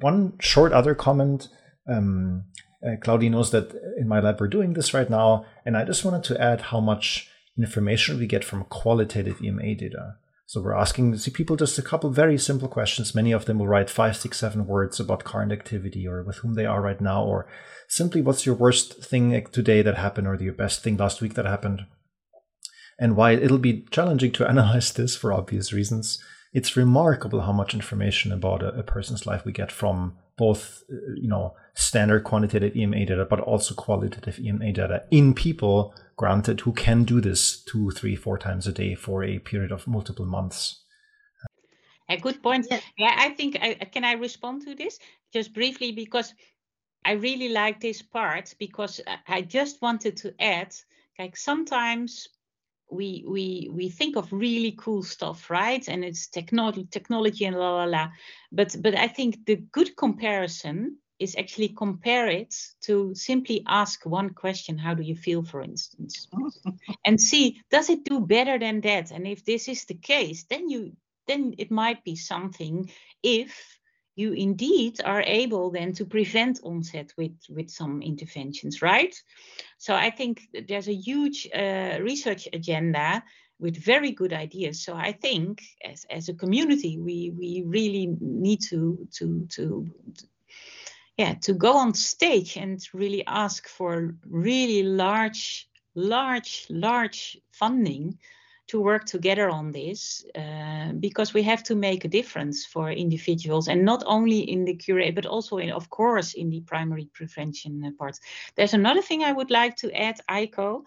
One 0.00 0.34
short 0.38 0.72
other 0.72 0.94
comment. 0.94 1.48
Um, 1.88 2.44
uh, 2.84 2.96
Claudi 3.00 3.30
knows 3.30 3.50
that 3.50 3.72
in 3.96 4.08
my 4.08 4.20
lab 4.20 4.40
we're 4.40 4.48
doing 4.48 4.74
this 4.74 4.94
right 4.94 5.08
now, 5.08 5.44
and 5.64 5.76
I 5.76 5.84
just 5.84 6.04
wanted 6.04 6.24
to 6.24 6.40
add 6.40 6.60
how 6.60 6.80
much 6.80 7.28
information 7.58 8.18
we 8.18 8.26
get 8.26 8.44
from 8.44 8.64
qualitative 8.64 9.42
EMA 9.42 9.74
data. 9.74 10.16
So 10.46 10.60
we're 10.60 10.76
asking 10.76 11.16
see 11.16 11.30
people 11.30 11.56
just 11.56 11.78
a 11.78 11.82
couple 11.82 12.10
very 12.10 12.36
simple 12.36 12.68
questions. 12.68 13.14
Many 13.14 13.32
of 13.32 13.46
them 13.46 13.58
will 13.58 13.68
write 13.68 13.88
five, 13.88 14.16
six, 14.16 14.38
seven 14.38 14.66
words 14.66 15.00
about 15.00 15.24
current 15.24 15.52
activity 15.52 16.06
or 16.06 16.22
with 16.22 16.36
whom 16.38 16.54
they 16.54 16.66
are 16.66 16.82
right 16.82 17.00
now, 17.00 17.24
or 17.24 17.48
simply 17.88 18.20
what's 18.20 18.44
your 18.44 18.54
worst 18.54 19.02
thing 19.02 19.46
today 19.52 19.82
that 19.82 19.96
happened 19.96 20.26
or 20.26 20.34
your 20.34 20.52
best 20.52 20.82
thing 20.82 20.96
last 20.96 21.20
week 21.20 21.34
that 21.34 21.46
happened. 21.46 21.86
And 22.98 23.16
why 23.16 23.32
it'll 23.32 23.58
be 23.58 23.86
challenging 23.90 24.32
to 24.32 24.46
analyze 24.48 24.92
this 24.92 25.16
for 25.16 25.32
obvious 25.32 25.72
reasons. 25.72 26.22
it's 26.52 26.76
remarkable 26.76 27.40
how 27.40 27.52
much 27.52 27.72
information 27.72 28.30
about 28.30 28.62
a, 28.62 28.68
a 28.74 28.82
person's 28.82 29.26
life 29.26 29.46
we 29.46 29.52
get 29.52 29.72
from 29.72 30.18
both, 30.42 30.82
uh, 30.92 31.14
you 31.14 31.28
know, 31.28 31.54
standard 31.74 32.24
quantitative 32.24 32.74
EMA 32.76 33.06
data, 33.06 33.24
but 33.24 33.38
also 33.38 33.74
qualitative 33.74 34.40
EMA 34.40 34.72
data 34.72 35.04
in 35.12 35.34
people, 35.34 35.94
granted, 36.16 36.60
who 36.62 36.72
can 36.72 37.04
do 37.04 37.20
this 37.20 37.62
two, 37.62 37.92
three, 37.92 38.16
four 38.16 38.36
times 38.38 38.66
a 38.66 38.72
day 38.72 38.96
for 38.96 39.22
a 39.22 39.38
period 39.38 39.70
of 39.70 39.86
multiple 39.86 40.26
months. 40.26 40.82
A 42.08 42.16
good 42.16 42.42
point. 42.42 42.66
Yeah, 42.68 42.80
yeah 42.98 43.14
I 43.16 43.28
think 43.30 43.56
I 43.62 43.74
can 43.94 44.04
I 44.04 44.14
respond 44.14 44.62
to 44.66 44.74
this 44.74 44.98
just 45.32 45.54
briefly 45.54 45.92
because 45.92 46.34
I 47.04 47.12
really 47.12 47.50
like 47.50 47.78
this 47.80 48.02
part 48.02 48.52
because 48.58 49.00
I 49.28 49.42
just 49.42 49.80
wanted 49.80 50.16
to 50.22 50.34
add 50.40 50.74
like 51.20 51.36
sometimes 51.36 52.28
we 52.92 53.24
we 53.26 53.70
we 53.72 53.88
think 53.88 54.16
of 54.16 54.32
really 54.32 54.72
cool 54.78 55.02
stuff 55.02 55.50
right? 55.50 55.88
And 55.88 56.04
it's 56.04 56.28
technology 56.28 56.86
technology 56.90 57.44
and 57.44 57.56
la 57.56 57.76
la 57.76 57.84
la. 57.84 58.08
But 58.50 58.76
but 58.80 58.94
i 58.94 59.08
think 59.08 59.46
the 59.46 59.56
good 59.56 59.96
comparison 59.96 60.98
is 61.18 61.36
actually 61.36 61.68
compare 61.68 62.26
it 62.28 62.54
to 62.80 63.14
simply 63.14 63.62
ask 63.66 64.04
one 64.04 64.30
question 64.30 64.76
how 64.76 64.94
do 64.94 65.02
you 65.02 65.14
feel 65.14 65.42
for 65.42 65.62
instance? 65.62 66.28
And 67.06 67.20
see 67.20 67.60
does 67.70 67.90
it 67.90 68.04
do 68.04 68.20
better 68.20 68.58
than 68.58 68.80
that? 68.80 69.10
And 69.12 69.26
if 69.26 69.44
this 69.44 69.68
is 69.68 69.84
the 69.84 69.94
case 69.94 70.44
then 70.50 70.68
you 70.68 70.92
then 71.28 71.54
it 71.58 71.70
might 71.70 72.04
be 72.04 72.16
something 72.16 72.90
if 73.22 73.81
you 74.14 74.32
indeed 74.32 75.00
are 75.04 75.22
able 75.22 75.70
then 75.70 75.92
to 75.94 76.04
prevent 76.04 76.60
onset 76.62 77.12
with, 77.16 77.36
with 77.48 77.70
some 77.70 78.02
interventions, 78.02 78.82
right? 78.82 79.14
So 79.78 79.94
I 79.94 80.10
think 80.10 80.42
there's 80.68 80.88
a 80.88 80.94
huge 80.94 81.48
uh, 81.54 81.98
research 82.00 82.48
agenda 82.52 83.22
with 83.58 83.76
very 83.76 84.10
good 84.10 84.32
ideas. 84.32 84.82
So 84.84 84.94
I 84.94 85.12
think 85.12 85.62
as, 85.84 86.04
as 86.10 86.28
a 86.28 86.34
community, 86.34 86.98
we, 86.98 87.32
we 87.36 87.62
really 87.66 88.14
need 88.20 88.60
to, 88.70 89.08
to, 89.18 89.46
to, 89.50 89.88
to 90.18 90.26
yeah, 91.16 91.34
to 91.42 91.52
go 91.52 91.76
on 91.76 91.94
stage 91.94 92.56
and 92.56 92.80
really 92.92 93.24
ask 93.26 93.68
for 93.68 94.16
really 94.28 94.82
large, 94.82 95.68
large, 95.94 96.66
large 96.70 97.38
funding 97.52 98.18
to 98.72 98.80
work 98.80 99.04
together 99.04 99.50
on 99.50 99.70
this 99.70 100.24
uh, 100.34 100.92
because 100.98 101.34
we 101.34 101.42
have 101.42 101.62
to 101.62 101.74
make 101.74 102.06
a 102.06 102.08
difference 102.08 102.64
for 102.64 102.90
individuals 102.90 103.68
and 103.68 103.84
not 103.84 104.02
only 104.06 104.40
in 104.50 104.64
the 104.64 104.74
cure 104.74 105.12
but 105.12 105.26
also 105.26 105.58
in 105.58 105.70
of 105.70 105.90
course 105.90 106.32
in 106.32 106.48
the 106.48 106.60
primary 106.62 107.06
prevention 107.12 107.94
part 107.98 108.18
there's 108.56 108.72
another 108.72 109.02
thing 109.02 109.22
i 109.22 109.32
would 109.32 109.50
like 109.50 109.76
to 109.76 109.92
add 109.92 110.18
Eiko. 110.30 110.84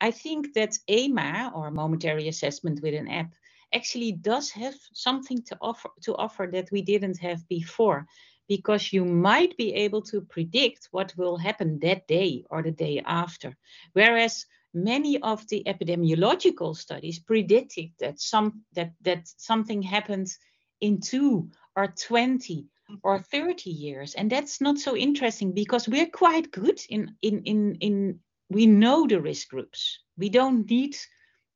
I 0.00 0.12
think 0.12 0.54
that 0.54 0.78
ema 0.88 1.50
or 1.56 1.72
momentary 1.72 2.28
assessment 2.28 2.80
with 2.82 2.94
an 2.94 3.08
app 3.08 3.34
actually 3.74 4.12
does 4.12 4.50
have 4.52 4.76
something 4.92 5.42
to 5.48 5.56
offer 5.60 5.90
to 6.02 6.14
offer 6.14 6.48
that 6.52 6.70
we 6.70 6.82
didn't 6.82 7.18
have 7.18 7.40
before 7.48 8.06
because 8.46 8.92
you 8.92 9.04
might 9.04 9.56
be 9.56 9.74
able 9.74 10.02
to 10.02 10.20
predict 10.20 10.88
what 10.92 11.12
will 11.16 11.36
happen 11.36 11.80
that 11.80 12.06
day 12.06 12.44
or 12.48 12.62
the 12.62 12.76
day 12.86 13.02
after. 13.04 13.56
Whereas 13.92 14.46
many 14.84 15.20
of 15.20 15.46
the 15.48 15.62
epidemiological 15.66 16.76
studies 16.76 17.18
predicted 17.18 17.90
that 17.98 18.20
some 18.20 18.62
that 18.74 18.92
that 19.02 19.28
something 19.36 19.82
happens 19.82 20.38
in 20.80 21.00
two 21.00 21.50
or 21.76 21.88
20 21.88 22.66
or 23.02 23.18
mm-hmm. 23.18 23.46
30 23.46 23.70
years. 23.70 24.14
And 24.14 24.30
that's 24.30 24.60
not 24.60 24.78
so 24.78 24.96
interesting 24.96 25.52
because 25.52 25.88
we're 25.88 26.10
quite 26.10 26.50
good 26.50 26.80
in 26.88 27.14
in 27.22 27.42
in 27.44 27.76
in 27.80 28.20
we 28.50 28.66
know 28.66 29.06
the 29.06 29.20
risk 29.20 29.48
groups. 29.48 30.00
We 30.16 30.30
don't 30.30 30.68
need 30.70 30.96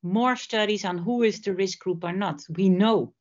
more 0.03 0.35
studies 0.35 0.85
on 0.85 0.97
who 0.97 1.23
is 1.23 1.41
the 1.41 1.53
risk 1.53 1.79
group 1.79 2.03
or 2.03 2.13
not. 2.13 2.43
We 2.49 2.69
know. 2.69 3.13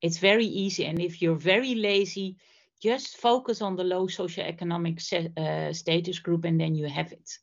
It's 0.00 0.18
very 0.18 0.46
easy. 0.46 0.86
And 0.86 1.00
if 1.00 1.22
you're 1.22 1.36
very 1.36 1.74
lazy 1.74 2.36
just 2.82 3.16
focus 3.16 3.62
on 3.62 3.76
the 3.76 3.84
low 3.84 4.06
socioeconomic 4.06 4.98
uh, 5.38 5.72
status 5.72 6.18
group 6.18 6.44
and 6.44 6.60
then 6.60 6.74
you 6.74 6.86
have 6.88 7.12
it 7.12 7.38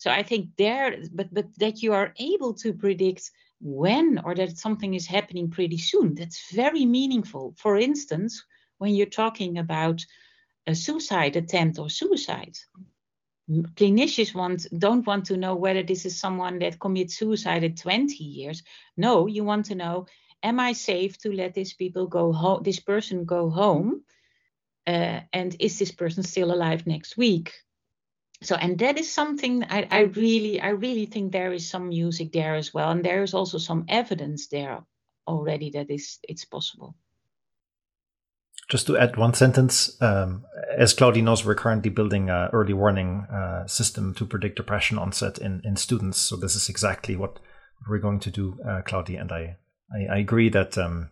so 0.00 0.10
I 0.10 0.22
think 0.22 0.56
there, 0.56 0.96
but 1.12 1.28
but 1.32 1.46
that 1.58 1.82
you 1.82 1.92
are 1.92 2.14
able 2.18 2.54
to 2.54 2.72
predict 2.72 3.30
when 3.60 4.18
or 4.24 4.34
that 4.34 4.56
something 4.56 4.94
is 4.94 5.06
happening 5.06 5.50
pretty 5.50 5.76
soon, 5.76 6.14
that's 6.14 6.52
very 6.52 6.86
meaningful. 6.86 7.54
For 7.58 7.76
instance, 7.76 8.42
when 8.78 8.94
you're 8.94 9.18
talking 9.22 9.58
about 9.58 10.06
a 10.66 10.74
suicide 10.74 11.36
attempt 11.36 11.78
or 11.78 11.90
suicide, 11.90 12.56
clinicians 13.50 14.34
want 14.34 14.66
don't 14.78 15.06
want 15.06 15.26
to 15.26 15.36
know 15.36 15.54
whether 15.54 15.82
this 15.82 16.06
is 16.06 16.18
someone 16.18 16.58
that 16.60 16.80
commits 16.80 17.18
suicide 17.18 17.62
at 17.62 17.76
20 17.76 18.24
years. 18.24 18.62
No, 18.96 19.26
you 19.26 19.44
want 19.44 19.66
to 19.66 19.74
know, 19.74 20.06
am 20.42 20.58
I 20.58 20.72
safe 20.72 21.18
to 21.18 21.30
let 21.30 21.52
this 21.52 21.74
people 21.74 22.06
go 22.06 22.32
home, 22.32 22.62
this 22.62 22.80
person 22.80 23.26
go 23.26 23.50
home? 23.50 24.02
Uh, 24.86 25.20
and 25.32 25.56
is 25.60 25.78
this 25.78 25.92
person 25.92 26.22
still 26.22 26.52
alive 26.52 26.86
next 26.86 27.16
week? 27.16 27.52
so 28.42 28.54
and 28.54 28.78
that 28.78 28.98
is 28.98 29.12
something 29.12 29.64
I, 29.64 29.86
I 29.90 30.00
really 30.00 30.60
i 30.60 30.70
really 30.70 31.06
think 31.06 31.32
there 31.32 31.52
is 31.52 31.68
some 31.68 31.88
music 31.88 32.32
there 32.32 32.54
as 32.54 32.72
well. 32.72 32.90
And 32.90 33.04
there 33.04 33.22
is 33.22 33.34
also 33.34 33.58
some 33.58 33.84
evidence 33.88 34.48
there 34.48 34.82
already 35.26 35.70
that 35.70 35.90
is 35.90 36.18
it's 36.22 36.44
possible. 36.44 36.94
Just 38.68 38.86
to 38.86 38.96
add 38.96 39.16
one 39.16 39.34
sentence 39.34 40.00
um, 40.00 40.44
as 40.76 40.94
claudi 40.94 41.22
knows 41.22 41.44
we're 41.44 41.56
currently 41.56 41.90
building 41.90 42.30
an 42.30 42.50
early 42.52 42.72
warning 42.72 43.26
uh, 43.32 43.66
system 43.66 44.14
to 44.14 44.24
predict 44.24 44.56
depression 44.56 44.96
onset 44.96 45.38
in, 45.38 45.60
in 45.64 45.74
students. 45.76 46.18
So 46.18 46.36
this 46.36 46.54
is 46.54 46.68
exactly 46.68 47.16
what 47.16 47.40
we're 47.88 47.98
going 47.98 48.20
to 48.20 48.30
do 48.30 48.58
uh, 48.64 48.82
claudi 48.82 49.20
and 49.20 49.32
i 49.32 49.56
i, 49.92 50.14
I 50.14 50.18
agree 50.18 50.50
that 50.50 50.78
um, 50.78 51.10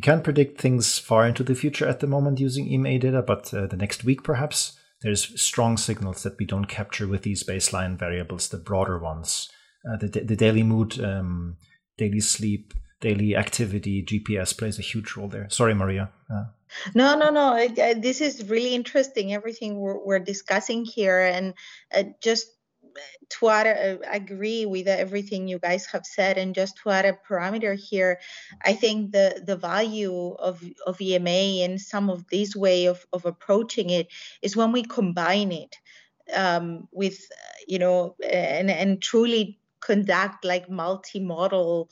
we 0.00 0.02
can't 0.02 0.24
predict 0.24 0.58
things 0.58 0.98
far 0.98 1.26
into 1.26 1.44
the 1.44 1.54
future 1.54 1.86
at 1.86 2.00
the 2.00 2.06
moment 2.06 2.40
using 2.40 2.72
ema 2.72 2.98
data 2.98 3.20
but 3.20 3.52
uh, 3.52 3.66
the 3.66 3.76
next 3.76 4.02
week 4.02 4.22
perhaps 4.22 4.80
there's 5.02 5.40
strong 5.40 5.76
signals 5.76 6.22
that 6.22 6.38
we 6.38 6.44
don't 6.44 6.66
capture 6.66 7.08
with 7.08 7.22
these 7.22 7.42
baseline 7.42 7.98
variables, 7.98 8.48
the 8.48 8.58
broader 8.58 8.98
ones, 8.98 9.48
uh, 9.90 9.96
the, 9.96 10.08
the 10.08 10.36
daily 10.36 10.62
mood, 10.62 11.02
um, 11.02 11.56
daily 11.96 12.20
sleep, 12.20 12.74
daily 13.00 13.34
activity, 13.34 14.04
GPS 14.04 14.56
plays 14.56 14.78
a 14.78 14.82
huge 14.82 15.16
role 15.16 15.28
there. 15.28 15.48
Sorry, 15.48 15.74
Maria. 15.74 16.10
Uh, 16.30 16.44
no, 16.94 17.16
no, 17.16 17.30
no. 17.30 17.68
this 17.94 18.20
is 18.20 18.48
really 18.48 18.74
interesting. 18.74 19.32
Everything 19.32 19.80
we're, 19.80 20.04
we're 20.04 20.18
discussing 20.18 20.84
here, 20.84 21.20
and 21.20 21.54
uh, 21.94 22.04
just 22.22 22.46
to 23.30 23.48
add, 23.48 23.66
uh, 23.66 23.98
agree 24.10 24.66
with 24.66 24.88
everything 24.88 25.48
you 25.48 25.58
guys 25.58 25.86
have 25.86 26.04
said, 26.06 26.38
and 26.38 26.54
just 26.54 26.76
to 26.78 26.90
add 26.90 27.04
a 27.04 27.12
parameter 27.12 27.78
here, 27.78 28.20
I 28.64 28.72
think 28.72 29.12
the 29.12 29.42
the 29.44 29.56
value 29.56 30.32
of 30.38 30.62
of 30.86 31.00
EMA 31.00 31.64
and 31.64 31.80
some 31.80 32.10
of 32.10 32.26
this 32.28 32.56
way 32.56 32.86
of 32.86 33.06
of 33.12 33.24
approaching 33.24 33.90
it 33.90 34.08
is 34.42 34.56
when 34.56 34.72
we 34.72 34.82
combine 34.82 35.52
it 35.52 35.76
um, 36.34 36.88
with, 36.92 37.18
you 37.66 37.78
know, 37.78 38.16
and 38.28 38.70
and 38.70 39.02
truly 39.02 39.58
conduct 39.80 40.44
like 40.44 40.68
multi-model 40.68 41.90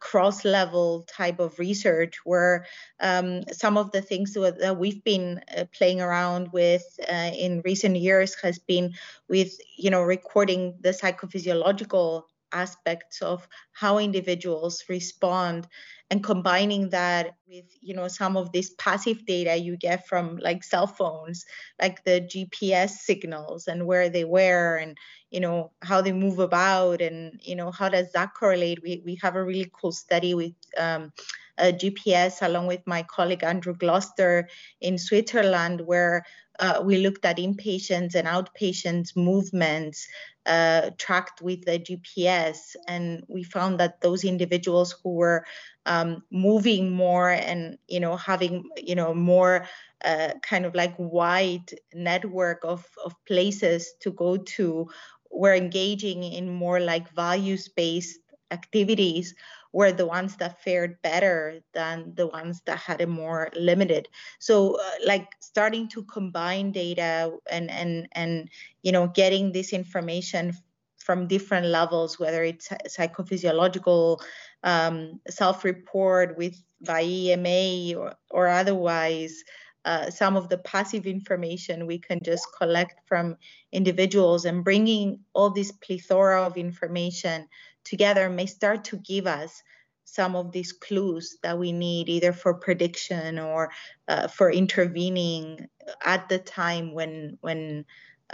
cross 0.00 0.44
level 0.44 1.04
type 1.08 1.38
of 1.38 1.58
research 1.58 2.18
where 2.24 2.66
um, 3.00 3.42
some 3.52 3.76
of 3.76 3.92
the 3.92 4.02
things 4.02 4.34
that 4.34 4.76
we've 4.78 5.02
been 5.04 5.40
uh, 5.56 5.64
playing 5.72 6.00
around 6.00 6.52
with 6.52 6.84
uh, 7.08 7.30
in 7.36 7.62
recent 7.64 7.96
years 7.96 8.34
has 8.42 8.58
been 8.58 8.92
with 9.28 9.56
you 9.76 9.90
know 9.90 10.02
recording 10.02 10.76
the 10.80 10.90
psychophysiological 10.90 12.22
aspects 12.52 13.22
of 13.22 13.46
how 13.72 13.98
individuals 13.98 14.84
respond 14.88 15.66
and 16.10 16.22
combining 16.22 16.90
that 16.90 17.34
with 17.48 17.64
you 17.80 17.94
know 17.94 18.08
some 18.08 18.36
of 18.36 18.52
this 18.52 18.74
passive 18.78 19.26
data 19.26 19.56
you 19.56 19.76
get 19.76 20.06
from 20.06 20.36
like 20.36 20.62
cell 20.62 20.86
phones 20.86 21.44
like 21.80 22.04
the 22.04 22.20
gps 22.20 22.90
signals 22.90 23.66
and 23.66 23.86
where 23.86 24.08
they 24.08 24.24
were 24.24 24.76
and 24.76 24.96
you 25.36 25.42
know 25.42 25.70
how 25.82 26.00
they 26.00 26.12
move 26.12 26.38
about 26.38 27.02
and 27.02 27.38
you 27.42 27.54
know 27.54 27.70
how 27.70 27.90
does 27.90 28.10
that 28.12 28.32
correlate? 28.32 28.82
We, 28.82 29.02
we 29.04 29.18
have 29.22 29.36
a 29.36 29.44
really 29.44 29.70
cool 29.70 29.92
study 29.92 30.32
with 30.32 30.54
um, 30.78 31.12
GPS 31.58 32.40
along 32.40 32.68
with 32.68 32.80
my 32.86 33.02
colleague 33.02 33.44
Andrew 33.44 33.74
Gloster 33.74 34.48
in 34.80 34.96
Switzerland, 34.96 35.82
where 35.82 36.24
uh, 36.58 36.80
we 36.82 36.96
looked 36.96 37.26
at 37.26 37.36
inpatients 37.36 38.14
and 38.14 38.26
outpatients 38.26 39.14
movements 39.14 40.08
uh, 40.46 40.90
tracked 40.96 41.42
with 41.42 41.66
the 41.66 41.78
GPS, 41.80 42.74
and 42.88 43.22
we 43.28 43.42
found 43.42 43.78
that 43.80 44.00
those 44.00 44.24
individuals 44.24 44.94
who 45.02 45.16
were 45.16 45.44
um, 45.84 46.22
moving 46.30 46.92
more 46.92 47.28
and 47.28 47.76
you 47.88 48.00
know 48.00 48.16
having 48.16 48.70
you 48.78 48.94
know 48.94 49.12
more 49.12 49.66
uh, 50.04 50.30
kind 50.42 50.64
of 50.66 50.74
like 50.74 50.94
wide 50.98 51.70
network 51.94 52.64
of, 52.64 52.86
of 53.04 53.12
places 53.26 53.94
to 54.00 54.10
go 54.10 54.36
to 54.36 54.88
were 55.30 55.54
engaging 55.54 56.22
in 56.22 56.50
more 56.50 56.80
like 56.80 57.10
values 57.14 57.68
based 57.68 58.20
activities 58.50 59.34
were 59.72 59.92
the 59.92 60.06
ones 60.06 60.36
that 60.36 60.62
fared 60.62 61.00
better 61.02 61.60
than 61.74 62.14
the 62.14 62.26
ones 62.26 62.62
that 62.64 62.78
had 62.78 63.00
a 63.00 63.06
more 63.06 63.50
limited. 63.54 64.08
So 64.38 64.80
uh, 64.80 64.90
like 65.04 65.28
starting 65.40 65.88
to 65.88 66.02
combine 66.04 66.72
data 66.72 67.30
and 67.50 67.70
and 67.70 68.08
and 68.12 68.48
you 68.82 68.92
know 68.92 69.08
getting 69.08 69.52
this 69.52 69.72
information 69.72 70.56
from 70.96 71.28
different 71.28 71.66
levels, 71.66 72.18
whether 72.18 72.42
it's 72.42 72.68
psychophysiological 72.88 74.18
um, 74.64 75.20
self-report 75.28 76.36
with 76.36 76.56
by 76.84 77.02
EMA 77.02 77.98
or, 77.98 78.14
or 78.30 78.48
otherwise, 78.48 79.44
uh, 79.86 80.10
some 80.10 80.36
of 80.36 80.48
the 80.48 80.58
passive 80.58 81.06
information 81.06 81.86
we 81.86 81.96
can 81.96 82.18
just 82.22 82.44
collect 82.58 83.00
from 83.06 83.36
individuals 83.70 84.44
and 84.44 84.64
bringing 84.64 85.20
all 85.32 85.48
this 85.48 85.70
plethora 85.70 86.42
of 86.42 86.56
information 86.56 87.46
together 87.84 88.28
may 88.28 88.46
start 88.46 88.82
to 88.82 88.96
give 88.96 89.28
us 89.28 89.62
some 90.04 90.34
of 90.34 90.50
these 90.50 90.72
clues 90.72 91.38
that 91.44 91.56
we 91.56 91.70
need 91.70 92.08
either 92.08 92.32
for 92.32 92.52
prediction 92.54 93.38
or 93.38 93.70
uh, 94.08 94.26
for 94.26 94.50
intervening 94.50 95.68
at 96.04 96.28
the 96.28 96.38
time 96.38 96.92
when 96.92 97.38
when 97.40 97.84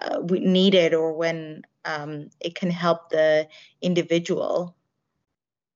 uh, 0.01 0.21
we 0.23 0.41
need 0.41 0.75
it 0.75 0.95
or 0.95 1.13
when 1.13 1.61
um, 1.85 2.31
it 2.41 2.55
can 2.55 2.71
help 2.71 3.11
the 3.11 3.47
individual. 3.83 4.75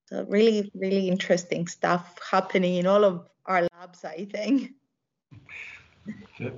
So 0.06 0.24
really 0.26 0.70
really 0.74 1.08
interesting 1.08 1.66
stuff 1.66 2.18
happening 2.30 2.76
in 2.76 2.86
all 2.86 3.04
of 3.04 3.28
our 3.46 3.62
labs 3.62 4.04
i 4.04 4.24
think 4.24 4.72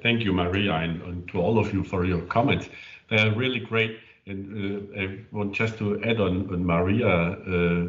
Thank 0.02 0.24
you, 0.24 0.32
Maria, 0.32 0.74
and, 0.74 1.00
and, 1.02 1.28
to 1.28 1.40
all 1.40 1.58
of 1.58 1.72
you 1.72 1.82
for 1.82 2.04
your 2.04 2.20
comments. 2.22 2.68
They 3.08 3.18
are 3.18 3.34
really 3.34 3.60
great. 3.60 3.98
And 4.26 4.92
uh, 4.94 5.00
I 5.00 5.18
want 5.32 5.54
just 5.54 5.78
to 5.78 6.02
add 6.02 6.20
on, 6.20 6.52
on 6.52 6.66
Maria, 6.66 7.08
uh, 7.08 7.88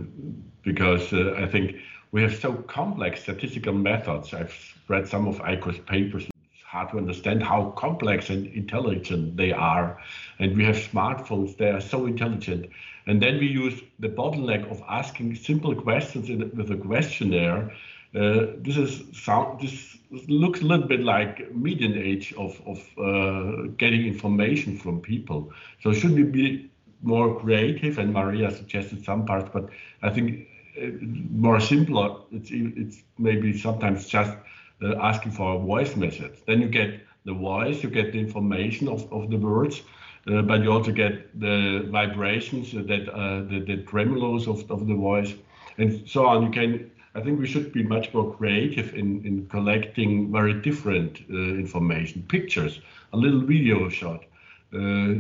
because 0.63 1.11
uh, 1.11 1.33
I 1.37 1.45
think 1.47 1.75
we 2.11 2.21
have 2.21 2.35
so 2.35 2.53
complex 2.53 3.21
statistical 3.23 3.73
methods. 3.73 4.33
I've 4.33 4.55
read 4.87 5.07
some 5.07 5.27
of 5.27 5.39
Eiko's 5.39 5.79
papers. 5.79 6.23
It's 6.53 6.63
hard 6.63 6.89
to 6.91 6.97
understand 6.97 7.43
how 7.43 7.71
complex 7.71 8.29
and 8.29 8.47
intelligent 8.47 9.35
they 9.35 9.51
are. 9.51 10.01
And 10.39 10.55
we 10.55 10.63
have 10.65 10.77
smartphones, 10.77 11.57
they 11.57 11.71
are 11.71 11.81
so 11.81 12.05
intelligent. 12.05 12.69
And 13.05 13.21
then 13.21 13.37
we 13.37 13.47
use 13.47 13.81
the 13.99 14.09
bottleneck 14.09 14.69
of 14.71 14.81
asking 14.87 15.35
simple 15.35 15.75
questions 15.75 16.29
in, 16.29 16.51
with 16.55 16.71
a 16.71 16.77
questionnaire 16.77 17.71
uh, 18.15 18.47
this 18.57 18.77
is 18.77 19.03
sound. 19.13 19.61
This 19.61 19.97
looks 20.27 20.61
a 20.61 20.65
little 20.65 20.87
bit 20.87 21.01
like 21.01 21.53
median 21.53 21.95
age 21.95 22.33
of 22.33 22.59
of 22.65 22.79
uh, 22.97 23.67
getting 23.77 24.05
information 24.07 24.77
from 24.77 24.99
people. 24.99 25.51
So 25.81 25.93
should 25.93 26.11
we 26.11 26.23
be 26.23 26.71
more 27.03 27.39
creative? 27.39 27.99
And 27.99 28.13
Maria 28.13 28.49
suggested 28.51 29.05
some 29.05 29.25
parts, 29.25 29.49
but 29.53 29.69
I 30.01 30.09
think 30.09 30.47
uh, 30.81 30.87
more 31.29 31.59
simpler. 31.59 32.15
It's 32.31 32.49
it's 32.51 33.03
maybe 33.19 33.57
sometimes 33.57 34.07
just 34.07 34.35
uh, 34.81 34.95
asking 34.95 35.33
for 35.33 35.55
a 35.55 35.59
voice 35.59 35.95
message. 35.95 36.39
Then 36.47 36.61
you 36.61 36.67
get 36.67 37.01
the 37.25 37.33
voice, 37.33 37.83
you 37.83 37.89
get 37.89 38.11
the 38.11 38.19
information 38.19 38.87
of, 38.87 39.11
of 39.13 39.29
the 39.29 39.37
words, 39.37 39.83
uh, 40.27 40.41
but 40.41 40.63
you 40.63 40.71
also 40.71 40.91
get 40.91 41.39
the 41.39 41.85
vibrations, 41.91 42.71
that 42.71 43.09
uh, 43.09 43.41
the, 43.41 43.59
the 43.59 43.83
tremolos 43.83 44.47
of, 44.47 44.69
of 44.71 44.87
the 44.87 44.95
voice, 44.95 45.33
and 45.77 46.07
so 46.07 46.25
on. 46.25 46.43
You 46.43 46.49
can 46.49 46.91
I 47.15 47.21
think 47.21 47.39
we 47.39 47.47
should 47.47 47.71
be 47.73 47.83
much 47.83 48.13
more 48.13 48.33
creative 48.35 48.93
in, 48.93 49.25
in 49.25 49.47
collecting 49.47 50.31
very 50.31 50.53
different 50.53 51.19
uh, 51.31 51.33
information, 51.33 52.23
pictures, 52.27 52.81
a 53.13 53.17
little 53.17 53.41
video 53.41 53.89
shot, 53.89 54.25
uh, 54.73 55.15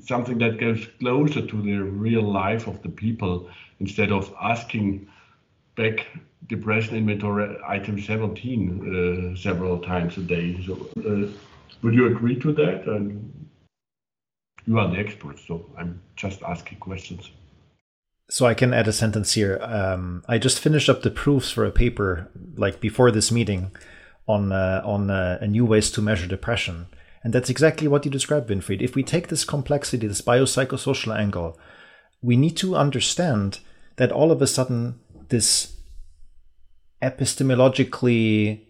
something 0.00 0.38
that 0.38 0.58
goes 0.58 0.86
closer 1.00 1.46
to 1.46 1.62
the 1.62 1.78
real 1.78 2.22
life 2.22 2.66
of 2.66 2.82
the 2.82 2.88
people 2.88 3.50
instead 3.80 4.10
of 4.10 4.32
asking 4.40 5.06
Beck 5.76 6.06
depression 6.46 6.96
inventory 6.96 7.56
item 7.66 8.00
17 8.00 9.34
uh, 9.34 9.36
several 9.36 9.78
times 9.80 10.16
a 10.16 10.20
day. 10.20 10.62
So, 10.64 10.88
uh, 10.98 11.28
would 11.82 11.94
you 11.94 12.06
agree 12.06 12.38
to 12.38 12.52
that? 12.52 12.86
And 12.86 13.48
you 14.66 14.78
are 14.78 14.88
the 14.88 14.98
expert, 14.98 15.38
so 15.40 15.68
I'm 15.76 16.00
just 16.16 16.42
asking 16.42 16.78
questions 16.78 17.30
so 18.28 18.46
I 18.46 18.54
can 18.54 18.72
add 18.72 18.88
a 18.88 18.92
sentence 18.92 19.32
here. 19.32 19.58
Um, 19.62 20.24
I 20.28 20.38
just 20.38 20.58
finished 20.58 20.88
up 20.88 21.02
the 21.02 21.10
proofs 21.10 21.50
for 21.50 21.64
a 21.64 21.70
paper 21.70 22.30
like 22.56 22.80
before 22.80 23.10
this 23.10 23.30
meeting 23.30 23.72
on 24.26 24.52
uh, 24.52 24.82
on 24.84 25.10
uh, 25.10 25.38
a 25.40 25.46
new 25.46 25.64
ways 25.64 25.90
to 25.92 26.02
measure 26.02 26.26
depression, 26.26 26.86
and 27.22 27.32
that's 27.32 27.50
exactly 27.50 27.88
what 27.88 28.04
you 28.04 28.10
described, 28.10 28.48
Winfried. 28.48 28.82
If 28.82 28.94
we 28.94 29.02
take 29.02 29.28
this 29.28 29.44
complexity, 29.44 30.06
this 30.06 30.22
biopsychosocial 30.22 31.16
angle, 31.16 31.58
we 32.22 32.36
need 32.36 32.56
to 32.58 32.76
understand 32.76 33.60
that 33.96 34.12
all 34.12 34.32
of 34.32 34.40
a 34.40 34.46
sudden 34.46 34.98
this 35.28 35.76
epistemologically 37.02 38.60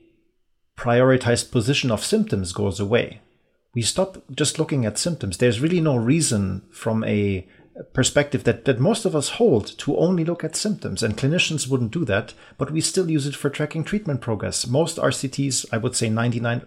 prioritized 0.77 1.53
position 1.53 1.91
of 1.91 2.05
symptoms 2.05 2.53
goes 2.53 2.81
away. 2.81 3.21
We 3.75 3.83
stop 3.83 4.23
just 4.31 4.59
looking 4.59 4.85
at 4.85 4.99
symptoms. 4.99 5.39
There's 5.39 5.61
really 5.61 5.81
no 5.81 5.97
reason 5.97 6.63
from 6.71 7.05
a 7.05 7.47
perspective 7.93 8.45
that, 8.45 8.65
that 8.65 8.79
most 8.79 9.05
of 9.05 9.17
us 9.17 9.31
hold 9.31 9.67
to 9.79 9.97
only 9.97 10.25
look 10.25 10.45
at 10.45 10.57
symptoms, 10.57 11.03
and 11.03 11.17
clinicians 11.17 11.69
wouldn't 11.69 11.93
do 11.93 12.05
that, 12.05 12.35
but 12.57 12.71
we 12.71 12.81
still 12.81 13.11
use 13.11 13.27
it 13.27 13.35
for 13.35 13.51
tracking 13.51 13.85
treatment 13.85 14.21
progress. 14.21 14.67
Most 14.67 14.97
RCTs, 14.97 15.67
I 15.73 15.79
would 15.79 15.97
say 15.97 16.09
99% 16.09 16.63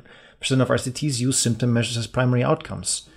of 0.61 0.67
RCTs 0.67 1.19
use 1.19 1.39
symptom 1.39 1.71
measures 1.71 1.97
as 1.97 2.07
primary 2.07 2.43
outcomes. 2.43 3.07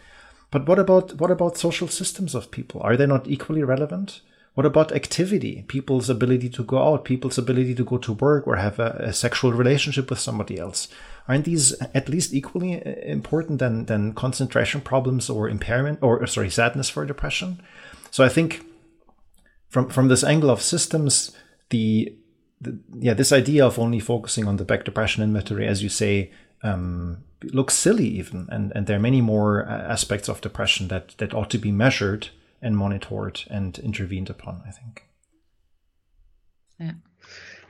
But 0.51 0.67
what 0.67 0.79
about 0.79 1.21
what 1.21 1.31
about 1.31 1.57
social 1.57 1.87
systems 1.87 2.35
of 2.35 2.51
people? 2.51 2.81
Are 2.83 2.97
they 2.97 3.07
not 3.07 3.29
equally 3.29 3.63
relevant? 3.63 4.21
What 4.55 4.67
about 4.67 4.93
activity? 4.93 5.65
People's 5.69 6.11
ability 6.11 6.49
to 6.51 6.65
go 6.65 6.83
out, 6.83 7.05
people's 7.05 7.39
ability 7.39 7.75
to 7.77 7.85
go 7.85 7.99
to 7.99 8.13
work 8.13 8.49
or 8.49 8.57
have 8.57 8.81
a, 8.81 8.97
a 8.99 9.13
sexual 9.13 9.53
relationship 9.53 10.11
with 10.11 10.19
somebody 10.19 10.59
else. 10.59 10.89
Aren't 11.29 11.45
these 11.45 11.73
at 11.95 12.09
least 12.09 12.35
equally 12.35 12.83
uh, 12.85 12.91
important 13.03 13.59
than, 13.59 13.87
than 13.87 14.15
concentration 14.15 14.81
problems 14.81 15.31
or 15.31 15.49
impairment 15.49 16.01
or 16.03 16.27
sorry, 16.27 16.51
sadness 16.51 16.91
for 16.91 17.05
depression? 17.05 17.63
So 18.11 18.25
I 18.25 18.29
think 18.29 18.65
from 19.69 19.89
from 19.89 20.09
this 20.09 20.25
angle 20.25 20.51
of 20.51 20.61
systems, 20.61 21.33
the, 21.71 22.15
the 22.61 22.79
yeah, 22.99 23.15
this 23.15 23.33
idea 23.33 23.65
of 23.65 23.79
only 23.79 24.01
focusing 24.01 24.47
on 24.47 24.57
the 24.57 24.65
Beck 24.65 24.85
depression 24.85 25.23
inventory, 25.23 25.67
as 25.67 25.83
you 25.83 25.89
say, 25.89 26.33
um, 26.63 27.25
looks 27.45 27.75
silly 27.75 28.09
even, 28.09 28.49
and 28.51 28.73
and 28.75 28.87
there 28.87 28.97
are 28.97 29.01
many 29.01 29.21
more 29.21 29.67
uh, 29.67 29.93
aspects 29.93 30.29
of 30.29 30.41
depression 30.41 30.89
that 30.89 31.17
that 31.19 31.33
ought 31.33 31.51
to 31.51 31.59
be 31.59 31.73
measured 31.73 32.29
and 32.61 32.77
monitored 32.77 33.43
and 33.49 33.79
intervened 33.79 34.29
upon. 34.29 34.63
I 34.67 34.73
think. 34.73 35.05
Yeah. 36.79 36.93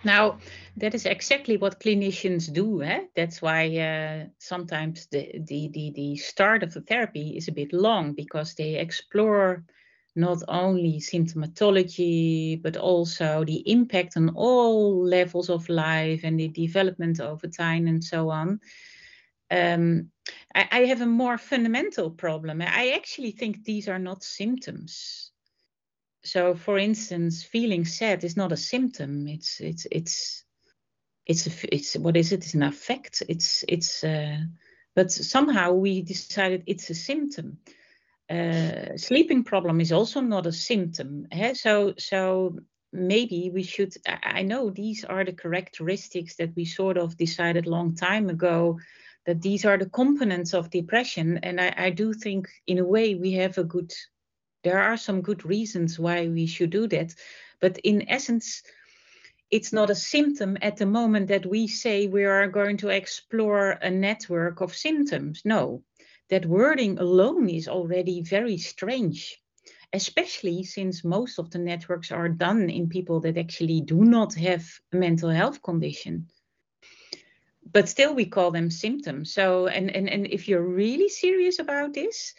Now, 0.02 0.39
that 0.77 0.95
is 0.95 1.07
exactly 1.07 1.57
what 1.57 1.81
clinicians 1.81 2.53
do. 2.53 2.83
Eh? 2.83 3.05
That's 3.15 3.43
why 3.43 3.77
uh, 3.77 4.27
sometimes 4.39 5.07
the, 5.07 5.41
the, 5.47 5.71
the, 5.73 5.93
the 5.95 6.17
start 6.17 6.63
of 6.63 6.73
the 6.73 6.81
therapy 6.81 7.37
is 7.37 7.49
a 7.49 7.53
bit 7.53 7.73
long 7.73 8.15
because 8.15 8.55
they 8.55 8.77
explore 8.77 9.65
not 10.17 10.43
only 10.49 11.01
symptomatology, 11.01 12.61
but 12.61 12.77
also 12.77 13.45
the 13.45 13.63
impact 13.71 14.17
on 14.17 14.31
all 14.31 15.05
levels 15.05 15.51
of 15.51 15.69
life 15.69 16.21
and 16.25 16.39
the 16.39 16.49
development 16.49 17.21
over 17.21 17.47
time 17.47 17.87
and 17.87 18.03
so 18.03 18.31
on. 18.31 18.61
Um, 19.51 20.11
I, 20.55 20.69
I, 20.71 20.79
have 20.87 21.01
a 21.01 21.07
more 21.07 21.37
fundamental 21.37 22.11
problem. 22.11 22.63
I 22.63 22.93
actually 22.93 23.33
think 23.33 23.65
these 23.65 23.89
are 23.89 23.99
not 23.99 24.23
symptoms. 24.23 25.33
So, 26.23 26.55
for 26.55 26.79
instance, 26.79 27.43
feeling 27.43 27.85
sad 27.85 28.23
is 28.23 28.37
not 28.37 28.53
a 28.53 28.57
symptom. 28.57 29.27
It's 29.27 29.61
it's 29.61 29.87
it's 29.91 30.45
it's 31.27 31.47
a, 31.47 31.75
it's 31.75 31.95
what 31.97 32.17
is 32.17 32.33
it? 32.33 32.45
It's 32.45 32.55
an 32.55 32.63
affect. 32.63 33.23
It's 33.29 33.65
it's. 33.69 34.05
Uh, 34.05 34.39
but 34.97 35.13
somehow 35.13 35.73
we 35.73 36.03
decided 36.03 36.65
it's 36.67 36.91
a 36.91 36.95
symptom 36.95 37.59
uh, 38.31 38.97
sleeping 38.97 39.43
problem 39.43 39.81
is 39.81 39.91
also 39.91 40.21
not 40.21 40.47
a 40.47 40.53
symptom. 40.53 41.27
Eh? 41.33 41.53
So, 41.55 41.95
so 41.99 42.57
maybe 42.93 43.51
we 43.53 43.65
should. 43.65 43.95
I 44.07 44.43
know 44.43 44.71
these 44.71 45.05
are 45.05 45.25
the 45.25 45.33
characteristics 45.33 46.37
that 46.37 46.55
we 46.55 46.65
sort 46.65 46.97
of 46.97 47.17
decided 47.17 47.67
long 47.67 47.97
time 47.97 48.31
ago 48.31 48.79
that 49.27 49.43
these 49.43 49.65
are 49.65 49.77
the 49.77 49.91
components 49.91 50.55
of 50.55 50.71
depression, 50.71 51.39
and 51.43 51.61
I, 51.61 51.75
I 51.77 51.91
do 51.91 52.15
think 52.15 52.49
in 52.67 52.79
a 52.79 52.85
way 52.85 53.17
we 53.17 53.33
have 53.33 53.59
a 53.59 53.65
good. 53.65 53.93
There 54.63 54.81
are 54.81 54.97
some 54.97 55.23
good 55.23 55.45
reasons 55.45 55.99
why 55.99 56.29
we 56.29 56.47
should 56.47 56.71
do 56.71 56.87
that, 56.89 57.15
but 57.61 57.79
in 57.79 58.09
essence. 58.09 58.63
It's 59.51 59.72
not 59.72 59.90
a 59.90 59.97
symptom 59.97 60.56
at 60.62 60.77
the 60.77 60.86
moment 60.86 61.27
that 61.28 61.44
we 61.44 61.66
say 61.66 62.06
we 62.06 62.24
are 62.24 62.47
going 62.47 62.77
to 62.78 62.89
explore 62.89 63.70
a 63.70 63.90
network 63.90 64.60
of 64.60 64.77
symptoms. 64.77 65.43
No, 65.44 65.82
that 66.28 66.47
wording 66.47 66.98
alone 66.98 67.48
is 67.48 67.66
already 67.66 68.22
very 68.22 68.59
strange, 68.59 69.43
especially 69.93 70.62
since 70.62 71.02
most 71.02 71.40
of 71.40 71.51
the 71.51 71.59
networks 71.59 72.12
are 72.12 72.28
done 72.28 72.70
in 72.70 72.89
people 72.89 73.18
that 73.20 73.36
actually 73.36 73.81
do 73.81 74.05
not 74.05 74.35
have 74.35 74.64
a 74.93 74.97
mental 74.97 75.31
health 75.31 75.60
condition. 75.62 76.28
But 77.72 77.89
still, 77.89 78.14
we 78.14 78.27
call 78.27 78.52
them 78.52 78.70
symptoms. 78.70 79.35
So, 79.35 79.66
and, 79.66 79.90
and, 79.90 80.09
and 80.09 80.27
if 80.28 80.48
you're 80.48 80.62
really 80.62 81.09
serious 81.09 81.59
about 81.59 81.93
this, 81.93 82.35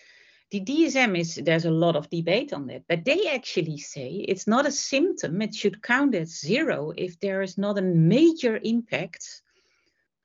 the 0.52 0.60
DSM 0.60 1.18
is 1.18 1.36
there's 1.36 1.66
a 1.66 1.72
lot 1.72 1.96
of 1.96 2.10
debate 2.10 2.52
on 2.52 2.68
that, 2.68 2.84
but 2.88 3.06
they 3.06 3.30
actually 3.30 3.78
say 3.78 4.26
it's 4.28 4.48
not 4.48 4.66
a 4.66 4.72
symptom, 4.72 5.42
it 5.42 5.56
should 5.56 5.82
count 5.82 6.14
as 6.14 6.40
zero 6.40 6.92
if 6.98 7.20
there 7.22 7.42
is 7.42 7.58
not 7.58 7.78
a 7.78 7.82
major 7.82 8.60
impact 8.62 9.42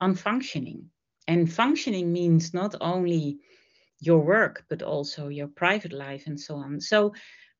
on 0.00 0.16
functioning. 0.16 0.90
And 1.28 1.52
functioning 1.52 2.12
means 2.12 2.52
not 2.52 2.74
only 2.80 3.38
your 4.00 4.18
work, 4.18 4.64
but 4.68 4.82
also 4.82 5.28
your 5.28 5.48
private 5.48 5.92
life 5.92 6.26
and 6.26 6.38
so 6.38 6.56
on. 6.56 6.80
So 6.80 7.14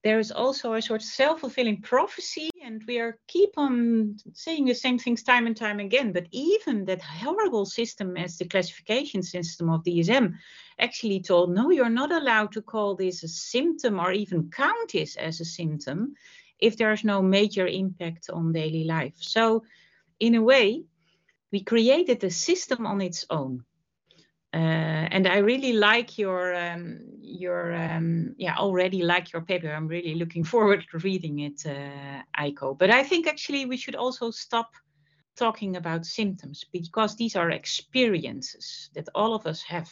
there 0.07 0.21
is 0.21 0.31
also 0.31 0.75
a 0.75 0.81
sort 0.81 1.03
of 1.03 1.09
self-fulfilling 1.09 1.83
prophecy 1.83 2.49
and 2.63 2.81
we 2.87 3.01
are 3.01 3.19
keep 3.27 3.51
on 3.57 4.17
saying 4.35 4.65
the 4.65 4.73
same 4.73 5.01
things 5.01 5.25
time 5.25 5.49
and 5.49 5.57
time 5.57 5.81
again. 5.81 6.13
But 6.13 6.29
even 6.31 6.85
that 6.85 7.03
horrible 7.03 7.67
system 7.67 8.17
as 8.17 8.39
the 8.39 8.45
classification 8.45 9.25
system 9.25 9.69
of 9.69 9.83
the 9.83 9.99
dsm 9.99 10.35
actually 10.79 11.21
told 11.23 11.51
no 11.51 11.71
you're 11.71 11.99
not 12.03 12.13
allowed 12.13 12.53
to 12.53 12.63
call 12.63 12.95
this 12.95 13.25
a 13.25 13.29
symptom 13.29 13.99
or 13.99 14.13
even 14.13 14.49
count 14.49 14.93
this 14.93 15.17
as 15.17 15.41
a 15.41 15.45
symptom 15.45 16.15
if 16.61 16.77
there's 16.77 17.03
no 17.03 17.21
major 17.21 17.67
impact 17.67 18.31
on 18.31 18.53
daily 18.53 18.85
life. 18.85 19.17
So 19.19 19.65
in 20.21 20.37
a 20.37 20.47
way 20.53 20.85
we 21.51 21.65
created 21.65 22.23
a 22.23 22.31
system 22.31 22.87
on 22.87 23.01
its 23.01 23.27
own 23.29 23.65
uh, 24.55 25.09
and 25.11 25.27
I 25.27 25.39
really 25.39 25.73
like 25.73 26.19
your 26.19 26.55
um, 26.55 27.01
your 27.21 27.75
um, 27.75 28.35
yeah 28.39 28.57
already 28.57 29.03
like 29.03 29.33
your 29.33 29.43
paper. 29.43 29.71
I'm 29.71 29.89
really 29.89 30.15
looking 30.15 30.45
forward 30.53 30.85
to 30.91 30.99
reading 30.99 31.41
it, 31.41 31.67
uh, 31.67 32.23
Eiko. 32.39 32.79
But 32.79 32.91
I 32.91 33.03
think 33.03 33.27
actually 33.27 33.67
we 33.67 33.77
should 33.77 33.97
also 33.97 34.31
stop 34.31 34.71
talking 35.37 35.77
about 35.77 36.07
symptoms 36.07 36.65
because 36.73 37.17
these 37.17 37.37
are 37.37 37.51
experiences 37.51 38.91
that 38.95 39.09
all 39.15 39.35
of 39.35 39.47
us 39.47 39.63
have. 39.63 39.91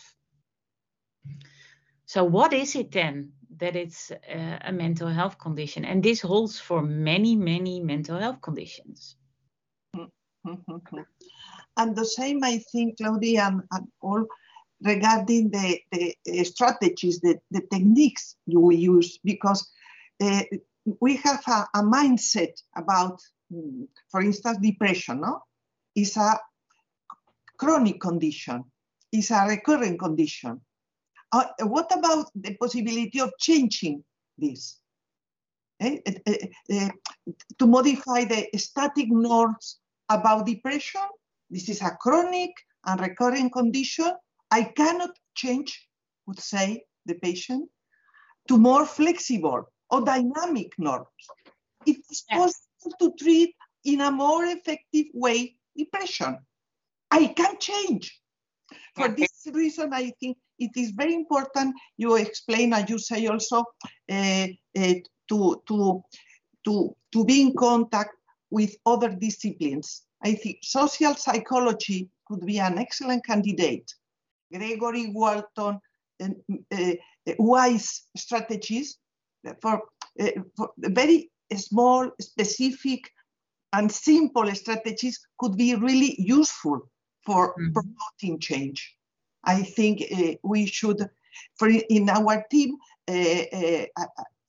So 2.06 2.24
what 2.24 2.52
is 2.52 2.76
it 2.76 2.92
then 2.92 3.32
that 3.56 3.76
it's 3.76 4.10
uh, 4.10 4.58
a 4.62 4.72
mental 4.72 5.08
health 5.08 5.38
condition? 5.38 5.84
And 5.84 6.02
this 6.02 6.20
holds 6.20 6.58
for 6.58 6.80
many 6.80 7.36
many 7.36 7.80
mental 7.80 8.18
health 8.18 8.40
conditions. 8.40 9.16
And 11.76 11.96
the 11.96 12.04
same, 12.04 12.44
I 12.44 12.58
think, 12.70 12.98
Claudi, 12.98 13.36
and, 13.38 13.62
and 13.72 13.88
all 14.00 14.24
regarding 14.84 15.50
the, 15.50 15.80
the 15.90 16.44
strategies, 16.44 17.20
the, 17.20 17.38
the 17.50 17.62
techniques 17.72 18.36
you 18.46 18.60
will 18.60 18.76
use, 18.76 19.18
because 19.24 19.66
uh, 20.22 20.42
we 21.00 21.16
have 21.16 21.42
a, 21.48 21.66
a, 21.74 21.82
mindset 21.82 22.52
about, 22.76 23.20
mm, 23.52 23.88
for 24.10 24.20
instance, 24.20 24.58
depression, 24.60 25.22
no? 25.22 25.40
Is 25.96 26.16
a 26.16 26.38
chronic 27.56 28.00
condition, 28.00 28.64
is 29.10 29.30
a 29.30 29.46
recurring 29.48 29.96
condition. 29.96 30.60
Uh, 31.32 31.46
what 31.60 31.90
about 31.96 32.30
the 32.34 32.54
possibility 32.54 33.20
of 33.20 33.32
changing 33.38 34.04
this? 34.36 34.78
Eh? 35.80 35.98
Uh, 36.06 36.32
uh, 36.72 36.88
to 37.58 37.66
modify 37.66 38.24
the 38.24 38.48
static 38.58 39.08
norms 39.08 39.78
about 40.10 40.46
depression, 40.46 41.00
this 41.48 41.68
is 41.68 41.80
a 41.80 41.96
chronic 42.00 42.52
and 42.84 43.00
recurring 43.00 43.48
condition 43.50 44.12
I 44.50 44.64
cannot 44.64 45.10
change, 45.34 45.88
would 46.26 46.40
say 46.40 46.84
the 47.06 47.14
patient, 47.14 47.68
to 48.48 48.58
more 48.58 48.86
flexible 48.86 49.64
or 49.90 50.04
dynamic 50.04 50.72
norms. 50.78 51.06
It 51.86 51.98
is 52.10 52.24
possible 52.30 52.96
to 53.00 53.12
treat 53.18 53.54
in 53.84 54.00
a 54.00 54.10
more 54.10 54.44
effective 54.44 55.06
way 55.12 55.56
depression. 55.76 56.38
I 57.10 57.26
can 57.26 57.58
change. 57.58 58.20
For 58.94 59.08
this 59.08 59.46
reason, 59.52 59.92
I 59.92 60.12
think 60.20 60.38
it 60.58 60.70
is 60.76 60.90
very 60.90 61.14
important 61.14 61.74
you 61.96 62.16
explain 62.16 62.72
and 62.72 62.88
you 62.88 62.98
say 62.98 63.26
also 63.26 63.64
uh, 64.10 64.46
uh, 64.78 64.94
to, 65.28 65.62
to, 65.68 66.02
to, 66.64 66.96
to 67.12 67.24
be 67.24 67.42
in 67.42 67.54
contact 67.54 68.14
with 68.50 68.76
other 68.86 69.10
disciplines. 69.10 70.02
I 70.22 70.34
think 70.34 70.58
social 70.62 71.14
psychology 71.14 72.08
could 72.26 72.46
be 72.46 72.58
an 72.60 72.78
excellent 72.78 73.26
candidate 73.26 73.92
Gregory 74.54 75.10
Walton 75.10 75.80
uh, 76.22 76.92
wise 77.38 78.02
strategies 78.16 78.98
for, 79.60 79.82
for 80.56 80.70
very 80.78 81.30
small, 81.56 82.10
specific, 82.20 83.10
and 83.72 83.90
simple 83.90 84.54
strategies 84.54 85.18
could 85.38 85.56
be 85.56 85.74
really 85.74 86.14
useful 86.18 86.88
for 87.26 87.54
mm-hmm. 87.54 87.72
promoting 87.72 88.38
change. 88.38 88.96
I 89.44 89.62
think 89.62 90.02
uh, 90.02 90.34
we 90.42 90.66
should, 90.66 91.08
for 91.58 91.68
in 91.68 92.08
our 92.08 92.44
team, 92.50 92.76
uh, 93.08 93.44
uh, 93.52 93.86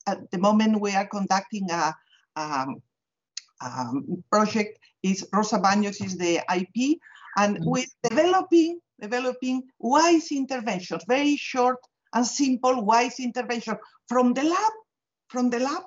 at 0.06 0.30
the 0.30 0.38
moment 0.38 0.80
we 0.80 0.94
are 0.94 1.06
conducting 1.06 1.68
a, 1.70 1.94
um, 2.36 2.82
um, 3.64 4.24
project. 4.30 4.78
Is 5.02 5.26
Rosa 5.32 5.58
Baños 5.58 6.04
is 6.04 6.16
the 6.16 6.40
IP, 6.54 6.98
and 7.36 7.56
mm-hmm. 7.56 7.68
we're 7.68 7.84
developing 8.02 8.80
developing 9.00 9.62
wise 9.78 10.30
interventions, 10.32 11.04
very 11.06 11.36
short 11.36 11.78
and 12.14 12.26
simple 12.26 12.84
wise 12.84 13.20
intervention 13.20 13.76
from 14.08 14.32
the 14.34 14.42
lab, 14.42 14.72
from 15.28 15.50
the 15.50 15.58
lab 15.58 15.82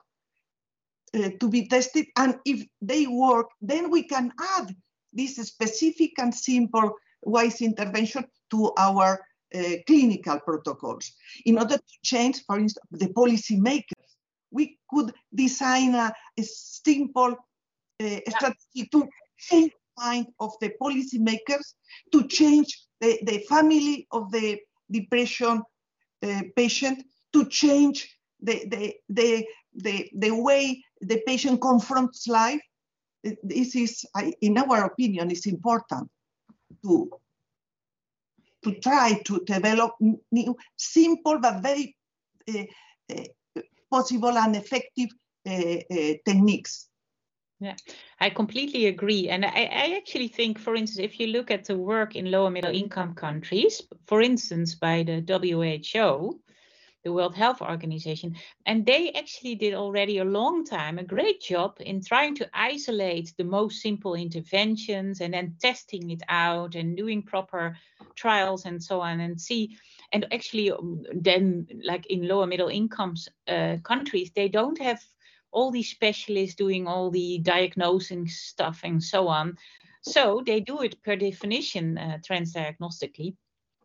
uh, 1.16 1.30
to 1.40 1.50
be 1.50 1.68
tested. 1.68 2.06
And 2.18 2.36
if 2.46 2.66
they 2.82 3.08
work, 3.08 3.48
then 3.62 3.90
we 3.90 4.04
can 4.04 4.32
add 4.58 4.76
this 5.14 5.38
specific 5.38 6.12
and 6.20 6.34
simple 6.34 6.94
wise 7.24 7.62
intervention 7.62 8.26
to 8.52 8.72
our 8.78 9.20
uh, 9.56 9.62
clinical 9.88 10.40
protocols. 10.42 11.12
In 11.46 11.58
order 11.58 11.78
to 11.78 11.94
change, 12.04 12.44
for 12.46 12.60
instance, 12.60 12.86
the 12.92 13.12
policy 13.14 13.60
makers, 13.60 14.18
we 14.52 14.78
could 14.90 15.14
design 15.34 15.96
a, 15.96 16.14
a 16.38 16.44
simple 16.44 17.36
uh, 18.02 18.20
strategy 18.28 18.88
to 18.92 19.08
change 19.38 19.72
the 19.72 20.04
mind 20.04 20.28
of 20.40 20.54
the 20.62 20.72
policymakers, 20.82 21.74
to 22.12 22.28
change 22.28 22.86
the, 23.02 23.20
the 23.24 23.40
family 23.50 24.08
of 24.12 24.32
the 24.32 24.60
depression 24.92 25.64
uh, 26.24 26.42
patient 26.56 27.04
to 27.34 27.46
change 27.46 28.18
the, 28.42 28.66
the, 28.68 28.96
the, 29.10 29.46
the, 29.76 30.10
the 30.16 30.32
way 30.32 30.84
the 31.02 31.22
patient 31.26 31.62
confronts 31.62 32.28
life. 32.28 32.62
This 33.44 33.76
is, 33.76 34.06
in 34.42 34.58
our 34.58 34.86
opinion, 34.86 35.30
is 35.32 35.46
important 35.46 36.10
to, 36.84 37.12
to 38.64 38.74
try 38.80 39.22
to 39.26 39.42
develop 39.46 39.94
new, 40.32 40.56
simple 40.78 41.40
but 41.40 41.62
very 41.62 41.96
uh, 42.54 42.64
uh, 43.12 43.62
possible 43.92 44.38
and 44.38 44.56
effective 44.56 45.10
uh, 45.48 45.78
techniques 46.26 46.89
yeah, 47.60 47.76
I 48.22 48.30
completely 48.30 48.86
agree. 48.86 49.28
And 49.28 49.46
I, 49.46 49.50
I, 49.50 49.96
actually 49.98 50.30
think, 50.30 50.58
for 50.58 50.76
instance, 50.76 51.04
if 51.04 51.20
you 51.20 51.28
look 51.28 51.52
at 51.52 51.66
the 51.66 51.78
work 51.78 52.16
in 52.16 52.32
lower 52.32 52.50
middle 52.50 52.74
income 52.74 53.14
countries, 53.16 53.82
for 54.08 54.22
instance, 54.22 54.76
by 54.76 55.04
the 55.04 55.22
WHO, 55.22 56.40
the 57.04 57.14
World 57.14 57.36
Health 57.36 57.62
Organization, 57.62 58.36
and 58.66 58.86
they 58.86 59.12
actually 59.12 59.56
did 59.56 59.74
already 59.74 60.20
a 60.20 60.26
long 60.26 60.66
time 60.66 61.00
a 61.00 61.04
great 61.04 61.42
job 61.42 61.76
in 61.80 62.02
trying 62.02 62.36
to 62.36 62.50
isolate 62.54 63.34
the 63.38 63.44
most 63.44 63.82
simple 63.82 64.16
interventions 64.16 65.20
and 65.20 65.34
then 65.34 65.56
testing 65.60 66.12
it 66.12 66.22
out 66.30 66.76
and 66.76 66.96
doing 66.96 67.22
proper 67.22 67.78
trials 68.16 68.66
and 68.66 68.82
so 68.82 69.02
on 69.02 69.20
and 69.20 69.40
see. 69.40 69.78
And 70.14 70.26
actually, 70.34 70.72
um, 70.72 71.04
then, 71.14 71.68
like 71.84 72.06
in 72.06 72.26
lower 72.26 72.48
middle 72.48 72.70
incomes 72.70 73.28
uh, 73.50 73.78
countries, 73.84 74.32
they 74.34 74.48
don't 74.48 74.80
have 74.80 75.02
all 75.52 75.72
these 75.72 75.90
specialists 75.90 76.56
doing 76.56 76.88
all 76.88 77.10
the 77.10 77.40
diagnosing 77.40 78.28
stuff 78.28 78.82
and 78.84 79.04
so 79.04 79.28
on. 79.28 79.58
So 80.02 80.42
they 80.46 80.60
do 80.60 80.82
it 80.82 81.02
per 81.04 81.16
definition 81.16 81.98
uh, 81.98 82.18
transdiagnostically. 82.22 83.36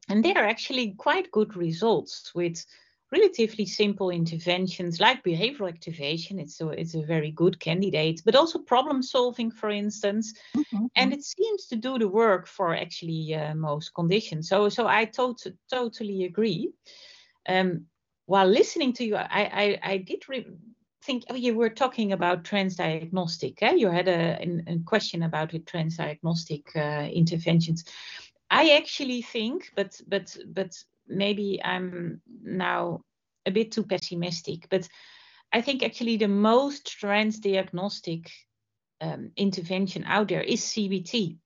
And 0.09 0.25
there 0.25 0.37
are 0.37 0.47
actually 0.47 0.95
quite 0.99 1.31
good 1.31 1.57
results 1.57 2.35
with 2.35 2.65
relatively 3.11 3.65
simple 3.65 4.11
interventions 4.11 5.01
like 5.01 5.23
behavioral 5.23 5.69
activation. 5.69 6.39
It's 6.39 6.61
a, 6.61 6.69
it's 6.69 6.95
a 6.95 7.03
very 7.03 7.31
good 7.31 7.59
candidate, 7.61 8.23
but 8.25 8.35
also 8.35 8.59
problem 8.59 9.03
solving, 9.03 9.51
for 9.51 9.71
instance. 9.71 10.35
Mm-hmm. 10.57 10.87
And 10.97 11.13
it 11.13 11.25
seems 11.25 11.67
to 11.67 11.77
do 11.77 11.99
the 11.99 12.09
work 12.09 12.47
for 12.47 12.75
actually 12.75 13.35
uh, 13.35 13.55
most 13.55 13.95
conditions. 13.95 14.49
So, 14.49 14.69
so 14.69 14.87
I 14.87 15.05
tot- 15.07 15.47
totally 15.71 16.25
agree. 16.25 16.73
Um, 17.49 17.87
while 18.27 18.49
listening 18.49 18.93
to 18.95 19.05
you, 19.05 19.17
I, 19.17 19.79
I, 19.83 19.93
I 19.93 19.97
did 19.99 20.29
re- 20.29 20.47
think 21.05 21.25
oh, 21.31 21.35
you 21.35 21.55
were 21.55 21.71
talking 21.71 22.13
about 22.13 22.45
transdiagnostic. 22.45 23.63
Eh? 23.63 23.75
You 23.75 23.91
had 23.91 24.09
a, 24.09 24.43
a, 24.67 24.79
question 24.85 25.23
about 25.23 25.53
the 25.53 25.61
transdiagnostic 25.61 26.65
uh, 26.75 27.09
interventions. 27.09 27.85
I 28.51 28.71
actually 28.71 29.23
think, 29.23 29.71
but 29.77 30.01
but 30.07 30.37
but 30.47 30.77
maybe 31.07 31.61
I'm 31.63 32.21
now 32.43 33.03
a 33.47 33.51
bit 33.51 33.73
too 33.73 33.85
pessimistic. 33.85 34.69
But 34.71 34.89
I 35.53 35.61
think 35.61 35.83
actually 35.83 36.17
the 36.17 36.29
most 36.29 36.97
transdiagnostic 37.01 38.29
um, 39.01 39.31
intervention 39.37 40.05
out 40.07 40.29
there 40.29 40.43
is 40.43 40.63
CBT 40.63 41.39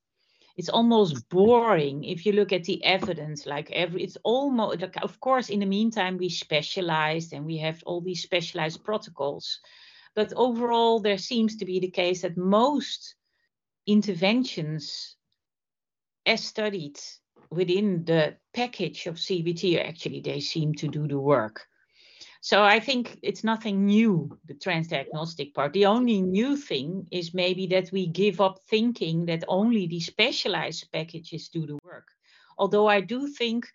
it's 0.58 0.68
almost 0.68 1.28
boring 1.28 2.02
if 2.02 2.26
you 2.26 2.32
look 2.32 2.52
at 2.52 2.64
the 2.64 2.84
evidence 2.84 3.46
like 3.46 3.70
every 3.70 4.02
it's 4.02 4.18
almost 4.24 4.80
like 4.80 4.96
of 5.02 5.20
course 5.20 5.50
in 5.50 5.60
the 5.60 5.66
meantime 5.66 6.18
we 6.18 6.28
specialized 6.28 7.32
and 7.32 7.46
we 7.46 7.56
have 7.58 7.80
all 7.86 8.00
these 8.00 8.22
specialized 8.22 8.82
protocols. 8.82 9.60
But 10.16 10.32
overall 10.34 10.98
there 10.98 11.16
seems 11.16 11.56
to 11.58 11.64
be 11.64 11.78
the 11.78 11.90
case 11.90 12.22
that 12.22 12.36
most 12.36 13.14
interventions 13.86 15.16
as 16.26 16.42
studied 16.42 16.98
within 17.50 18.04
the 18.04 18.36
package 18.52 19.06
of 19.06 19.14
cbt 19.14 19.82
actually 19.82 20.20
they 20.20 20.40
seem 20.40 20.74
to 20.74 20.88
do 20.88 21.08
the 21.08 21.18
work 21.18 21.66
So 22.40 22.62
I 22.62 22.78
think 22.78 23.18
it's 23.22 23.42
nothing 23.42 23.84
new, 23.86 24.38
the 24.46 24.54
transdiagnostic 24.54 25.54
part. 25.54 25.72
The 25.72 25.86
only 25.86 26.22
new 26.22 26.56
thing 26.56 27.06
is 27.10 27.34
maybe 27.34 27.66
that 27.68 27.90
we 27.92 28.06
give 28.06 28.40
up 28.40 28.60
thinking 28.68 29.26
that 29.26 29.44
only 29.48 29.86
the 29.86 30.00
specialized 30.00 30.90
packages 30.92 31.48
do 31.48 31.66
the 31.66 31.78
work. 31.84 32.08
Although 32.56 32.86
I 32.86 33.00
do 33.00 33.26
think 33.26 33.66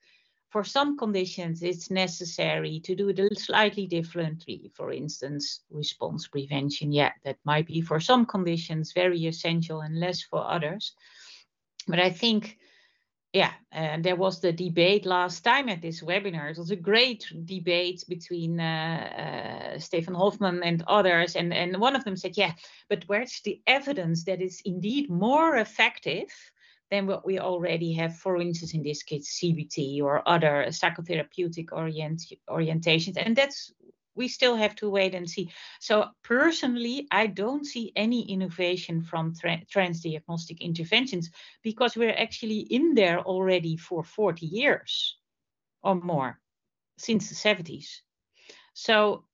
for 0.49 0.63
some 0.63 0.97
conditions 0.97 1.63
it's 1.63 1.89
necessary 1.89 2.79
to 2.81 2.95
do 2.95 3.09
it 3.09 3.39
slightly 3.39 3.87
differently. 3.87 4.71
For 4.75 4.91
instance, 4.91 5.61
response 5.69 6.27
prevention, 6.27 6.91
yeah, 6.91 7.11
that 7.25 7.37
might 7.43 7.67
be 7.67 7.81
for 7.81 7.99
some 7.99 8.25
conditions 8.25 8.93
very 8.93 9.25
essential 9.25 9.81
and 9.81 9.99
less 9.99 10.21
for 10.21 10.47
others. 10.47 10.93
But 11.87 11.99
I 11.99 12.11
think 12.11 12.57
yeah, 13.33 13.53
and 13.71 14.05
there 14.05 14.15
was 14.15 14.39
the 14.39 14.53
debate 14.53 15.07
last 15.07 15.43
time 15.43 15.67
at 15.67 15.81
this 15.81 16.03
webinar. 16.03 16.51
It 16.51 16.59
was 16.59 16.69
a 16.69 16.75
great 16.75 17.25
debate 17.45 18.03
between 18.07 18.59
uh, 18.59 19.73
uh, 19.73 19.79
Stefan 19.79 20.13
Hofmann 20.13 20.61
and 20.61 20.83
others. 20.85 21.35
And, 21.35 21.51
and 21.51 21.81
one 21.81 21.95
of 21.95 22.03
them 22.03 22.15
said, 22.15 22.37
yeah, 22.37 22.53
but 22.89 23.03
where's 23.07 23.41
the 23.43 23.59
evidence 23.65 24.25
that 24.25 24.39
is 24.39 24.61
indeed 24.65 25.09
more 25.09 25.57
effective 25.57 26.29
than 26.91 27.07
what 27.07 27.25
we 27.25 27.39
already 27.39 27.91
have, 27.93 28.15
for 28.15 28.39
instance, 28.39 28.75
in 28.75 28.83
this 28.83 29.01
case, 29.01 29.39
CBT 29.41 30.03
or 30.03 30.21
other 30.29 30.67
psychotherapeutic 30.69 31.69
orient, 31.71 32.21
orientations. 32.47 33.17
And 33.17 33.35
that's 33.35 33.73
we 34.15 34.27
still 34.27 34.55
have 34.55 34.75
to 34.75 34.89
wait 34.89 35.15
and 35.15 35.29
see. 35.29 35.51
So 35.79 36.09
personally, 36.23 37.07
I 37.11 37.27
don't 37.27 37.65
see 37.65 37.91
any 37.95 38.29
innovation 38.31 39.01
from 39.01 39.33
tra- 39.33 39.63
transdiagnostic 39.73 40.59
interventions 40.59 41.29
because 41.63 41.95
we're 41.95 42.15
actually 42.15 42.59
in 42.59 42.93
there 42.93 43.19
already 43.19 43.77
for 43.77 44.03
40 44.03 44.45
years 44.45 45.17
or 45.81 45.95
more 45.95 46.39
since 46.97 47.29
the 47.29 47.35
70s. 47.35 48.01
So 48.73 49.25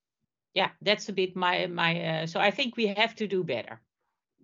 yeah, 0.54 0.70
that's 0.82 1.10
a 1.10 1.14
bit 1.14 1.36
my 1.36 1.68
my. 1.68 2.02
Uh, 2.02 2.28
so 2.28 2.40
I 2.40 2.52
think 2.52 2.76
we 2.76 2.88
have 2.88 3.16
to 3.16 3.28
do 3.28 3.44
better, 3.44 3.82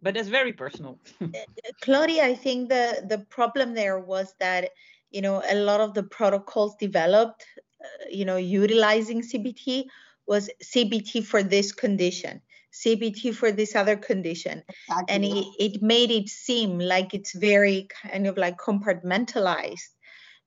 but 0.01 0.13
that's 0.13 0.29
very 0.29 0.53
personal. 0.53 0.99
Claudi, 1.83 2.19
I 2.19 2.35
think 2.35 2.69
the 2.69 3.03
the 3.07 3.19
problem 3.29 3.73
there 3.73 3.99
was 3.99 4.33
that 4.39 4.69
you 5.09 5.21
know 5.21 5.41
a 5.49 5.55
lot 5.55 5.81
of 5.81 5.93
the 5.93 6.03
protocols 6.03 6.75
developed, 6.79 7.45
uh, 7.83 8.05
you 8.11 8.25
know, 8.25 8.37
utilizing 8.37 9.21
CBT 9.21 9.85
was 10.27 10.49
CBT 10.63 11.23
for 11.23 11.43
this 11.43 11.71
condition, 11.71 12.41
CBT 12.73 13.33
for 13.33 13.51
this 13.51 13.75
other 13.75 13.95
condition. 13.95 14.63
Exactly. 14.89 15.15
And 15.15 15.25
it, 15.25 15.45
it 15.59 15.81
made 15.81 16.11
it 16.11 16.29
seem 16.29 16.79
like 16.79 17.13
it's 17.13 17.33
very 17.33 17.87
kind 18.03 18.27
of 18.27 18.37
like 18.37 18.57
compartmentalized. 18.57 19.89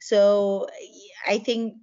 So 0.00 0.68
I 1.26 1.38
think 1.38 1.74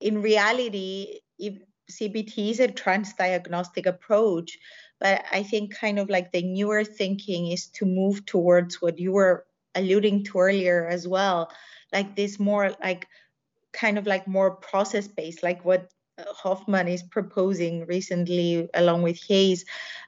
in 0.00 0.22
reality, 0.22 1.20
if 1.38 1.54
CBT 1.90 2.50
is 2.50 2.60
a 2.60 2.68
transdiagnostic 2.68 3.86
approach, 3.86 4.58
but 5.00 5.24
I 5.30 5.42
think 5.42 5.74
kind 5.74 5.98
of 5.98 6.08
like 6.08 6.32
the 6.32 6.42
newer 6.42 6.84
thinking 6.84 7.50
is 7.50 7.68
to 7.74 7.86
move 7.86 8.26
towards 8.26 8.82
what 8.82 8.98
you 8.98 9.12
were 9.12 9.46
alluding 9.74 10.24
to 10.24 10.38
earlier 10.38 10.86
as 10.86 11.06
well, 11.06 11.50
like 11.92 12.16
this 12.16 12.38
more 12.38 12.74
like 12.82 13.06
kind 13.72 13.98
of 13.98 14.06
like 14.06 14.26
more 14.26 14.56
process 14.56 15.06
based, 15.06 15.42
like 15.42 15.64
what 15.64 15.88
Hofmann 16.26 16.88
is 16.88 17.02
proposing 17.02 17.86
recently, 17.86 18.68
along 18.74 19.02
with 19.02 19.22
Hayes, 19.24 19.64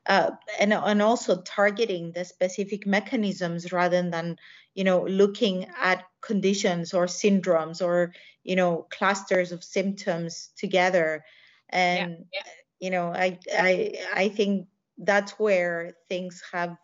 uh, 0.07 0.31
and 0.59 0.73
and 0.73 1.03
also 1.03 1.43
targeting 1.43 2.13
the 2.13 2.25
specific 2.25 2.87
mechanisms 2.87 3.73
rather 3.73 4.09
than 4.09 4.37
you 4.75 4.85
know 4.85 5.03
looking 5.05 5.67
at 5.81 6.05
conditions 6.21 6.95
or 6.95 7.07
syndromes 7.07 7.83
or 7.85 8.13
you 8.45 8.57
know 8.57 8.87
clusters 8.91 9.53
of 9.53 9.65
symptoms 9.65 10.51
together. 10.57 11.25
And 11.69 12.27
yeah, 12.33 12.43
yeah. 12.45 12.53
you 12.81 12.91
know, 12.91 13.13
I 13.13 13.39
I 13.53 13.95
I 14.15 14.29
think 14.29 14.67
that's 14.99 15.33
where 15.33 15.97
things 16.09 16.43
have 16.53 16.77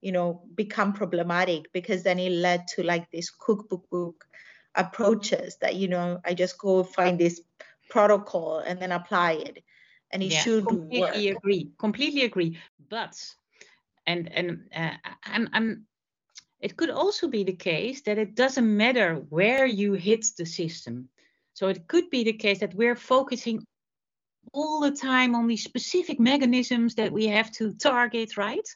you 0.00 0.12
know 0.12 0.42
become 0.54 0.92
problematic 0.92 1.72
because 1.72 2.02
then 2.02 2.18
it 2.18 2.30
led 2.30 2.68
to 2.68 2.82
like 2.82 3.10
this 3.10 3.30
cookbook 3.30 3.88
book 3.90 4.26
approaches 4.74 5.56
that 5.60 5.76
you 5.76 5.88
know 5.88 6.20
I 6.24 6.34
just 6.34 6.58
go 6.58 6.82
find 6.82 7.18
this 7.18 7.40
protocol 7.88 8.58
and 8.58 8.80
then 8.80 8.92
apply 8.92 9.32
it. 9.32 9.64
And 10.10 10.22
it 10.22 10.32
yeah, 10.32 10.42
should 10.42 10.66
completely 10.66 11.28
work. 11.28 11.36
agree 11.36 11.70
completely 11.78 12.22
agree. 12.22 12.58
But 12.88 13.34
and 14.06 14.30
and 14.32 14.68
uh, 14.74 14.92
I'm, 15.24 15.48
I'm 15.52 15.86
it 16.60 16.76
could 16.76 16.90
also 16.90 17.28
be 17.28 17.44
the 17.44 17.56
case 17.56 18.02
that 18.02 18.18
it 18.18 18.34
doesn't 18.34 18.76
matter 18.76 19.16
where 19.28 19.66
you 19.66 19.94
hit 19.94 20.24
the 20.38 20.46
system. 20.46 21.08
So 21.52 21.68
it 21.68 21.86
could 21.86 22.10
be 22.10 22.24
the 22.24 22.32
case 22.32 22.60
that 22.60 22.74
we're 22.74 22.96
focusing 22.96 23.64
all 24.52 24.80
the 24.80 24.90
time 24.90 25.34
on 25.34 25.46
these 25.46 25.64
specific 25.64 26.20
mechanisms 26.20 26.94
that 26.94 27.12
we 27.12 27.26
have 27.26 27.50
to 27.52 27.74
target 27.74 28.36
right 28.36 28.68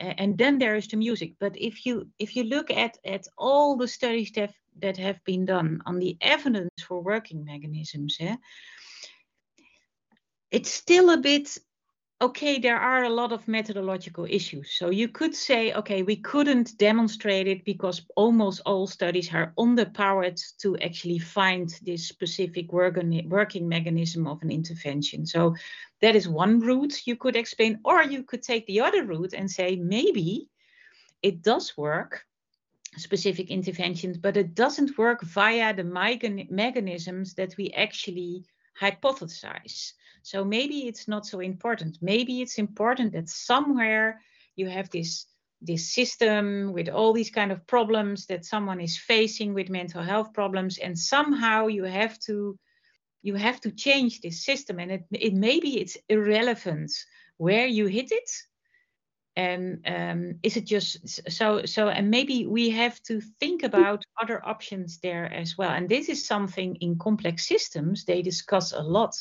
and 0.00 0.38
then 0.38 0.58
there 0.58 0.76
is 0.76 0.88
the 0.88 0.96
music. 0.96 1.34
But 1.38 1.56
if 1.56 1.84
you 1.86 2.08
if 2.18 2.34
you 2.34 2.44
look 2.44 2.70
at 2.70 2.98
at 3.04 3.26
all 3.36 3.76
the 3.76 3.88
studies 3.88 4.32
that 4.32 4.52
that 4.80 4.96
have 4.96 5.22
been 5.24 5.44
done 5.44 5.82
on 5.86 5.98
the 5.98 6.16
evidence 6.20 6.70
for 6.86 7.02
working 7.02 7.44
mechanisms, 7.44 8.16
eh, 8.20 8.36
it's 10.50 10.70
still 10.70 11.10
a 11.10 11.18
bit 11.18 11.58
okay, 12.22 12.58
there 12.58 12.76
are 12.76 13.04
a 13.04 13.08
lot 13.08 13.32
of 13.32 13.48
methodological 13.48 14.26
issues. 14.28 14.72
So 14.72 14.90
you 14.90 15.08
could 15.08 15.34
say, 15.34 15.72
okay, 15.72 16.02
we 16.02 16.16
couldn't 16.16 16.76
demonstrate 16.76 17.48
it 17.48 17.64
because 17.64 18.02
almost 18.14 18.60
all 18.66 18.86
studies 18.86 19.32
are 19.32 19.54
underpowered 19.58 20.38
to 20.58 20.76
actually 20.78 21.18
find 21.18 21.74
this 21.82 22.06
specific 22.06 22.72
working, 22.72 23.26
mechanism 23.68 24.26
of 24.26 24.42
an 24.42 24.50
intervention. 24.50 25.24
So 25.24 25.54
that 26.02 26.14
is 26.14 26.28
one 26.28 26.60
route 26.60 27.06
you 27.06 27.16
could 27.16 27.36
explain, 27.36 27.80
or 27.84 28.02
you 28.02 28.22
could 28.22 28.42
take 28.42 28.66
the 28.66 28.80
other 28.80 29.04
route 29.04 29.32
and 29.32 29.50
say, 29.50 29.76
maybe 29.76 30.48
it 31.22 31.42
does 31.42 31.76
work 31.76 32.26
specific 32.96 33.50
interventions, 33.50 34.18
but 34.18 34.36
it 34.36 34.54
doesn't 34.54 34.98
work 34.98 35.22
via 35.22 35.74
the 35.74 35.84
mechanisms 36.50 37.34
that 37.34 37.56
we 37.56 37.70
actually 37.70 38.44
hypothesize. 38.78 39.92
So 40.22 40.44
maybe 40.44 40.86
it's 40.86 41.08
not 41.08 41.26
so 41.26 41.40
important. 41.40 41.98
Maybe 42.00 42.40
it's 42.40 42.58
important 42.58 43.12
that 43.12 43.28
somewhere 43.28 44.20
you 44.56 44.68
have 44.68 44.90
this 44.90 45.26
this 45.62 45.92
system 45.92 46.72
with 46.72 46.88
all 46.88 47.12
these 47.12 47.30
kind 47.30 47.52
of 47.52 47.66
problems 47.66 48.26
that 48.26 48.46
someone 48.46 48.80
is 48.80 48.96
facing 48.96 49.52
with 49.52 49.68
mental 49.68 50.02
health 50.02 50.32
problems 50.32 50.78
and 50.78 50.98
somehow 50.98 51.66
you 51.66 51.84
have 51.84 52.18
to 52.18 52.58
you 53.22 53.34
have 53.34 53.60
to 53.60 53.70
change 53.70 54.20
this 54.20 54.44
system. 54.44 54.78
And 54.78 54.90
it, 54.92 55.04
it 55.12 55.34
maybe 55.34 55.78
it's 55.78 55.98
irrelevant 56.08 56.90
where 57.36 57.66
you 57.66 57.86
hit 57.86 58.10
it. 58.12 58.30
And 59.36 59.80
um, 59.86 60.38
is 60.42 60.56
it 60.56 60.64
just 60.64 61.30
so 61.30 61.64
so 61.64 61.88
and 61.88 62.10
maybe 62.10 62.46
we 62.46 62.70
have 62.70 63.00
to 63.04 63.20
think 63.38 63.62
about 63.62 64.04
other 64.20 64.44
options 64.46 64.98
there 64.98 65.32
as 65.32 65.56
well. 65.56 65.70
And 65.70 65.88
this 65.88 66.08
is 66.08 66.26
something 66.26 66.76
in 66.76 66.98
complex 66.98 67.46
systems 67.46 68.04
they 68.04 68.22
discuss 68.22 68.72
a 68.72 68.82
lot 68.82 69.14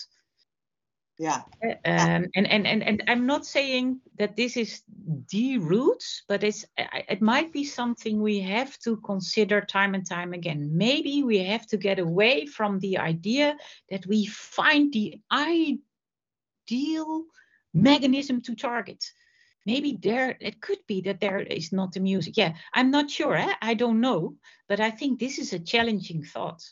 yeah. 1.20 1.41
Um, 1.62 2.28
and, 2.34 2.48
and 2.48 2.66
and 2.66 2.82
and 2.82 3.04
i'm 3.08 3.26
not 3.26 3.46
saying 3.46 4.00
that 4.18 4.38
this 4.38 4.56
is 4.56 4.84
the 5.32 5.58
route 5.58 6.04
but 6.30 6.46
it's 6.46 6.66
it 6.78 7.22
might 7.22 7.52
be 7.52 7.66
something 7.66 8.22
we 8.22 8.40
have 8.40 8.80
to 8.80 8.98
consider 8.98 9.60
time 9.60 9.96
and 9.96 10.06
time 10.08 10.34
again. 10.34 10.78
Maybe 10.78 11.24
we 11.24 11.40
have 11.40 11.68
to 11.68 11.78
get 11.78 12.00
away 12.00 12.46
from 12.46 12.80
the 12.80 12.98
idea 13.00 13.58
that 13.90 14.06
we 14.06 14.28
find 14.28 14.94
the 14.94 15.20
ideal 15.32 15.80
mechanism 17.74 18.41
to 18.44 18.56
target. 18.56 19.04
Maybe 19.66 20.00
there 20.02 20.38
it 20.40 20.62
could 20.62 20.80
be 20.88 21.02
that 21.02 21.20
there 21.20 21.40
is 21.40 21.74
not 21.74 21.91
the 21.91 22.00
music. 22.00 22.38
Yeah 22.38 22.54
i'm 22.74 22.91
not 22.91 23.12
sure 23.12 23.36
eh? 23.36 23.54
i 23.62 23.74
don't 23.74 24.00
know 24.00 24.36
but 24.70 24.80
i 24.80 24.90
think 24.90 25.20
this 25.20 25.38
is 25.38 25.54
a 25.54 25.60
challenging 25.60 26.24
thought 26.24 26.64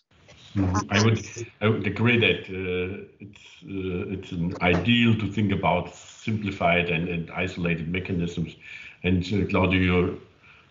I 0.89 0.99
would 0.99 1.19
I 1.61 1.67
would 1.67 1.85
agree 1.85 2.17
that 2.19 2.41
uh, 2.49 3.05
it's 3.19 3.45
uh, 3.63 4.13
it's 4.13 4.31
an 4.31 4.57
ideal 4.61 5.15
to 5.19 5.27
think 5.27 5.51
about 5.51 5.93
simplified 5.95 6.89
and, 6.89 7.07
and 7.09 7.29
isolated 7.31 7.87
mechanisms. 7.89 8.55
And 9.03 9.23
uh, 9.23 9.45
Claudi, 9.49 9.83
your 9.85 10.09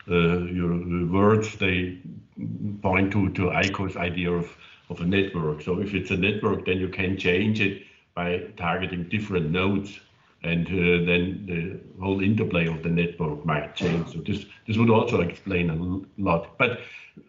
uh, 0.09 0.45
your 0.45 1.07
words 1.07 1.57
they 1.57 1.99
point 2.83 3.12
to 3.12 3.31
to 3.31 3.43
Eiko's 3.51 3.97
idea 3.97 4.33
of 4.33 4.57
of 4.89 5.01
a 5.01 5.07
network. 5.07 5.62
So 5.62 5.81
if 5.81 5.95
it's 5.95 6.11
a 6.11 6.16
network, 6.16 6.65
then 6.65 6.78
you 6.78 6.89
can 6.89 7.16
change 7.16 7.61
it 7.61 7.83
by 8.15 8.39
targeting 8.57 9.09
different 9.09 9.51
nodes 9.51 10.01
and 10.43 10.67
uh, 10.67 11.05
then 11.07 11.45
the 11.47 12.03
whole 12.03 12.21
interplay 12.21 12.67
of 12.67 12.83
the 12.83 12.89
network 12.89 13.45
might 13.45 13.75
change. 13.75 14.13
So 14.13 14.19
this 14.21 14.45
this 14.67 14.77
would 14.77 14.91
also 14.91 15.21
explain 15.21 15.71
a 15.71 16.23
lot. 16.23 16.59
But 16.59 16.81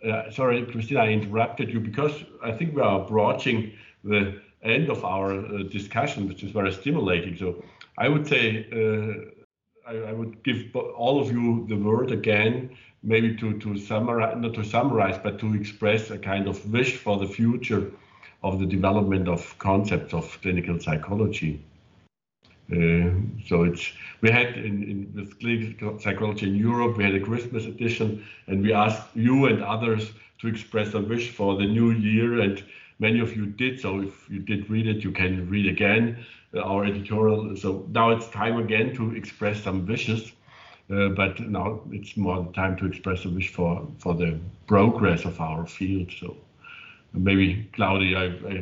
uh, 0.06 0.30
sorry, 0.32 0.66
Cristina, 0.66 1.02
I 1.02 1.10
interrupted 1.10 1.70
you 1.70 1.80
because 1.80 2.14
I 2.44 2.52
think 2.52 2.76
we 2.76 2.82
are 2.82 3.02
approaching 3.02 3.74
the 4.04 4.42
end 4.64 4.90
of 4.90 5.04
our 5.06 5.34
uh, 5.34 5.64
discussion, 5.64 6.28
which 6.28 6.44
is 6.44 6.52
very 6.52 6.74
stimulating. 6.74 7.38
So 7.38 7.64
I 7.98 8.10
would 8.10 8.28
say 8.28 8.68
uh, 8.72 9.90
I, 9.90 10.10
I, 10.10 10.14
would 10.14 10.44
give 10.44 10.76
all 10.76 11.22
of 11.22 11.32
you 11.32 11.66
the 11.70 11.78
word 11.78 12.12
again, 12.12 12.76
maybe 13.04 13.36
to 13.38 13.58
to 13.60 13.78
summarize, 13.78 14.36
not 14.38 14.54
to 14.56 14.64
summarize, 14.64 15.18
but 15.18 15.40
to 15.40 15.54
express 15.54 16.12
a 16.12 16.18
kind 16.18 16.48
of 16.48 16.56
wish 16.72 16.98
for 16.98 17.18
the 17.18 17.28
future 17.28 17.92
of 18.44 18.60
the 18.60 18.66
development 18.66 19.28
of 19.28 19.58
concepts 19.58 20.14
of 20.14 20.40
clinical 20.42 20.80
psychology. 20.80 21.64
Uh, 22.72 23.11
so 23.48 23.64
it's 23.64 23.94
we 24.22 24.30
had 24.30 24.57
in, 24.57 24.84
in 24.84 25.14
with 25.15 25.39
clinical 25.39 25.98
psychology 25.99 26.48
in 26.48 26.56
Europe 26.56 26.98
we 26.98 27.03
had 27.03 27.15
a 27.15 27.19
Christmas 27.19 27.65
edition 27.65 28.26
and 28.48 28.61
we 28.61 28.73
asked 28.73 29.15
you 29.15 29.45
and 29.45 29.64
others 29.64 30.11
to 30.39 30.48
express 30.48 30.94
a 30.94 30.99
wish 30.99 31.30
for 31.30 31.56
the 31.56 31.65
new 31.65 31.91
year 31.91 32.41
and 32.41 32.61
many 32.99 33.19
of 33.19 33.35
you 33.38 33.45
did. 33.45 33.80
So 33.80 34.02
if 34.02 34.30
you 34.30 34.39
did 34.39 34.69
read 34.69 34.88
it 34.88 35.03
you 35.03 35.11
can 35.11 35.49
read 35.49 35.68
again 35.68 36.26
uh, 36.53 36.60
our 36.60 36.84
editorial. 36.84 37.56
So 37.56 37.85
now 37.89 38.10
it's 38.10 38.27
time 38.30 38.57
again 38.57 38.94
to 38.95 39.15
express 39.15 39.64
some 39.64 39.85
wishes 39.85 40.34
uh, 40.89 41.10
but 41.10 41.39
now 41.39 41.81
it's 41.91 42.15
more 42.15 42.44
the 42.44 42.52
time 42.53 42.77
to 42.77 42.85
express 42.85 43.26
a 43.26 43.30
wish 43.30 43.52
for 43.52 43.88
for 43.98 44.14
the 44.14 44.39
progress 44.68 45.26
of 45.26 45.39
our 45.41 45.65
field. 45.65 46.11
So 46.19 46.38
maybe 47.14 47.69
Claudi 47.73 48.15
I, 48.15 48.26
I 48.53 48.57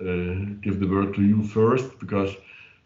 uh, 0.00 0.54
give 0.60 0.80
the 0.80 0.88
word 0.88 1.14
to 1.14 1.22
you 1.22 1.42
first 1.42 1.98
because 1.98 2.34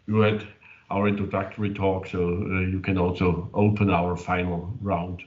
you 0.07 0.19
had 0.19 0.45
our 0.93 1.07
introductory 1.07 1.73
talk, 1.73 2.07
so 2.07 2.19
uh, 2.19 2.59
you 2.73 2.79
can 2.79 2.97
also 2.97 3.49
open 3.53 3.89
our 3.89 4.15
final 4.15 4.59
round. 4.81 5.23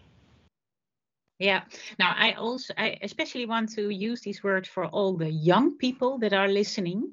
Yeah. 1.38 1.62
Now, 1.98 2.14
I 2.16 2.32
also, 2.32 2.72
I 2.78 2.98
especially 3.02 3.46
want 3.46 3.74
to 3.74 3.90
use 3.90 4.20
these 4.22 4.42
words 4.42 4.68
for 4.68 4.86
all 4.86 5.16
the 5.16 5.30
young 5.30 5.76
people 5.76 6.18
that 6.20 6.32
are 6.32 6.48
listening, 6.48 7.12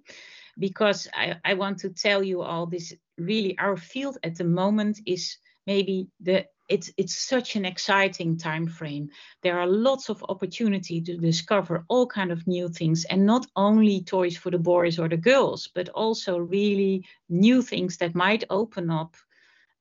because 0.57 1.09
I, 1.13 1.35
I 1.43 1.55
want 1.55 1.79
to 1.79 1.89
tell 1.89 2.23
you 2.23 2.41
all 2.41 2.65
this. 2.67 2.93
Really, 3.17 3.57
our 3.59 3.77
field 3.77 4.17
at 4.23 4.35
the 4.37 4.43
moment 4.43 4.99
is 5.05 5.37
maybe 5.67 6.07
the 6.19 6.45
it's 6.69 6.91
it's 6.97 7.15
such 7.15 7.55
an 7.55 7.65
exciting 7.65 8.37
time 8.37 8.67
frame 8.67 9.09
there 9.41 9.59
are 9.59 9.67
lots 9.67 10.09
of 10.09 10.23
opportunity 10.29 11.01
to 11.01 11.17
discover 11.17 11.83
all 11.89 12.07
kind 12.07 12.31
of 12.31 12.47
new 12.47 12.69
things 12.69 13.05
and 13.05 13.25
not 13.25 13.45
only 13.55 14.01
toys 14.01 14.37
for 14.37 14.49
the 14.49 14.57
boys 14.57 14.97
or 14.97 15.09
the 15.09 15.17
girls 15.17 15.69
but 15.75 15.89
also 15.89 16.37
really 16.37 17.05
new 17.29 17.61
things 17.61 17.97
that 17.97 18.15
might 18.15 18.43
open 18.49 18.89
up 18.89 19.15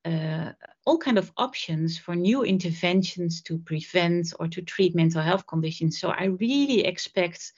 uh, 0.05 0.51
all 0.85 0.97
kind 0.97 1.17
of 1.17 1.31
options 1.37 1.97
for 1.97 2.15
new 2.15 2.43
interventions 2.43 3.41
to 3.41 3.57
prevent 3.57 4.33
or 4.39 4.47
to 4.49 4.61
treat 4.61 4.93
mental 4.95 5.21
health 5.21 5.47
conditions. 5.47 5.99
So 5.99 6.09
i 6.09 6.25
really 6.25 6.85
expect 6.85 7.53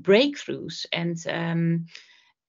breakthroughs 0.00 0.86
and 0.92 1.16
um, 1.28 1.86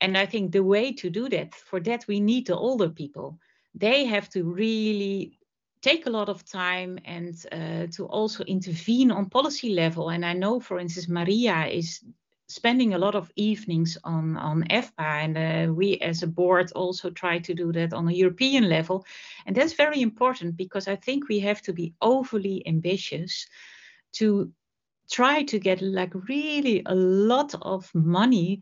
and 0.02 0.18
i 0.18 0.26
think 0.26 0.52
the 0.52 0.64
way 0.64 0.94
to 0.94 1.10
do 1.10 1.28
that 1.30 1.54
for 1.56 1.80
that 1.82 2.06
we 2.08 2.20
need 2.20 2.48
the 2.48 2.56
older 2.56 2.90
people. 2.90 3.40
They 3.76 4.06
have 4.06 4.30
to 4.30 4.44
really 4.44 5.40
take 5.84 6.08
a 6.08 6.10
lot 6.10 6.30
of 6.30 6.46
time 6.46 6.98
and 7.06 7.46
uh, 7.52 7.86
to 7.92 8.06
also 8.06 8.44
intervene 8.46 9.12
on 9.12 9.30
policy 9.30 9.74
level. 9.74 10.10
And 10.10 10.26
I 10.26 10.34
know, 10.34 10.60
for 10.60 10.80
instance, 10.80 11.10
Maria 11.10 11.68
is 11.68 12.00
spending 12.48 12.94
a 12.94 12.98
lot 12.98 13.16
of 13.16 13.32
evenings 13.36 13.98
on 14.04 14.38
on 14.38 14.64
EFPA, 14.70 15.24
and 15.26 15.38
uh, 15.38 15.74
we 15.74 15.98
as 16.00 16.24
a 16.24 16.28
board 16.28 16.72
also 16.72 17.10
try 17.10 17.40
to 17.40 17.54
do 17.54 17.72
that 17.74 17.94
on 17.94 18.08
a 18.08 18.14
European 18.14 18.70
level, 18.70 19.06
and 19.46 19.56
that's 19.56 19.74
very 19.74 20.02
important 20.02 20.56
because 20.56 20.88
I 20.88 20.96
think 20.96 21.30
we 21.30 21.40
have 21.40 21.62
to 21.62 21.74
be 21.74 21.94
overly 22.02 22.68
ambitious 22.68 23.48
to 24.14 24.52
try 25.12 25.44
to 25.44 25.60
get 25.60 25.82
like 25.82 26.14
really 26.30 26.82
a 26.86 26.96
lot 26.96 27.56
of 27.62 27.92
money 27.94 28.62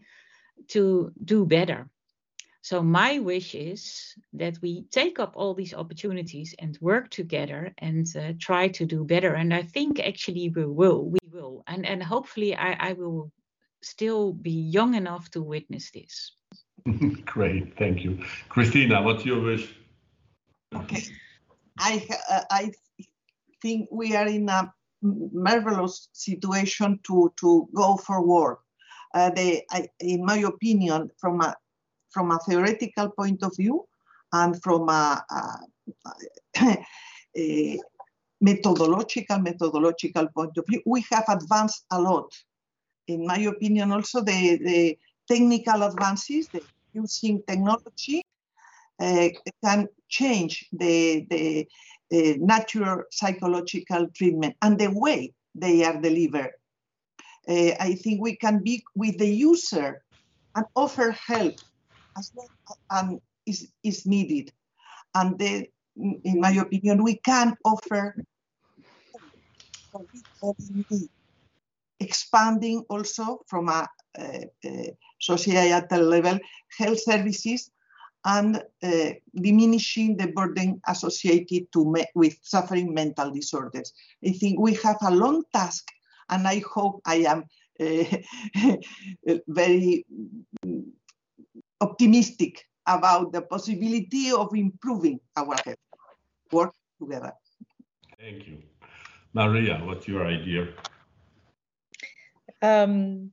to 0.68 1.11
do 1.23 1.45
better 1.45 1.89
so 2.64 2.84
my 2.84 3.18
wish 3.18 3.56
is 3.56 4.16
that 4.34 4.62
we 4.62 4.84
take 4.92 5.20
up 5.20 5.34
all 5.36 5.56
these 5.56 5.74
opportunities 5.74 6.54
and 6.60 6.78
work 6.80 7.10
together 7.10 7.74
and 7.80 8.06
uh, 8.16 8.34
try 8.40 8.68
to 8.68 8.86
do 8.86 9.04
better. 9.04 9.34
And 9.34 9.52
I 9.52 9.64
think 9.64 10.00
actually 10.00 10.50
we 10.50 10.66
will, 10.66 11.10
we 11.10 11.20
will, 11.32 11.64
and 11.66 11.86
and 11.88 12.04
hopefully 12.04 12.56
I, 12.56 12.90
I 12.90 12.94
will 12.94 13.32
still 13.82 14.32
be 14.32 14.52
young 14.52 14.94
enough 14.94 15.32
to 15.32 15.42
witness 15.42 15.90
this. 15.90 16.34
Great, 17.26 17.76
thank 17.80 18.04
you, 18.04 18.24
Cristina. 18.50 19.02
What's 19.02 19.26
your 19.26 19.42
wish? 19.42 19.74
Okay, 20.76 21.04
I 21.80 22.08
uh, 22.30 22.44
I 22.52 22.72
think 23.64 23.90
we 23.92 24.16
are 24.16 24.28
in 24.28 24.48
a 24.50 24.72
marvelous 25.02 26.10
situation 26.14 27.00
to 27.08 27.34
to 27.38 27.68
go 27.74 27.98
forward. 27.98 28.58
Uh, 29.14 29.32
the, 29.32 29.62
I, 29.72 29.90
in 30.00 30.24
my 30.24 30.38
opinion, 30.38 31.10
from 31.18 31.42
a 31.42 31.56
from 32.12 32.32
a 32.32 32.40
theoretical 32.40 33.10
point 33.10 33.44
of 33.44 33.56
view 33.58 33.86
and 34.34 34.62
from 34.62 34.90
a, 34.90 35.24
a, 36.58 36.78
a 37.38 37.80
methodological 38.42 39.40
methodological 39.40 40.28
point 40.36 40.58
of 40.58 40.66
view, 40.68 40.82
we 40.86 41.04
have 41.12 41.26
advanced 41.30 41.86
a 41.92 42.02
lot. 42.02 42.32
In 43.08 43.26
my 43.26 43.40
opinion, 43.40 43.92
also 43.92 44.22
the, 44.22 44.58
the 44.64 44.98
technical 45.28 45.84
advances, 45.84 46.48
the 46.48 46.62
using 46.94 47.42
technology 47.48 48.22
uh, 49.00 49.30
can 49.64 49.88
change 50.10 50.68
the, 50.74 51.26
the 51.30 51.68
natural 52.40 53.04
psychological 53.12 54.08
treatment 54.16 54.56
and 54.62 54.78
the 54.78 54.92
way 54.92 55.34
they 55.56 55.84
are 55.84 56.00
delivered. 56.00 56.52
Uh, 57.48 57.72
I 57.80 57.96
think 57.96 58.22
we 58.22 58.36
can 58.36 58.62
be 58.62 58.84
with 58.96 59.18
the 59.18 59.30
user 59.30 60.04
and 60.56 60.66
offer 60.76 61.12
help 61.12 61.56
as 62.18 62.32
long 62.36 62.48
as 62.92 63.20
is, 63.46 63.72
is 63.84 64.06
needed. 64.06 64.52
And 65.16 65.38
then, 65.38 65.66
in 65.96 66.40
my 66.40 66.52
opinion, 66.52 67.04
we 67.04 67.16
can 67.18 67.56
offer 67.66 68.16
expanding 72.00 72.84
also 72.90 73.40
from 73.48 73.70
a, 73.70 73.88
a, 74.18 74.50
a 74.66 74.98
societal 75.20 76.02
level 76.02 76.40
health 76.78 77.00
services 77.00 77.72
and 78.26 78.64
uh, 78.84 79.10
diminishing 79.36 80.16
the 80.18 80.28
burden 80.28 80.80
associated 80.88 81.72
to 81.74 81.96
with 82.16 82.38
suffering 82.42 82.94
mental 82.94 83.32
disorders. 83.32 83.94
I 84.26 84.32
think 84.32 84.60
we 84.60 84.76
have 84.76 84.98
a 85.02 85.12
long 85.12 85.44
task, 85.54 85.88
and 86.30 86.48
I 86.48 86.62
hope 86.72 87.02
I 87.06 87.26
am 87.28 87.46
uh, 87.80 88.78
very 89.48 90.06
optimistic 91.82 92.64
about 92.88 93.32
the 93.32 93.41
possibility 93.41 94.32
of 94.32 94.49
improving 94.56 95.20
our 95.36 95.56
health. 95.66 95.78
Work 96.52 96.74
together. 96.99 97.34
Thank 98.20 98.48
you. 98.48 98.60
Maria, 99.34 99.82
what's 99.84 100.08
your 100.08 100.26
idea? 100.26 100.68
Um, 102.62 103.32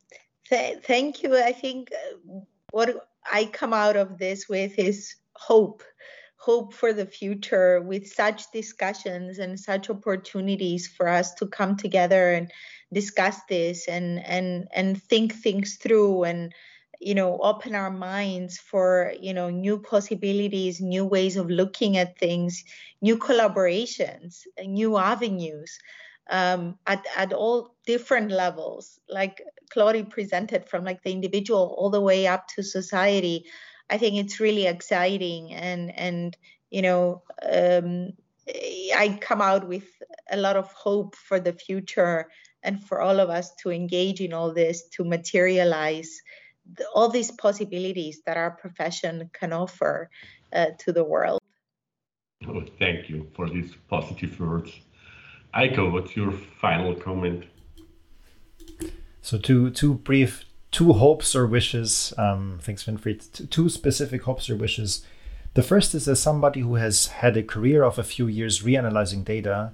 th- 0.48 0.82
thank 0.84 1.22
you. 1.22 1.36
I 1.36 1.52
think 1.52 1.90
uh, 1.92 2.40
what 2.70 3.08
I 3.30 3.46
come 3.46 3.72
out 3.72 3.96
of 3.96 4.18
this 4.18 4.48
with 4.48 4.78
is 4.78 5.14
hope 5.34 5.82
hope 6.38 6.72
for 6.72 6.92
the 6.92 7.04
future 7.04 7.80
with 7.80 8.06
such 8.06 8.50
discussions 8.52 9.38
and 9.38 9.58
such 9.58 9.90
opportunities 9.90 10.86
for 10.86 11.08
us 11.08 11.34
to 11.34 11.46
come 11.46 11.76
together 11.76 12.32
and 12.32 12.50
discuss 12.92 13.40
this 13.48 13.88
and 13.88 14.24
and 14.24 14.68
and 14.72 15.02
think 15.02 15.34
things 15.34 15.76
through 15.76 16.22
and 16.22 16.54
you 17.00 17.14
know 17.14 17.38
open 17.38 17.74
our 17.74 17.90
minds 17.90 18.58
for 18.58 19.12
you 19.20 19.32
know 19.32 19.50
new 19.50 19.78
possibilities 19.78 20.80
new 20.80 21.04
ways 21.04 21.36
of 21.36 21.48
looking 21.48 21.96
at 21.96 22.18
things 22.18 22.64
new 23.00 23.16
collaborations 23.16 24.42
new 24.64 24.96
avenues 24.96 25.78
um, 26.30 26.78
at, 26.86 27.06
at 27.16 27.32
all 27.32 27.74
different 27.86 28.30
levels. 28.30 29.00
Like 29.08 29.42
claudi 29.70 30.08
presented 30.08 30.68
from 30.68 30.84
like 30.84 31.02
the 31.02 31.12
individual 31.12 31.74
all 31.78 31.90
the 31.90 32.00
way 32.00 32.26
up 32.26 32.48
to 32.48 32.62
society 32.62 33.44
i 33.90 33.98
think 33.98 34.16
it's 34.16 34.40
really 34.40 34.66
exciting 34.66 35.52
and 35.52 35.96
and 35.98 36.36
you 36.70 36.82
know 36.82 37.22
um, 37.42 38.12
i 38.96 39.18
come 39.20 39.42
out 39.42 39.68
with 39.68 39.84
a 40.30 40.36
lot 40.36 40.56
of 40.56 40.72
hope 40.72 41.14
for 41.16 41.38
the 41.38 41.52
future 41.52 42.28
and 42.62 42.82
for 42.82 43.00
all 43.00 43.20
of 43.20 43.30
us 43.30 43.54
to 43.56 43.70
engage 43.70 44.20
in 44.20 44.32
all 44.32 44.52
this 44.52 44.88
to 44.88 45.04
materialize 45.04 46.20
all 46.94 47.08
these 47.08 47.30
possibilities 47.30 48.20
that 48.26 48.36
our 48.36 48.50
profession 48.50 49.30
can 49.32 49.52
offer 49.52 50.10
uh, 50.52 50.66
to 50.78 50.92
the 50.92 51.04
world. 51.04 51.40
Oh, 52.46 52.62
thank 52.78 53.08
you 53.08 53.26
for 53.34 53.48
these 53.48 53.74
positive 53.88 54.38
words. 54.38 54.72
Eiko, 55.54 55.90
what's 55.90 56.14
your 56.14 56.32
final 56.32 56.94
comment? 56.94 57.44
So 59.22 59.38
two 59.38 59.70
two 59.70 59.94
brief 59.94 60.44
two 60.70 60.92
hopes 60.92 61.34
or 61.34 61.46
wishes. 61.46 62.12
Um, 62.16 62.58
thanks, 62.62 62.84
Winfried. 62.84 63.50
Two 63.50 63.68
specific 63.68 64.22
hopes 64.22 64.48
or 64.50 64.56
wishes. 64.56 65.04
The 65.54 65.62
first 65.62 65.94
is 65.94 66.06
as 66.06 66.20
somebody 66.20 66.60
who 66.60 66.76
has 66.76 67.06
had 67.06 67.36
a 67.36 67.42
career 67.42 67.82
of 67.82 67.98
a 67.98 68.04
few 68.04 68.26
years 68.26 68.62
reanalyzing 68.62 69.24
data, 69.24 69.72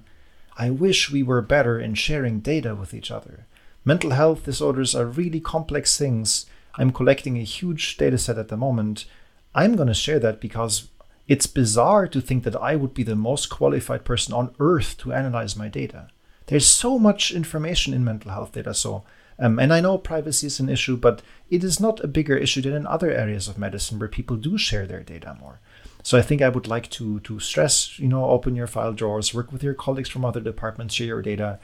I 0.57 0.69
wish 0.69 1.11
we 1.11 1.21
were 1.21 1.41
better 1.41 1.79
in 1.79 1.93
sharing 1.95 2.39
data 2.39 2.73
with 2.73 2.93
each 2.93 3.11
other. 3.11 3.45
Mental 3.83 4.11
health 4.11 4.45
disorders 4.45 4.95
are 4.95 5.05
really 5.05 5.39
complex 5.39 5.97
things 5.97 6.45
I'm 6.77 6.91
collecting 6.91 7.37
a 7.37 7.43
huge 7.43 7.97
data 7.97 8.17
set 8.17 8.37
at 8.37 8.49
the 8.49 8.57
moment. 8.57 9.05
I'm 9.53 9.75
going 9.75 9.87
to 9.87 9.93
share 9.93 10.19
that 10.19 10.39
because 10.39 10.89
it's 11.27 11.47
bizarre 11.47 12.07
to 12.07 12.21
think 12.21 12.43
that 12.43 12.55
I 12.55 12.75
would 12.75 12.93
be 12.93 13.03
the 13.03 13.15
most 13.15 13.49
qualified 13.49 14.03
person 14.05 14.33
on 14.33 14.53
earth 14.59 14.97
to 14.99 15.13
analyze 15.13 15.55
my 15.55 15.69
data. 15.69 16.09
There's 16.47 16.67
so 16.67 16.99
much 16.99 17.31
information 17.31 17.93
in 17.93 18.03
mental 18.03 18.31
health 18.31 18.51
data, 18.51 18.73
so 18.73 19.03
Um, 19.37 19.59
and 19.59 19.73
I 19.73 19.81
know 19.81 19.97
privacy 19.97 20.47
is 20.47 20.59
an 20.59 20.69
issue, 20.69 20.95
but 20.95 21.21
it 21.49 21.63
is 21.63 21.79
not 21.79 22.03
a 22.03 22.07
bigger 22.07 22.37
issue 22.37 22.61
than 22.61 22.73
in 22.73 22.87
other 22.87 23.11
areas 23.11 23.47
of 23.47 23.57
medicine 23.57 23.99
where 23.99 24.07
people 24.07 24.37
do 24.37 24.57
share 24.57 24.87
their 24.87 25.03
data 25.03 25.35
more. 25.39 25.59
So 26.03 26.17
I 26.17 26.21
think 26.21 26.41
I 26.41 26.49
would 26.49 26.67
like 26.67 26.89
to 26.91 27.19
to 27.21 27.39
stress, 27.39 27.99
you 27.99 28.07
know, 28.07 28.25
open 28.29 28.55
your 28.55 28.67
file 28.67 28.93
drawers, 28.93 29.33
work 29.33 29.51
with 29.51 29.63
your 29.63 29.73
colleagues 29.73 30.09
from 30.09 30.23
other 30.25 30.39
departments, 30.41 30.95
share 30.95 31.07
your 31.07 31.21
data. 31.21 31.59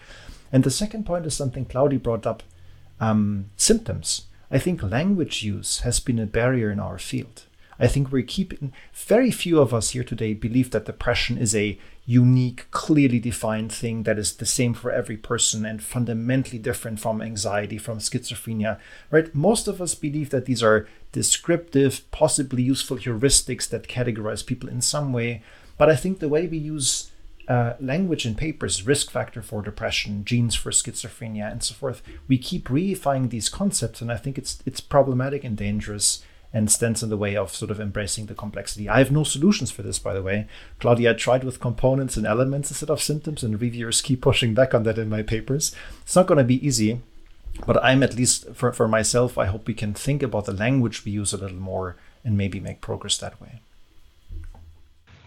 And 0.51 0.63
the 0.63 0.69
second 0.71 1.05
point 1.05 1.25
is 1.25 1.33
something 1.35 1.65
Claudi 1.65 1.97
brought 1.97 2.25
up: 2.25 2.43
um, 2.99 3.45
symptoms. 3.55 4.27
I 4.51 4.59
think 4.59 4.83
language 4.83 5.43
use 5.43 5.79
has 5.79 5.99
been 5.99 6.19
a 6.19 6.25
barrier 6.25 6.71
in 6.71 6.79
our 6.79 6.97
field. 6.97 7.45
I 7.79 7.87
think 7.87 8.11
we're 8.11 8.23
keeping 8.23 8.73
very 8.93 9.31
few 9.31 9.59
of 9.59 9.73
us 9.73 9.91
here 9.91 10.03
today 10.03 10.33
believe 10.33 10.71
that 10.71 10.85
depression 10.85 11.37
is 11.37 11.55
a 11.55 11.79
unique, 12.05 12.69
clearly 12.69 13.19
defined 13.19 13.71
thing 13.71 14.03
that 14.03 14.19
is 14.19 14.35
the 14.35 14.45
same 14.45 14.73
for 14.73 14.91
every 14.91 15.17
person 15.17 15.65
and 15.65 15.81
fundamentally 15.81 16.59
different 16.59 16.99
from 16.99 17.21
anxiety, 17.21 17.77
from 17.77 17.99
schizophrenia, 17.99 18.77
right? 19.09 19.33
Most 19.33 19.67
of 19.67 19.81
us 19.81 19.95
believe 19.95 20.29
that 20.31 20.45
these 20.45 20.61
are 20.61 20.87
descriptive, 21.11 22.09
possibly 22.11 22.61
useful 22.61 22.97
heuristics 22.97 23.69
that 23.69 23.87
categorize 23.87 24.45
people 24.45 24.69
in 24.69 24.81
some 24.81 25.13
way. 25.13 25.41
But 25.77 25.89
I 25.89 25.95
think 25.95 26.19
the 26.19 26.29
way 26.29 26.47
we 26.47 26.57
use 26.57 27.10
uh, 27.47 27.73
language 27.79 28.25
in 28.25 28.35
papers, 28.35 28.85
risk 28.85 29.11
factor 29.11 29.41
for 29.41 29.61
depression, 29.61 30.23
genes 30.25 30.55
for 30.55 30.71
schizophrenia, 30.71 31.51
and 31.51 31.63
so 31.63 31.73
forth, 31.73 32.01
we 32.27 32.37
keep 32.37 32.67
reifying 32.67 33.29
these 33.29 33.49
concepts, 33.49 34.01
and 34.01 34.11
I 34.11 34.17
think 34.17 34.37
it's 34.37 34.61
it's 34.65 34.81
problematic 34.81 35.43
and 35.43 35.57
dangerous 35.57 36.23
and 36.53 36.69
stands 36.69 37.01
in 37.01 37.09
the 37.09 37.17
way 37.17 37.35
of 37.35 37.55
sort 37.55 37.71
of 37.71 37.79
embracing 37.79 38.25
the 38.25 38.35
complexity. 38.35 38.89
I 38.89 38.97
have 38.97 39.11
no 39.11 39.23
solutions 39.23 39.71
for 39.71 39.83
this, 39.83 39.99
by 39.99 40.13
the 40.13 40.21
way. 40.21 40.47
Claudi 40.79 41.09
I 41.09 41.13
tried 41.13 41.43
with 41.43 41.61
components 41.61 42.17
and 42.17 42.27
elements 42.27 42.71
instead 42.71 42.89
of 42.89 43.01
symptoms, 43.01 43.43
and 43.43 43.59
reviewers 43.59 44.01
keep 44.01 44.21
pushing 44.29 44.53
back 44.53 44.73
on 44.73 44.83
that 44.83 44.97
in 44.97 45.09
my 45.09 45.23
papers. 45.23 45.73
It's 46.01 46.15
not 46.15 46.27
going 46.27 46.39
to 46.39 46.43
be 46.43 46.65
easy, 46.65 47.01
but 47.65 47.81
I'm 47.83 48.03
at 48.03 48.15
least 48.15 48.53
for, 48.53 48.73
for 48.73 48.87
myself, 48.87 49.37
I 49.37 49.45
hope 49.45 49.67
we 49.67 49.73
can 49.73 49.93
think 49.93 50.23
about 50.23 50.45
the 50.45 50.53
language 50.53 51.05
we 51.05 51.11
use 51.11 51.33
a 51.33 51.37
little 51.37 51.57
more 51.57 51.95
and 52.23 52.37
maybe 52.37 52.59
make 52.59 52.81
progress 52.81 53.17
that 53.17 53.41
way. 53.41 53.61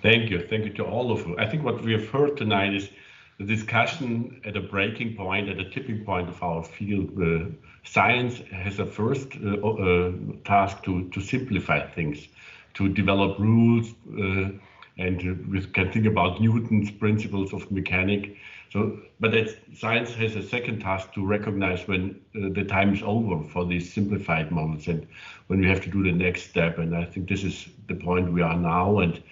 Thank 0.04 0.28
you. 0.28 0.38
Thank 0.38 0.66
you 0.66 0.72
to 0.74 0.84
all 0.84 1.10
of 1.10 1.26
you. 1.26 1.34
I 1.38 1.46
think 1.46 1.64
what 1.64 1.82
we 1.82 1.92
have 1.92 2.06
heard 2.10 2.36
tonight 2.36 2.74
is 2.74 2.90
the 3.38 3.44
discussion 3.46 4.38
at 4.44 4.54
a 4.54 4.60
breaking 4.60 5.16
point, 5.16 5.48
at 5.48 5.58
a 5.58 5.70
tipping 5.70 6.04
point 6.04 6.28
of 6.28 6.42
our 6.42 6.62
field. 6.62 7.08
Uh, 7.18 7.46
science 7.84 8.42
has 8.52 8.78
a 8.80 8.84
first 8.84 9.28
uh, 9.42 9.66
uh, 9.66 10.12
task 10.44 10.84
to, 10.84 11.08
to 11.08 11.20
simplify 11.22 11.80
things, 11.80 12.28
to 12.74 12.90
develop 12.90 13.38
rules, 13.38 13.94
uh, 14.18 14.50
and 14.98 15.48
we 15.50 15.62
can 15.62 15.90
think 15.90 16.04
about 16.04 16.38
Newton's 16.38 16.90
principles 16.90 17.54
of 17.54 17.70
mechanics. 17.70 18.28
So, 18.74 18.98
but 19.20 19.32
science 19.74 20.12
has 20.16 20.36
a 20.36 20.42
second 20.42 20.80
task 20.80 21.14
to 21.14 21.24
recognize 21.24 21.88
when 21.88 22.20
uh, 22.36 22.50
the 22.52 22.64
time 22.64 22.92
is 22.92 23.02
over 23.02 23.42
for 23.48 23.64
these 23.64 23.90
simplified 23.90 24.52
models 24.52 24.86
and 24.86 25.06
when 25.46 25.60
we 25.60 25.66
have 25.68 25.80
to 25.80 25.90
do 25.90 26.02
the 26.02 26.12
next 26.12 26.50
step. 26.50 26.76
And 26.76 26.94
I 26.94 27.06
think 27.06 27.26
this 27.26 27.42
is 27.42 27.68
the 27.88 27.94
point 27.94 28.30
we 28.32 28.42
are 28.42 28.56
now, 28.56 28.98
and 28.98 29.22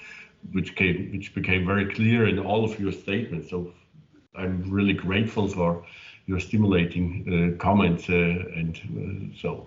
which 0.50 0.74
came, 0.74 1.12
which 1.12 1.34
became 1.34 1.64
very 1.64 1.94
clear 1.94 2.26
in 2.26 2.38
all 2.38 2.64
of 2.64 2.78
your 2.80 2.92
statements. 2.92 3.50
So, 3.50 3.72
I'm 4.34 4.70
really 4.70 4.94
grateful 4.94 5.48
for 5.48 5.84
your 6.26 6.40
stimulating 6.40 7.54
uh, 7.56 7.62
comments. 7.62 8.08
Uh, 8.08 8.14
and 8.14 9.32
uh, 9.34 9.38
so 9.40 9.66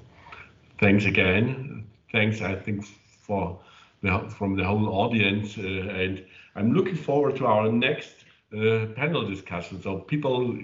thanks 0.80 1.06
again. 1.06 1.86
Thanks, 2.12 2.42
I 2.42 2.56
think, 2.56 2.86
for 3.22 3.60
the, 4.02 4.34
from 4.38 4.56
the 4.56 4.64
whole 4.64 4.88
audience. 4.90 5.58
and 5.58 6.26
I'm 6.56 6.74
looking 6.74 6.96
forward 6.96 7.36
to 7.38 7.46
our 7.46 7.72
next 7.72 8.26
panel 8.52 9.28
discussion. 9.28 9.82
So 9.82 10.00
people, 10.00 10.58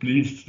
please 0.00 0.44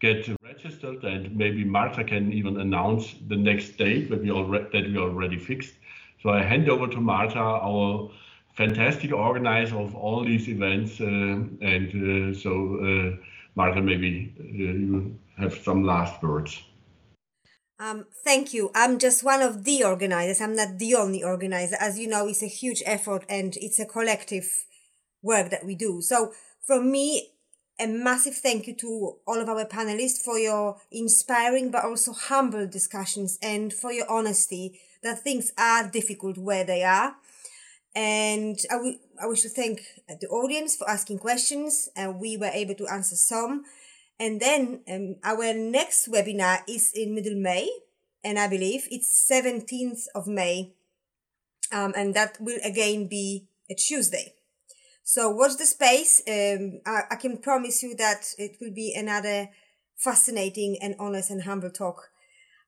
get 0.00 0.28
registered 0.44 1.04
and 1.04 1.36
maybe 1.36 1.64
Marta 1.64 2.02
can 2.02 2.32
even 2.32 2.60
announce 2.60 3.14
the 3.28 3.36
next 3.36 3.76
date 3.76 4.10
that 4.10 4.22
we 4.22 4.30
already 4.30 4.66
that 4.72 4.90
we 4.90 4.98
already 4.98 5.38
fixed. 5.38 5.74
So 6.22 6.30
I 6.30 6.42
hand 6.42 6.68
over 6.68 6.88
to 6.88 7.00
Marta, 7.00 7.38
our 7.38 8.10
fantastic 8.54 9.12
organizer 9.12 9.76
of 9.76 9.94
all 9.94 10.24
these 10.24 10.48
events, 10.48 11.00
uh, 11.00 11.04
and 11.04 12.34
uh, 12.34 12.38
so 12.38 12.50
uh, 12.82 13.24
Marta, 13.54 13.80
maybe 13.80 14.34
you 14.38 15.16
have 15.36 15.54
some 15.62 15.84
last 15.84 16.22
words. 16.22 16.62
Um, 17.80 18.06
thank 18.24 18.52
you. 18.52 18.72
I'm 18.74 18.98
just 18.98 19.22
one 19.22 19.40
of 19.40 19.62
the 19.62 19.84
organizers. 19.84 20.40
I'm 20.40 20.56
not 20.56 20.78
the 20.78 20.96
only 20.96 21.22
organizer. 21.22 21.76
As 21.78 21.96
you 21.96 22.08
know, 22.08 22.26
it's 22.26 22.42
a 22.42 22.46
huge 22.46 22.82
effort 22.84 23.24
and 23.28 23.56
it's 23.56 23.78
a 23.78 23.86
collective 23.86 24.64
work 25.22 25.50
that 25.50 25.64
we 25.64 25.76
do. 25.76 26.02
So 26.02 26.32
from 26.66 26.90
me, 26.90 27.30
a 27.78 27.86
massive 27.86 28.34
thank 28.34 28.66
you 28.66 28.74
to 28.74 29.18
all 29.26 29.40
of 29.40 29.48
our 29.48 29.64
panelists 29.64 30.20
for 30.24 30.36
your 30.36 30.78
inspiring 30.90 31.70
but 31.70 31.84
also 31.84 32.12
humble 32.12 32.66
discussions 32.66 33.38
and 33.40 33.72
for 33.72 33.92
your 33.92 34.10
honesty 34.10 34.80
that 35.02 35.20
things 35.20 35.52
are 35.58 35.88
difficult 35.88 36.38
where 36.38 36.64
they 36.64 36.82
are. 36.82 37.16
And 37.94 38.58
I, 38.70 38.74
w- 38.74 38.98
I 39.20 39.26
wish 39.26 39.42
to 39.42 39.48
thank 39.48 39.80
the 40.08 40.28
audience 40.28 40.76
for 40.76 40.88
asking 40.88 41.18
questions, 41.18 41.88
and 41.96 42.20
we 42.20 42.36
were 42.36 42.50
able 42.52 42.74
to 42.76 42.86
answer 42.86 43.16
some. 43.16 43.64
And 44.20 44.40
then 44.40 44.82
um, 44.88 45.16
our 45.24 45.54
next 45.54 46.10
webinar 46.10 46.62
is 46.68 46.92
in 46.94 47.14
middle 47.14 47.36
May, 47.36 47.68
and 48.24 48.38
I 48.38 48.48
believe 48.48 48.86
it's 48.90 49.28
17th 49.30 50.06
of 50.14 50.26
May, 50.26 50.74
um, 51.72 51.92
and 51.96 52.14
that 52.14 52.36
will 52.40 52.58
again 52.64 53.06
be 53.08 53.48
a 53.70 53.74
Tuesday. 53.74 54.34
So 55.04 55.30
watch 55.30 55.56
the 55.56 55.66
space. 55.66 56.20
Um, 56.28 56.80
I, 56.84 57.02
I 57.12 57.16
can 57.16 57.38
promise 57.38 57.82
you 57.82 57.96
that 57.96 58.26
it 58.36 58.58
will 58.60 58.72
be 58.72 58.94
another 58.94 59.48
fascinating 59.96 60.76
and 60.82 60.94
honest 60.98 61.30
and 61.30 61.42
humble 61.42 61.70
talk. 61.70 62.10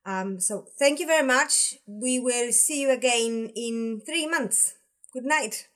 Um, 0.05 0.39
so 0.39 0.65
thank 0.79 0.99
you 0.99 1.07
very 1.07 1.25
much. 1.25 1.75
We 1.85 2.19
will 2.19 2.51
see 2.51 2.81
you 2.81 2.91
again 2.91 3.51
in 3.55 4.01
three 4.05 4.27
months. 4.27 4.75
Good 5.13 5.25
night. 5.25 5.67